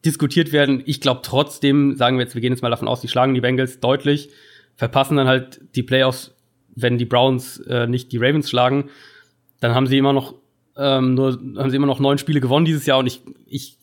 diskutiert 0.06 0.53
werden. 0.53 0.84
Ich 0.86 1.01
glaube 1.01 1.20
trotzdem, 1.22 1.97
sagen 1.97 2.16
wir 2.16 2.24
jetzt, 2.24 2.34
wir 2.34 2.41
gehen 2.41 2.53
jetzt 2.53 2.62
mal 2.62 2.70
davon 2.70 2.88
aus, 2.88 3.01
die 3.01 3.10
schlagen 3.10 3.34
die 3.34 3.41
Bengals 3.41 3.82
deutlich, 3.82 4.30
verpassen 4.78 5.18
dann 5.18 5.28
halt 5.28 5.60
die 5.76 5.84
Playoffs, 5.84 6.34
wenn 6.76 6.97
die 6.97 7.03
Browns 7.03 7.58
äh, 7.68 7.88
nicht 7.88 8.14
die 8.14 8.20
Ravens 8.20 8.49
schlagen, 8.49 8.86
dann 9.60 9.76
haben 9.76 9.88
sie 9.88 9.97
immer 9.97 10.14
noch 10.14 10.45
ähm, 10.78 11.14
nur 11.14 11.40
haben 11.58 11.70
sie 11.70 11.76
immer 11.76 11.88
noch 11.88 12.00
neun 12.00 12.18
Spiele 12.18 12.42
gewonnen 12.42 12.66
dieses 12.66 12.86
Jahr 12.86 13.00
und 13.00 13.08
ich 13.08 13.22
ich 13.48 13.78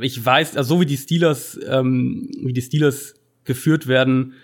ich 0.00 0.24
weiß, 0.24 0.56
also 0.56 0.76
so 0.76 0.80
wie 0.80 0.86
die 0.86 0.96
Steelers, 0.96 1.58
ähm, 1.68 2.30
wie 2.42 2.52
die 2.52 2.62
Steelers 2.62 3.14
geführt 3.44 3.86
werden, 3.86 4.34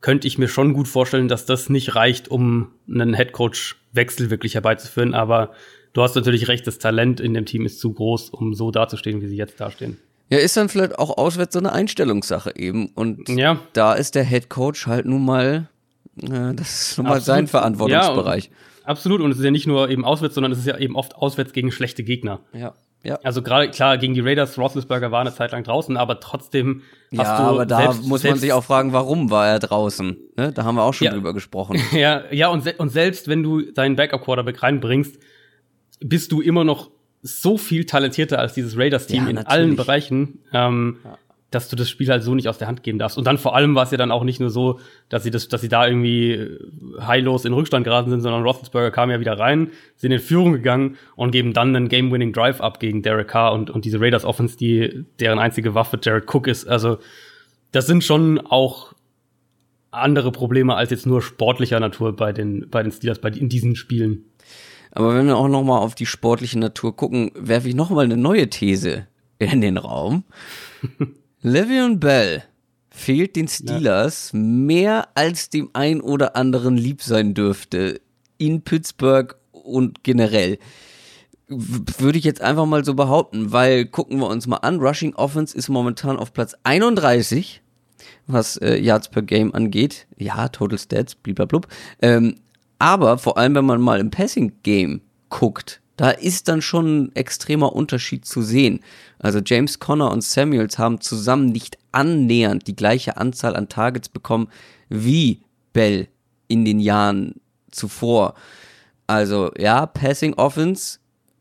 könnte 0.00 0.28
ich 0.28 0.38
mir 0.38 0.48
schon 0.48 0.72
gut 0.72 0.88
vorstellen, 0.88 1.28
dass 1.28 1.46
das 1.46 1.68
nicht 1.68 1.94
reicht, 1.94 2.28
um 2.28 2.68
einen 2.88 3.14
Headcoach-Wechsel 3.14 4.30
wirklich 4.30 4.54
herbeizuführen. 4.54 5.14
Aber 5.14 5.52
du 5.92 6.02
hast 6.02 6.14
natürlich 6.14 6.48
recht, 6.48 6.66
das 6.66 6.78
Talent 6.78 7.20
in 7.20 7.34
dem 7.34 7.46
Team 7.46 7.66
ist 7.66 7.80
zu 7.80 7.92
groß, 7.92 8.30
um 8.30 8.54
so 8.54 8.70
dazustehen, 8.70 9.20
wie 9.20 9.26
sie 9.26 9.36
jetzt 9.36 9.60
dastehen. 9.60 9.98
Ja, 10.30 10.38
ist 10.38 10.56
dann 10.56 10.68
vielleicht 10.68 10.98
auch 10.98 11.16
auswärts 11.16 11.54
so 11.54 11.58
eine 11.58 11.72
Einstellungssache 11.72 12.54
eben. 12.54 12.88
Und 12.94 13.28
ja. 13.28 13.58
da 13.72 13.94
ist 13.94 14.14
der 14.14 14.24
Headcoach 14.24 14.86
halt 14.86 15.06
nun 15.06 15.24
mal, 15.24 15.68
äh, 16.22 16.54
das 16.54 16.90
ist 16.90 16.98
nun 16.98 17.06
mal 17.06 17.16
Absolut. 17.16 17.24
sein 17.24 17.46
Verantwortungsbereich. 17.48 18.44
Ja, 18.44 18.50
absolut. 18.88 19.20
Und 19.20 19.30
es 19.30 19.38
ist 19.38 19.44
ja 19.44 19.50
nicht 19.50 19.66
nur 19.66 19.88
eben 19.88 20.04
auswärts, 20.04 20.34
sondern 20.34 20.52
es 20.52 20.58
ist 20.58 20.66
ja 20.66 20.76
eben 20.78 20.96
oft 20.96 21.16
auswärts 21.16 21.52
gegen 21.52 21.70
schlechte 21.70 22.02
Gegner. 22.02 22.40
Ja. 22.52 22.74
Ja. 23.04 23.20
Also 23.22 23.42
gerade 23.42 23.70
klar 23.70 23.96
gegen 23.96 24.14
die 24.14 24.20
Raiders, 24.20 24.58
Roethlisberger 24.58 25.12
war 25.12 25.20
eine 25.20 25.32
Zeit 25.32 25.52
lang 25.52 25.62
draußen, 25.62 25.96
aber 25.96 26.18
trotzdem 26.18 26.82
hast 27.16 27.28
ja, 27.28 27.38
du 27.38 27.44
aber 27.44 27.64
da 27.64 27.78
selbst, 27.78 28.04
muss 28.08 28.24
man 28.24 28.38
sich 28.38 28.52
auch 28.52 28.64
fragen, 28.64 28.92
warum 28.92 29.30
war 29.30 29.46
er 29.46 29.60
draußen? 29.60 30.16
Ne? 30.36 30.52
Da 30.52 30.64
haben 30.64 30.74
wir 30.74 30.82
auch 30.82 30.94
schon 30.94 31.04
ja. 31.04 31.12
drüber 31.12 31.32
gesprochen. 31.32 31.80
ja, 31.92 32.24
ja 32.32 32.48
und, 32.48 32.64
se 32.64 32.74
und 32.76 32.88
selbst 32.88 33.28
wenn 33.28 33.44
du 33.44 33.62
deinen 33.70 33.94
Backup 33.94 34.24
Quarterback 34.24 34.64
reinbringst, 34.64 35.16
bist 36.00 36.32
du 36.32 36.40
immer 36.40 36.64
noch 36.64 36.90
so 37.22 37.56
viel 37.56 37.86
talentierter 37.86 38.40
als 38.40 38.54
dieses 38.54 38.76
Raiders-Team 38.76 39.24
ja, 39.24 39.28
in 39.28 39.36
natürlich. 39.36 39.52
allen 39.52 39.76
Bereichen. 39.76 40.40
Ähm, 40.52 40.98
ja 41.04 41.18
dass 41.50 41.68
du 41.68 41.76
das 41.76 41.88
Spiel 41.88 42.08
halt 42.08 42.22
so 42.22 42.34
nicht 42.34 42.48
aus 42.48 42.58
der 42.58 42.68
Hand 42.68 42.82
geben 42.82 42.98
darfst. 42.98 43.16
Und 43.16 43.26
dann 43.26 43.38
vor 43.38 43.56
allem 43.56 43.74
war 43.74 43.84
es 43.84 43.90
ja 43.90 43.96
dann 43.96 44.10
auch 44.10 44.24
nicht 44.24 44.38
nur 44.38 44.50
so, 44.50 44.80
dass 45.08 45.22
sie 45.22 45.30
das, 45.30 45.48
dass 45.48 45.62
sie 45.62 45.68
da 45.68 45.86
irgendwie 45.86 46.58
heillos 47.00 47.46
in 47.46 47.54
Rückstand 47.54 47.84
geraten 47.84 48.10
sind, 48.10 48.20
sondern 48.20 48.42
Roethlisberger 48.42 48.90
kam 48.90 49.10
ja 49.10 49.18
wieder 49.18 49.38
rein, 49.38 49.70
sind 49.96 50.12
in 50.12 50.18
Führung 50.18 50.52
gegangen 50.52 50.96
und 51.16 51.30
geben 51.30 51.54
dann 51.54 51.74
einen 51.74 51.88
Game-Winning 51.88 52.34
Drive 52.34 52.60
ab 52.60 52.80
gegen 52.80 53.02
Derek 53.02 53.28
Carr 53.28 53.52
und, 53.52 53.70
und 53.70 53.86
diese 53.86 54.00
Raiders 54.00 54.26
Offense, 54.26 54.58
die, 54.58 55.04
deren 55.20 55.38
einzige 55.38 55.74
Waffe 55.74 55.98
Jared 56.02 56.32
Cook 56.32 56.46
ist. 56.46 56.68
Also, 56.68 56.98
das 57.72 57.86
sind 57.86 58.04
schon 58.04 58.40
auch 58.40 58.92
andere 59.90 60.32
Probleme 60.32 60.74
als 60.74 60.90
jetzt 60.90 61.06
nur 61.06 61.22
sportlicher 61.22 61.80
Natur 61.80 62.14
bei 62.14 62.32
den, 62.32 62.68
bei 62.68 62.82
den 62.82 62.92
Steelers, 62.92 63.20
bei, 63.20 63.30
in 63.30 63.48
diesen 63.48 63.74
Spielen. 63.74 64.24
Aber 64.92 65.14
wenn 65.14 65.26
wir 65.26 65.36
auch 65.36 65.48
noch 65.48 65.62
mal 65.62 65.78
auf 65.78 65.94
die 65.94 66.06
sportliche 66.06 66.58
Natur 66.58 66.94
gucken, 66.94 67.30
werfe 67.34 67.68
ich 67.68 67.74
noch 67.74 67.88
mal 67.88 68.04
eine 68.04 68.16
neue 68.16 68.50
These 68.50 69.06
in 69.38 69.60
den 69.62 69.78
Raum. 69.78 70.24
Le'Veon 71.42 71.98
Bell 71.98 72.42
fehlt 72.90 73.36
den 73.36 73.46
Steelers 73.46 74.32
ja. 74.32 74.38
mehr 74.38 75.08
als 75.14 75.50
dem 75.50 75.70
ein 75.72 76.00
oder 76.00 76.34
anderen 76.36 76.76
lieb 76.76 77.02
sein 77.02 77.34
dürfte 77.34 78.00
in 78.38 78.62
Pittsburgh 78.62 79.36
und 79.52 80.02
generell. 80.02 80.58
Würde 81.46 82.18
ich 82.18 82.24
jetzt 82.24 82.42
einfach 82.42 82.66
mal 82.66 82.84
so 82.84 82.94
behaupten, 82.94 83.52
weil 83.52 83.86
gucken 83.86 84.18
wir 84.18 84.26
uns 84.26 84.46
mal 84.46 84.58
an, 84.58 84.80
Rushing 84.80 85.14
Offense 85.14 85.56
ist 85.56 85.68
momentan 85.68 86.16
auf 86.16 86.32
Platz 86.32 86.54
31, 86.64 87.62
was 88.26 88.56
äh, 88.58 88.76
Yards 88.76 89.08
per 89.08 89.22
Game 89.22 89.54
angeht. 89.54 90.06
Ja, 90.16 90.48
Total 90.48 90.78
Stats, 90.78 91.14
blub. 91.14 91.68
Ähm, 92.02 92.34
aber 92.78 93.16
vor 93.16 93.38
allem, 93.38 93.54
wenn 93.54 93.64
man 93.64 93.80
mal 93.80 94.00
im 94.00 94.10
Passing 94.10 94.52
Game 94.62 95.00
guckt, 95.30 95.80
da 95.98 96.10
ist 96.10 96.46
dann 96.46 96.62
schon 96.62 96.96
ein 96.96 97.16
extremer 97.16 97.74
Unterschied 97.74 98.24
zu 98.24 98.40
sehen. 98.40 98.80
Also 99.18 99.40
James 99.44 99.80
Conner 99.80 100.12
und 100.12 100.22
Samuels 100.22 100.78
haben 100.78 101.00
zusammen 101.00 101.46
nicht 101.46 101.76
annähernd 101.90 102.68
die 102.68 102.76
gleiche 102.76 103.16
Anzahl 103.16 103.56
an 103.56 103.68
Targets 103.68 104.08
bekommen 104.08 104.48
wie 104.88 105.42
Bell 105.72 106.06
in 106.46 106.64
den 106.64 106.78
Jahren 106.78 107.34
zuvor. 107.72 108.34
Also 109.08 109.50
ja, 109.58 109.86
Passing 109.86 110.34
Offense 110.34 111.00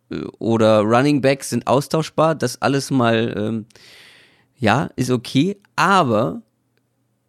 äh, 0.09 0.23
oder 0.39 0.79
Running 0.79 1.21
Backs 1.21 1.51
sind 1.51 1.67
austauschbar, 1.67 2.33
das 2.33 2.59
alles 2.59 2.89
mal, 2.89 3.35
ähm, 3.37 3.65
ja, 4.57 4.89
ist 4.95 5.11
okay, 5.11 5.57
aber 5.75 6.41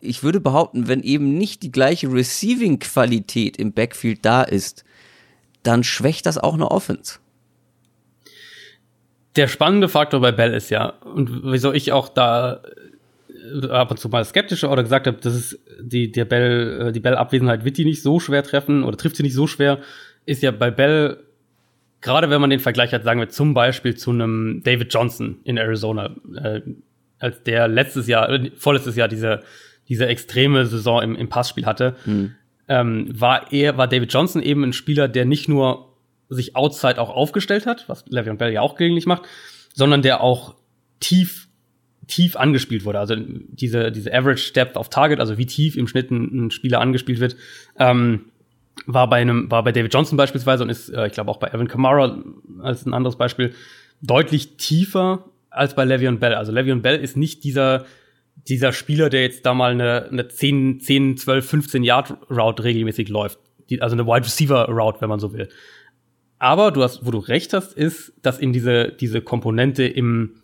ich 0.01 0.22
würde 0.22 0.41
behaupten, 0.41 0.89
wenn 0.89 1.03
eben 1.03 1.37
nicht 1.37 1.62
die 1.62 1.72
gleiche 1.72 2.11
Receiving-Qualität 2.11 3.59
im 3.59 3.72
Backfield 3.72 4.24
da 4.24 4.45
ist, 4.45 4.85
dann 5.68 5.84
schwächt 5.84 6.26
das 6.26 6.38
auch 6.38 6.54
eine 6.54 6.70
Offense. 6.70 7.18
Der 9.36 9.48
spannende 9.48 9.88
Faktor 9.88 10.20
bei 10.20 10.32
Bell 10.32 10.54
ist 10.54 10.70
ja, 10.70 10.86
und 10.86 11.42
wieso 11.44 11.72
ich 11.72 11.92
auch 11.92 12.08
da 12.08 12.62
äh, 13.62 13.68
ab 13.68 13.90
und 13.90 13.98
zu 13.98 14.08
mal 14.08 14.24
skeptischer 14.24 14.72
oder 14.72 14.82
gesagt 14.82 15.06
habe, 15.06 15.18
dass 15.18 15.34
es 15.34 15.60
die, 15.80 16.10
der 16.10 16.24
Bell, 16.24 16.88
äh, 16.88 16.92
die 16.92 17.00
Bell-Abwesenheit 17.00 17.64
wird 17.64 17.76
die 17.76 17.84
nicht 17.84 18.02
so 18.02 18.18
schwer 18.18 18.42
treffen 18.42 18.82
oder 18.82 18.96
trifft 18.96 19.16
sie 19.16 19.22
nicht 19.22 19.34
so 19.34 19.46
schwer, 19.46 19.78
ist 20.24 20.42
ja 20.42 20.50
bei 20.50 20.70
Bell, 20.70 21.18
gerade 22.00 22.30
wenn 22.30 22.40
man 22.40 22.50
den 22.50 22.60
Vergleich 22.60 22.92
hat, 22.92 23.04
sagen 23.04 23.20
wir 23.20 23.28
zum 23.28 23.52
Beispiel 23.52 23.94
zu 23.94 24.10
einem 24.10 24.62
David 24.64 24.92
Johnson 24.92 25.38
in 25.44 25.58
Arizona, 25.58 26.16
äh, 26.34 26.62
als 27.18 27.42
der 27.42 27.68
letztes 27.68 28.06
Jahr, 28.06 28.30
äh, 28.30 28.50
vorletztes 28.56 28.96
Jahr 28.96 29.08
diese, 29.08 29.42
diese 29.88 30.06
extreme 30.06 30.66
Saison 30.66 31.02
im, 31.02 31.14
im 31.14 31.28
Passspiel 31.28 31.66
hatte, 31.66 31.94
mhm 32.06 32.34
ähm, 32.68 33.08
war 33.18 33.52
er, 33.52 33.76
war 33.76 33.88
David 33.88 34.12
Johnson 34.12 34.42
eben 34.42 34.62
ein 34.62 34.72
Spieler, 34.72 35.08
der 35.08 35.24
nicht 35.24 35.48
nur 35.48 35.96
sich 36.28 36.54
outside 36.56 37.00
auch 37.00 37.10
aufgestellt 37.10 37.66
hat, 37.66 37.88
was 37.88 38.06
Le'Veon 38.06 38.36
Bell 38.36 38.52
ja 38.52 38.60
auch 38.60 38.74
gelegentlich 38.74 39.06
macht, 39.06 39.22
sondern 39.74 40.02
der 40.02 40.20
auch 40.20 40.54
tief, 41.00 41.48
tief 42.06 42.36
angespielt 42.36 42.84
wurde. 42.84 42.98
Also 42.98 43.16
diese, 43.16 43.90
diese 43.90 44.12
Average 44.12 44.52
Depth 44.52 44.76
of 44.76 44.90
Target, 44.90 45.20
also 45.20 45.38
wie 45.38 45.46
tief 45.46 45.76
im 45.76 45.88
Schnitt 45.88 46.10
ein, 46.10 46.46
ein 46.46 46.50
Spieler 46.50 46.80
angespielt 46.80 47.20
wird, 47.20 47.36
ähm, 47.78 48.26
war 48.86 49.08
bei 49.08 49.20
einem, 49.20 49.50
war 49.50 49.64
bei 49.64 49.72
David 49.72 49.92
Johnson 49.92 50.16
beispielsweise 50.16 50.62
und 50.62 50.70
ist, 50.70 50.90
äh, 50.90 51.06
ich 51.06 51.12
glaube 51.12 51.30
auch 51.30 51.38
bei 51.38 51.48
Evan 51.48 51.68
Kamara 51.68 52.22
als 52.60 52.86
ein 52.86 52.94
anderes 52.94 53.16
Beispiel, 53.16 53.54
deutlich 54.02 54.56
tiefer 54.56 55.24
als 55.50 55.74
bei 55.74 55.84
Le'Veon 55.84 56.18
Bell. 56.18 56.34
Also 56.34 56.52
Le'Veon 56.52 56.82
Bell 56.82 57.00
ist 57.00 57.16
nicht 57.16 57.42
dieser 57.44 57.86
dieser 58.47 58.72
Spieler, 58.72 59.11
der 59.11 59.22
jetzt 59.22 59.45
da 59.45 59.55
mal 59.55 59.72
eine, 59.72 60.09
eine 60.11 60.28
10, 60.28 60.80
10, 60.80 61.16
12, 61.16 61.49
15 61.49 61.84
Yard 61.84 62.16
Route 62.30 62.64
regelmäßig 62.64 63.09
läuft. 63.09 63.39
Die, 63.70 63.82
also 63.82 63.95
eine 63.95 64.07
Wide 64.07 64.24
Receiver 64.24 64.66
Route, 64.68 65.01
wenn 65.01 65.09
man 65.09 65.20
so 65.20 65.32
will. 65.32 65.49
Aber 66.39 66.70
du 66.70 66.82
hast, 66.82 67.05
wo 67.05 67.11
du 67.11 67.18
recht 67.18 67.53
hast, 67.53 67.72
ist, 67.74 68.12
dass 68.22 68.39
in 68.39 68.53
diese, 68.53 68.93
diese 68.93 69.20
Komponente 69.20 69.84
im, 69.84 70.36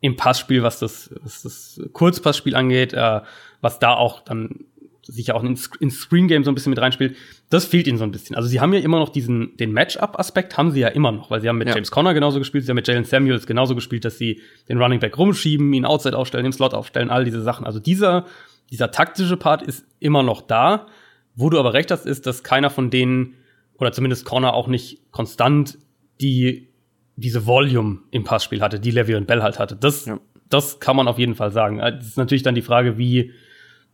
im 0.00 0.16
Passspiel, 0.16 0.62
was 0.62 0.80
das, 0.80 1.10
was 1.22 1.42
das 1.42 1.80
Kurzpassspiel 1.92 2.54
angeht, 2.54 2.92
äh, 2.92 3.20
was 3.60 3.78
da 3.78 3.94
auch 3.94 4.20
dann 4.20 4.64
sich 5.02 5.28
ja 5.28 5.34
auch 5.34 5.44
ins, 5.44 5.70
ins 5.80 5.98
Screen 5.98 6.28
Game 6.28 6.44
so 6.44 6.50
ein 6.50 6.54
bisschen 6.54 6.70
mit 6.70 6.80
reinspielt, 6.80 7.16
das 7.50 7.64
fehlt 7.64 7.86
ihnen 7.86 7.96
so 7.96 8.04
ein 8.04 8.10
bisschen. 8.10 8.36
Also 8.36 8.48
sie 8.48 8.60
haben 8.60 8.72
ja 8.74 8.80
immer 8.80 8.98
noch 8.98 9.08
diesen, 9.08 9.56
den 9.56 9.72
Matchup-Aspekt 9.72 10.58
haben 10.58 10.70
sie 10.70 10.80
ja 10.80 10.88
immer 10.88 11.12
noch, 11.12 11.30
weil 11.30 11.40
sie 11.40 11.48
haben 11.48 11.56
mit 11.56 11.68
ja. 11.68 11.74
James 11.74 11.90
Conner 11.90 12.12
genauso 12.12 12.38
gespielt, 12.38 12.64
sie 12.64 12.70
haben 12.70 12.76
mit 12.76 12.86
Jalen 12.86 13.04
Samuels 13.04 13.46
genauso 13.46 13.74
gespielt, 13.74 14.04
dass 14.04 14.18
sie 14.18 14.42
den 14.68 14.80
Running 14.80 15.00
Back 15.00 15.16
rumschieben, 15.16 15.72
ihn 15.72 15.86
Outside 15.86 16.16
aufstellen, 16.16 16.44
im 16.44 16.52
Slot 16.52 16.74
aufstellen, 16.74 17.10
all 17.10 17.24
diese 17.24 17.40
Sachen. 17.40 17.64
Also 17.64 17.80
dieser, 17.80 18.26
dieser 18.70 18.90
taktische 18.90 19.36
Part 19.36 19.62
ist 19.62 19.86
immer 19.98 20.22
noch 20.22 20.42
da. 20.42 20.86
Wo 21.34 21.48
du 21.48 21.58
aber 21.58 21.72
recht 21.72 21.90
hast, 21.90 22.04
ist, 22.04 22.26
dass 22.26 22.42
keiner 22.42 22.68
von 22.68 22.90
denen, 22.90 23.34
oder 23.78 23.92
zumindest 23.92 24.24
Conner 24.24 24.52
auch 24.52 24.66
nicht 24.66 25.10
konstant 25.12 25.78
die, 26.20 26.68
diese 27.16 27.46
Volume 27.46 28.00
im 28.10 28.24
Passspiel 28.24 28.60
hatte, 28.60 28.78
die 28.78 28.90
Levy 28.90 29.14
und 29.14 29.26
Bell 29.26 29.42
halt 29.42 29.58
hatte. 29.58 29.76
Das, 29.76 30.04
ja. 30.04 30.20
das 30.50 30.80
kann 30.80 30.96
man 30.96 31.08
auf 31.08 31.18
jeden 31.18 31.34
Fall 31.34 31.52
sagen. 31.52 31.78
Das 31.78 32.06
ist 32.06 32.18
natürlich 32.18 32.42
dann 32.42 32.56
die 32.56 32.62
Frage, 32.62 32.98
wie, 32.98 33.32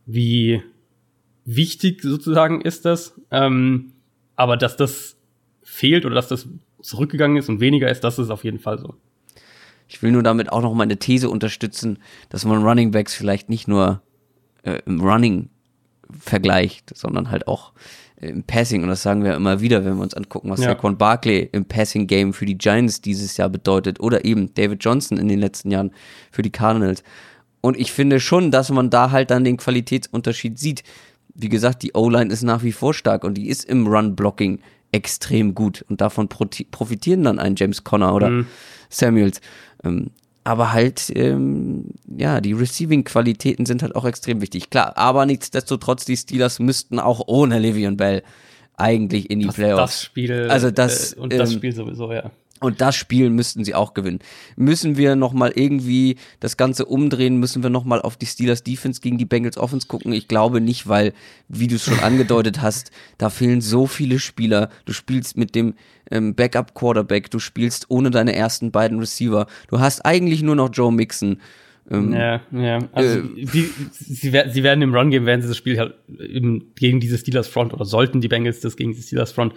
wie 0.05 0.61
wichtig 1.45 2.01
sozusagen 2.01 2.61
ist 2.61 2.85
das. 2.85 3.19
Ähm, 3.31 3.93
aber 4.35 4.57
dass 4.57 4.75
das 4.75 5.15
fehlt 5.63 6.05
oder 6.05 6.15
dass 6.15 6.27
das 6.27 6.47
zurückgegangen 6.81 7.37
ist 7.37 7.49
und 7.49 7.59
weniger 7.59 7.89
ist, 7.89 8.03
das 8.03 8.19
ist 8.19 8.29
auf 8.29 8.43
jeden 8.43 8.59
Fall 8.59 8.79
so. 8.79 8.95
Ich 9.87 10.01
will 10.01 10.11
nur 10.11 10.23
damit 10.23 10.51
auch 10.51 10.61
noch 10.61 10.73
meine 10.73 10.97
These 10.97 11.29
unterstützen, 11.29 11.99
dass 12.29 12.43
man 12.43 12.63
Running 12.63 12.91
Backs 12.91 13.13
vielleicht 13.13 13.49
nicht 13.49 13.67
nur 13.67 14.01
äh, 14.63 14.79
im 14.85 15.01
Running 15.01 15.49
vergleicht, 16.19 16.95
sondern 16.95 17.29
halt 17.29 17.47
auch 17.47 17.73
äh, 18.19 18.27
im 18.29 18.43
Passing. 18.43 18.83
Und 18.83 18.89
das 18.89 19.03
sagen 19.03 19.23
wir 19.23 19.35
immer 19.35 19.61
wieder, 19.61 19.85
wenn 19.85 19.95
wir 19.95 20.03
uns 20.03 20.13
angucken, 20.13 20.49
was 20.49 20.61
ja. 20.61 20.69
Saquon 20.69 20.97
Barkley 20.97 21.49
im 21.51 21.65
Passing 21.65 22.07
Game 22.07 22.33
für 22.33 22.45
die 22.45 22.57
Giants 22.57 23.01
dieses 23.01 23.37
Jahr 23.37 23.49
bedeutet 23.49 23.99
oder 23.99 24.25
eben 24.25 24.53
David 24.53 24.83
Johnson 24.83 25.17
in 25.17 25.27
den 25.27 25.39
letzten 25.39 25.71
Jahren 25.71 25.91
für 26.31 26.41
die 26.41 26.51
Cardinals. 26.51 27.03
Und 27.61 27.77
ich 27.77 27.91
finde 27.91 28.19
schon, 28.19 28.51
dass 28.51 28.69
man 28.69 28.89
da 28.89 29.11
halt 29.11 29.31
dann 29.31 29.43
den 29.43 29.57
Qualitätsunterschied 29.57 30.59
sieht 30.59 30.83
wie 31.35 31.49
gesagt, 31.49 31.83
die 31.83 31.91
O-Line 31.93 32.33
ist 32.33 32.43
nach 32.43 32.63
wie 32.63 32.71
vor 32.71 32.93
stark 32.93 33.23
und 33.23 33.35
die 33.35 33.49
ist 33.49 33.65
im 33.65 33.87
Run-Blocking 33.87 34.59
extrem 34.91 35.53
gut 35.53 35.85
und 35.89 36.01
davon 36.01 36.29
profitieren 36.29 37.23
dann 37.23 37.39
ein 37.39 37.55
James 37.57 37.83
Conner 37.83 38.15
oder 38.15 38.29
mhm. 38.29 38.47
Samuels. 38.89 39.41
Ähm, 39.83 40.11
aber 40.45 40.71
halt, 40.71 41.11
ähm, 41.15 41.85
ja, 42.05 42.39
die 42.39 42.53
Receiving-Qualitäten 42.53 43.65
sind 43.65 43.81
halt 43.81 43.95
auch 43.95 44.05
extrem 44.05 44.41
wichtig. 44.41 44.69
Klar, 44.69 44.95
aber 44.95 45.25
nichtsdestotrotz, 45.25 46.05
die 46.05 46.15
Steelers 46.15 46.59
müssten 46.59 46.99
auch 46.99 47.23
ohne 47.27 47.57
Le'Veon 47.59 47.97
Bell 47.97 48.21
eigentlich 48.77 49.29
in 49.29 49.39
die 49.39 49.47
das, 49.47 49.55
Playoffs. 49.55 49.81
Das 49.81 50.03
Spiel. 50.03 50.47
Also 50.49 50.71
das, 50.71 51.13
äh, 51.13 51.19
und 51.19 51.33
das 51.33 51.51
ähm, 51.51 51.57
Spiel 51.57 51.73
sowieso, 51.73 52.13
ja. 52.13 52.31
Und 52.65 52.81
das 52.81 52.95
Spiel 52.95 53.29
müssten 53.29 53.63
sie 53.63 53.75
auch 53.75 53.93
gewinnen. 53.93 54.19
Müssen 54.55 54.97
wir 54.97 55.15
nochmal 55.15 55.53
irgendwie 55.55 56.17
das 56.39 56.57
Ganze 56.57 56.85
umdrehen? 56.85 57.37
Müssen 57.37 57.63
wir 57.63 57.69
nochmal 57.69 58.01
auf 58.01 58.17
die 58.17 58.25
Steelers 58.25 58.63
Defense 58.63 59.01
gegen 59.01 59.17
die 59.17 59.25
Bengals 59.25 59.57
Offense 59.57 59.87
gucken? 59.87 60.13
Ich 60.13 60.27
glaube 60.27 60.61
nicht, 60.61 60.87
weil, 60.87 61.13
wie 61.47 61.67
du 61.67 61.75
es 61.75 61.83
schon 61.83 61.99
angedeutet 61.99 62.61
hast, 62.61 62.91
da 63.17 63.29
fehlen 63.29 63.61
so 63.61 63.87
viele 63.87 64.19
Spieler. 64.19 64.69
Du 64.85 64.93
spielst 64.93 65.37
mit 65.37 65.55
dem 65.55 65.75
ähm, 66.11 66.35
Backup 66.35 66.75
Quarterback, 66.75 67.31
du 67.31 67.39
spielst 67.39 67.85
ohne 67.89 68.11
deine 68.11 68.35
ersten 68.35 68.71
beiden 68.71 68.99
Receiver. 68.99 69.47
Du 69.69 69.79
hast 69.79 70.05
eigentlich 70.05 70.43
nur 70.43 70.55
noch 70.55 70.69
Joe 70.71 70.91
Mixon. 70.91 71.39
Ähm, 71.89 72.13
ja, 72.13 72.41
ja. 72.51 72.79
Also 72.93 73.19
äh, 73.19 73.45
sie, 73.45 73.69
sie, 73.91 74.31
sie 74.31 74.63
werden 74.63 74.81
im 74.81 74.95
Run 74.95 75.11
Game, 75.11 75.25
werden 75.25 75.41
sie 75.41 75.47
das 75.47 75.57
Spiel 75.57 75.77
halt 75.77 75.93
eben 76.19 76.71
gegen 76.75 76.99
diese 76.99 77.17
Steelers 77.17 77.47
Front 77.47 77.73
oder 77.73 77.85
sollten 77.85 78.21
die 78.21 78.27
Bengals 78.27 78.59
das 78.59 78.75
gegen 78.75 78.93
die 78.93 79.01
Steelers 79.01 79.31
Front 79.31 79.53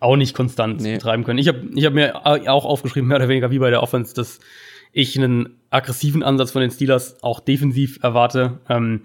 auch 0.00 0.16
nicht 0.16 0.34
konstant 0.34 0.80
nee. 0.80 0.94
betreiben 0.94 1.24
können. 1.24 1.38
Ich 1.38 1.48
habe 1.48 1.68
ich 1.74 1.84
hab 1.84 1.92
mir 1.92 2.26
auch 2.26 2.64
aufgeschrieben, 2.64 3.08
mehr 3.08 3.18
oder 3.18 3.28
weniger 3.28 3.50
wie 3.50 3.58
bei 3.58 3.70
der 3.70 3.82
Offense, 3.82 4.14
dass 4.14 4.40
ich 4.92 5.16
einen 5.16 5.60
aggressiven 5.70 6.22
Ansatz 6.22 6.50
von 6.50 6.62
den 6.62 6.70
Steelers 6.70 7.22
auch 7.22 7.40
defensiv 7.40 8.00
erwarte. 8.02 8.60
Ähm, 8.68 9.02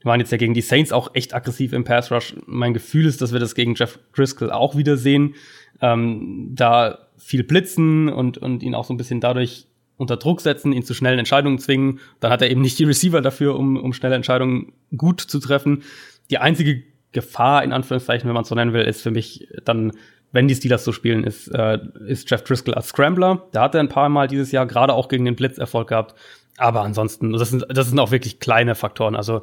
wir 0.00 0.10
waren 0.10 0.20
jetzt 0.20 0.32
ja 0.32 0.38
gegen 0.38 0.54
die 0.54 0.60
Saints 0.60 0.92
auch 0.92 1.14
echt 1.14 1.34
aggressiv 1.34 1.72
im 1.72 1.84
Pass 1.84 2.12
Rush. 2.12 2.34
Mein 2.46 2.74
Gefühl 2.74 3.06
ist, 3.06 3.22
dass 3.22 3.32
wir 3.32 3.40
das 3.40 3.54
gegen 3.54 3.74
Jeff 3.74 3.98
Driscoll 4.14 4.52
auch 4.52 4.76
wieder 4.76 4.96
sehen. 4.96 5.34
Ähm, 5.80 6.50
da 6.54 7.08
viel 7.16 7.42
blitzen 7.42 8.10
und, 8.10 8.38
und 8.38 8.62
ihn 8.62 8.74
auch 8.74 8.84
so 8.84 8.92
ein 8.92 8.98
bisschen 8.98 9.20
dadurch 9.20 9.66
unter 9.96 10.16
Druck 10.16 10.40
setzen, 10.40 10.72
ihn 10.72 10.82
zu 10.82 10.92
schnellen 10.92 11.18
Entscheidungen 11.18 11.58
zwingen. 11.58 12.00
Dann 12.20 12.30
hat 12.30 12.42
er 12.42 12.50
eben 12.50 12.60
nicht 12.60 12.78
die 12.78 12.84
Receiver 12.84 13.22
dafür, 13.22 13.58
um, 13.58 13.76
um 13.76 13.92
schnelle 13.92 14.14
Entscheidungen 14.14 14.72
gut 14.96 15.20
zu 15.20 15.38
treffen. 15.40 15.82
Die 16.30 16.38
einzige 16.38 16.82
Gefahr, 17.12 17.64
in 17.64 17.72
Anführungszeichen, 17.72 18.28
wenn 18.28 18.34
man 18.34 18.42
es 18.42 18.48
so 18.48 18.54
nennen 18.54 18.72
will, 18.72 18.82
ist 18.82 19.02
für 19.02 19.10
mich 19.10 19.48
dann 19.64 19.92
wenn 20.34 20.48
die 20.48 20.56
Steelers 20.56 20.84
so 20.84 20.90
spielen, 20.90 21.22
ist, 21.22 21.46
äh, 21.54 21.78
ist 22.06 22.28
Jeff 22.28 22.42
Driscoll 22.42 22.74
als 22.74 22.88
Scrambler. 22.88 23.46
Da 23.52 23.62
hat 23.62 23.74
er 23.76 23.80
ein 23.80 23.88
paar 23.88 24.08
Mal 24.08 24.26
dieses 24.26 24.50
Jahr 24.50 24.66
gerade 24.66 24.92
auch 24.92 25.08
gegen 25.08 25.24
den 25.24 25.36
Blitz 25.36 25.58
Erfolg 25.58 25.88
gehabt. 25.88 26.16
Aber 26.56 26.82
ansonsten, 26.82 27.32
das 27.32 27.50
sind, 27.50 27.64
das 27.68 27.88
sind 27.88 28.00
auch 28.00 28.10
wirklich 28.10 28.40
kleine 28.40 28.74
Faktoren. 28.74 29.14
Also 29.14 29.42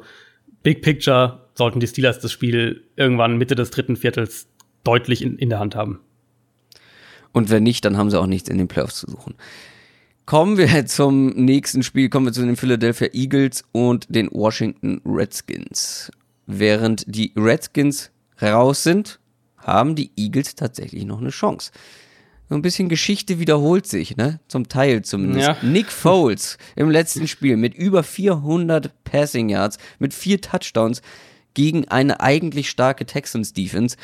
Big 0.62 0.82
Picture 0.82 1.48
sollten 1.54 1.80
die 1.80 1.86
Steelers 1.86 2.18
das 2.18 2.30
Spiel 2.30 2.84
irgendwann 2.94 3.38
Mitte 3.38 3.54
des 3.54 3.70
dritten 3.70 3.96
Viertels 3.96 4.48
deutlich 4.84 5.22
in, 5.22 5.38
in 5.38 5.48
der 5.48 5.60
Hand 5.60 5.74
haben. 5.76 6.00
Und 7.32 7.48
wenn 7.48 7.62
nicht, 7.62 7.86
dann 7.86 7.96
haben 7.96 8.10
sie 8.10 8.20
auch 8.20 8.26
nichts 8.26 8.50
in 8.50 8.58
den 8.58 8.68
Playoffs 8.68 8.96
zu 8.96 9.10
suchen. 9.10 9.34
Kommen 10.26 10.58
wir 10.58 10.84
zum 10.86 11.28
nächsten 11.28 11.82
Spiel, 11.82 12.10
kommen 12.10 12.26
wir 12.26 12.34
zu 12.34 12.44
den 12.44 12.56
Philadelphia 12.56 13.08
Eagles 13.14 13.64
und 13.72 14.14
den 14.14 14.28
Washington 14.30 15.00
Redskins. 15.06 16.12
Während 16.46 17.04
die 17.06 17.32
Redskins 17.34 18.10
raus 18.42 18.82
sind, 18.82 19.20
haben 19.62 19.94
die 19.94 20.10
Eagles 20.16 20.54
tatsächlich 20.54 21.04
noch 21.04 21.20
eine 21.20 21.30
Chance. 21.30 21.72
So 22.48 22.54
ein 22.54 22.62
bisschen 22.62 22.88
Geschichte 22.88 23.38
wiederholt 23.38 23.86
sich, 23.86 24.16
ne? 24.16 24.40
Zum 24.48 24.68
Teil 24.68 25.02
zumindest. 25.02 25.48
Ja. 25.48 25.56
Nick 25.62 25.90
Foles 25.90 26.58
im 26.76 26.90
letzten 26.90 27.26
Spiel 27.26 27.56
mit 27.56 27.74
über 27.74 28.02
400 28.02 28.92
Passing 29.04 29.48
Yards, 29.48 29.78
mit 29.98 30.12
vier 30.12 30.40
Touchdowns 30.40 31.00
gegen 31.54 31.88
eine 31.88 32.20
eigentlich 32.20 32.68
starke 32.68 33.06
Texans 33.06 33.52
Defense. 33.54 33.96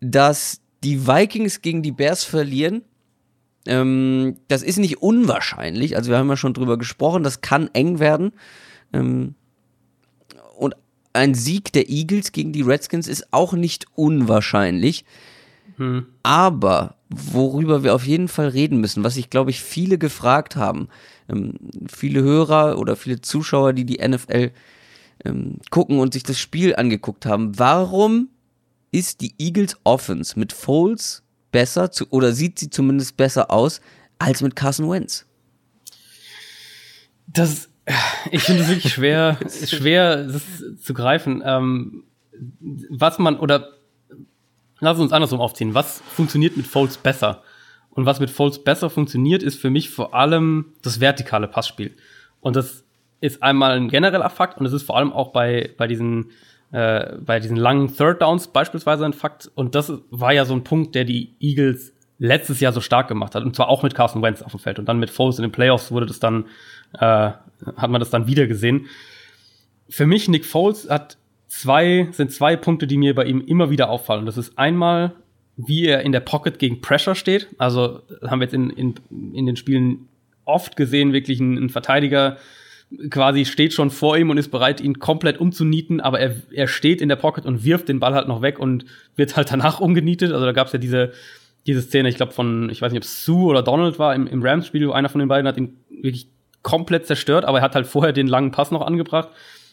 Dass 0.00 0.60
die 0.84 1.06
Vikings 1.06 1.62
gegen 1.62 1.82
die 1.82 1.92
Bears 1.92 2.24
verlieren, 2.24 2.82
ähm, 3.66 4.36
das 4.48 4.62
ist 4.62 4.78
nicht 4.78 5.00
unwahrscheinlich. 5.00 5.96
Also 5.96 6.10
wir 6.10 6.18
haben 6.18 6.28
ja 6.28 6.36
schon 6.36 6.54
drüber 6.54 6.76
gesprochen, 6.76 7.22
das 7.22 7.40
kann 7.40 7.70
eng 7.72 7.98
werden. 7.98 8.32
Ähm, 8.92 9.36
ein 11.12 11.34
Sieg 11.34 11.72
der 11.72 11.88
Eagles 11.88 12.32
gegen 12.32 12.52
die 12.52 12.62
Redskins 12.62 13.08
ist 13.08 13.32
auch 13.32 13.52
nicht 13.52 13.86
unwahrscheinlich. 13.94 15.04
Hm. 15.76 16.06
Aber 16.22 16.96
worüber 17.08 17.82
wir 17.82 17.94
auf 17.94 18.06
jeden 18.06 18.28
Fall 18.28 18.48
reden 18.48 18.80
müssen, 18.80 19.04
was 19.04 19.14
sich, 19.14 19.30
glaube 19.30 19.50
ich, 19.50 19.60
viele 19.60 19.98
gefragt 19.98 20.56
haben, 20.56 20.88
ähm, 21.28 21.54
viele 21.90 22.22
Hörer 22.22 22.78
oder 22.78 22.96
viele 22.96 23.20
Zuschauer, 23.20 23.72
die 23.72 23.84
die 23.84 24.06
NFL 24.06 24.52
ähm, 25.24 25.58
gucken 25.70 25.98
und 25.98 26.12
sich 26.12 26.22
das 26.22 26.38
Spiel 26.38 26.74
angeguckt 26.74 27.26
haben, 27.26 27.58
warum 27.58 28.28
ist 28.90 29.20
die 29.20 29.34
Eagles 29.38 29.76
Offense 29.84 30.38
mit 30.38 30.52
Foles 30.52 31.22
besser 31.50 31.90
zu, 31.90 32.06
oder 32.10 32.32
sieht 32.32 32.58
sie 32.58 32.70
zumindest 32.70 33.16
besser 33.16 33.50
aus 33.50 33.80
als 34.18 34.42
mit 34.42 34.56
Carson 34.56 34.90
Wentz? 34.90 35.26
Das 37.26 37.68
ich 38.30 38.42
finde 38.42 38.62
es 38.62 38.68
wirklich 38.68 38.92
schwer, 38.94 39.38
schwer 39.66 40.24
das 40.24 40.42
zu 40.80 40.94
greifen. 40.94 41.42
Ähm, 41.44 42.04
was 42.88 43.18
man, 43.18 43.38
oder 43.38 43.68
lass 44.80 44.98
uns 44.98 45.12
andersrum 45.12 45.40
aufziehen. 45.40 45.74
Was 45.74 46.02
funktioniert 46.14 46.56
mit 46.56 46.66
Folds 46.66 46.98
besser? 46.98 47.42
Und 47.90 48.06
was 48.06 48.20
mit 48.20 48.30
Folds 48.30 48.62
besser 48.62 48.90
funktioniert, 48.90 49.42
ist 49.42 49.60
für 49.60 49.70
mich 49.70 49.90
vor 49.90 50.14
allem 50.14 50.72
das 50.82 51.00
vertikale 51.00 51.46
Passspiel. 51.46 51.94
Und 52.40 52.56
das 52.56 52.84
ist 53.20 53.42
einmal 53.42 53.76
ein 53.76 53.88
genereller 53.88 54.30
Fakt 54.30 54.58
und 54.58 54.66
es 54.66 54.72
ist 54.72 54.82
vor 54.82 54.96
allem 54.96 55.12
auch 55.12 55.32
bei, 55.32 55.70
bei 55.76 55.86
diesen 55.86 56.30
äh, 56.72 57.16
bei 57.18 57.38
diesen 57.38 57.56
langen 57.56 57.94
Third 57.94 58.22
Downs 58.22 58.48
beispielsweise 58.48 59.04
ein 59.04 59.12
Fakt. 59.12 59.50
Und 59.54 59.74
das 59.74 59.92
war 60.10 60.32
ja 60.32 60.44
so 60.44 60.54
ein 60.54 60.64
Punkt, 60.64 60.94
der 60.94 61.04
die 61.04 61.34
Eagles 61.38 61.92
letztes 62.22 62.60
Jahr 62.60 62.72
so 62.72 62.80
stark 62.80 63.08
gemacht 63.08 63.34
hat. 63.34 63.42
Und 63.42 63.56
zwar 63.56 63.68
auch 63.68 63.82
mit 63.82 63.94
Carson 63.94 64.22
Wentz 64.22 64.42
auf 64.42 64.52
dem 64.52 64.60
Feld. 64.60 64.78
Und 64.78 64.86
dann 64.86 65.00
mit 65.00 65.10
Foles 65.10 65.38
in 65.38 65.42
den 65.42 65.50
Playoffs 65.50 65.90
wurde 65.90 66.06
das 66.06 66.20
dann 66.20 66.44
äh, 66.94 67.32
hat 67.76 67.90
man 67.90 68.00
das 68.00 68.10
dann 68.10 68.28
wieder 68.28 68.46
gesehen. 68.46 68.86
Für 69.88 70.06
mich, 70.06 70.28
Nick 70.28 70.46
Foles 70.46 70.88
hat 70.88 71.16
zwei, 71.48 72.08
sind 72.12 72.30
zwei 72.30 72.56
Punkte, 72.56 72.86
die 72.86 72.96
mir 72.96 73.14
bei 73.14 73.24
ihm 73.24 73.40
immer 73.40 73.70
wieder 73.70 73.90
auffallen. 73.90 74.24
Das 74.24 74.36
ist 74.36 74.56
einmal, 74.56 75.12
wie 75.56 75.86
er 75.86 76.02
in 76.02 76.12
der 76.12 76.20
Pocket 76.20 76.58
gegen 76.60 76.80
Pressure 76.80 77.16
steht. 77.16 77.48
Also 77.58 78.02
haben 78.24 78.38
wir 78.38 78.44
jetzt 78.44 78.54
in, 78.54 78.70
in, 78.70 78.94
in 79.34 79.46
den 79.46 79.56
Spielen 79.56 80.08
oft 80.44 80.76
gesehen, 80.76 81.12
wirklich 81.12 81.40
ein, 81.40 81.56
ein 81.56 81.70
Verteidiger 81.70 82.36
quasi 83.10 83.46
steht 83.46 83.72
schon 83.72 83.90
vor 83.90 84.18
ihm 84.18 84.30
und 84.30 84.36
ist 84.36 84.50
bereit, 84.50 84.80
ihn 84.80 84.98
komplett 84.98 85.38
umzunieten, 85.38 86.00
aber 86.00 86.20
er, 86.20 86.36
er 86.52 86.68
steht 86.68 87.00
in 87.00 87.08
der 87.08 87.16
Pocket 87.16 87.46
und 87.46 87.64
wirft 87.64 87.88
den 87.88 88.00
Ball 88.00 88.14
halt 88.14 88.28
noch 88.28 88.42
weg 88.42 88.58
und 88.58 88.84
wird 89.16 89.34
halt 89.34 89.50
danach 89.50 89.80
umgenietet. 89.80 90.32
Also 90.32 90.44
da 90.44 90.52
gab 90.52 90.66
es 90.66 90.74
ja 90.74 90.78
diese, 90.78 91.12
diese 91.66 91.82
Szene, 91.82 92.08
ich 92.08 92.16
glaube 92.16 92.32
von, 92.32 92.70
ich 92.70 92.82
weiß 92.82 92.92
nicht, 92.92 93.00
ob 93.00 93.04
es 93.04 93.24
Sue 93.24 93.46
oder 93.46 93.62
Donald 93.62 93.98
war 93.98 94.14
im, 94.14 94.26
im 94.26 94.42
Rams-Spiel, 94.42 94.88
wo 94.88 94.92
einer 94.92 95.08
von 95.08 95.18
den 95.20 95.28
beiden 95.28 95.46
hat 95.46 95.56
ihn 95.56 95.76
wirklich 95.90 96.28
komplett 96.62 97.06
zerstört, 97.06 97.44
aber 97.44 97.58
er 97.58 97.64
hat 97.64 97.74
halt 97.74 97.86
vorher 97.86 98.12
den 98.12 98.26
langen 98.26 98.50
Pass 98.50 98.70
noch 98.70 98.82
angebracht. 98.82 99.28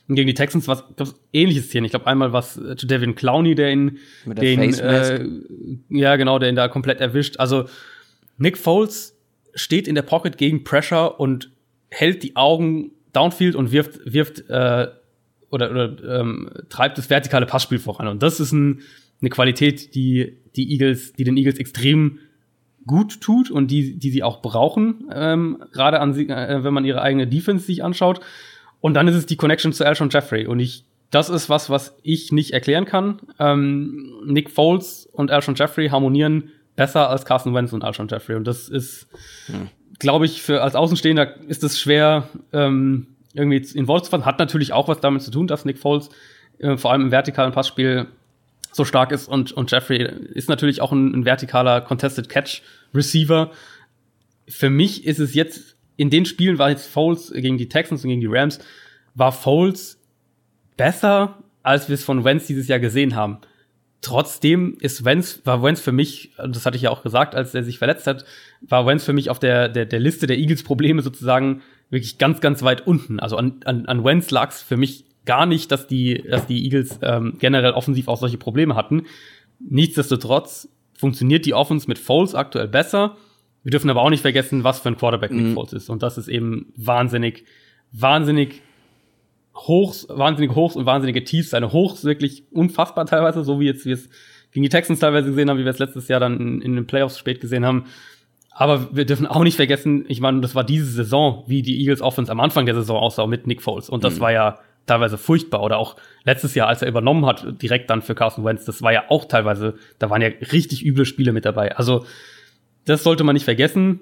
Und 0.07 0.15
gegen 0.15 0.27
die 0.27 0.33
Texans 0.33 0.67
war 0.67 0.83
es 0.97 1.15
ähnliches 1.33 1.67
Szenen. 1.67 1.85
Ich 1.85 1.91
glaube 1.91 2.07
einmal 2.07 2.33
was 2.33 2.57
äh, 2.57 2.75
zu 2.75 2.87
Devin 2.87 3.13
Clowney, 3.13 3.53
der 3.53 3.71
ihn, 3.71 3.99
Mit 4.25 4.39
der 4.39 4.55
den, 4.55 4.73
äh, 4.73 5.27
ja 5.89 6.15
genau, 6.15 6.39
der 6.39 6.49
ihn 6.49 6.55
da 6.55 6.67
komplett 6.67 6.99
erwischt. 6.99 7.37
Also 7.37 7.65
Nick 8.37 8.57
Foles 8.57 9.15
steht 9.53 9.87
in 9.87 9.93
der 9.93 10.01
Pocket 10.01 10.35
gegen 10.37 10.63
Pressure 10.63 11.19
und 11.19 11.51
hält 11.89 12.23
die 12.23 12.35
Augen 12.35 12.91
downfield 13.13 13.55
und 13.55 13.71
wirft 13.71 13.99
wirft 14.03 14.49
äh, 14.49 14.87
oder, 15.51 15.71
oder 15.71 16.19
ähm, 16.19 16.49
treibt 16.69 16.97
das 16.97 17.09
vertikale 17.11 17.45
Passspiel 17.45 17.79
voran. 17.79 18.07
Und 18.07 18.23
das 18.23 18.39
ist 18.39 18.51
ein, 18.51 18.81
eine 19.21 19.29
Qualität, 19.29 19.93
die 19.93 20.38
die 20.55 20.71
Eagles, 20.71 21.13
die 21.13 21.23
den 21.23 21.37
Eagles 21.37 21.57
extrem 21.57 22.19
gut 22.85 23.21
tut 23.21 23.51
und 23.51 23.69
die, 23.69 23.97
die 23.99 24.09
sie 24.09 24.23
auch 24.23 24.41
brauchen, 24.41 25.09
ähm, 25.13 25.63
gerade 25.71 25.99
an 25.99 26.13
sie, 26.13 26.27
äh, 26.27 26.63
wenn 26.63 26.73
man 26.73 26.85
ihre 26.85 27.01
eigene 27.01 27.27
Defense 27.27 27.65
sich 27.65 27.83
anschaut. 27.83 28.19
Und 28.81 28.93
dann 28.93 29.07
ist 29.07 29.15
es 29.15 29.25
die 29.25 29.35
Connection 29.35 29.73
zu 29.73 29.85
Alshon 29.85 30.09
Jeffrey. 30.09 30.47
Und 30.47 30.59
ich, 30.59 30.85
das 31.11 31.29
ist 31.29 31.49
was, 31.49 31.69
was 31.69 31.97
ich 32.01 32.31
nicht 32.31 32.51
erklären 32.51 32.85
kann. 32.85 33.19
Ähm, 33.37 34.13
Nick 34.25 34.49
Foles 34.49 35.07
und 35.11 35.31
Alshon 35.31 35.55
Jeffrey 35.55 35.89
harmonieren 35.89 36.51
besser 36.75 37.09
als 37.09 37.25
Carson 37.25 37.53
Wentz 37.53 37.73
und 37.73 37.83
Alshon 37.83 38.07
Jeffrey. 38.07 38.35
Und 38.35 38.47
das 38.47 38.69
ist, 38.69 39.07
hm. 39.47 39.67
glaube 39.99 40.25
ich, 40.25 40.41
für 40.41 40.63
als 40.63 40.75
Außenstehender 40.75 41.41
ist 41.47 41.63
es 41.63 41.79
schwer, 41.79 42.29
ähm, 42.53 43.07
irgendwie 43.33 43.57
in 43.77 43.87
Worte 43.87 44.05
zu 44.05 44.11
fassen. 44.11 44.25
Hat 44.25 44.39
natürlich 44.39 44.73
auch 44.73 44.87
was 44.87 44.99
damit 45.01 45.21
zu 45.21 45.29
tun, 45.29 45.45
dass 45.45 45.65
Nick 45.65 45.77
Foles 45.77 46.09
äh, 46.59 46.77
vor 46.77 46.91
allem 46.91 47.01
im 47.01 47.11
vertikalen 47.11 47.51
Passspiel 47.51 48.07
so 48.71 48.85
stark 48.85 49.11
ist 49.11 49.27
und, 49.27 49.51
und 49.51 49.71
Jeffrey 49.71 50.03
ist 50.33 50.49
natürlich 50.49 50.81
auch 50.81 50.91
ein, 50.91 51.13
ein 51.13 51.23
vertikaler 51.25 51.81
Contested 51.81 52.29
Catch 52.29 52.61
Receiver. 52.93 53.51
Für 54.47 54.69
mich 54.69 55.05
ist 55.05 55.19
es 55.19 55.33
jetzt, 55.33 55.75
in 55.97 56.09
den 56.09 56.25
Spielen 56.25 56.57
war 56.57 56.69
jetzt 56.69 56.87
Foles 56.87 57.31
gegen 57.33 57.57
die 57.57 57.69
Texans 57.69 58.03
und 58.03 58.09
gegen 58.09 58.21
die 58.21 58.27
Rams, 58.27 58.59
war 59.15 59.31
Foles 59.31 59.99
besser, 60.77 61.39
als 61.63 61.89
wir 61.89 61.95
es 61.95 62.03
von 62.03 62.23
Wentz 62.23 62.47
dieses 62.47 62.67
Jahr 62.67 62.79
gesehen 62.79 63.15
haben. 63.15 63.39
Trotzdem 64.01 64.77
ist 64.79 65.03
Wentz, 65.03 65.41
war 65.43 65.61
Wentz 65.61 65.81
für 65.81 65.91
mich, 65.91 66.31
das 66.37 66.65
hatte 66.65 66.77
ich 66.77 66.83
ja 66.83 66.89
auch 66.89 67.03
gesagt, 67.03 67.35
als 67.35 67.53
er 67.53 67.63
sich 67.63 67.79
verletzt 67.79 68.07
hat, 68.07 68.23
war 68.61 68.85
Wentz 68.85 69.03
für 69.03 69.11
mich 69.11 69.29
auf 69.29 69.39
der, 69.39 69.67
der, 69.67 69.85
der 69.85 69.99
Liste 69.99 70.25
der 70.25 70.37
Eagles 70.37 70.63
Probleme 70.63 71.01
sozusagen 71.01 71.61
wirklich 71.89 72.17
ganz, 72.17 72.39
ganz 72.39 72.63
weit 72.63 72.87
unten. 72.87 73.19
Also 73.19 73.35
an, 73.35 73.59
an, 73.65 73.87
an 73.87 74.05
Wentz 74.05 74.31
lag 74.31 74.51
es 74.51 74.61
für 74.61 74.77
mich 74.77 75.05
gar 75.29 75.45
nicht, 75.45 75.71
dass 75.71 75.85
die, 75.85 76.23
dass 76.27 76.47
die 76.47 76.65
Eagles 76.65 76.97
ähm, 77.03 77.35
generell 77.37 77.73
offensiv 77.73 78.07
auch 78.07 78.17
solche 78.17 78.39
Probleme 78.39 78.75
hatten. 78.75 79.03
Nichtsdestotrotz 79.59 80.67
funktioniert 80.97 81.45
die 81.45 81.53
Offense 81.53 81.87
mit 81.87 81.99
Foles 81.99 82.33
aktuell 82.33 82.67
besser. 82.67 83.15
Wir 83.61 83.69
dürfen 83.69 83.91
aber 83.91 84.01
auch 84.01 84.09
nicht 84.09 84.21
vergessen, 84.21 84.63
was 84.63 84.79
für 84.79 84.89
ein 84.89 84.97
Quarterback 84.97 85.29
Nick 85.29 85.45
mhm. 85.45 85.53
Foles 85.53 85.73
ist. 85.73 85.89
Und 85.91 86.01
das 86.01 86.17
ist 86.17 86.29
eben 86.29 86.73
wahnsinnig, 86.75 87.45
wahnsinnig 87.91 88.63
Hochs, 89.53 90.07
wahnsinnig 90.09 90.55
Hochs 90.55 90.75
und 90.75 90.87
wahnsinnige 90.87 91.23
Tiefs. 91.23 91.51
Seine 91.51 91.71
Hochs 91.73 92.05
wirklich 92.05 92.45
unfassbar 92.49 93.05
teilweise, 93.05 93.43
so 93.43 93.59
wie 93.59 93.67
jetzt 93.67 93.85
wir 93.85 93.93
es 93.93 94.09
gegen 94.51 94.63
die 94.63 94.69
Texans 94.69 94.97
teilweise 94.97 95.29
gesehen 95.29 95.47
haben, 95.47 95.59
wie 95.59 95.65
wir 95.65 95.71
es 95.71 95.77
letztes 95.77 96.07
Jahr 96.07 96.19
dann 96.19 96.39
in, 96.39 96.61
in 96.61 96.75
den 96.75 96.87
Playoffs 96.87 97.19
spät 97.19 97.39
gesehen 97.39 97.67
haben. 97.67 97.85
Aber 98.49 98.95
wir 98.95 99.05
dürfen 99.05 99.27
auch 99.27 99.43
nicht 99.43 99.57
vergessen, 99.57 100.05
ich 100.07 100.21
meine, 100.21 100.41
das 100.41 100.55
war 100.55 100.63
diese 100.63 100.87
Saison, 100.87 101.43
wie 101.45 101.61
die 101.61 101.79
Eagles 101.81 102.01
Offense 102.01 102.31
am 102.31 102.39
Anfang 102.39 102.65
der 102.65 102.73
Saison 102.73 102.97
aussah 102.97 103.27
mit 103.27 103.45
Nick 103.45 103.61
Foles. 103.61 103.89
Und 103.89 104.03
das 104.03 104.15
mhm. 104.15 104.21
war 104.21 104.31
ja 104.31 104.59
teilweise 104.89 105.17
furchtbar. 105.17 105.63
Oder 105.63 105.77
auch 105.77 105.95
letztes 106.23 106.55
Jahr, 106.55 106.67
als 106.67 106.81
er 106.81 106.87
übernommen 106.87 107.25
hat, 107.25 107.61
direkt 107.61 107.89
dann 107.89 108.01
für 108.01 108.15
Carson 108.15 108.43
Wentz, 108.43 108.65
das 108.65 108.81
war 108.81 108.91
ja 108.91 109.03
auch 109.09 109.25
teilweise, 109.25 109.75
da 109.97 110.09
waren 110.09 110.21
ja 110.21 110.29
richtig 110.51 110.85
üble 110.85 111.05
Spiele 111.05 111.31
mit 111.31 111.45
dabei. 111.45 111.75
Also, 111.75 112.05
das 112.85 113.03
sollte 113.03 113.23
man 113.23 113.33
nicht 113.33 113.45
vergessen. 113.45 114.01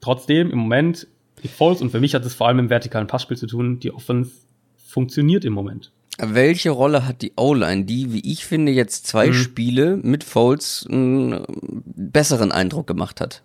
Trotzdem, 0.00 0.50
im 0.50 0.58
Moment 0.58 1.06
Nick 1.42 1.52
Foles 1.52 1.80
und 1.80 1.90
für 1.90 2.00
mich 2.00 2.14
hat 2.14 2.24
es 2.24 2.34
vor 2.34 2.48
allem 2.48 2.58
im 2.58 2.70
vertikalen 2.70 3.06
Passspiel 3.06 3.36
zu 3.36 3.46
tun. 3.46 3.78
Die 3.80 3.92
Offense 3.92 4.32
funktioniert 4.76 5.44
im 5.44 5.52
Moment. 5.52 5.92
Welche 6.18 6.70
Rolle 6.70 7.06
hat 7.06 7.20
die 7.20 7.32
O-Line, 7.36 7.84
die, 7.84 8.12
wie 8.12 8.32
ich 8.32 8.46
finde, 8.46 8.72
jetzt 8.72 9.06
zwei 9.06 9.28
mhm. 9.28 9.34
Spiele 9.34 9.96
mit 9.98 10.24
Foles 10.24 10.86
einen 10.90 11.44
besseren 11.84 12.52
Eindruck 12.52 12.86
gemacht 12.86 13.20
hat? 13.20 13.42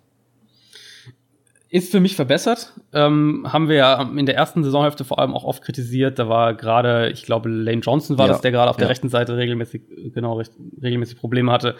Ist 1.74 1.90
für 1.90 2.00
mich 2.00 2.16
verbessert. 2.16 2.74
Ähm, 2.92 3.46
haben 3.50 3.70
wir 3.70 3.76
ja 3.76 4.02
in 4.02 4.26
der 4.26 4.34
ersten 4.34 4.62
Saisonhälfte 4.62 5.06
vor 5.06 5.18
allem 5.18 5.32
auch 5.32 5.44
oft 5.44 5.62
kritisiert. 5.62 6.18
Da 6.18 6.28
war 6.28 6.52
gerade, 6.52 7.10
ich 7.10 7.22
glaube, 7.22 7.48
Lane 7.48 7.80
Johnson 7.80 8.18
war 8.18 8.26
ja, 8.26 8.32
das, 8.34 8.42
der 8.42 8.50
gerade 8.50 8.68
auf 8.68 8.76
ja. 8.76 8.80
der 8.80 8.90
rechten 8.90 9.08
Seite 9.08 9.38
regelmäßig, 9.38 9.80
genau, 10.12 10.34
recht, 10.34 10.52
regelmäßig 10.82 11.16
Probleme 11.16 11.50
hatte. 11.50 11.76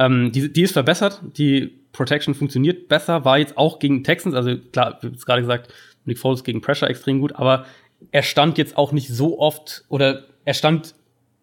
Ähm, 0.00 0.32
die, 0.32 0.52
die 0.52 0.62
ist 0.62 0.72
verbessert. 0.72 1.22
Die 1.36 1.66
Protection 1.92 2.34
funktioniert 2.34 2.88
besser. 2.88 3.24
War 3.24 3.38
jetzt 3.38 3.56
auch 3.56 3.78
gegen 3.78 4.02
Texans, 4.02 4.34
also 4.34 4.56
klar, 4.72 4.98
wie 5.00 5.14
es 5.14 5.24
gerade 5.24 5.42
gesagt, 5.42 5.72
Nick 6.06 6.18
Foles 6.18 6.42
gegen 6.42 6.60
Pressure 6.60 6.90
extrem 6.90 7.20
gut, 7.20 7.36
aber 7.36 7.66
er 8.10 8.24
stand 8.24 8.58
jetzt 8.58 8.76
auch 8.76 8.90
nicht 8.90 9.10
so 9.10 9.38
oft 9.38 9.84
oder 9.88 10.24
er 10.44 10.54
stand 10.54 10.96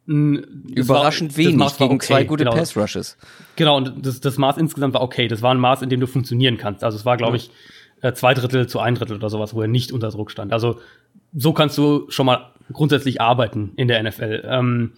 Überraschend 0.08 1.38
war, 1.38 1.38
wenig 1.38 1.78
gegen 1.78 1.96
okay, 1.96 2.06
zwei 2.06 2.24
gute 2.24 2.46
genau. 2.46 2.56
Pass 2.56 2.78
Rushes. 2.78 3.18
Genau, 3.58 3.76
und 3.76 4.06
das, 4.06 4.22
das 4.22 4.38
Maß 4.38 4.58
insgesamt 4.58 4.94
war 4.94 5.02
okay. 5.02 5.28
Das 5.28 5.42
war 5.42 5.54
ein 5.54 5.60
Maß, 5.60 5.82
in 5.82 5.90
dem 5.90 6.00
du 6.00 6.08
funktionieren 6.08 6.58
kannst. 6.58 6.84
Also 6.84 6.98
es 6.98 7.06
war, 7.06 7.18
glaube 7.18 7.36
ich, 7.36 7.52
äh, 8.02 8.14
zwei 8.14 8.34
Drittel 8.34 8.68
zu 8.68 8.80
ein 8.80 8.95
Drittel 8.95 9.18
oder 9.18 9.30
sowas, 9.30 9.53
wo 9.53 9.61
er 9.61 9.68
nicht 9.68 9.91
unter 9.91 10.10
Druck 10.10 10.32
stand. 10.32 10.53
Also 10.53 10.80
so 11.34 11.53
kannst 11.53 11.78
du 11.78 12.10
schon 12.10 12.26
mal 12.26 12.52
grundsätzlich 12.72 13.22
arbeiten 13.22 13.72
in 13.76 13.88
der 13.88 14.02
NFL. 14.03 14.44
Ähm, 14.45 14.94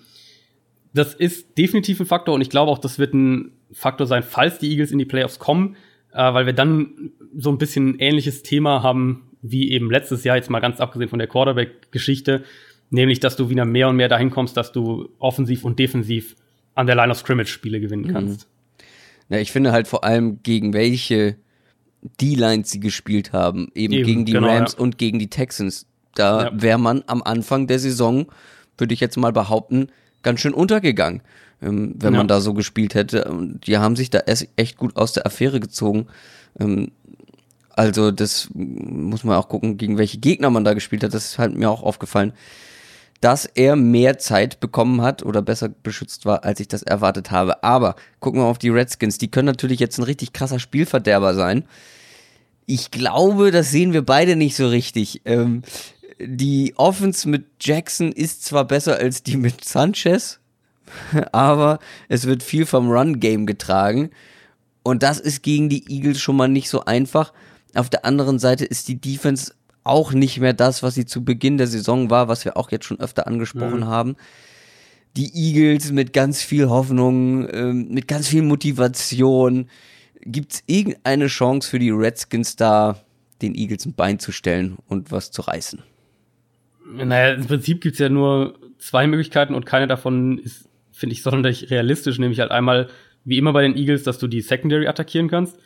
das 0.94 1.14
ist 1.14 1.58
definitiv 1.58 2.00
ein 2.00 2.06
Faktor 2.06 2.34
und 2.34 2.42
ich 2.42 2.50
glaube 2.50 2.72
auch, 2.72 2.80
das 2.80 2.98
wird 2.98 3.14
ein 3.14 3.52
Faktor 3.72 4.08
sein, 4.08 4.24
falls 4.24 4.60
die 4.60 4.72
Eagles 4.72 4.92
in 4.92 4.98
die 4.98 5.06
Playoffs 5.06 5.38
kommen, 5.38 5.76
äh, 6.12 6.34
weil 6.34 6.46
wir 6.46 6.54
dann 6.54 7.12
so 7.38 7.52
ein 7.52 7.58
bisschen 7.58 8.00
ähnliches 8.00 8.44
Thema 8.44 8.82
haben 8.82 9.26
wie 9.42 9.72
eben 9.72 9.90
letztes 9.90 10.24
Jahr, 10.24 10.36
jetzt 10.36 10.50
mal 10.50 10.60
ganz 10.60 10.82
abgesehen 10.82 11.10
von 11.10 11.20
der 11.20 11.28
Quarterback-Geschichte 11.28 12.44
Nämlich, 12.92 13.20
dass 13.20 13.36
du 13.36 13.50
wieder 13.50 13.66
mehr 13.66 13.88
und 13.88 13.98
mehr 13.98 14.10
dahin 14.10 14.32
kommst, 14.32 14.58
dass 14.58 14.72
du 14.72 15.10
offensiv 15.20 15.64
und 15.64 15.78
defensiv 15.78 16.36
an 16.74 16.88
der 16.88 16.96
Line 16.96 17.12
of 17.12 17.20
Scrimmage 17.20 17.50
Spiele 17.50 17.80
gewinnen 17.80 18.08
mhm. 18.08 18.14
kannst. 18.14 18.48
Mhm. 18.48 19.36
Ja, 19.36 19.42
ich 19.42 19.52
finde 19.52 19.72
halt 19.72 19.88
vor 19.88 20.04
allem 20.04 20.42
gegen 20.42 20.74
welche 20.74 21.36
D-Lines 22.22 22.70
sie 22.70 22.80
gespielt 22.80 23.34
haben, 23.34 23.72
eben, 23.76 23.94
eben 23.94 24.06
gegen 24.06 24.26
die 24.26 24.34
genau, 24.34 24.48
Rams 24.48 24.74
ja. 24.74 24.80
und 24.80 24.98
gegen 24.98 25.20
die 25.20 25.30
Texans. 25.30 25.86
Da 26.16 26.46
ja. 26.46 26.52
wäre 26.54 26.80
man 26.80 27.04
am 27.08 27.22
Anfang 27.22 27.68
der 27.68 27.80
Saison, 27.80 28.28
würde 28.78 28.94
ich 28.94 29.00
jetzt 29.00 29.18
mal 29.18 29.32
behaupten, 29.32 29.90
ganz 30.24 30.40
schön 30.40 30.54
untergegangen, 30.54 31.22
ähm, 31.62 31.96
wenn 31.98 32.14
ja. 32.14 32.20
man 32.20 32.28
da 32.28 32.42
so 32.42 32.54
gespielt 32.54 32.96
hätte. 32.96 33.26
Und 33.26 33.68
die 33.68 33.78
haben 33.78 33.96
sich 33.96 34.10
da 34.10 34.20
echt 34.56 34.78
gut 34.78 34.96
aus 34.96 35.14
der 35.14 35.26
Affäre 35.26 35.60
gezogen. 35.60 36.08
Ähm, 36.60 36.92
also 37.70 38.12
das 38.12 38.50
muss 38.54 39.24
man 39.24 39.38
auch 39.38 39.48
gucken, 39.48 39.78
gegen 39.78 39.98
welche 39.98 40.18
Gegner 40.18 40.50
man 40.50 40.64
da 40.64 40.74
gespielt 40.74 41.04
hat. 41.04 41.14
Das 41.14 41.26
ist 41.26 41.38
halt 41.38 41.56
mir 41.56 41.70
auch 41.70 41.84
aufgefallen 41.84 42.34
dass 43.22 43.46
er 43.46 43.76
mehr 43.76 44.18
Zeit 44.18 44.60
bekommen 44.60 45.02
hat 45.02 45.24
oder 45.24 45.42
besser 45.42 45.70
beschützt 45.70 46.26
war, 46.26 46.46
als 46.46 46.60
ich 46.60 46.68
das 46.68 46.84
erwartet 46.84 47.32
habe. 47.32 47.64
Aber 47.64 47.96
gucken 48.20 48.42
wir 48.42 48.46
auf 48.46 48.58
die 48.58 48.70
Redskins. 48.70 49.18
Die 49.18 49.30
können 49.30 49.48
natürlich 49.48 49.80
jetzt 49.80 49.98
ein 49.98 50.04
richtig 50.04 50.32
krasser 50.32 50.60
Spielverderber 50.60 51.34
sein. 51.34 51.66
Ich 52.66 52.92
glaube, 52.92 53.52
das 53.52 53.72
sehen 53.72 53.94
wir 53.94 54.06
beide 54.06 54.36
nicht 54.36 54.56
so 54.56 54.68
richtig. 54.68 55.22
Ähm, 55.26 55.64
die 56.20 56.74
Offense 56.78 57.28
mit 57.28 57.46
Jackson 57.62 58.12
ist 58.12 58.46
zwar 58.46 58.66
besser 58.66 58.98
als 58.98 59.24
die 59.24 59.38
mit 59.38 59.66
Sanchez, 59.66 60.40
aber 61.32 61.80
es 62.08 62.26
wird 62.26 62.44
viel 62.44 62.66
vom 62.66 62.90
Run-Game 62.90 63.46
getragen. 63.46 64.12
Und 64.84 65.04
das 65.04 65.20
ist 65.20 65.44
gegen 65.44 65.70
die 65.70 65.92
Eagles 65.92 66.20
schon 66.20 66.38
mal 66.38 66.48
nicht 66.48 66.70
so 66.70 66.86
einfach. 66.86 67.34
Auf 67.76 67.90
der 67.90 68.06
anderen 68.06 68.40
Seite 68.40 68.66
ist 68.66 68.88
die 68.88 69.00
Defense 69.00 69.54
auch 69.84 70.14
nicht 70.14 70.40
mehr 70.40 70.54
das, 70.54 70.84
was 70.84 70.96
sie 70.96 71.06
zu 71.06 71.24
Beginn 71.24 71.58
der 71.58 71.68
Saison 71.68 72.10
war, 72.10 72.28
was 72.28 72.46
wir 72.46 72.58
auch 72.58 72.72
jetzt 72.72 72.86
schon 72.86 73.00
öfter 73.00 73.28
angesprochen 73.28 73.82
mhm. 73.82 73.88
haben. 73.88 74.16
Die 75.16 75.32
Eagles 75.34 75.92
mit 75.92 76.14
ganz 76.14 76.42
viel 76.42 76.70
Hoffnung, 76.70 77.48
ähm, 77.52 77.88
mit 77.90 78.08
ganz 78.08 78.28
viel 78.28 78.44
Motivation. 78.44 79.70
Gibt 80.22 80.54
es 80.54 80.64
irgendeine 80.68 81.28
Chance 81.28 81.70
für 81.70 81.80
die 81.80 81.90
Redskins 81.90 82.56
da, 82.56 83.00
den 83.42 83.56
Eagles 83.56 83.86
ein 83.86 83.94
Bein 83.94 84.20
zu 84.20 84.32
stellen 84.32 84.78
und 84.88 85.12
was 85.12 85.32
zu 85.32 85.42
reißen? 85.42 85.82
Naja, 86.92 87.34
im 87.34 87.46
Prinzip 87.46 87.82
gibt 87.82 87.94
es 87.94 88.00
ja 88.00 88.10
nur 88.10 88.60
zwei 88.80 89.08
Möglichkeiten 89.08 89.54
und 89.54 89.66
keine 89.66 89.88
davon 89.88 90.40
ist, 90.40 90.68
finde 90.92 91.14
ich, 91.14 91.22
sonderlich 91.22 91.70
realistisch. 91.70 92.18
Nämlich 92.20 92.40
halt 92.40 92.52
einmal, 92.52 92.90
wie 93.24 93.38
immer 93.38 93.54
bei 93.54 93.62
den 93.62 93.76
Eagles, 93.76 94.04
dass 94.04 94.18
du 94.18 94.28
die 94.28 94.42
Secondary 94.42 94.88
attackieren 94.88 95.30
kannst. 95.30 95.58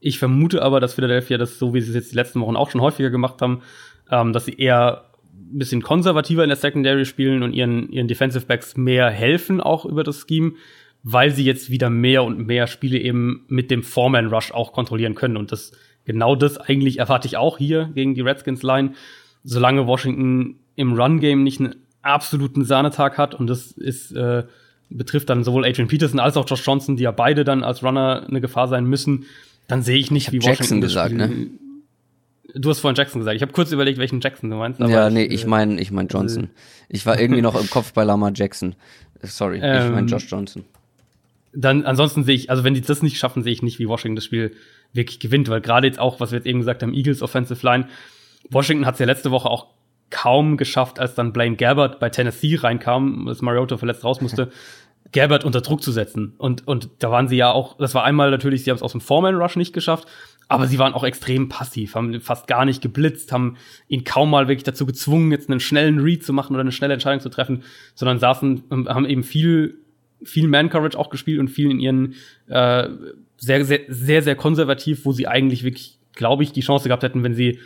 Ich 0.00 0.18
vermute 0.18 0.62
aber, 0.62 0.80
dass 0.80 0.94
Philadelphia 0.94 1.38
das, 1.38 1.58
so 1.58 1.74
wie 1.74 1.80
sie 1.80 1.90
es 1.90 1.94
jetzt 1.94 2.12
die 2.12 2.16
letzten 2.16 2.40
Wochen 2.40 2.56
auch 2.56 2.70
schon 2.70 2.80
häufiger 2.80 3.10
gemacht 3.10 3.40
haben, 3.42 3.62
ähm, 4.10 4.32
dass 4.32 4.44
sie 4.44 4.54
eher 4.54 5.04
ein 5.34 5.58
bisschen 5.58 5.82
konservativer 5.82 6.42
in 6.44 6.50
der 6.50 6.56
Secondary 6.56 7.04
spielen 7.04 7.42
und 7.42 7.52
ihren, 7.52 7.90
ihren 7.90 8.08
Defensive 8.08 8.46
Backs 8.46 8.76
mehr 8.76 9.10
helfen, 9.10 9.60
auch 9.60 9.84
über 9.84 10.04
das 10.04 10.24
Scheme, 10.28 10.52
weil 11.02 11.30
sie 11.30 11.44
jetzt 11.44 11.70
wieder 11.70 11.90
mehr 11.90 12.24
und 12.24 12.46
mehr 12.46 12.66
Spiele 12.66 12.98
eben 12.98 13.44
mit 13.48 13.70
dem 13.70 13.82
Foreman 13.82 14.26
Rush 14.26 14.52
auch 14.52 14.72
kontrollieren 14.72 15.14
können. 15.14 15.36
Und 15.36 15.52
das, 15.52 15.72
genau 16.04 16.34
das 16.36 16.58
eigentlich 16.58 16.98
erwarte 16.98 17.28
ich 17.28 17.36
auch 17.36 17.58
hier 17.58 17.90
gegen 17.94 18.14
die 18.14 18.20
Redskins 18.20 18.62
Line. 18.62 18.92
Solange 19.44 19.86
Washington 19.86 20.56
im 20.76 20.92
Run 20.92 21.20
Game 21.20 21.44
nicht 21.44 21.60
einen 21.60 21.76
absoluten 22.02 22.64
Sahnetag 22.64 23.16
hat, 23.16 23.34
und 23.34 23.48
das 23.48 23.72
ist, 23.72 24.12
äh, 24.12 24.44
betrifft 24.90 25.30
dann 25.30 25.44
sowohl 25.44 25.64
Adrian 25.64 25.88
Peterson 25.88 26.20
als 26.20 26.36
auch 26.36 26.48
Josh 26.48 26.66
Johnson, 26.66 26.96
die 26.96 27.04
ja 27.04 27.10
beide 27.10 27.44
dann 27.44 27.62
als 27.62 27.82
Runner 27.82 28.26
eine 28.28 28.40
Gefahr 28.40 28.68
sein 28.68 28.84
müssen, 28.84 29.26
dann 29.68 29.82
sehe 29.82 29.98
ich 29.98 30.10
nicht, 30.10 30.28
ich 30.28 30.32
wie 30.32 30.38
Washington 30.38 30.80
Jackson 30.80 30.80
gesagt, 30.80 31.14
ne? 31.14 31.46
Du 32.54 32.70
hast 32.70 32.80
vorhin 32.80 32.96
Jackson 32.96 33.20
gesagt. 33.20 33.36
Ich 33.36 33.42
habe 33.42 33.52
kurz 33.52 33.70
überlegt, 33.70 33.98
welchen 33.98 34.20
Jackson 34.20 34.50
du 34.50 34.56
meinst. 34.56 34.80
ja, 34.80 35.10
nee, 35.10 35.24
ich 35.24 35.46
meine 35.46 35.80
ich 35.80 35.90
mein 35.90 36.08
Johnson. 36.08 36.48
Ich 36.88 37.04
war 37.04 37.20
irgendwie 37.20 37.42
noch 37.42 37.60
im 37.60 37.68
Kopf 37.70 37.92
bei 37.92 38.04
Lama 38.04 38.32
Jackson. 38.34 38.74
Sorry, 39.22 39.60
ähm, 39.62 39.86
ich 39.86 39.92
meine 39.92 40.06
Josh 40.06 40.26
Johnson. 40.28 40.64
Dann 41.52 41.84
ansonsten 41.84 42.24
sehe 42.24 42.34
ich, 42.34 42.50
also 42.50 42.64
wenn 42.64 42.74
die 42.74 42.80
das 42.80 43.02
nicht 43.02 43.18
schaffen, 43.18 43.42
sehe 43.42 43.52
ich 43.52 43.62
nicht, 43.62 43.78
wie 43.78 43.88
Washington 43.88 44.16
das 44.16 44.24
Spiel 44.24 44.54
wirklich 44.92 45.20
gewinnt, 45.20 45.48
weil 45.50 45.60
gerade 45.60 45.86
jetzt 45.86 45.98
auch, 45.98 46.20
was 46.20 46.30
wir 46.30 46.38
jetzt 46.38 46.46
eben 46.46 46.60
gesagt 46.60 46.82
haben, 46.82 46.94
Eagles 46.94 47.20
Offensive 47.20 47.64
Line, 47.64 47.88
Washington 48.50 48.86
hat 48.86 48.94
es 48.94 49.00
ja 49.00 49.06
letzte 49.06 49.30
Woche 49.30 49.50
auch 49.50 49.66
kaum 50.10 50.56
geschafft, 50.56 50.98
als 50.98 51.14
dann 51.14 51.32
Blaine 51.32 51.56
Gabbard 51.56 52.00
bei 52.00 52.08
Tennessee 52.08 52.56
reinkam, 52.56 53.28
als 53.28 53.42
Mariota 53.42 53.76
verletzt 53.76 54.04
raus 54.04 54.20
musste, 54.22 54.50
Gabbard 55.12 55.44
unter 55.44 55.60
Druck 55.60 55.82
zu 55.82 55.92
setzen. 55.92 56.34
Und, 56.38 56.66
und 56.66 56.90
da 56.98 57.10
waren 57.10 57.28
sie 57.28 57.36
ja 57.36 57.50
auch, 57.50 57.76
das 57.78 57.94
war 57.94 58.04
einmal 58.04 58.30
natürlich, 58.30 58.64
sie 58.64 58.70
haben 58.70 58.76
es 58.76 58.82
aus 58.82 58.92
dem 58.92 59.00
Foreman-Rush 59.00 59.56
nicht 59.56 59.72
geschafft, 59.72 60.06
aber 60.48 60.66
sie 60.66 60.78
waren 60.78 60.94
auch 60.94 61.04
extrem 61.04 61.48
passiv, 61.48 61.94
haben 61.94 62.20
fast 62.20 62.46
gar 62.46 62.64
nicht 62.64 62.82
geblitzt, 62.82 63.32
haben 63.32 63.56
ihn 63.86 64.04
kaum 64.04 64.30
mal 64.30 64.48
wirklich 64.48 64.64
dazu 64.64 64.86
gezwungen, 64.86 65.30
jetzt 65.30 65.50
einen 65.50 65.60
schnellen 65.60 66.00
Read 66.00 66.24
zu 66.24 66.32
machen 66.32 66.54
oder 66.54 66.62
eine 66.62 66.72
schnelle 66.72 66.94
Entscheidung 66.94 67.20
zu 67.20 67.28
treffen, 67.28 67.62
sondern 67.94 68.18
saßen, 68.18 68.64
haben 68.70 69.06
eben 69.06 69.22
viel, 69.22 69.78
viel 70.22 70.48
Man-Coverage 70.48 70.98
auch 70.98 71.10
gespielt 71.10 71.38
und 71.38 71.48
viel 71.48 71.70
in 71.70 71.80
ihren 71.80 72.14
äh, 72.48 72.88
sehr, 73.36 73.64
sehr, 73.64 73.80
sehr, 73.88 74.22
sehr 74.22 74.36
konservativ, 74.36 75.04
wo 75.04 75.12
sie 75.12 75.28
eigentlich 75.28 75.64
wirklich, 75.64 75.98
glaube 76.14 76.42
ich, 76.42 76.52
die 76.52 76.62
Chance 76.62 76.88
gehabt 76.88 77.02
hätten, 77.02 77.22
wenn 77.22 77.34
sie 77.34 77.60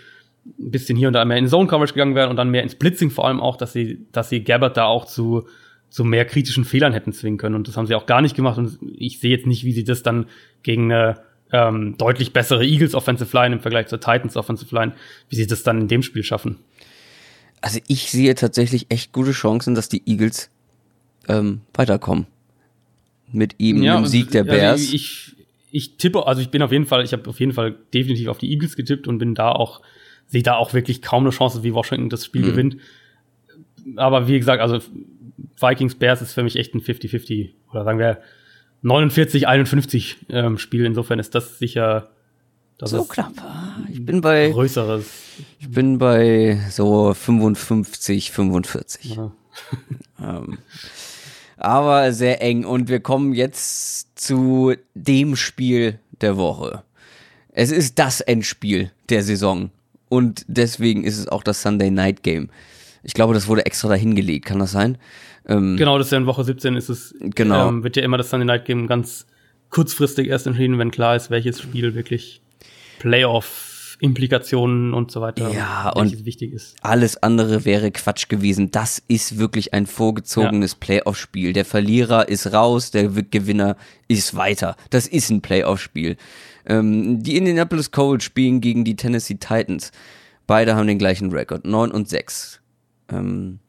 ein 0.44 0.70
bisschen 0.72 0.98
hier 0.98 1.06
und 1.06 1.14
da 1.14 1.24
mehr 1.24 1.36
in 1.36 1.46
Zone-Coverage 1.46 1.94
gegangen 1.94 2.16
wären 2.16 2.30
und 2.30 2.36
dann 2.36 2.50
mehr 2.50 2.64
ins 2.64 2.74
Blitzing 2.74 3.10
vor 3.10 3.26
allem 3.26 3.40
auch, 3.40 3.56
dass 3.56 3.72
sie, 3.72 4.06
dass 4.10 4.28
sie 4.28 4.42
Gabbard 4.42 4.76
da 4.76 4.84
auch 4.84 5.06
zu 5.06 5.46
zu 5.92 6.04
mehr 6.04 6.24
kritischen 6.24 6.64
Fehlern 6.64 6.94
hätten 6.94 7.12
zwingen 7.12 7.36
können. 7.36 7.54
Und 7.54 7.68
das 7.68 7.76
haben 7.76 7.86
sie 7.86 7.94
auch 7.94 8.06
gar 8.06 8.22
nicht 8.22 8.34
gemacht. 8.34 8.56
Und 8.56 8.78
ich 8.96 9.20
sehe 9.20 9.30
jetzt 9.30 9.46
nicht, 9.46 9.64
wie 9.64 9.72
sie 9.72 9.84
das 9.84 10.02
dann 10.02 10.26
gegen 10.62 10.90
eine 10.90 11.20
ähm, 11.52 11.96
deutlich 11.98 12.32
bessere 12.32 12.64
Eagles 12.64 12.94
Offensive 12.94 13.36
Line 13.36 13.56
im 13.56 13.60
Vergleich 13.60 13.88
zur 13.88 14.00
Titans 14.00 14.34
Offensive 14.38 14.74
Line, 14.74 14.94
wie 15.28 15.36
sie 15.36 15.46
das 15.46 15.64
dann 15.64 15.82
in 15.82 15.88
dem 15.88 16.02
Spiel 16.02 16.24
schaffen. 16.24 16.56
Also 17.60 17.78
ich 17.88 18.10
sehe 18.10 18.34
tatsächlich 18.34 18.86
echt 18.88 19.12
gute 19.12 19.32
Chancen, 19.32 19.74
dass 19.74 19.90
die 19.90 20.02
Eagles 20.06 20.50
ähm, 21.28 21.60
weiterkommen. 21.74 22.26
Mit 23.30 23.56
eben 23.58 23.82
ja, 23.82 23.96
dem 23.96 24.06
Sieg 24.06 24.30
der 24.30 24.44
Bears. 24.44 24.80
Also 24.80 24.94
ich, 24.94 25.36
ich 25.70 25.96
tippe, 25.98 26.26
also 26.26 26.40
ich 26.40 26.48
bin 26.48 26.62
auf 26.62 26.72
jeden 26.72 26.86
Fall, 26.86 27.04
ich 27.04 27.12
habe 27.12 27.28
auf 27.28 27.38
jeden 27.38 27.52
Fall 27.52 27.76
definitiv 27.92 28.28
auf 28.28 28.38
die 28.38 28.50
Eagles 28.50 28.76
getippt 28.76 29.06
und 29.06 29.18
bin 29.18 29.34
da 29.34 29.52
auch, 29.52 29.82
sehe 30.26 30.42
da 30.42 30.54
auch 30.54 30.72
wirklich 30.72 31.02
kaum 31.02 31.24
eine 31.24 31.32
Chance, 31.32 31.62
wie 31.62 31.74
Washington 31.74 32.08
das 32.08 32.24
Spiel 32.24 32.42
mhm. 32.42 32.46
gewinnt. 32.46 32.76
Aber 33.96 34.26
wie 34.26 34.38
gesagt, 34.38 34.62
also 34.62 34.80
Vikings 35.62 35.94
Bears 35.94 36.22
ist 36.22 36.32
für 36.32 36.42
mich 36.42 36.56
echt 36.56 36.74
ein 36.74 36.80
50-50 36.80 37.50
oder 37.70 37.84
sagen 37.84 37.98
wir 37.98 38.18
49-51 38.84 40.16
ähm, 40.28 40.58
Spiel. 40.58 40.84
Insofern 40.84 41.18
ist 41.18 41.34
das 41.34 41.58
sicher 41.58 42.10
das 42.78 42.90
so 42.90 43.04
knapp. 43.04 43.32
Ich 43.90 44.04
bin 44.04 44.20
bei 44.20 44.50
größeres. 44.50 45.06
Ich 45.60 45.70
bin 45.70 45.98
bei 45.98 46.60
so 46.70 47.14
55, 47.14 48.32
45. 48.32 49.18
ähm, 50.20 50.58
aber 51.56 52.12
sehr 52.12 52.42
eng 52.42 52.64
und 52.64 52.88
wir 52.88 52.98
kommen 52.98 53.34
jetzt 53.34 54.18
zu 54.18 54.74
dem 54.94 55.36
Spiel 55.36 56.00
der 56.20 56.36
Woche. 56.36 56.82
Es 57.52 57.70
ist 57.70 58.00
das 58.00 58.20
Endspiel 58.20 58.90
der 59.10 59.22
Saison 59.22 59.70
und 60.08 60.44
deswegen 60.48 61.04
ist 61.04 61.18
es 61.18 61.28
auch 61.28 61.44
das 61.44 61.62
Sunday 61.62 61.90
Night 61.90 62.24
Game. 62.24 62.50
Ich 63.04 63.14
glaube, 63.14 63.34
das 63.34 63.46
wurde 63.46 63.66
extra 63.66 63.88
dahingelegt, 63.88 64.46
kann 64.46 64.58
das 64.58 64.72
sein? 64.72 64.98
Ähm, 65.46 65.76
genau, 65.76 65.98
das 65.98 66.08
ist 66.08 66.12
ja 66.12 66.18
in 66.18 66.26
Woche 66.26 66.44
17 66.44 66.76
ist 66.76 66.88
es, 66.88 67.14
genau. 67.18 67.68
Ähm, 67.68 67.84
wird 67.84 67.96
ja 67.96 68.02
immer 68.02 68.18
das 68.18 68.30
Sunday 68.30 68.46
Night 68.46 68.64
Game 68.64 68.86
ganz 68.86 69.26
kurzfristig 69.70 70.28
erst 70.28 70.46
entschieden, 70.46 70.78
wenn 70.78 70.90
klar 70.90 71.16
ist, 71.16 71.30
welches 71.30 71.60
Spiel 71.60 71.94
wirklich 71.94 72.42
Playoff 72.98 73.72
Implikationen 74.02 74.94
und 74.94 75.12
so 75.12 75.20
weiter. 75.20 75.52
Ja, 75.52 75.90
und 75.90 76.24
wichtig 76.24 76.52
ist. 76.52 76.74
alles 76.82 77.22
andere 77.22 77.64
wäre 77.64 77.92
Quatsch 77.92 78.28
gewesen. 78.28 78.72
Das 78.72 79.00
ist 79.06 79.38
wirklich 79.38 79.74
ein 79.74 79.86
vorgezogenes 79.86 80.72
ja. 80.72 80.78
Playoff-Spiel. 80.80 81.52
Der 81.52 81.64
Verlierer 81.64 82.28
ist 82.28 82.52
raus, 82.52 82.90
der 82.90 83.08
Gewinner 83.08 83.76
ist 84.08 84.34
weiter. 84.34 84.76
Das 84.90 85.06
ist 85.06 85.30
ein 85.30 85.40
Playoff-Spiel. 85.40 86.16
Ähm, 86.66 87.22
die 87.22 87.36
Indianapolis 87.36 87.92
Colts 87.92 88.24
spielen 88.24 88.60
gegen 88.60 88.84
die 88.84 88.96
Tennessee 88.96 89.36
Titans. 89.36 89.92
Beide 90.48 90.74
haben 90.74 90.88
den 90.88 90.98
gleichen 90.98 91.30
Rekord, 91.30 91.64
9 91.64 91.92
und 91.92 92.08
6. 92.08 92.60
Ähm, 93.08 93.60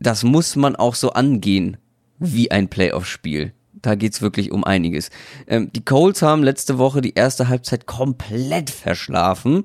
das 0.00 0.22
muss 0.22 0.56
man 0.56 0.76
auch 0.76 0.94
so 0.94 1.10
angehen 1.12 1.76
wie 2.18 2.50
ein 2.50 2.68
Playoff-Spiel. 2.68 3.52
Da 3.80 3.94
geht's 3.94 4.22
wirklich 4.22 4.50
um 4.50 4.64
einiges. 4.64 5.10
Ähm, 5.46 5.70
die 5.72 5.84
Colts 5.84 6.22
haben 6.22 6.42
letzte 6.42 6.78
Woche 6.78 7.00
die 7.00 7.14
erste 7.14 7.48
Halbzeit 7.48 7.86
komplett 7.86 8.70
verschlafen. 8.70 9.64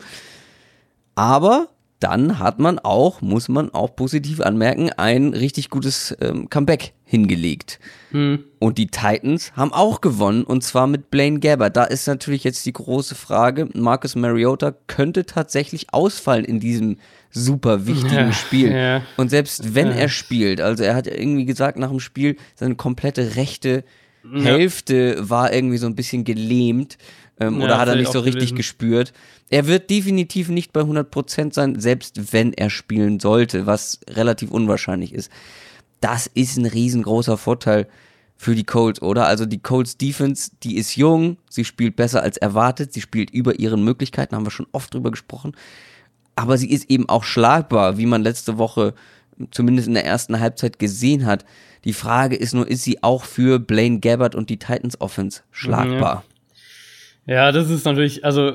Aber 1.16 1.70
dann 2.04 2.38
hat 2.38 2.60
man 2.60 2.80
auch, 2.80 3.22
muss 3.22 3.48
man 3.48 3.74
auch 3.74 3.96
positiv 3.96 4.42
anmerken, 4.42 4.90
ein 4.98 5.30
richtig 5.30 5.70
gutes 5.70 6.16
ähm, 6.20 6.50
Comeback 6.50 6.92
hingelegt. 7.06 7.80
Hm. 8.12 8.44
Und 8.60 8.78
die 8.78 8.88
Titans 8.88 9.54
haben 9.56 9.72
auch 9.72 10.02
gewonnen 10.02 10.44
und 10.44 10.64
zwar 10.64 10.88
mit 10.88 11.10
Blaine 11.10 11.40
Gabbard. 11.40 11.78
Da 11.78 11.86
ist 11.86 12.06
natürlich 12.08 12.44
jetzt 12.44 12.66
die 12.66 12.74
große 12.74 13.16
Frage, 13.16 13.70
Marcus 13.74 14.16
Mariota 14.16 14.74
könnte 14.88 15.26
tatsächlich 15.26 15.94
ausfallen 15.94 16.44
in 16.44 16.60
diesem 16.60 16.98
super 17.32 17.88
wichtigen 17.88 18.14
ja, 18.16 18.34
Spiel. 18.34 18.72
Ja. 18.74 19.02
Und 19.16 19.30
selbst 19.30 19.74
wenn 19.74 19.88
ja. 19.88 19.94
er 19.94 20.10
spielt, 20.10 20.60
also 20.60 20.84
er 20.84 20.96
hat 20.96 21.08
irgendwie 21.08 21.46
gesagt 21.46 21.80
nach 21.80 21.90
dem 21.90 22.02
Spiel, 22.02 22.36
seine 22.56 22.76
komplette 22.76 23.38
rechte 23.38 23.86
Hälfte 24.32 25.18
war 25.30 25.52
irgendwie 25.52 25.78
so 25.78 25.86
ein 25.86 25.96
bisschen 25.96 26.24
gelähmt 26.24 26.98
ähm, 27.40 27.62
oder 27.62 27.80
hat 27.80 27.88
er 27.88 27.96
nicht 27.96 28.12
so 28.12 28.20
richtig 28.20 28.50
gelesen. 28.50 28.56
gespürt. 28.58 29.14
Er 29.50 29.68
wird 29.68 29.90
definitiv 29.90 30.50
nicht 30.50 30.74
bei 30.74 30.82
100% 30.82 31.54
sein, 31.54 31.80
selbst 31.80 32.34
wenn 32.34 32.54
er 32.54 32.70
spielen 32.70 33.20
sollte, 33.20 33.66
was 33.66 34.00
relativ 34.10 34.52
unwahrscheinlich 34.52 35.14
ist. 35.14 35.32
Das 36.02 36.28
ist 36.28 36.58
ein 36.58 36.66
riesengroßer 36.66 37.38
Vorteil 37.38 37.88
für 38.36 38.56
die 38.56 38.66
Colts, 38.66 39.02
oder? 39.02 39.26
Also 39.26 39.46
die 39.46 39.60
Colts 39.60 39.98
Defense, 39.98 40.52
die 40.64 40.78
ist 40.78 40.96
jung, 40.96 41.38
sie 41.50 41.66
spielt 41.66 41.96
besser 41.96 42.22
als 42.22 42.38
erwartet, 42.38 42.94
sie 42.94 43.02
spielt 43.02 43.30
über 43.30 43.60
ihren 43.60 43.84
Möglichkeiten, 43.84 44.36
haben 44.36 44.46
wir 44.46 44.52
schon 44.52 44.68
oft 44.72 44.94
drüber 44.94 45.12
gesprochen. 45.12 45.54
Aber 46.36 46.58
sie 46.58 46.70
ist 46.70 46.90
eben 46.90 47.08
auch 47.08 47.24
schlagbar, 47.24 47.98
wie 47.98 48.06
man 48.06 48.24
letzte 48.24 48.58
Woche 48.58 48.94
zumindest 49.52 49.88
in 49.88 49.94
der 49.94 50.06
ersten 50.06 50.40
Halbzeit 50.40 50.80
gesehen 50.80 51.26
hat. 51.26 51.46
Die 51.86 51.94
Frage 51.94 52.36
ist 52.36 52.54
nur, 52.54 52.68
ist 52.68 52.84
sie 52.84 53.04
auch 53.04 53.24
für 53.24 53.60
Blaine 53.60 54.00
Gabbard 54.00 54.36
und 54.36 54.50
die 54.50 54.58
Titans 54.58 55.00
Offense 55.00 55.42
schlagbar? 55.52 56.24
Ja, 57.26 57.52
das 57.52 57.70
ist 57.70 57.86
natürlich, 57.86 58.26
also 58.26 58.54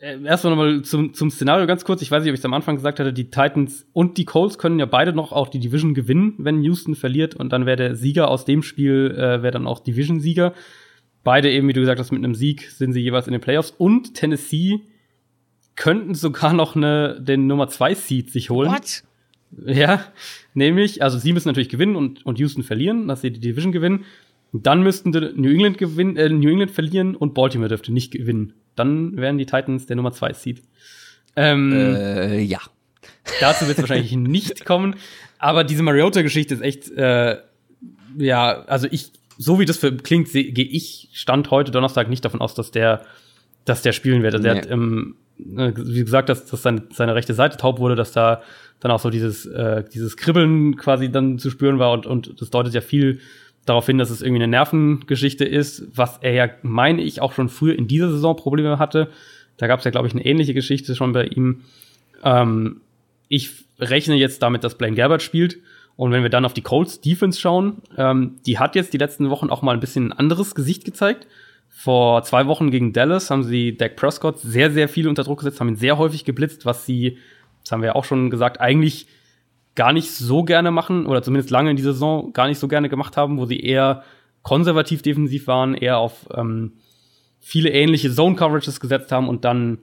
äh, 0.00 0.22
erstmal 0.22 0.54
nochmal 0.54 0.82
zum, 0.82 1.12
zum 1.14 1.30
Szenario 1.30 1.66
ganz 1.66 1.84
kurz. 1.84 2.02
Ich 2.02 2.10
weiß 2.10 2.22
nicht, 2.22 2.30
ob 2.30 2.34
ich 2.34 2.40
es 2.40 2.44
am 2.44 2.54
Anfang 2.54 2.76
gesagt 2.76 3.00
hatte, 3.00 3.12
die 3.12 3.30
Titans 3.30 3.86
und 3.92 4.16
die 4.16 4.24
Colts 4.24 4.58
können 4.58 4.78
ja 4.78 4.86
beide 4.86 5.12
noch 5.12 5.32
auch 5.32 5.48
die 5.48 5.58
Division 5.58 5.94
gewinnen, 5.94 6.34
wenn 6.38 6.62
Houston 6.62 6.94
verliert. 6.94 7.34
Und 7.34 7.52
dann 7.52 7.66
wäre 7.66 7.76
der 7.76 7.96
Sieger 7.96 8.28
aus 8.28 8.44
dem 8.44 8.62
Spiel, 8.62 9.14
äh, 9.16 9.42
wäre 9.42 9.50
dann 9.50 9.66
auch 9.66 9.80
Division-Sieger. 9.80 10.54
Beide 11.24 11.50
eben, 11.50 11.66
wie 11.68 11.72
du 11.72 11.80
gesagt 11.80 11.98
hast, 11.98 12.12
mit 12.12 12.22
einem 12.24 12.34
Sieg 12.34 12.70
sind 12.70 12.92
sie 12.92 13.00
jeweils 13.00 13.26
in 13.26 13.32
den 13.32 13.40
Playoffs. 13.40 13.74
Und 13.76 14.14
Tennessee 14.14 14.80
könnten 15.74 16.14
sogar 16.14 16.52
noch 16.52 16.76
eine, 16.76 17.20
den 17.20 17.46
Nummer 17.46 17.68
2 17.68 17.94
Seed 17.94 18.30
sich 18.30 18.50
holen. 18.50 18.70
What? 18.70 19.02
Ja, 19.66 20.04
nämlich, 20.54 21.02
also 21.02 21.18
sie 21.18 21.32
müssen 21.32 21.48
natürlich 21.48 21.70
gewinnen 21.70 21.96
und, 21.96 22.24
und 22.26 22.38
Houston 22.38 22.62
verlieren, 22.62 23.08
dass 23.08 23.22
sie 23.22 23.30
die 23.30 23.40
Division 23.40 23.72
gewinnen. 23.72 24.04
Dann 24.52 24.82
müssten 24.82 25.10
New 25.10 25.50
England 25.50 25.78
gewinnen, 25.78 26.16
äh, 26.16 26.28
New 26.28 26.48
England 26.48 26.70
verlieren 26.70 27.14
und 27.14 27.34
Baltimore 27.34 27.68
dürfte 27.68 27.92
nicht 27.92 28.12
gewinnen. 28.12 28.54
Dann 28.76 29.16
wären 29.16 29.38
die 29.38 29.46
Titans 29.46 29.86
der 29.86 29.96
Nummer 29.96 30.12
2 30.12 30.32
Seed. 30.32 30.62
Ähm, 31.36 31.72
äh, 31.72 32.40
ja. 32.40 32.60
Dazu 33.40 33.66
wird 33.66 33.78
es 33.78 33.82
wahrscheinlich 33.82 34.12
nicht 34.16 34.64
kommen. 34.64 34.96
Aber 35.38 35.64
diese 35.64 35.82
Mariota-Geschichte 35.82 36.54
ist 36.54 36.62
echt, 36.62 36.90
äh, 36.92 37.38
ja, 38.16 38.62
also 38.62 38.88
ich, 38.90 39.12
so 39.36 39.60
wie 39.60 39.66
das 39.66 39.76
für 39.76 39.94
klingt, 39.96 40.32
gehe 40.32 40.50
ich 40.50 41.10
Stand 41.12 41.50
heute 41.50 41.70
Donnerstag 41.70 42.08
nicht 42.08 42.24
davon 42.24 42.40
aus, 42.40 42.54
dass 42.54 42.70
der, 42.70 43.04
dass 43.64 43.82
der 43.82 43.92
spielen 43.92 44.22
wird. 44.22 44.34
Also 44.34 44.48
nee. 44.48 44.54
der 44.54 44.62
hat, 44.62 44.70
ähm, 44.70 45.16
äh, 45.38 45.72
wie 45.76 46.04
gesagt, 46.04 46.28
dass, 46.28 46.46
dass 46.46 46.62
seine, 46.62 46.84
seine 46.92 47.14
rechte 47.14 47.34
Seite 47.34 47.56
taub 47.56 47.78
wurde, 47.78 47.94
dass 47.94 48.12
da 48.12 48.42
dann 48.80 48.90
auch 48.90 49.00
so 49.00 49.10
dieses, 49.10 49.46
äh, 49.46 49.84
dieses 49.92 50.16
Kribbeln 50.16 50.76
quasi 50.76 51.10
dann 51.10 51.38
zu 51.38 51.50
spüren 51.50 51.78
war 51.78 51.92
und, 51.92 52.06
und 52.06 52.40
das 52.40 52.50
deutet 52.50 52.74
ja 52.74 52.80
viel 52.80 53.20
darauf 53.64 53.86
hin, 53.86 53.98
dass 53.98 54.10
es 54.10 54.22
irgendwie 54.22 54.42
eine 54.42 54.50
Nervengeschichte 54.50 55.44
ist, 55.44 55.86
was 55.94 56.18
er 56.18 56.32
ja, 56.32 56.48
meine 56.62 57.02
ich, 57.02 57.20
auch 57.20 57.32
schon 57.32 57.48
früher 57.48 57.78
in 57.78 57.88
dieser 57.88 58.10
Saison 58.10 58.36
Probleme 58.36 58.78
hatte. 58.78 59.10
Da 59.56 59.66
gab 59.66 59.80
es 59.80 59.84
ja, 59.84 59.90
glaube 59.90 60.06
ich, 60.06 60.14
eine 60.14 60.24
ähnliche 60.24 60.54
Geschichte 60.54 60.94
schon 60.94 61.12
bei 61.12 61.26
ihm. 61.26 61.62
Ähm, 62.22 62.80
ich 63.28 63.64
rechne 63.78 64.14
jetzt 64.14 64.42
damit, 64.42 64.64
dass 64.64 64.78
Blaine 64.78 64.96
Gabbard 64.96 65.22
spielt. 65.22 65.58
Und 65.96 66.12
wenn 66.12 66.22
wir 66.22 66.30
dann 66.30 66.44
auf 66.44 66.54
die 66.54 66.62
Colts 66.62 67.00
Defense 67.00 67.40
schauen, 67.40 67.82
ähm, 67.96 68.36
die 68.46 68.58
hat 68.58 68.76
jetzt 68.76 68.92
die 68.92 68.98
letzten 68.98 69.30
Wochen 69.30 69.50
auch 69.50 69.62
mal 69.62 69.72
ein 69.72 69.80
bisschen 69.80 70.08
ein 70.08 70.12
anderes 70.12 70.54
Gesicht 70.54 70.84
gezeigt. 70.84 71.26
Vor 71.68 72.22
zwei 72.22 72.46
Wochen 72.46 72.70
gegen 72.70 72.92
Dallas 72.92 73.30
haben 73.30 73.42
sie 73.42 73.76
Dak 73.76 73.96
Prescott 73.96 74.38
sehr, 74.38 74.70
sehr 74.70 74.88
viel 74.88 75.08
unter 75.08 75.24
Druck 75.24 75.40
gesetzt, 75.40 75.60
haben 75.60 75.68
ihn 75.68 75.76
sehr 75.76 75.98
häufig 75.98 76.24
geblitzt, 76.24 76.64
was 76.66 76.86
sie, 76.86 77.18
das 77.62 77.72
haben 77.72 77.82
wir 77.82 77.88
ja 77.88 77.94
auch 77.94 78.04
schon 78.04 78.30
gesagt, 78.30 78.60
eigentlich 78.60 79.06
gar 79.78 79.92
nicht 79.92 80.10
so 80.10 80.42
gerne 80.42 80.72
machen 80.72 81.06
oder 81.06 81.22
zumindest 81.22 81.50
lange 81.50 81.70
in 81.70 81.76
dieser 81.76 81.92
Saison 81.92 82.32
gar 82.32 82.48
nicht 82.48 82.58
so 82.58 82.66
gerne 82.66 82.88
gemacht 82.88 83.16
haben, 83.16 83.38
wo 83.38 83.46
sie 83.46 83.60
eher 83.60 84.02
konservativ 84.42 85.02
defensiv 85.02 85.46
waren, 85.46 85.74
eher 85.74 85.98
auf 85.98 86.26
ähm, 86.34 86.72
viele 87.38 87.70
ähnliche 87.70 88.12
Zone-Coverages 88.12 88.80
gesetzt 88.80 89.12
haben 89.12 89.28
und 89.28 89.44
dann 89.44 89.78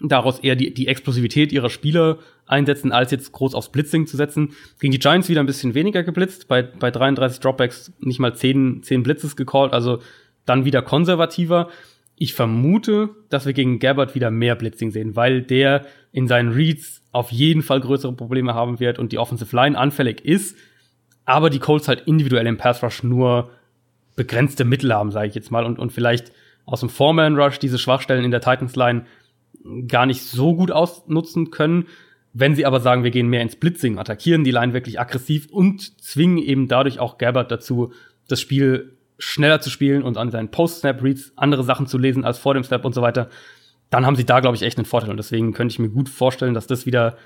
daraus 0.00 0.40
eher 0.40 0.56
die, 0.56 0.74
die 0.74 0.88
Explosivität 0.88 1.52
ihrer 1.52 1.70
Spieler 1.70 2.18
einsetzen, 2.46 2.90
als 2.90 3.12
jetzt 3.12 3.30
groß 3.30 3.54
aufs 3.54 3.70
Blitzing 3.70 4.08
zu 4.08 4.16
setzen. 4.16 4.50
Gegen 4.80 4.90
die 4.90 4.98
Giants 4.98 5.28
wieder 5.28 5.44
ein 5.44 5.46
bisschen 5.46 5.74
weniger 5.74 6.02
geblitzt, 6.02 6.48
bei, 6.48 6.62
bei 6.62 6.90
33 6.90 7.38
Dropbacks 7.38 7.92
nicht 8.00 8.18
mal 8.18 8.34
10, 8.34 8.82
10 8.82 9.04
Blitzes 9.04 9.36
gecallt, 9.36 9.72
also 9.72 10.00
dann 10.44 10.64
wieder 10.64 10.82
konservativer. 10.82 11.68
Ich 12.16 12.34
vermute, 12.34 13.10
dass 13.28 13.44
wir 13.44 13.52
gegen 13.52 13.78
Gabbard 13.78 14.14
wieder 14.14 14.30
mehr 14.30 14.54
Blitzing 14.54 14.90
sehen, 14.90 15.16
weil 15.16 15.42
der 15.42 15.84
in 16.12 16.26
seinen 16.26 16.52
Reads 16.52 17.02
auf 17.12 17.30
jeden 17.30 17.62
Fall 17.62 17.80
größere 17.80 18.12
Probleme 18.12 18.54
haben 18.54 18.80
wird 18.80 18.98
und 18.98 19.12
die 19.12 19.18
Offensive 19.18 19.54
Line 19.54 19.78
anfällig 19.78 20.24
ist, 20.24 20.56
aber 21.26 21.50
die 21.50 21.58
Colts 21.58 21.88
halt 21.88 22.02
individuell 22.06 22.46
im 22.46 22.56
Pass 22.56 22.82
Rush 22.82 23.02
nur 23.02 23.50
begrenzte 24.16 24.64
Mittel 24.64 24.94
haben, 24.94 25.10
sage 25.10 25.28
ich 25.28 25.34
jetzt 25.34 25.50
mal, 25.50 25.64
und, 25.64 25.78
und 25.78 25.92
vielleicht 25.92 26.32
aus 26.64 26.80
dem 26.80 26.88
Foreman 26.88 27.36
Rush 27.36 27.58
diese 27.58 27.78
Schwachstellen 27.78 28.24
in 28.24 28.30
der 28.30 28.40
Titans 28.40 28.76
Line 28.76 29.04
gar 29.86 30.06
nicht 30.06 30.22
so 30.22 30.54
gut 30.54 30.70
ausnutzen 30.70 31.50
können. 31.50 31.86
Wenn 32.32 32.54
sie 32.54 32.66
aber 32.66 32.80
sagen, 32.80 33.04
wir 33.04 33.10
gehen 33.10 33.28
mehr 33.28 33.42
ins 33.42 33.56
Blitzing, 33.56 33.98
attackieren 33.98 34.44
die 34.44 34.50
Line 34.50 34.72
wirklich 34.72 35.00
aggressiv 35.00 35.48
und 35.50 36.02
zwingen 36.02 36.38
eben 36.38 36.68
dadurch 36.68 36.98
auch 36.98 37.18
Gabbard 37.18 37.50
dazu, 37.50 37.92
das 38.28 38.40
Spiel 38.40 38.95
schneller 39.18 39.60
zu 39.60 39.70
spielen 39.70 40.02
und 40.02 40.18
an 40.18 40.30
seinen 40.30 40.50
Post-Snap-Reads 40.50 41.32
andere 41.36 41.64
Sachen 41.64 41.86
zu 41.86 41.98
lesen 41.98 42.24
als 42.24 42.38
vor 42.38 42.54
dem 42.54 42.64
Snap 42.64 42.84
und 42.84 42.94
so 42.94 43.02
weiter, 43.02 43.28
dann 43.90 44.04
haben 44.04 44.16
sie 44.16 44.26
da, 44.26 44.40
glaube 44.40 44.56
ich, 44.56 44.62
echt 44.62 44.78
einen 44.78 44.84
Vorteil. 44.84 45.10
Und 45.10 45.16
deswegen 45.16 45.52
könnte 45.52 45.72
ich 45.72 45.78
mir 45.78 45.88
gut 45.88 46.08
vorstellen, 46.08 46.54
dass 46.54 46.66
das 46.66 46.86
wieder 46.86 47.16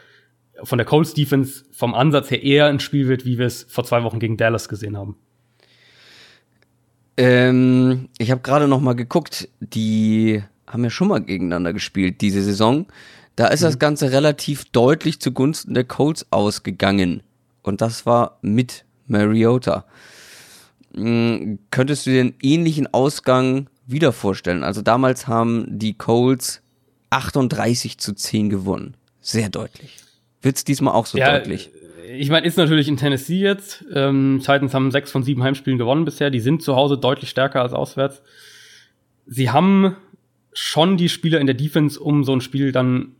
von 0.62 0.78
der 0.78 0.86
Colts 0.86 1.14
Defense 1.14 1.64
vom 1.72 1.94
Ansatz 1.94 2.30
her 2.30 2.42
eher 2.42 2.66
ein 2.66 2.80
Spiel 2.80 3.08
wird, 3.08 3.24
wie 3.24 3.38
wir 3.38 3.46
es 3.46 3.64
vor 3.68 3.84
zwei 3.84 4.02
Wochen 4.02 4.18
gegen 4.18 4.36
Dallas 4.36 4.68
gesehen 4.68 4.96
haben. 4.96 5.16
Ähm, 7.16 8.08
ich 8.18 8.30
habe 8.30 8.40
gerade 8.40 8.68
noch 8.68 8.80
mal 8.80 8.94
geguckt, 8.94 9.48
die 9.60 10.42
haben 10.66 10.84
ja 10.84 10.90
schon 10.90 11.08
mal 11.08 11.20
gegeneinander 11.20 11.72
gespielt 11.72 12.20
diese 12.20 12.42
Saison. 12.42 12.86
Da 13.36 13.48
ist 13.48 13.60
mhm. 13.60 13.66
das 13.66 13.78
Ganze 13.78 14.12
relativ 14.12 14.66
deutlich 14.66 15.20
zugunsten 15.20 15.74
der 15.74 15.84
Colts 15.84 16.26
ausgegangen. 16.30 17.22
Und 17.62 17.80
das 17.80 18.06
war 18.06 18.38
mit 18.42 18.84
Mariota. 19.06 19.84
Hm, 20.94 21.58
könntest 21.70 22.06
du 22.06 22.10
dir 22.10 22.20
einen 22.20 22.34
ähnlichen 22.42 22.92
Ausgang 22.92 23.68
wieder 23.86 24.12
vorstellen? 24.12 24.64
Also 24.64 24.82
damals 24.82 25.28
haben 25.28 25.66
die 25.68 25.94
Colts 25.94 26.62
38 27.10 27.98
zu 27.98 28.14
10 28.14 28.50
gewonnen. 28.50 28.94
Sehr 29.20 29.48
deutlich. 29.48 29.96
Wird 30.42 30.56
es 30.56 30.64
diesmal 30.64 30.94
auch 30.94 31.06
so 31.06 31.18
ja, 31.18 31.38
deutlich? 31.38 31.70
Ich 32.12 32.30
meine, 32.30 32.46
ist 32.46 32.56
natürlich 32.56 32.88
in 32.88 32.96
Tennessee 32.96 33.40
jetzt. 33.40 33.84
Ähm, 33.92 34.38
Titans 34.40 34.74
haben 34.74 34.90
sechs 34.90 35.12
von 35.12 35.22
sieben 35.22 35.42
Heimspielen 35.42 35.78
gewonnen 35.78 36.04
bisher. 36.04 36.30
Die 36.30 36.40
sind 36.40 36.62
zu 36.62 36.74
Hause 36.74 36.98
deutlich 36.98 37.30
stärker 37.30 37.62
als 37.62 37.72
auswärts. 37.72 38.22
Sie 39.26 39.50
haben 39.50 39.96
schon 40.52 40.96
die 40.96 41.08
Spieler 41.08 41.40
in 41.40 41.46
der 41.46 41.54
Defense, 41.54 42.00
um 42.00 42.24
so 42.24 42.32
ein 42.32 42.40
Spiel 42.40 42.72
dann, 42.72 43.12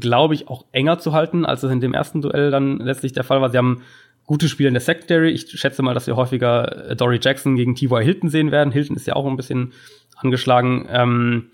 glaube 0.00 0.34
ich, 0.34 0.48
auch 0.48 0.66
enger 0.72 0.98
zu 0.98 1.12
halten, 1.12 1.46
als 1.46 1.62
es 1.62 1.70
in 1.70 1.80
dem 1.80 1.94
ersten 1.94 2.20
Duell 2.20 2.50
dann 2.50 2.78
letztlich 2.78 3.12
der 3.12 3.24
Fall 3.24 3.40
war. 3.40 3.50
Sie 3.50 3.58
haben 3.58 3.82
gute 4.26 4.48
Spieler 4.48 4.68
in 4.68 4.74
der 4.74 4.80
Secondary. 4.80 5.30
Ich 5.30 5.48
schätze 5.48 5.82
mal, 5.82 5.94
dass 5.94 6.06
wir 6.06 6.16
häufiger 6.16 6.90
äh, 6.90 6.96
Dory 6.96 7.18
Jackson 7.22 7.56
gegen 7.56 7.74
T.Y. 7.74 8.02
Hilton 8.02 8.28
sehen 8.28 8.50
werden. 8.50 8.72
Hilton 8.72 8.96
ist 8.96 9.06
ja 9.06 9.14
auch 9.14 9.26
ein 9.26 9.36
bisschen 9.36 9.72
angeschlagen. 10.16 10.86
Ähm, 10.90 11.50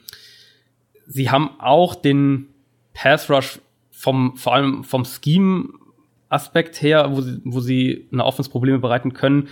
sie 1.06 1.30
haben 1.30 1.50
auch 1.60 1.94
den 1.94 2.48
Pass 2.94 3.30
Rush 3.30 3.60
vom, 3.90 4.36
vor 4.36 4.54
allem 4.54 4.84
vom 4.84 5.04
Scheme-Aspekt 5.04 6.82
her, 6.82 7.10
wo 7.12 7.20
sie, 7.20 7.40
wo 7.44 7.60
sie 7.60 8.08
eine 8.12 8.24
Offense-Probleme 8.24 8.78
bereiten 8.78 9.12
können. 9.12 9.48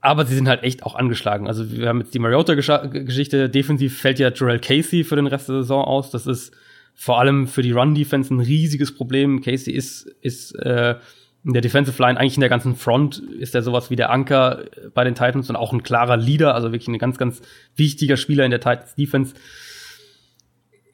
Aber 0.00 0.24
sie 0.24 0.34
sind 0.34 0.48
halt 0.48 0.62
echt 0.62 0.82
auch 0.82 0.94
angeschlagen. 0.94 1.46
Also 1.46 1.70
wir 1.72 1.88
haben 1.88 2.00
jetzt 2.00 2.14
die 2.14 2.20
Mariota-Geschichte. 2.20 3.50
Defensiv 3.50 3.98
fällt 3.98 4.18
ja 4.18 4.32
Jarrell 4.32 4.60
Casey 4.60 5.04
für 5.04 5.16
den 5.16 5.26
Rest 5.26 5.48
der 5.48 5.56
Saison 5.56 5.84
aus. 5.84 6.10
Das 6.10 6.26
ist 6.26 6.54
vor 6.94 7.18
allem 7.18 7.46
für 7.46 7.62
die 7.62 7.72
Run-Defense 7.72 8.32
ein 8.32 8.40
riesiges 8.40 8.94
Problem. 8.94 9.42
Casey 9.42 9.74
ist, 9.74 10.06
ist 10.22 10.54
äh, 10.54 10.96
in 11.44 11.54
der 11.54 11.62
Defensive 11.62 12.00
Line, 12.02 12.18
eigentlich 12.18 12.36
in 12.36 12.42
der 12.42 12.50
ganzen 12.50 12.76
Front, 12.76 13.18
ist 13.18 13.54
er 13.54 13.62
sowas 13.62 13.90
wie 13.90 13.96
der 13.96 14.10
Anker 14.10 14.64
bei 14.92 15.04
den 15.04 15.14
Titans 15.14 15.48
und 15.48 15.56
auch 15.56 15.72
ein 15.72 15.82
klarer 15.82 16.16
Leader, 16.16 16.54
also 16.54 16.72
wirklich 16.72 16.88
ein 16.88 16.98
ganz, 16.98 17.16
ganz 17.16 17.40
wichtiger 17.76 18.16
Spieler 18.16 18.44
in 18.44 18.50
der 18.50 18.60
Titans 18.60 18.94
Defense. 18.94 19.34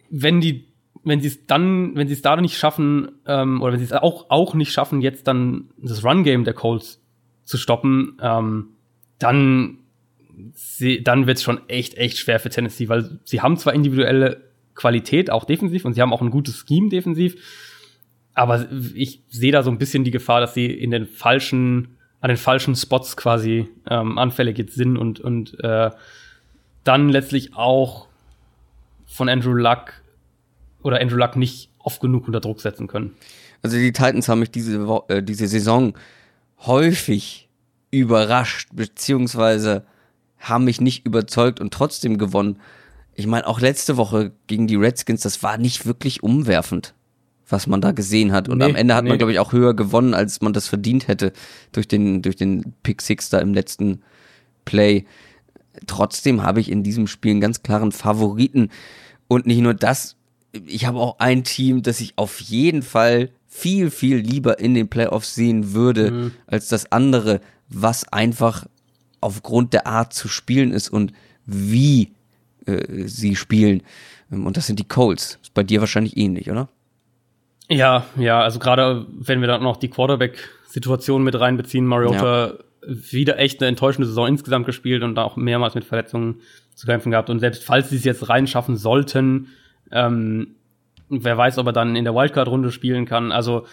Wenn 0.09 0.41
die, 0.41 0.69
wenn 1.03 1.21
sie 1.21 1.29
es 1.29 1.47
dann, 1.47 1.97
wenn 1.97 2.07
sie 2.07 2.15
es 2.15 2.23
da 2.23 2.37
nicht 2.37 2.57
schaffen, 2.57 3.11
ähm, 3.27 3.61
oder 3.61 3.73
wenn 3.73 3.81
sie 3.81 3.87
es 3.87 3.93
auch, 3.93 4.27
auch 4.31 4.55
nicht 4.55 4.73
schaffen, 4.73 5.01
jetzt 5.01 5.27
dann 5.27 5.71
das 5.79 6.05
Run-Game 6.05 6.45
der 6.45 6.55
Colts 6.55 7.03
zu 7.43 7.59
stoppen, 7.59 8.17
ähm, 8.23 8.69
dann, 9.19 9.79
dann 11.03 11.27
wird 11.27 11.39
es 11.39 11.43
schon 11.43 11.69
echt, 11.69 11.95
echt 11.95 12.19
schwer 12.19 12.39
für 12.39 12.51
Tennessee, 12.51 12.89
weil 12.89 13.19
sie 13.25 13.41
haben 13.41 13.57
zwar 13.57 13.75
individuelle 13.75 14.45
Qualität, 14.75 15.31
auch 15.31 15.45
defensiv, 15.45 15.85
und 15.85 15.95
sie 15.95 16.03
haben 16.03 16.13
auch 16.13 16.23
ein 16.23 16.31
gutes 16.31 16.65
Scheme 16.69 16.89
defensiv, 16.89 17.35
aber 18.37 18.67
ich 18.95 19.23
sehe 19.31 19.51
da 19.51 19.63
so 19.63 19.71
ein 19.71 19.79
bisschen 19.79 20.05
die 20.05 20.11
Gefahr, 20.11 20.41
dass 20.41 20.53
sie 20.53 20.67
in 20.67 20.91
den 20.91 21.07
falschen, 21.07 21.97
an 22.21 22.29
den 22.29 22.37
falschen 22.37 22.77
Spots 22.77 23.17
quasi 23.17 23.67
ähm, 23.89 24.19
anfällig 24.19 24.59
jetzt 24.59 24.75
sind 24.75 24.99
und, 24.99 25.21
und 25.21 25.59
äh, 25.65 25.91
dann 26.85 27.09
letztlich 27.09 27.57
auch 27.57 28.09
von 29.07 29.31
Andrew 29.31 29.55
Luck 29.55 29.95
oder 30.83 31.01
Andrew 31.01 31.17
Luck 31.17 31.37
nicht 31.37 31.71
oft 31.79 32.03
genug 32.03 32.27
unter 32.27 32.41
Druck 32.41 32.61
setzen 32.61 32.89
können. 32.89 33.15
Also 33.63 33.79
die 33.79 33.93
Titans 33.93 34.29
haben 34.29 34.41
mich 34.41 34.51
diese, 34.51 34.87
Wo 34.87 35.05
äh, 35.09 35.23
diese 35.23 35.47
Saison 35.47 35.97
häufig 36.59 37.49
überrascht, 37.91 38.69
beziehungsweise 38.75 39.87
haben 40.39 40.65
mich 40.65 40.83
nicht 40.83 41.07
überzeugt 41.07 41.59
und 41.59 41.73
trotzdem 41.73 42.19
gewonnen. 42.19 42.61
Ich 43.15 43.27
meine, 43.27 43.47
auch 43.47 43.61
letzte 43.61 43.97
Woche 43.97 44.33
gegen 44.47 44.67
die 44.67 44.77
Redskins, 44.77 45.23
das 45.23 45.43
war 45.43 45.57
nicht 45.57 45.87
wirklich 45.87 46.23
umwerfend 46.23 46.93
was 47.49 47.67
man 47.67 47.81
da 47.81 47.93
gesehen 47.93 48.33
hat. 48.33 48.49
Und 48.49 48.59
nee, 48.59 48.65
am 48.65 48.75
Ende 48.75 48.95
hat 48.95 49.05
nee. 49.05 49.11
man, 49.11 49.19
glaube 49.19 49.33
ich, 49.33 49.39
auch 49.39 49.53
höher 49.53 49.75
gewonnen, 49.75 50.15
als 50.15 50.41
man 50.41 50.53
das 50.53 50.69
verdient 50.69 51.09
hätte 51.09 51.33
durch 51.73 51.87
den, 51.87 52.23
durch 52.23 52.37
den 52.37 52.75
Pick 52.83 53.03
Six 53.03 53.31
da 53.31 53.39
im 53.39 53.55
letzten 53.55 54.03
Play. 54.65 55.05
Trotzdem 55.87 56.43
habe 56.43 56.61
ich 56.61 56.71
in 56.71 56.83
diesem 56.83 57.07
Spiel 57.07 57.33
einen 57.33 57.41
ganz 57.41 57.63
klaren 57.63 57.93
Favoriten. 57.93 58.71
Und 59.29 59.47
nicht 59.47 59.61
nur 59.61 59.75
das, 59.75 60.17
ich 60.67 60.87
habe 60.87 60.99
auch 60.99 61.19
ein 61.19 61.45
Team, 61.45 61.83
das 61.83 62.01
ich 62.01 62.15
auf 62.17 62.41
jeden 62.41 62.83
Fall 62.83 63.31
viel, 63.47 63.91
viel 63.91 64.17
lieber 64.17 64.59
in 64.59 64.75
den 64.75 64.89
Playoffs 64.89 65.35
sehen 65.35 65.73
würde, 65.73 66.11
mhm. 66.11 66.33
als 66.47 66.69
das 66.69 66.91
andere, 66.91 67.41
was 67.69 68.11
einfach 68.13 68.67
aufgrund 69.21 69.73
der 69.73 69.87
Art 69.87 70.13
zu 70.13 70.29
spielen 70.29 70.73
ist 70.73 70.89
und 70.89 71.13
wie 71.47 72.13
äh, 72.67 73.07
sie 73.07 73.37
spielen. 73.37 73.83
Und 74.31 74.57
das 74.57 74.67
sind 74.67 74.79
die 74.79 74.89
Colts. 74.89 75.39
Ist 75.43 75.55
bei 75.55 75.63
dir 75.63 75.81
wahrscheinlich 75.81 76.17
ähnlich, 76.17 76.51
oder? 76.51 76.69
Ja, 77.69 78.07
ja, 78.17 78.41
also 78.41 78.59
gerade 78.59 79.07
wenn 79.11 79.41
wir 79.41 79.49
dann 79.49 79.63
noch 79.63 79.77
die 79.77 79.89
Quarterback-Situation 79.89 81.23
mit 81.23 81.39
reinbeziehen, 81.39 81.85
Mariota 81.85 82.47
ja. 82.47 82.55
wieder 82.87 83.39
echt 83.39 83.61
eine 83.61 83.69
enttäuschende 83.69 84.07
Saison 84.07 84.29
insgesamt 84.29 84.67
gespielt 84.67 85.03
und 85.03 85.19
auch 85.19 85.37
mehrmals 85.37 85.75
mit 85.75 85.85
Verletzungen 85.85 86.41
zu 86.75 86.87
kämpfen 86.87 87.11
gehabt. 87.11 87.31
Und 87.31 87.41
selbst 87.41 87.65
falls 87.65 87.91
sie 87.91 87.97
es 87.97 88.05
jetzt 88.05 88.29
reinschaffen 88.29 88.77
sollten, 88.77 89.49
ähm, 89.91 90.55
wer 91.09 91.37
weiß, 91.37 91.59
ob 91.59 91.67
er 91.67 91.73
dann 91.73 91.97
in 91.97 92.05
der 92.05 92.15
Wildcard-Runde 92.15 92.71
spielen 92.71 93.05
kann. 93.05 93.33
Also 93.33 93.67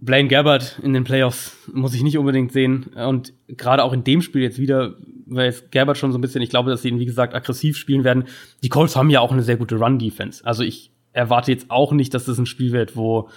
Blaine 0.00 0.28
Gabbard 0.28 0.78
in 0.82 0.92
den 0.92 1.04
Playoffs 1.04 1.56
muss 1.72 1.94
ich 1.94 2.02
nicht 2.02 2.18
unbedingt 2.18 2.52
sehen. 2.52 2.84
Und 2.94 3.32
gerade 3.48 3.84
auch 3.84 3.92
in 3.92 4.04
dem 4.04 4.22
Spiel 4.22 4.42
jetzt 4.42 4.58
wieder, 4.58 4.94
weil 5.26 5.46
jetzt 5.46 5.70
Gabbard 5.72 5.98
schon 5.98 6.12
so 6.12 6.18
ein 6.18 6.20
bisschen, 6.20 6.42
ich 6.42 6.50
glaube, 6.50 6.70
dass 6.70 6.82
sie 6.82 6.88
ihn, 6.88 6.98
wie 6.98 7.06
gesagt, 7.06 7.34
aggressiv 7.34 7.76
spielen 7.76 8.04
werden. 8.04 8.24
Die 8.62 8.68
Colts 8.68 8.96
haben 8.96 9.10
ja 9.10 9.20
auch 9.20 9.32
eine 9.32 9.42
sehr 9.42 9.56
gute 9.56 9.76
Run-Defense. 9.76 10.44
Also 10.44 10.62
ich 10.62 10.90
erwarte 11.12 11.52
jetzt 11.52 11.70
auch 11.70 11.92
nicht, 11.92 12.14
dass 12.14 12.24
das 12.24 12.38
ein 12.38 12.46
Spiel 12.46 12.72
wird, 12.72 12.96
wo, 12.96 13.28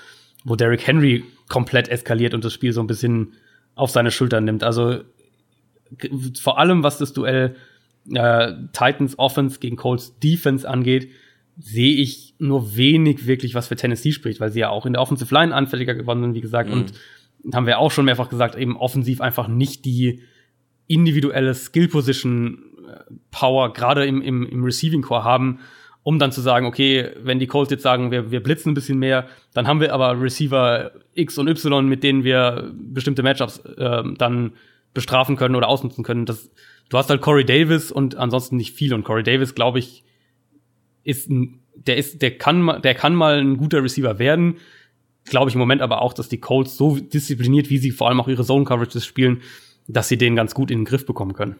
wo 0.43 0.55
Derrick 0.55 0.85
Henry 0.85 1.23
komplett 1.49 1.87
eskaliert 1.87 2.33
und 2.33 2.43
das 2.43 2.53
Spiel 2.53 2.73
so 2.73 2.81
ein 2.81 2.87
bisschen 2.87 3.33
auf 3.75 3.89
seine 3.89 4.11
Schultern 4.11 4.43
nimmt. 4.43 4.63
Also 4.63 5.01
vor 6.41 6.59
allem, 6.59 6.83
was 6.83 6.97
das 6.97 7.13
Duell 7.13 7.55
äh, 8.11 8.53
Titans 8.73 9.17
Offense 9.17 9.59
gegen 9.59 9.75
Colts 9.75 10.17
Defense 10.19 10.67
angeht, 10.67 11.09
sehe 11.57 11.95
ich 11.95 12.35
nur 12.39 12.75
wenig 12.75 13.27
wirklich, 13.27 13.53
was 13.53 13.67
für 13.67 13.75
Tennessee 13.75 14.11
spricht, 14.11 14.39
weil 14.39 14.51
sie 14.51 14.61
ja 14.61 14.69
auch 14.69 14.85
in 14.85 14.93
der 14.93 15.01
Offensive 15.01 15.33
Line 15.33 15.53
anfälliger 15.53 15.93
geworden 15.93 16.21
sind, 16.21 16.33
wie 16.33 16.41
gesagt. 16.41 16.69
Mhm. 16.69 16.85
Und 17.43 17.55
haben 17.55 17.67
wir 17.67 17.79
auch 17.79 17.91
schon 17.91 18.05
mehrfach 18.05 18.29
gesagt, 18.29 18.55
eben 18.55 18.77
offensiv 18.77 19.21
einfach 19.21 19.47
nicht 19.47 19.85
die 19.85 20.21
individuelle 20.87 21.53
Skill 21.53 21.87
Position 21.87 22.63
äh, 22.87 23.13
Power, 23.31 23.73
gerade 23.73 24.05
im, 24.05 24.21
im, 24.21 24.45
im 24.45 24.63
Receiving 24.63 25.01
Core 25.01 25.23
haben, 25.23 25.59
um 26.03 26.19
dann 26.19 26.31
zu 26.31 26.41
sagen, 26.41 26.65
okay, 26.65 27.11
wenn 27.23 27.39
die 27.39 27.47
Colts 27.47 27.71
jetzt 27.71 27.83
sagen, 27.83 28.11
wir, 28.11 28.29
wir 28.29 28.43
blitzen 28.43 28.71
ein 28.71 28.75
bisschen 28.75 28.99
mehr, 28.99 29.27
dann 29.53 29.67
haben 29.67 29.79
wir 29.79 29.93
aber 29.93 30.21
Receiver 30.21 30.91
X 31.13 31.37
und 31.37 31.47
Y, 31.47 31.87
mit 31.87 32.03
denen 32.03 32.23
wir 32.23 32.71
bestimmte 32.75 33.23
Matchups 33.23 33.59
äh, 33.77 34.03
dann 34.17 34.53
bestrafen 34.93 35.37
können 35.37 35.55
oder 35.55 35.69
ausnutzen 35.69 36.03
können. 36.03 36.25
Das, 36.25 36.51
du 36.89 36.97
hast 36.97 37.09
halt 37.09 37.21
Corey 37.21 37.45
Davis 37.45 37.91
und 37.91 38.15
ansonsten 38.15 38.57
nicht 38.57 38.75
viel. 38.75 38.93
Und 38.93 39.03
Corey 39.03 39.23
Davis, 39.23 39.55
glaube 39.55 39.79
ich, 39.79 40.03
ist 41.03 41.29
ein, 41.29 41.61
der 41.75 41.97
ist, 41.97 42.21
der 42.21 42.37
kann, 42.37 42.81
der 42.83 42.95
kann 42.95 43.15
mal 43.15 43.39
ein 43.39 43.57
guter 43.57 43.81
Receiver 43.81 44.19
werden. 44.19 44.57
Glaube 45.25 45.49
ich 45.49 45.55
im 45.55 45.59
Moment 45.59 45.81
aber 45.81 46.01
auch, 46.01 46.13
dass 46.13 46.27
die 46.27 46.39
Colts 46.39 46.75
so 46.77 46.97
diszipliniert, 46.97 47.69
wie 47.69 47.77
sie 47.77 47.91
vor 47.91 48.09
allem 48.09 48.19
auch 48.19 48.27
ihre 48.27 48.43
Zone 48.43 48.65
Coverages 48.65 49.05
spielen, 49.05 49.41
dass 49.87 50.09
sie 50.09 50.17
den 50.17 50.35
ganz 50.35 50.53
gut 50.53 50.69
in 50.69 50.79
den 50.79 50.85
Griff 50.85 51.05
bekommen 51.05 51.33
können. 51.33 51.55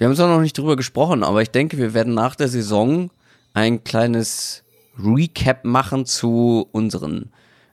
Wir 0.00 0.06
haben 0.06 0.14
es 0.14 0.20
auch 0.20 0.28
noch 0.28 0.40
nicht 0.40 0.56
drüber 0.56 0.76
gesprochen, 0.76 1.22
aber 1.22 1.42
ich 1.42 1.50
denke, 1.50 1.76
wir 1.76 1.92
werden 1.92 2.14
nach 2.14 2.34
der 2.34 2.48
Saison 2.48 3.10
ein 3.52 3.84
kleines 3.84 4.64
Recap 4.98 5.66
machen 5.66 6.06
zu 6.06 6.66
unseren 6.72 7.28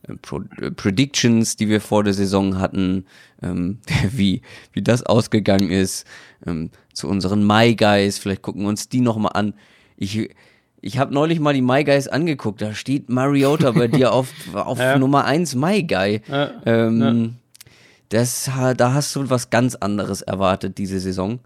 äh, 0.06 0.14
Pro 0.16 0.42
äh, 0.60 0.72
Predictions, 0.72 1.56
die 1.56 1.70
wir 1.70 1.80
vor 1.80 2.04
der 2.04 2.14
Saison 2.14 2.60
hatten, 2.60 3.06
ähm, 3.42 3.80
wie, 4.12 4.42
wie 4.74 4.82
das 4.82 5.04
ausgegangen 5.04 5.70
ist, 5.72 6.06
ähm, 6.46 6.70
zu 6.92 7.08
unseren 7.08 7.48
My 7.48 7.74
Guys, 7.74 8.18
vielleicht 8.18 8.42
gucken 8.42 8.64
wir 8.64 8.68
uns 8.68 8.90
die 8.90 9.00
nochmal 9.00 9.32
an. 9.34 9.54
Ich, 9.96 10.30
ich 10.82 10.98
habe 10.98 11.14
neulich 11.14 11.40
mal 11.40 11.54
die 11.54 11.62
My 11.62 11.86
Guys 11.86 12.10
angeguckt, 12.10 12.62
da 12.62 12.74
steht 12.74 13.08
Mariota 13.08 13.72
bei 13.72 13.88
dir 13.88 14.12
auf, 14.12 14.34
auf 14.54 14.80
ja. 14.80 15.00
Nummer 15.00 15.24
eins 15.24 15.56
My 15.56 15.82
Guy. 15.82 16.20
Ja. 16.28 16.52
Ähm, 16.66 17.02
ja. 17.02 17.30
Das, 18.10 18.52
da 18.76 18.94
hast 18.94 19.16
du 19.16 19.30
was 19.30 19.50
ganz 19.50 19.76
anderes 19.76 20.22
erwartet 20.22 20.78
diese 20.78 21.00
Saison. 21.00 21.40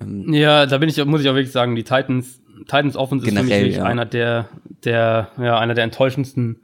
Ähm, 0.00 0.32
ja, 0.32 0.66
da 0.66 0.78
bin 0.78 0.88
ich, 0.88 1.02
muss 1.04 1.20
ich 1.20 1.28
auch 1.28 1.34
wirklich 1.34 1.52
sagen, 1.52 1.76
die 1.76 1.84
Titans, 1.84 2.40
Titans 2.66 2.96
Offense 2.96 3.26
ist 3.26 3.36
für 3.36 3.42
mich 3.42 3.76
ja. 3.76 3.84
einer 3.84 4.04
der, 4.04 4.48
der, 4.84 5.30
ja, 5.38 5.58
einer 5.58 5.74
der 5.74 5.84
enttäuschendsten 5.84 6.60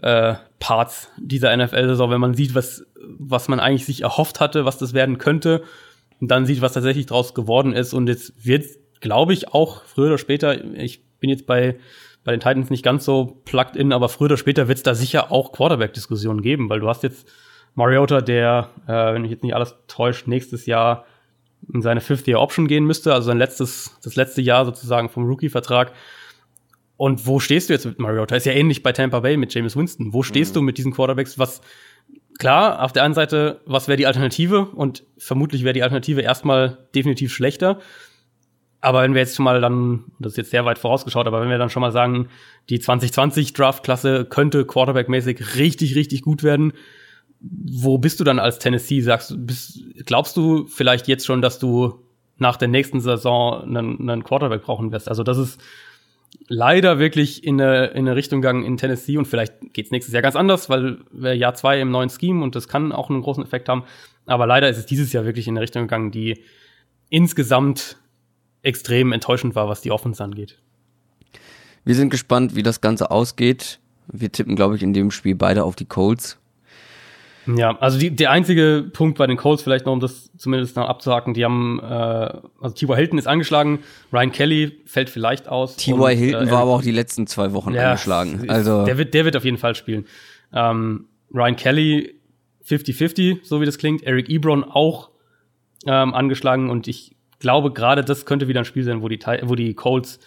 äh, 0.00 0.34
Parts 0.58 1.10
dieser 1.18 1.56
NFL-Saison, 1.56 2.10
wenn 2.10 2.20
man 2.20 2.34
sieht, 2.34 2.54
was, 2.54 2.86
was 3.18 3.48
man 3.48 3.60
eigentlich 3.60 3.86
sich 3.86 4.02
erhofft 4.02 4.40
hatte, 4.40 4.64
was 4.64 4.78
das 4.78 4.94
werden 4.94 5.18
könnte, 5.18 5.62
und 6.20 6.30
dann 6.30 6.46
sieht, 6.46 6.60
was 6.60 6.72
tatsächlich 6.72 7.06
draus 7.06 7.34
geworden 7.34 7.72
ist. 7.72 7.92
Und 7.94 8.08
jetzt 8.08 8.44
wird, 8.44 8.66
glaube 9.00 9.32
ich, 9.32 9.54
auch 9.54 9.84
früher 9.84 10.08
oder 10.08 10.18
später, 10.18 10.64
ich 10.74 11.04
bin 11.20 11.30
jetzt 11.30 11.46
bei, 11.46 11.76
bei 12.24 12.32
den 12.32 12.40
Titans 12.40 12.70
nicht 12.70 12.84
ganz 12.84 13.04
so 13.04 13.40
plugged 13.44 13.76
in, 13.76 13.92
aber 13.92 14.08
früher 14.08 14.26
oder 14.26 14.36
später 14.36 14.66
wird 14.66 14.78
es 14.78 14.82
da 14.82 14.94
sicher 14.94 15.30
auch 15.30 15.52
Quarterback-Diskussionen 15.52 16.42
geben, 16.42 16.68
weil 16.70 16.80
du 16.80 16.88
hast 16.88 17.04
jetzt 17.04 17.28
Mariota, 17.74 18.20
der, 18.20 18.70
äh, 18.88 19.14
wenn 19.14 19.22
mich 19.22 19.30
jetzt 19.30 19.44
nicht 19.44 19.54
alles 19.54 19.76
täuscht, 19.86 20.26
nächstes 20.26 20.66
Jahr 20.66 21.04
in 21.72 21.82
seine 21.82 22.00
Fifth-Year-Option 22.00 22.68
gehen 22.68 22.84
müsste, 22.84 23.12
also 23.12 23.26
sein 23.26 23.38
letztes, 23.38 23.98
das 24.02 24.16
letzte 24.16 24.42
Jahr 24.42 24.64
sozusagen 24.64 25.08
vom 25.08 25.26
Rookie-Vertrag. 25.26 25.92
Und 26.96 27.26
wo 27.26 27.38
stehst 27.38 27.68
du 27.68 27.74
jetzt 27.74 27.86
mit 27.86 27.98
Mariota? 27.98 28.36
Ist 28.36 28.46
ja 28.46 28.52
ähnlich 28.52 28.82
bei 28.82 28.92
Tampa 28.92 29.20
Bay 29.20 29.36
mit 29.36 29.54
James 29.54 29.76
Winston. 29.76 30.12
Wo 30.12 30.22
stehst 30.22 30.52
mhm. 30.52 30.54
du 30.54 30.62
mit 30.62 30.78
diesen 30.78 30.92
Quarterbacks? 30.92 31.38
Was, 31.38 31.60
klar, 32.38 32.82
auf 32.82 32.92
der 32.92 33.04
einen 33.04 33.14
Seite, 33.14 33.60
was 33.66 33.86
wäre 33.86 33.96
die 33.96 34.06
Alternative? 34.06 34.66
Und 34.66 35.04
vermutlich 35.16 35.62
wäre 35.62 35.74
die 35.74 35.82
Alternative 35.82 36.22
erstmal 36.22 36.88
definitiv 36.94 37.32
schlechter. 37.32 37.78
Aber 38.80 39.02
wenn 39.02 39.14
wir 39.14 39.20
jetzt 39.20 39.36
schon 39.36 39.44
mal 39.44 39.60
dann, 39.60 40.04
das 40.18 40.32
ist 40.32 40.38
jetzt 40.38 40.50
sehr 40.50 40.64
weit 40.64 40.78
vorausgeschaut, 40.78 41.26
aber 41.26 41.40
wenn 41.40 41.50
wir 41.50 41.58
dann 41.58 41.70
schon 41.70 41.80
mal 41.80 41.92
sagen, 41.92 42.28
die 42.70 42.78
2020 42.78 43.52
Draft-Klasse 43.52 44.24
könnte 44.24 44.64
quarterbackmäßig 44.64 45.56
richtig, 45.56 45.96
richtig 45.96 46.22
gut 46.22 46.42
werden, 46.42 46.72
wo 47.40 47.98
bist 47.98 48.20
du 48.20 48.24
dann 48.24 48.38
als 48.38 48.58
Tennessee? 48.58 49.00
Sagst 49.00 49.34
bist, 49.46 49.80
glaubst 50.06 50.36
du 50.36 50.66
vielleicht 50.66 51.08
jetzt 51.08 51.26
schon, 51.26 51.42
dass 51.42 51.58
du 51.58 52.04
nach 52.36 52.56
der 52.56 52.68
nächsten 52.68 53.00
Saison 53.00 53.62
einen, 53.62 54.08
einen 54.08 54.24
Quarterback 54.24 54.62
brauchen 54.62 54.92
wirst? 54.92 55.08
Also 55.08 55.22
das 55.22 55.38
ist 55.38 55.60
leider 56.48 56.98
wirklich 56.98 57.44
in 57.44 57.60
eine, 57.60 57.86
in 57.86 58.06
eine 58.06 58.16
Richtung 58.16 58.40
gegangen 58.40 58.64
in 58.64 58.76
Tennessee 58.76 59.16
und 59.16 59.26
vielleicht 59.26 59.72
geht's 59.72 59.90
nächstes 59.90 60.12
Jahr 60.12 60.22
ganz 60.22 60.36
anders, 60.36 60.68
weil 60.68 60.98
wir 61.10 61.34
Jahr 61.34 61.54
zwei 61.54 61.80
im 61.80 61.90
neuen 61.90 62.10
Scheme 62.10 62.42
und 62.42 62.54
das 62.54 62.68
kann 62.68 62.92
auch 62.92 63.10
einen 63.10 63.22
großen 63.22 63.42
Effekt 63.42 63.68
haben. 63.68 63.84
Aber 64.26 64.46
leider 64.46 64.68
ist 64.68 64.78
es 64.78 64.86
dieses 64.86 65.12
Jahr 65.12 65.24
wirklich 65.24 65.48
in 65.48 65.54
eine 65.54 65.62
Richtung 65.62 65.82
gegangen, 65.82 66.10
die 66.10 66.42
insgesamt 67.08 67.96
extrem 68.62 69.12
enttäuschend 69.12 69.54
war, 69.54 69.68
was 69.68 69.80
die 69.80 69.90
Offense 69.90 70.22
angeht. 70.22 70.58
Wir 71.84 71.94
sind 71.94 72.10
gespannt, 72.10 72.54
wie 72.54 72.62
das 72.62 72.80
Ganze 72.80 73.10
ausgeht. 73.10 73.78
Wir 74.08 74.30
tippen, 74.30 74.56
glaube 74.56 74.76
ich, 74.76 74.82
in 74.82 74.92
dem 74.92 75.10
Spiel 75.10 75.34
beide 75.34 75.64
auf 75.64 75.76
die 75.76 75.86
Colts. 75.86 76.38
Ja, 77.56 77.78
also 77.78 77.98
die, 77.98 78.14
der 78.14 78.30
einzige 78.30 78.90
Punkt 78.92 79.16
bei 79.16 79.26
den 79.26 79.36
Colts, 79.36 79.62
vielleicht 79.62 79.86
noch, 79.86 79.92
um 79.92 80.00
das 80.00 80.30
zumindest 80.36 80.76
noch 80.76 80.88
abzuhaken, 80.88 81.32
die 81.32 81.44
haben, 81.44 81.80
äh, 81.80 81.84
also 81.84 82.74
T.Y. 82.74 82.96
Hilton 82.96 83.18
ist 83.18 83.26
angeschlagen, 83.26 83.78
Ryan 84.12 84.32
Kelly 84.32 84.82
fällt 84.84 85.08
vielleicht 85.08 85.48
aus. 85.48 85.76
T.Y. 85.76 86.16
Hilton 86.16 86.48
äh, 86.48 86.50
war 86.50 86.62
aber 86.62 86.72
auch 86.72 86.82
die 86.82 86.92
letzten 86.92 87.26
zwei 87.26 87.52
Wochen 87.54 87.72
ja, 87.72 87.90
angeschlagen. 87.90 88.44
Also 88.48 88.84
der 88.84 88.98
wird, 88.98 89.14
der 89.14 89.24
wird 89.24 89.36
auf 89.36 89.44
jeden 89.44 89.56
Fall 89.56 89.74
spielen. 89.74 90.06
Ähm, 90.52 91.06
Ryan 91.32 91.56
Kelly 91.56 92.20
50-50, 92.66 93.38
so 93.44 93.60
wie 93.60 93.66
das 93.66 93.78
klingt. 93.78 94.02
Eric 94.02 94.28
Ebron 94.28 94.64
auch 94.64 95.10
ähm, 95.86 96.12
angeschlagen 96.12 96.68
und 96.68 96.86
ich 96.86 97.16
glaube, 97.38 97.72
gerade 97.72 98.04
das 98.04 98.26
könnte 98.26 98.48
wieder 98.48 98.60
ein 98.60 98.66
Spiel 98.66 98.84
sein, 98.84 99.00
wo 99.00 99.08
die, 99.08 99.20
wo 99.42 99.54
die 99.54 99.74
Colts 99.74 100.18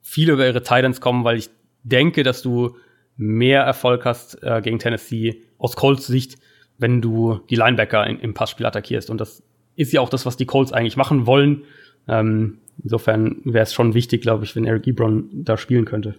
viel 0.00 0.30
über 0.30 0.46
ihre 0.46 0.62
Titans 0.62 1.00
kommen, 1.00 1.24
weil 1.24 1.36
ich 1.36 1.50
denke, 1.82 2.22
dass 2.22 2.42
du 2.42 2.76
mehr 3.16 3.62
Erfolg 3.62 4.04
hast 4.04 4.42
äh, 4.42 4.60
gegen 4.62 4.78
Tennessee 4.78 5.42
aus 5.58 5.76
Colts 5.76 6.06
Sicht, 6.06 6.38
wenn 6.80 7.00
du 7.00 7.40
die 7.50 7.56
Linebacker 7.56 8.06
in, 8.06 8.18
im 8.18 8.34
Passspiel 8.34 8.66
attackierst. 8.66 9.10
Und 9.10 9.20
das 9.20 9.42
ist 9.76 9.92
ja 9.92 10.00
auch 10.00 10.08
das, 10.08 10.26
was 10.26 10.36
die 10.36 10.46
Colts 10.46 10.72
eigentlich 10.72 10.96
machen 10.96 11.26
wollen. 11.26 11.62
Ähm, 12.08 12.58
insofern 12.82 13.40
wäre 13.44 13.62
es 13.62 13.72
schon 13.72 13.94
wichtig, 13.94 14.22
glaube 14.22 14.44
ich, 14.44 14.56
wenn 14.56 14.64
Eric 14.64 14.86
Ebron 14.86 15.28
da 15.32 15.56
spielen 15.56 15.84
könnte. 15.84 16.16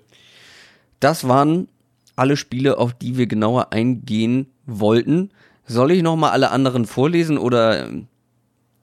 Das 1.00 1.28
waren 1.28 1.68
alle 2.16 2.38
Spiele, 2.38 2.78
auf 2.78 2.94
die 2.94 3.18
wir 3.18 3.28
genauer 3.28 3.74
eingehen 3.74 4.48
wollten. 4.66 5.32
Soll 5.66 5.92
ich 5.92 6.04
noch 6.04 6.16
mal 6.16 6.30
alle 6.30 6.52
anderen 6.52 6.86
vorlesen 6.86 7.38
oder 7.38 7.88
ähm, 7.88 8.08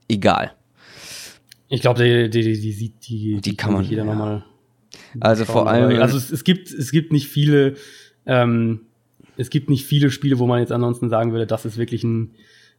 egal? 0.08 0.52
Ich 1.68 1.80
glaube, 1.80 2.02
die, 2.02 2.30
die, 2.30 2.42
die, 2.42 2.60
die, 2.60 2.92
die, 3.00 3.40
die 3.40 3.56
kann 3.56 3.72
man 3.72 3.84
jeder 3.84 4.04
ja. 4.04 4.12
nochmal. 4.12 4.44
Also 5.20 5.44
vor 5.44 5.68
allem. 5.68 6.00
Also 6.00 6.16
es, 6.16 6.30
es, 6.30 6.44
gibt, 6.44 6.70
es 6.70 6.90
gibt 6.90 7.12
nicht 7.12 7.28
viele, 7.28 7.74
ähm, 8.26 8.80
es 9.38 9.48
gibt 9.48 9.70
nicht 9.70 9.86
viele 9.86 10.10
Spiele, 10.10 10.38
wo 10.38 10.46
man 10.46 10.60
jetzt 10.60 10.72
ansonsten 10.72 11.08
sagen 11.08 11.32
würde, 11.32 11.46
das 11.46 11.64
ist 11.64 11.78
wirklich 11.78 12.04
ein 12.04 12.34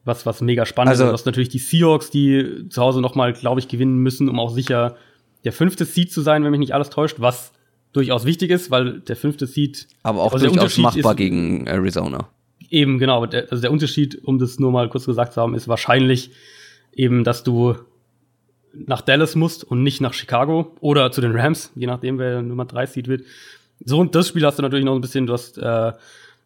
was, 0.05 0.25
was 0.25 0.41
mega 0.41 0.65
spannend 0.65 0.91
also, 0.91 1.05
ist. 1.05 1.11
Das 1.11 1.25
natürlich 1.25 1.49
die 1.49 1.59
Seahawks, 1.59 2.09
die 2.09 2.67
zu 2.69 2.81
Hause 2.81 3.01
nochmal, 3.01 3.33
glaube 3.33 3.59
ich, 3.59 3.67
gewinnen 3.67 3.97
müssen, 3.97 4.29
um 4.29 4.39
auch 4.39 4.49
sicher 4.49 4.95
der 5.43 5.51
fünfte 5.51 5.85
Seed 5.85 6.11
zu 6.11 6.21
sein, 6.21 6.43
wenn 6.43 6.51
mich 6.51 6.59
nicht 6.59 6.73
alles 6.73 6.89
täuscht, 6.89 7.19
was 7.19 7.51
durchaus 7.93 8.25
wichtig 8.25 8.51
ist, 8.51 8.71
weil 8.71 8.99
der 9.01 9.15
fünfte 9.15 9.47
Seed. 9.47 9.87
Aber 10.03 10.21
auch 10.21 10.33
also 10.33 10.47
durchaus 10.47 10.77
machbar 10.77 11.13
ist, 11.13 11.17
gegen 11.17 11.67
Arizona. 11.67 12.29
Eben, 12.69 12.99
genau. 12.99 13.25
Der, 13.25 13.51
also 13.51 13.61
der 13.61 13.71
Unterschied, 13.71 14.23
um 14.23 14.39
das 14.39 14.59
nur 14.59 14.71
mal 14.71 14.89
kurz 14.89 15.05
gesagt 15.05 15.33
zu 15.33 15.41
haben, 15.41 15.55
ist 15.55 15.67
wahrscheinlich 15.67 16.31
eben, 16.93 17.23
dass 17.23 17.43
du 17.43 17.75
nach 18.73 19.01
Dallas 19.01 19.35
musst 19.35 19.63
und 19.63 19.83
nicht 19.83 19.99
nach 20.01 20.13
Chicago 20.13 20.75
oder 20.79 21.11
zu 21.11 21.21
den 21.21 21.35
Rams, 21.35 21.71
je 21.75 21.87
nachdem, 21.87 22.19
wer 22.19 22.41
Nummer 22.41 22.65
3 22.65 22.85
Seed 22.85 23.07
wird. 23.07 23.23
So, 23.83 23.99
und 23.99 24.13
das 24.13 24.27
Spiel 24.27 24.45
hast 24.45 24.59
du 24.59 24.61
natürlich 24.61 24.85
noch 24.85 24.95
ein 24.95 25.01
bisschen, 25.01 25.25
du 25.25 25.33
hast, 25.33 25.57
äh, 25.57 25.93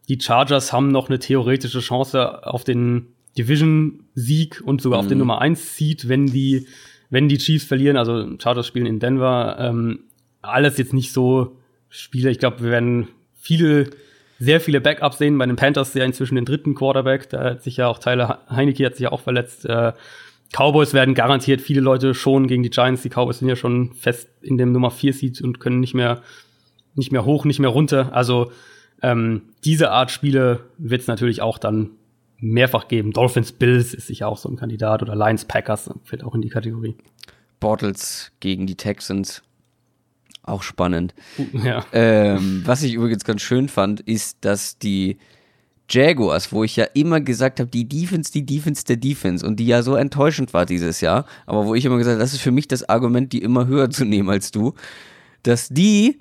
die 0.09 0.19
Chargers 0.19 0.73
haben 0.73 0.89
noch 0.89 1.09
eine 1.09 1.19
theoretische 1.19 1.79
Chance 1.79 2.45
auf 2.45 2.63
den 2.63 3.07
Division-Sieg 3.37 4.61
und 4.63 4.81
sogar 4.81 4.99
mhm. 4.99 5.05
auf 5.05 5.09
den 5.09 5.17
mhm. 5.17 5.19
Nummer 5.19 5.41
1 5.41 5.77
Seed, 5.77 6.09
wenn 6.09 6.27
die, 6.27 6.67
wenn 7.09 7.29
die 7.29 7.37
Chiefs 7.37 7.65
verlieren. 7.65 7.97
Also 7.97 8.27
Chargers 8.39 8.67
spielen 8.67 8.85
in 8.85 8.99
Denver. 8.99 9.57
Ähm, 9.59 9.99
alles 10.41 10.77
jetzt 10.77 10.93
nicht 10.93 11.13
so 11.13 11.57
Spiele. 11.89 12.29
Ich 12.29 12.39
glaube, 12.39 12.63
wir 12.63 12.71
werden 12.71 13.07
viele, 13.35 13.89
sehr 14.39 14.59
viele 14.59 14.81
Backups 14.81 15.17
sehen. 15.17 15.37
Bei 15.37 15.45
den 15.45 15.55
Panthers 15.55 15.93
ja 15.93 16.03
inzwischen 16.03 16.35
den 16.35 16.45
dritten 16.45 16.75
Quarterback. 16.75 17.29
Da 17.29 17.43
hat 17.43 17.63
sich 17.63 17.77
ja 17.77 17.87
auch 17.87 17.99
Tyler 17.99 18.41
Heineke 18.49 18.85
hat 18.85 18.95
sich 18.95 19.03
ja 19.03 19.11
auch 19.11 19.21
verletzt. 19.21 19.65
Äh, 19.65 19.93
Cowboys 20.51 20.93
werden 20.93 21.15
garantiert 21.15 21.61
viele 21.61 21.81
Leute 21.81 22.13
schon 22.13 22.47
gegen 22.47 22.61
die 22.61 22.69
Giants. 22.69 23.01
Die 23.01 23.09
Cowboys 23.09 23.39
sind 23.39 23.49
ja 23.49 23.55
schon 23.55 23.93
fest 23.93 24.29
in 24.41 24.57
dem 24.57 24.71
Nummer 24.71 24.91
4 24.91 25.13
Seed 25.13 25.41
und 25.41 25.59
können 25.59 25.79
nicht 25.79 25.95
mehr, 25.95 26.21
nicht 26.93 27.11
mehr 27.11 27.25
hoch, 27.25 27.45
nicht 27.45 27.59
mehr 27.59 27.69
runter. 27.69 28.13
Also 28.13 28.51
ähm, 29.03 29.43
diese 29.63 29.91
Art 29.91 30.09
Spiele 30.09 30.61
wird 30.77 31.01
es 31.01 31.07
natürlich 31.07 31.41
auch 31.41 31.57
dann 31.57 31.91
mehrfach 32.37 32.87
geben. 32.87 33.11
Dolphins 33.11 33.51
Bills 33.51 33.93
ist 33.93 34.07
sicher 34.07 34.27
auch 34.27 34.37
so 34.37 34.49
ein 34.49 34.55
Kandidat 34.55 35.01
oder 35.01 35.15
Lions 35.15 35.45
Packers 35.45 35.89
fällt 36.03 36.23
auch 36.23 36.33
in 36.33 36.41
die 36.41 36.49
Kategorie. 36.49 36.95
Bortles 37.59 38.31
gegen 38.39 38.65
die 38.65 38.75
Texans. 38.75 39.43
Auch 40.41 40.63
spannend. 40.63 41.13
Ja. 41.53 41.85
Ähm, 41.93 42.63
was 42.65 42.83
ich 42.83 42.93
übrigens 42.93 43.23
ganz 43.23 43.41
schön 43.41 43.69
fand, 43.69 44.01
ist, 44.01 44.39
dass 44.41 44.77
die 44.77 45.17
Jaguars, 45.89 46.51
wo 46.51 46.63
ich 46.63 46.75
ja 46.75 46.85
immer 46.93 47.21
gesagt 47.21 47.59
habe, 47.59 47.69
die 47.69 47.87
Defense, 47.87 48.31
die 48.31 48.45
Defense 48.45 48.83
der 48.83 48.97
Defense 48.97 49.45
und 49.45 49.57
die 49.57 49.67
ja 49.67 49.83
so 49.83 49.95
enttäuschend 49.95 50.53
war 50.53 50.65
dieses 50.65 51.01
Jahr, 51.01 51.25
aber 51.45 51.65
wo 51.65 51.75
ich 51.75 51.85
immer 51.85 51.97
gesagt 51.97 52.15
habe, 52.15 52.23
das 52.23 52.33
ist 52.33 52.41
für 52.41 52.51
mich 52.51 52.67
das 52.67 52.87
Argument, 52.87 53.31
die 53.31 53.41
immer 53.41 53.67
höher 53.67 53.89
zu 53.89 54.03
nehmen 54.05 54.29
als 54.29 54.51
du, 54.51 54.73
dass 55.43 55.69
die 55.69 56.19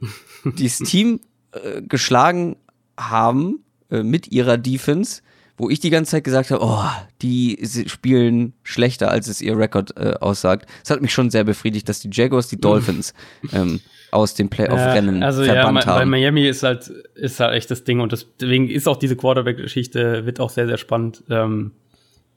dieses 0.58 0.78
Team 0.88 1.20
äh, 1.52 1.82
geschlagen 1.82 2.56
haben 2.98 3.64
äh, 3.90 4.02
mit 4.02 4.28
ihrer 4.32 4.58
Defense, 4.58 5.22
wo 5.56 5.70
ich 5.70 5.80
die 5.80 5.90
ganze 5.90 6.12
Zeit 6.12 6.24
gesagt 6.24 6.50
habe, 6.50 6.64
oh, 6.64 6.84
die 7.20 7.58
spielen 7.86 8.54
schlechter, 8.62 9.10
als 9.10 9.28
es 9.28 9.40
ihr 9.40 9.56
Rekord 9.56 9.96
äh, 9.96 10.14
aussagt. 10.20 10.68
Das 10.82 10.90
hat 10.90 11.02
mich 11.02 11.12
schon 11.12 11.30
sehr 11.30 11.44
befriedigt, 11.44 11.88
dass 11.88 12.00
die 12.00 12.10
Jaguars 12.10 12.48
die 12.48 12.60
Dolphins 12.60 13.14
ähm, 13.52 13.80
aus 14.10 14.34
dem 14.34 14.48
Playoff-Rennen 14.48 15.20
ja, 15.20 15.26
also 15.26 15.44
verbannt 15.44 15.84
ja, 15.84 15.86
haben. 15.86 15.98
Bei 15.98 16.04
Miami 16.04 16.46
ist 16.46 16.62
halt, 16.62 16.88
ist 17.14 17.40
halt 17.40 17.54
echt 17.54 17.70
das 17.70 17.84
Ding 17.84 18.00
und 18.00 18.12
deswegen 18.12 18.68
ist 18.68 18.88
auch 18.88 18.96
diese 18.96 19.16
Quarterback-Geschichte, 19.16 20.26
wird 20.26 20.40
auch 20.40 20.50
sehr, 20.50 20.66
sehr 20.66 20.78
spannend. 20.78 21.22
Ähm, 21.30 21.72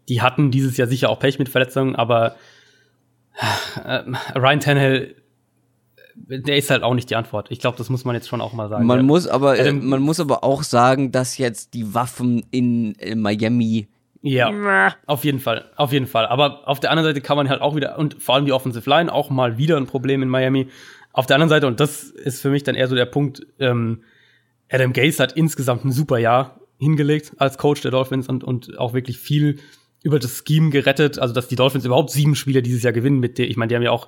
die 0.08 0.22
hatten 0.22 0.52
dieses 0.52 0.78
Jahr 0.78 0.88
sicher 0.88 1.10
auch 1.10 1.20
Pech 1.20 1.40
mit 1.40 1.50
Verletzungen, 1.50 1.96
aber 1.96 2.36
äh, 3.84 4.04
Ryan 4.38 4.60
Tannehill 4.60 5.16
der 6.16 6.58
ist 6.58 6.70
halt 6.70 6.84
auch 6.84 6.94
nicht 6.94 7.10
die 7.10 7.16
Antwort. 7.16 7.48
Ich 7.52 7.60
glaube, 7.60 7.78
das 7.78 7.90
muss 7.90 8.06
man 8.06 8.16
jetzt 8.16 8.28
schon 8.28 8.42
auch 8.42 8.54
mal 8.54 8.70
sagen. 8.70 8.86
Man 8.86 9.00
ja. 9.00 9.04
muss 9.04 9.28
aber, 9.28 9.60
äh, 9.60 9.72
man 9.72 10.02
muss 10.02 10.20
aber 10.20 10.44
auch 10.44 10.64
sagen, 10.64 11.12
dass 11.12 11.38
jetzt 11.38 11.74
die 11.74 11.94
Waffen 11.94 12.46
in, 12.52 12.94
in 12.96 13.22
Miami 13.22 13.88
ja, 14.28 14.96
auf 15.06 15.24
jeden 15.24 15.40
Fall, 15.40 15.66
auf 15.76 15.94
jeden 15.94 16.08
Fall. 16.08 16.26
Aber 16.26 16.68
auf 16.68 16.80
der 16.80 16.90
anderen 16.90 17.08
Seite 17.08 17.22
kann 17.22 17.38
man 17.38 17.48
halt 17.48 17.62
auch 17.62 17.76
wieder, 17.76 18.00
und 18.00 18.24
vor 18.24 18.34
allem 18.34 18.46
die 18.46 18.54
Offensive 18.54 18.90
Line, 18.90 19.14
auch 19.14 19.30
mal 19.30 19.60
wieder 19.60 19.78
ein 19.78 19.86
Problem 19.86 20.24
in 20.24 20.30
Miami. 20.30 20.68
Auf 21.14 21.28
der 21.28 21.36
anderen 21.36 21.50
Seite, 21.50 21.68
und 21.68 21.80
das 21.80 22.06
ist 22.06 22.42
für 22.42 22.50
mich 22.50 22.64
dann 22.64 22.74
eher 22.74 22.88
so 22.88 22.96
der 22.96 23.06
Punkt, 23.06 23.46
ähm, 23.60 24.02
Adam 24.68 24.94
Gase 24.94 25.22
hat 25.22 25.34
insgesamt 25.34 25.86
ein 25.86 25.92
super 25.92 26.18
Jahr 26.18 26.60
hingelegt 26.80 27.34
als 27.38 27.60
Coach 27.60 27.82
der 27.82 27.92
Dolphins 27.92 28.28
und, 28.28 28.44
und 28.44 28.80
auch 28.80 28.96
wirklich 28.96 29.20
viel 29.20 29.60
über 30.02 30.18
das 30.18 30.44
Scheme 30.44 30.72
gerettet. 30.72 31.20
Also, 31.20 31.36
dass 31.36 31.48
die 31.48 31.56
Dolphins 31.56 31.86
überhaupt 31.86 32.10
sieben 32.10 32.36
Spiele 32.36 32.64
dieses 32.64 32.82
Jahr 32.82 32.94
gewinnen 32.94 33.20
mit 33.20 33.38
der, 33.38 33.48
ich 33.48 33.58
meine, 33.58 33.70
die 33.70 33.76
haben 33.76 33.84
ja 33.84 33.92
auch, 33.92 34.08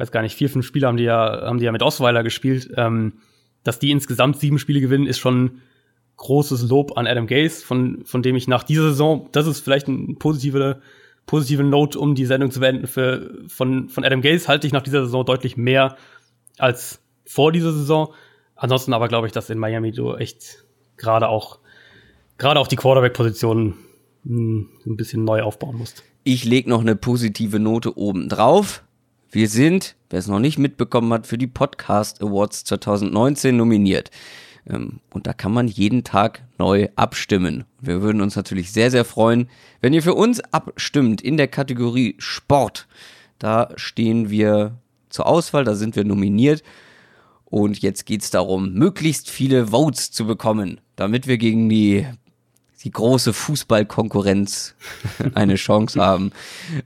weiß 0.00 0.10
gar 0.10 0.22
nicht, 0.22 0.36
vier, 0.36 0.50
fünf 0.50 0.66
Spiele 0.66 0.86
haben 0.86 0.96
die 0.96 1.04
ja, 1.04 1.42
haben 1.42 1.58
die 1.58 1.64
ja 1.64 1.72
mit 1.72 1.82
Osweiler 1.82 2.22
gespielt. 2.22 2.70
Ähm, 2.76 3.14
dass 3.62 3.78
die 3.78 3.90
insgesamt 3.90 4.38
sieben 4.38 4.58
Spiele 4.58 4.80
gewinnen, 4.80 5.06
ist 5.06 5.18
schon 5.18 5.60
großes 6.16 6.68
Lob 6.68 6.96
an 6.96 7.06
Adam 7.06 7.26
Gase, 7.26 7.64
von, 7.64 8.04
von 8.04 8.22
dem 8.22 8.36
ich 8.36 8.48
nach 8.48 8.62
dieser 8.62 8.84
Saison, 8.84 9.28
das 9.32 9.46
ist 9.46 9.60
vielleicht 9.60 9.88
ein 9.88 10.18
positiver 10.18 10.80
positive 11.26 11.62
Note, 11.62 11.98
um 11.98 12.14
die 12.14 12.26
Sendung 12.26 12.50
zu 12.50 12.60
beenden. 12.60 12.86
Für, 12.88 13.30
von, 13.46 13.88
von 13.88 14.04
Adam 14.04 14.20
Gase 14.20 14.48
halte 14.48 14.66
ich 14.66 14.72
nach 14.72 14.82
dieser 14.82 15.04
Saison 15.04 15.24
deutlich 15.24 15.56
mehr 15.56 15.96
als 16.58 17.00
vor 17.24 17.52
dieser 17.52 17.72
Saison. 17.72 18.12
Ansonsten 18.56 18.92
aber 18.92 19.06
glaube 19.06 19.28
ich, 19.28 19.32
dass 19.32 19.48
in 19.48 19.58
Miami 19.58 19.92
du 19.92 20.14
echt 20.14 20.64
gerade 20.96 21.28
auch, 21.28 21.60
gerade 22.36 22.58
auch 22.58 22.66
die 22.66 22.76
Quarterback-Position 22.76 23.74
hm, 24.24 24.68
ein 24.84 24.96
bisschen 24.96 25.24
neu 25.24 25.42
aufbauen 25.42 25.76
musst. 25.76 26.02
Ich 26.24 26.44
lege 26.44 26.68
noch 26.68 26.80
eine 26.80 26.96
positive 26.96 27.60
Note 27.60 27.96
oben 27.96 28.28
drauf. 28.28 28.82
Wir 29.32 29.48
sind, 29.48 29.94
wer 30.10 30.18
es 30.18 30.26
noch 30.26 30.40
nicht 30.40 30.58
mitbekommen 30.58 31.12
hat, 31.12 31.26
für 31.26 31.38
die 31.38 31.46
Podcast 31.46 32.20
Awards 32.20 32.64
2019 32.64 33.56
nominiert. 33.56 34.10
Ähm, 34.68 35.00
und 35.10 35.28
da 35.28 35.32
kann 35.32 35.52
man 35.52 35.68
jeden 35.68 36.02
Tag 36.02 36.42
neu 36.58 36.88
abstimmen. 36.96 37.64
Wir 37.80 38.02
würden 38.02 38.22
uns 38.22 38.34
natürlich 38.34 38.72
sehr, 38.72 38.90
sehr 38.90 39.04
freuen, 39.04 39.48
wenn 39.80 39.92
ihr 39.92 40.02
für 40.02 40.14
uns 40.14 40.40
abstimmt 40.40 41.22
in 41.22 41.36
der 41.36 41.46
Kategorie 41.46 42.16
Sport. 42.18 42.88
Da 43.38 43.68
stehen 43.76 44.30
wir 44.30 44.78
zur 45.10 45.26
Auswahl, 45.26 45.64
da 45.64 45.76
sind 45.76 45.94
wir 45.94 46.04
nominiert. 46.04 46.64
Und 47.44 47.80
jetzt 47.80 48.06
geht 48.06 48.22
es 48.22 48.30
darum, 48.30 48.74
möglichst 48.74 49.30
viele 49.30 49.68
Votes 49.68 50.10
zu 50.10 50.26
bekommen, 50.26 50.80
damit 50.96 51.28
wir 51.28 51.38
gegen 51.38 51.68
die, 51.68 52.06
die 52.82 52.90
große 52.90 53.32
Fußballkonkurrenz 53.32 54.74
eine 55.34 55.54
Chance 55.54 56.00
haben. 56.00 56.32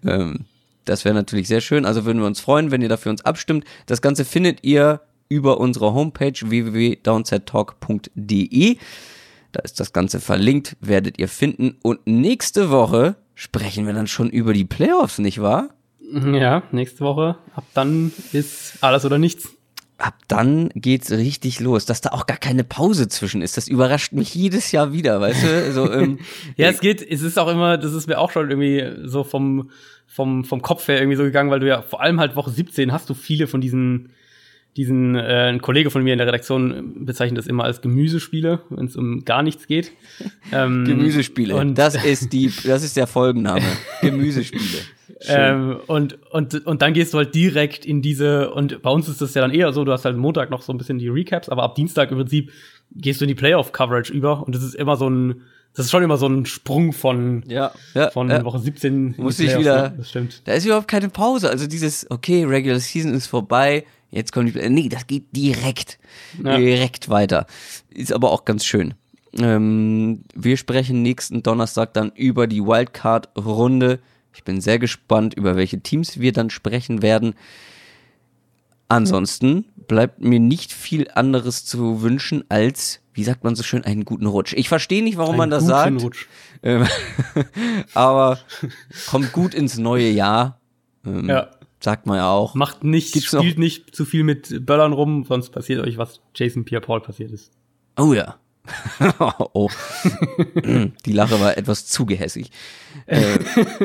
Ähm, 0.04 0.44
das 0.84 1.04
wäre 1.04 1.14
natürlich 1.14 1.48
sehr 1.48 1.60
schön. 1.60 1.84
Also 1.84 2.04
würden 2.04 2.20
wir 2.20 2.26
uns 2.26 2.40
freuen, 2.40 2.70
wenn 2.70 2.82
ihr 2.82 2.88
dafür 2.88 3.10
uns 3.10 3.24
abstimmt. 3.24 3.64
Das 3.86 4.02
Ganze 4.02 4.24
findet 4.24 4.64
ihr 4.64 5.00
über 5.28 5.58
unsere 5.58 5.94
Homepage 5.94 6.38
www.downsettalk.de. 6.40 8.76
Da 9.52 9.60
ist 9.60 9.80
das 9.80 9.92
Ganze 9.92 10.20
verlinkt, 10.20 10.76
werdet 10.80 11.18
ihr 11.18 11.28
finden. 11.28 11.76
Und 11.82 12.06
nächste 12.06 12.70
Woche 12.70 13.16
sprechen 13.34 13.86
wir 13.86 13.94
dann 13.94 14.06
schon 14.06 14.30
über 14.30 14.52
die 14.52 14.64
Playoffs, 14.64 15.18
nicht 15.18 15.40
wahr? 15.40 15.70
Ja, 16.12 16.62
nächste 16.72 17.00
Woche. 17.00 17.36
Ab 17.54 17.64
dann 17.74 18.12
ist 18.32 18.82
alles 18.82 19.04
oder 19.04 19.18
nichts. 19.18 19.50
Ab 19.96 20.14
dann 20.26 20.70
geht's 20.74 21.12
richtig 21.12 21.60
los, 21.60 21.86
dass 21.86 22.00
da 22.00 22.10
auch 22.10 22.26
gar 22.26 22.36
keine 22.36 22.64
Pause 22.64 23.06
zwischen 23.08 23.42
ist. 23.42 23.56
Das 23.56 23.68
überrascht 23.68 24.12
mich 24.12 24.34
jedes 24.34 24.72
Jahr 24.72 24.92
wieder, 24.92 25.20
weißt 25.20 25.44
du? 25.44 25.72
So, 25.72 25.92
ähm, 25.92 26.18
ja, 26.56 26.68
es 26.68 26.80
geht, 26.80 27.00
es 27.00 27.22
ist 27.22 27.38
auch 27.38 27.48
immer, 27.48 27.78
das 27.78 27.92
ist 27.92 28.08
mir 28.08 28.18
auch 28.18 28.32
schon 28.32 28.50
irgendwie 28.50 29.08
so 29.08 29.22
vom, 29.22 29.70
vom, 30.14 30.44
vom 30.44 30.62
Kopf 30.62 30.86
her 30.86 31.00
irgendwie 31.00 31.16
so 31.16 31.24
gegangen, 31.24 31.50
weil 31.50 31.58
du 31.58 31.66
ja 31.66 31.82
vor 31.82 32.00
allem 32.00 32.20
halt 32.20 32.36
Woche 32.36 32.50
17 32.50 32.92
hast 32.92 33.10
du 33.10 33.14
viele 33.14 33.48
von 33.48 33.60
diesen, 33.60 34.10
diesen, 34.76 35.16
äh, 35.16 35.48
ein 35.48 35.60
Kollege 35.60 35.90
von 35.90 36.04
mir 36.04 36.12
in 36.12 36.18
der 36.18 36.28
Redaktion 36.28 37.04
bezeichnet 37.04 37.36
das 37.36 37.48
immer 37.48 37.64
als 37.64 37.82
Gemüsespiele, 37.82 38.60
wenn 38.70 38.86
es 38.86 38.94
um 38.94 39.24
gar 39.24 39.42
nichts 39.42 39.66
geht. 39.66 39.90
Ähm, 40.52 40.84
Gemüsespiele. 40.86 41.56
Und 41.56 41.76
das 41.76 41.96
ist 42.04 42.32
die, 42.32 42.52
das 42.64 42.84
ist 42.84 42.96
der 42.96 43.08
Folgenname. 43.08 43.64
Gemüsespiele. 44.02 44.82
Ähm, 45.26 45.80
und, 45.88 46.16
und, 46.30 46.64
und 46.64 46.80
dann 46.80 46.92
gehst 46.92 47.12
du 47.12 47.18
halt 47.18 47.34
direkt 47.34 47.84
in 47.84 48.00
diese, 48.00 48.52
und 48.52 48.82
bei 48.82 48.90
uns 48.90 49.08
ist 49.08 49.20
das 49.20 49.34
ja 49.34 49.42
dann 49.42 49.50
eher 49.50 49.72
so, 49.72 49.84
du 49.84 49.90
hast 49.90 50.04
halt 50.04 50.16
Montag 50.16 50.48
noch 50.48 50.62
so 50.62 50.72
ein 50.72 50.78
bisschen 50.78 50.98
die 50.98 51.08
Recaps, 51.08 51.48
aber 51.48 51.64
ab 51.64 51.74
Dienstag 51.74 52.12
im 52.12 52.18
Prinzip 52.18 52.52
gehst 52.94 53.20
du 53.20 53.24
in 53.24 53.28
die 53.30 53.34
Playoff-Coverage 53.34 54.12
über 54.12 54.46
und 54.46 54.54
das 54.54 54.62
ist 54.62 54.76
immer 54.76 54.94
so 54.94 55.10
ein, 55.10 55.42
das 55.74 55.86
ist 55.86 55.90
schon 55.90 56.04
immer 56.04 56.16
so 56.16 56.26
ein 56.26 56.46
Sprung 56.46 56.92
von, 56.92 57.42
ja, 57.48 57.72
ja, 57.94 58.10
von 58.10 58.30
ja. 58.30 58.44
Woche 58.44 58.60
17. 58.60 59.16
Muss 59.16 59.40
ich 59.40 59.58
wieder, 59.58 59.90
das 59.90 60.10
stimmt. 60.10 60.42
Da 60.44 60.52
ist 60.52 60.64
überhaupt 60.64 60.86
keine 60.86 61.08
Pause. 61.08 61.50
Also 61.50 61.66
dieses, 61.66 62.08
okay, 62.10 62.44
Regular 62.44 62.78
Season 62.78 63.12
ist 63.12 63.26
vorbei, 63.26 63.84
jetzt 64.10 64.32
kommt 64.32 64.54
die, 64.54 64.68
nee, 64.70 64.88
das 64.88 65.08
geht 65.08 65.24
direkt, 65.32 65.98
ja. 66.42 66.56
direkt 66.56 67.08
weiter. 67.08 67.46
Ist 67.90 68.12
aber 68.12 68.30
auch 68.30 68.44
ganz 68.44 68.64
schön. 68.64 68.94
Ähm, 69.36 70.22
wir 70.34 70.56
sprechen 70.56 71.02
nächsten 71.02 71.42
Donnerstag 71.42 71.92
dann 71.94 72.12
über 72.14 72.46
die 72.46 72.62
Wildcard-Runde. 72.62 73.98
Ich 74.32 74.44
bin 74.44 74.60
sehr 74.60 74.78
gespannt, 74.78 75.34
über 75.34 75.56
welche 75.56 75.80
Teams 75.80 76.20
wir 76.20 76.32
dann 76.32 76.50
sprechen 76.50 77.02
werden. 77.02 77.34
Ansonsten 78.86 79.64
bleibt 79.86 80.20
mir 80.20 80.40
nicht 80.40 80.72
viel 80.72 81.08
anderes 81.14 81.64
zu 81.64 82.02
wünschen 82.02 82.44
als, 82.48 83.00
wie 83.12 83.24
sagt 83.24 83.44
man 83.44 83.54
so 83.54 83.62
schön, 83.62 83.84
einen 83.84 84.04
guten 84.04 84.26
Rutsch. 84.26 84.54
Ich 84.54 84.68
verstehe 84.68 85.02
nicht, 85.02 85.16
warum 85.16 85.32
einen 85.32 85.38
man 85.38 85.50
das 85.50 85.64
sagt. 85.64 86.02
Rutsch. 86.02 86.26
Ähm, 86.62 86.86
aber 87.94 88.38
kommt 89.08 89.32
gut 89.32 89.54
ins 89.54 89.78
neue 89.78 90.10
Jahr. 90.10 90.60
Ähm, 91.06 91.28
ja. 91.28 91.50
Sagt 91.80 92.06
man 92.06 92.16
ja 92.16 92.30
auch. 92.30 92.54
Macht 92.54 92.82
nicht, 92.82 93.12
Gibt's 93.12 93.28
spielt 93.28 93.58
noch? 93.58 93.62
nicht 93.62 93.94
zu 93.94 94.04
viel 94.04 94.24
mit 94.24 94.64
Böllern 94.64 94.92
rum, 94.92 95.24
sonst 95.28 95.50
passiert 95.50 95.86
euch, 95.86 95.98
was 95.98 96.22
Jason 96.34 96.64
Pierre-Paul 96.64 97.00
passiert 97.00 97.30
ist. 97.30 97.52
Oh 97.98 98.14
ja. 98.14 98.36
oh. 99.52 99.68
Die 101.04 101.12
Lache 101.12 101.40
war 101.40 101.56
etwas 101.56 101.86
zu 101.86 102.06
gehässig. 102.06 102.50
Äh, 103.06 103.38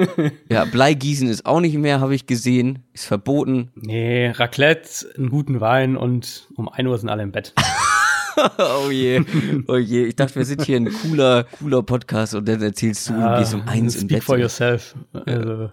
ja, 0.49 0.65
Bleigießen 0.65 1.27
ist 1.27 1.45
auch 1.45 1.59
nicht 1.59 1.77
mehr, 1.77 1.99
habe 1.99 2.15
ich 2.15 2.25
gesehen. 2.25 2.83
Ist 2.93 3.05
verboten. 3.05 3.71
Nee, 3.75 4.29
Raclette, 4.29 5.07
einen 5.17 5.29
guten 5.29 5.59
Wein 5.59 5.97
und 5.97 6.47
um 6.55 6.69
1 6.69 6.87
Uhr 6.87 6.97
sind 6.97 7.09
alle 7.09 7.23
im 7.23 7.31
Bett. 7.31 7.53
oh 8.57 8.89
je, 8.89 9.21
oh 9.67 9.75
je. 9.75 10.05
Ich 10.05 10.15
dachte, 10.15 10.35
wir 10.35 10.45
sind 10.45 10.63
hier 10.63 10.77
ein 10.77 10.91
cooler, 10.91 11.45
cooler 11.59 11.83
Podcast 11.83 12.35
und 12.35 12.47
dann 12.47 12.61
erzählst 12.61 13.09
du, 13.09 13.13
du 13.13 13.37
gehst 13.37 13.53
um 13.53 13.67
eins 13.67 13.95
im 13.95 14.07
Bett. 14.07 14.17
Speak 14.17 14.23
for 14.23 14.37
yourself. 14.37 14.95
Also. 15.25 15.71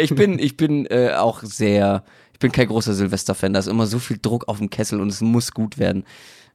ich 0.00 0.14
bin, 0.14 0.38
ich 0.38 0.56
bin 0.56 0.86
äh, 0.86 1.12
auch 1.14 1.42
sehr, 1.42 2.04
ich 2.32 2.38
bin 2.38 2.52
kein 2.52 2.68
großer 2.68 2.92
Silvester-Fan. 2.92 3.54
Da 3.54 3.60
ist 3.60 3.68
immer 3.68 3.86
so 3.86 3.98
viel 3.98 4.18
Druck 4.20 4.48
auf 4.48 4.58
dem 4.58 4.68
Kessel 4.68 5.00
und 5.00 5.08
es 5.08 5.22
muss 5.22 5.52
gut 5.52 5.78
werden. 5.78 6.04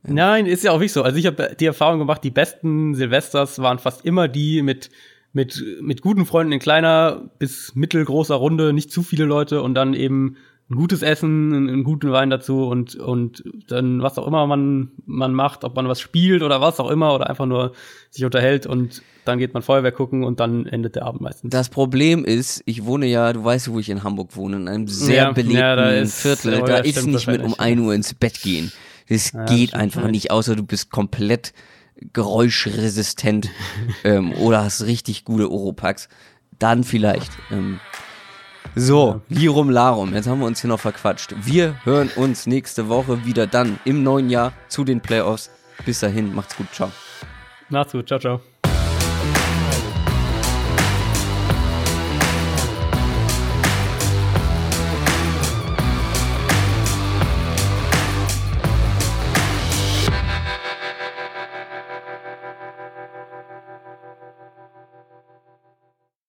Nein, 0.03 0.45
ist 0.45 0.63
ja 0.63 0.71
auch 0.71 0.79
nicht 0.79 0.93
so. 0.93 1.03
Also 1.03 1.17
ich 1.17 1.25
habe 1.25 1.55
die 1.59 1.65
Erfahrung 1.65 1.99
gemacht, 1.99 2.23
die 2.23 2.31
besten 2.31 2.95
Silvesters 2.95 3.59
waren 3.59 3.79
fast 3.79 4.05
immer 4.05 4.27
die 4.27 4.61
mit 4.61 4.89
mit 5.33 5.63
mit 5.81 6.01
guten 6.01 6.25
Freunden 6.25 6.53
in 6.53 6.59
kleiner 6.59 7.29
bis 7.37 7.75
mittelgroßer 7.75 8.35
Runde, 8.35 8.73
nicht 8.73 8.91
zu 8.91 9.03
viele 9.03 9.25
Leute 9.25 9.61
und 9.61 9.75
dann 9.75 9.93
eben 9.93 10.37
ein 10.71 10.75
gutes 10.75 11.01
Essen, 11.01 11.53
einen 11.53 11.83
guten 11.83 12.11
Wein 12.11 12.29
dazu 12.29 12.67
und 12.67 12.95
und 12.95 13.43
dann 13.67 14.01
was 14.01 14.17
auch 14.17 14.27
immer 14.27 14.45
man 14.47 14.91
man 15.05 15.33
macht, 15.33 15.63
ob 15.63 15.75
man 15.75 15.87
was 15.87 15.99
spielt 15.99 16.43
oder 16.43 16.61
was 16.61 16.79
auch 16.79 16.89
immer 16.89 17.13
oder 17.13 17.29
einfach 17.29 17.45
nur 17.45 17.73
sich 18.09 18.23
unterhält 18.23 18.65
und 18.67 19.01
dann 19.25 19.37
geht 19.37 19.53
man 19.53 19.61
Feuerwehr 19.61 19.91
gucken 19.91 20.23
und 20.23 20.39
dann 20.39 20.65
endet 20.65 20.95
der 20.95 21.05
Abend 21.05 21.21
meistens. 21.21 21.51
Das 21.51 21.69
Problem 21.69 22.25
ist, 22.25 22.63
ich 22.65 22.85
wohne 22.85 23.05
ja, 23.05 23.33
du 23.33 23.43
weißt, 23.43 23.71
wo 23.71 23.79
ich 23.79 23.89
in 23.89 24.03
Hamburg 24.03 24.35
wohne, 24.35 24.57
in 24.57 24.67
einem 24.67 24.87
sehr 24.87 25.15
ja, 25.15 25.31
belebten 25.31 25.59
ja, 25.59 25.75
da 25.75 25.89
ist, 25.91 26.21
Viertel. 26.21 26.61
Da 26.61 26.77
ist 26.77 27.05
nicht 27.05 27.27
mit 27.27 27.43
um 27.43 27.53
ein 27.59 27.79
Uhr 27.79 27.93
ins 27.93 28.13
Bett 28.13 28.41
gehen. 28.41 28.71
Das 29.09 29.31
ja, 29.31 29.45
geht 29.45 29.73
das 29.73 29.79
einfach 29.79 30.07
nicht, 30.07 30.31
außer 30.31 30.55
du 30.55 30.63
bist 30.63 30.91
komplett 30.91 31.53
geräuschresistent 32.13 33.49
ähm, 34.03 34.33
oder 34.33 34.63
hast 34.63 34.85
richtig 34.85 35.25
gute 35.25 35.51
Oropax. 35.51 36.07
Dann 36.57 36.83
vielleicht. 36.83 37.31
Ähm. 37.51 37.79
So, 38.75 39.21
Lirum 39.29 39.69
Larum, 39.69 40.13
jetzt 40.13 40.27
haben 40.27 40.39
wir 40.39 40.45
uns 40.45 40.61
hier 40.61 40.67
noch 40.67 40.79
verquatscht. 40.79 41.33
Wir 41.41 41.75
hören 41.85 42.09
uns 42.15 42.45
nächste 42.45 42.87
Woche 42.87 43.25
wieder 43.25 43.47
dann 43.47 43.79
im 43.83 44.03
neuen 44.03 44.29
Jahr 44.29 44.53
zu 44.67 44.83
den 44.83 45.01
Playoffs. 45.01 45.49
Bis 45.85 45.99
dahin, 45.99 46.35
macht's 46.35 46.55
gut, 46.55 46.67
ciao. 46.71 46.91
Macht's 47.69 47.93
gut, 47.93 48.07
ciao, 48.07 48.19
ciao. 48.19 48.41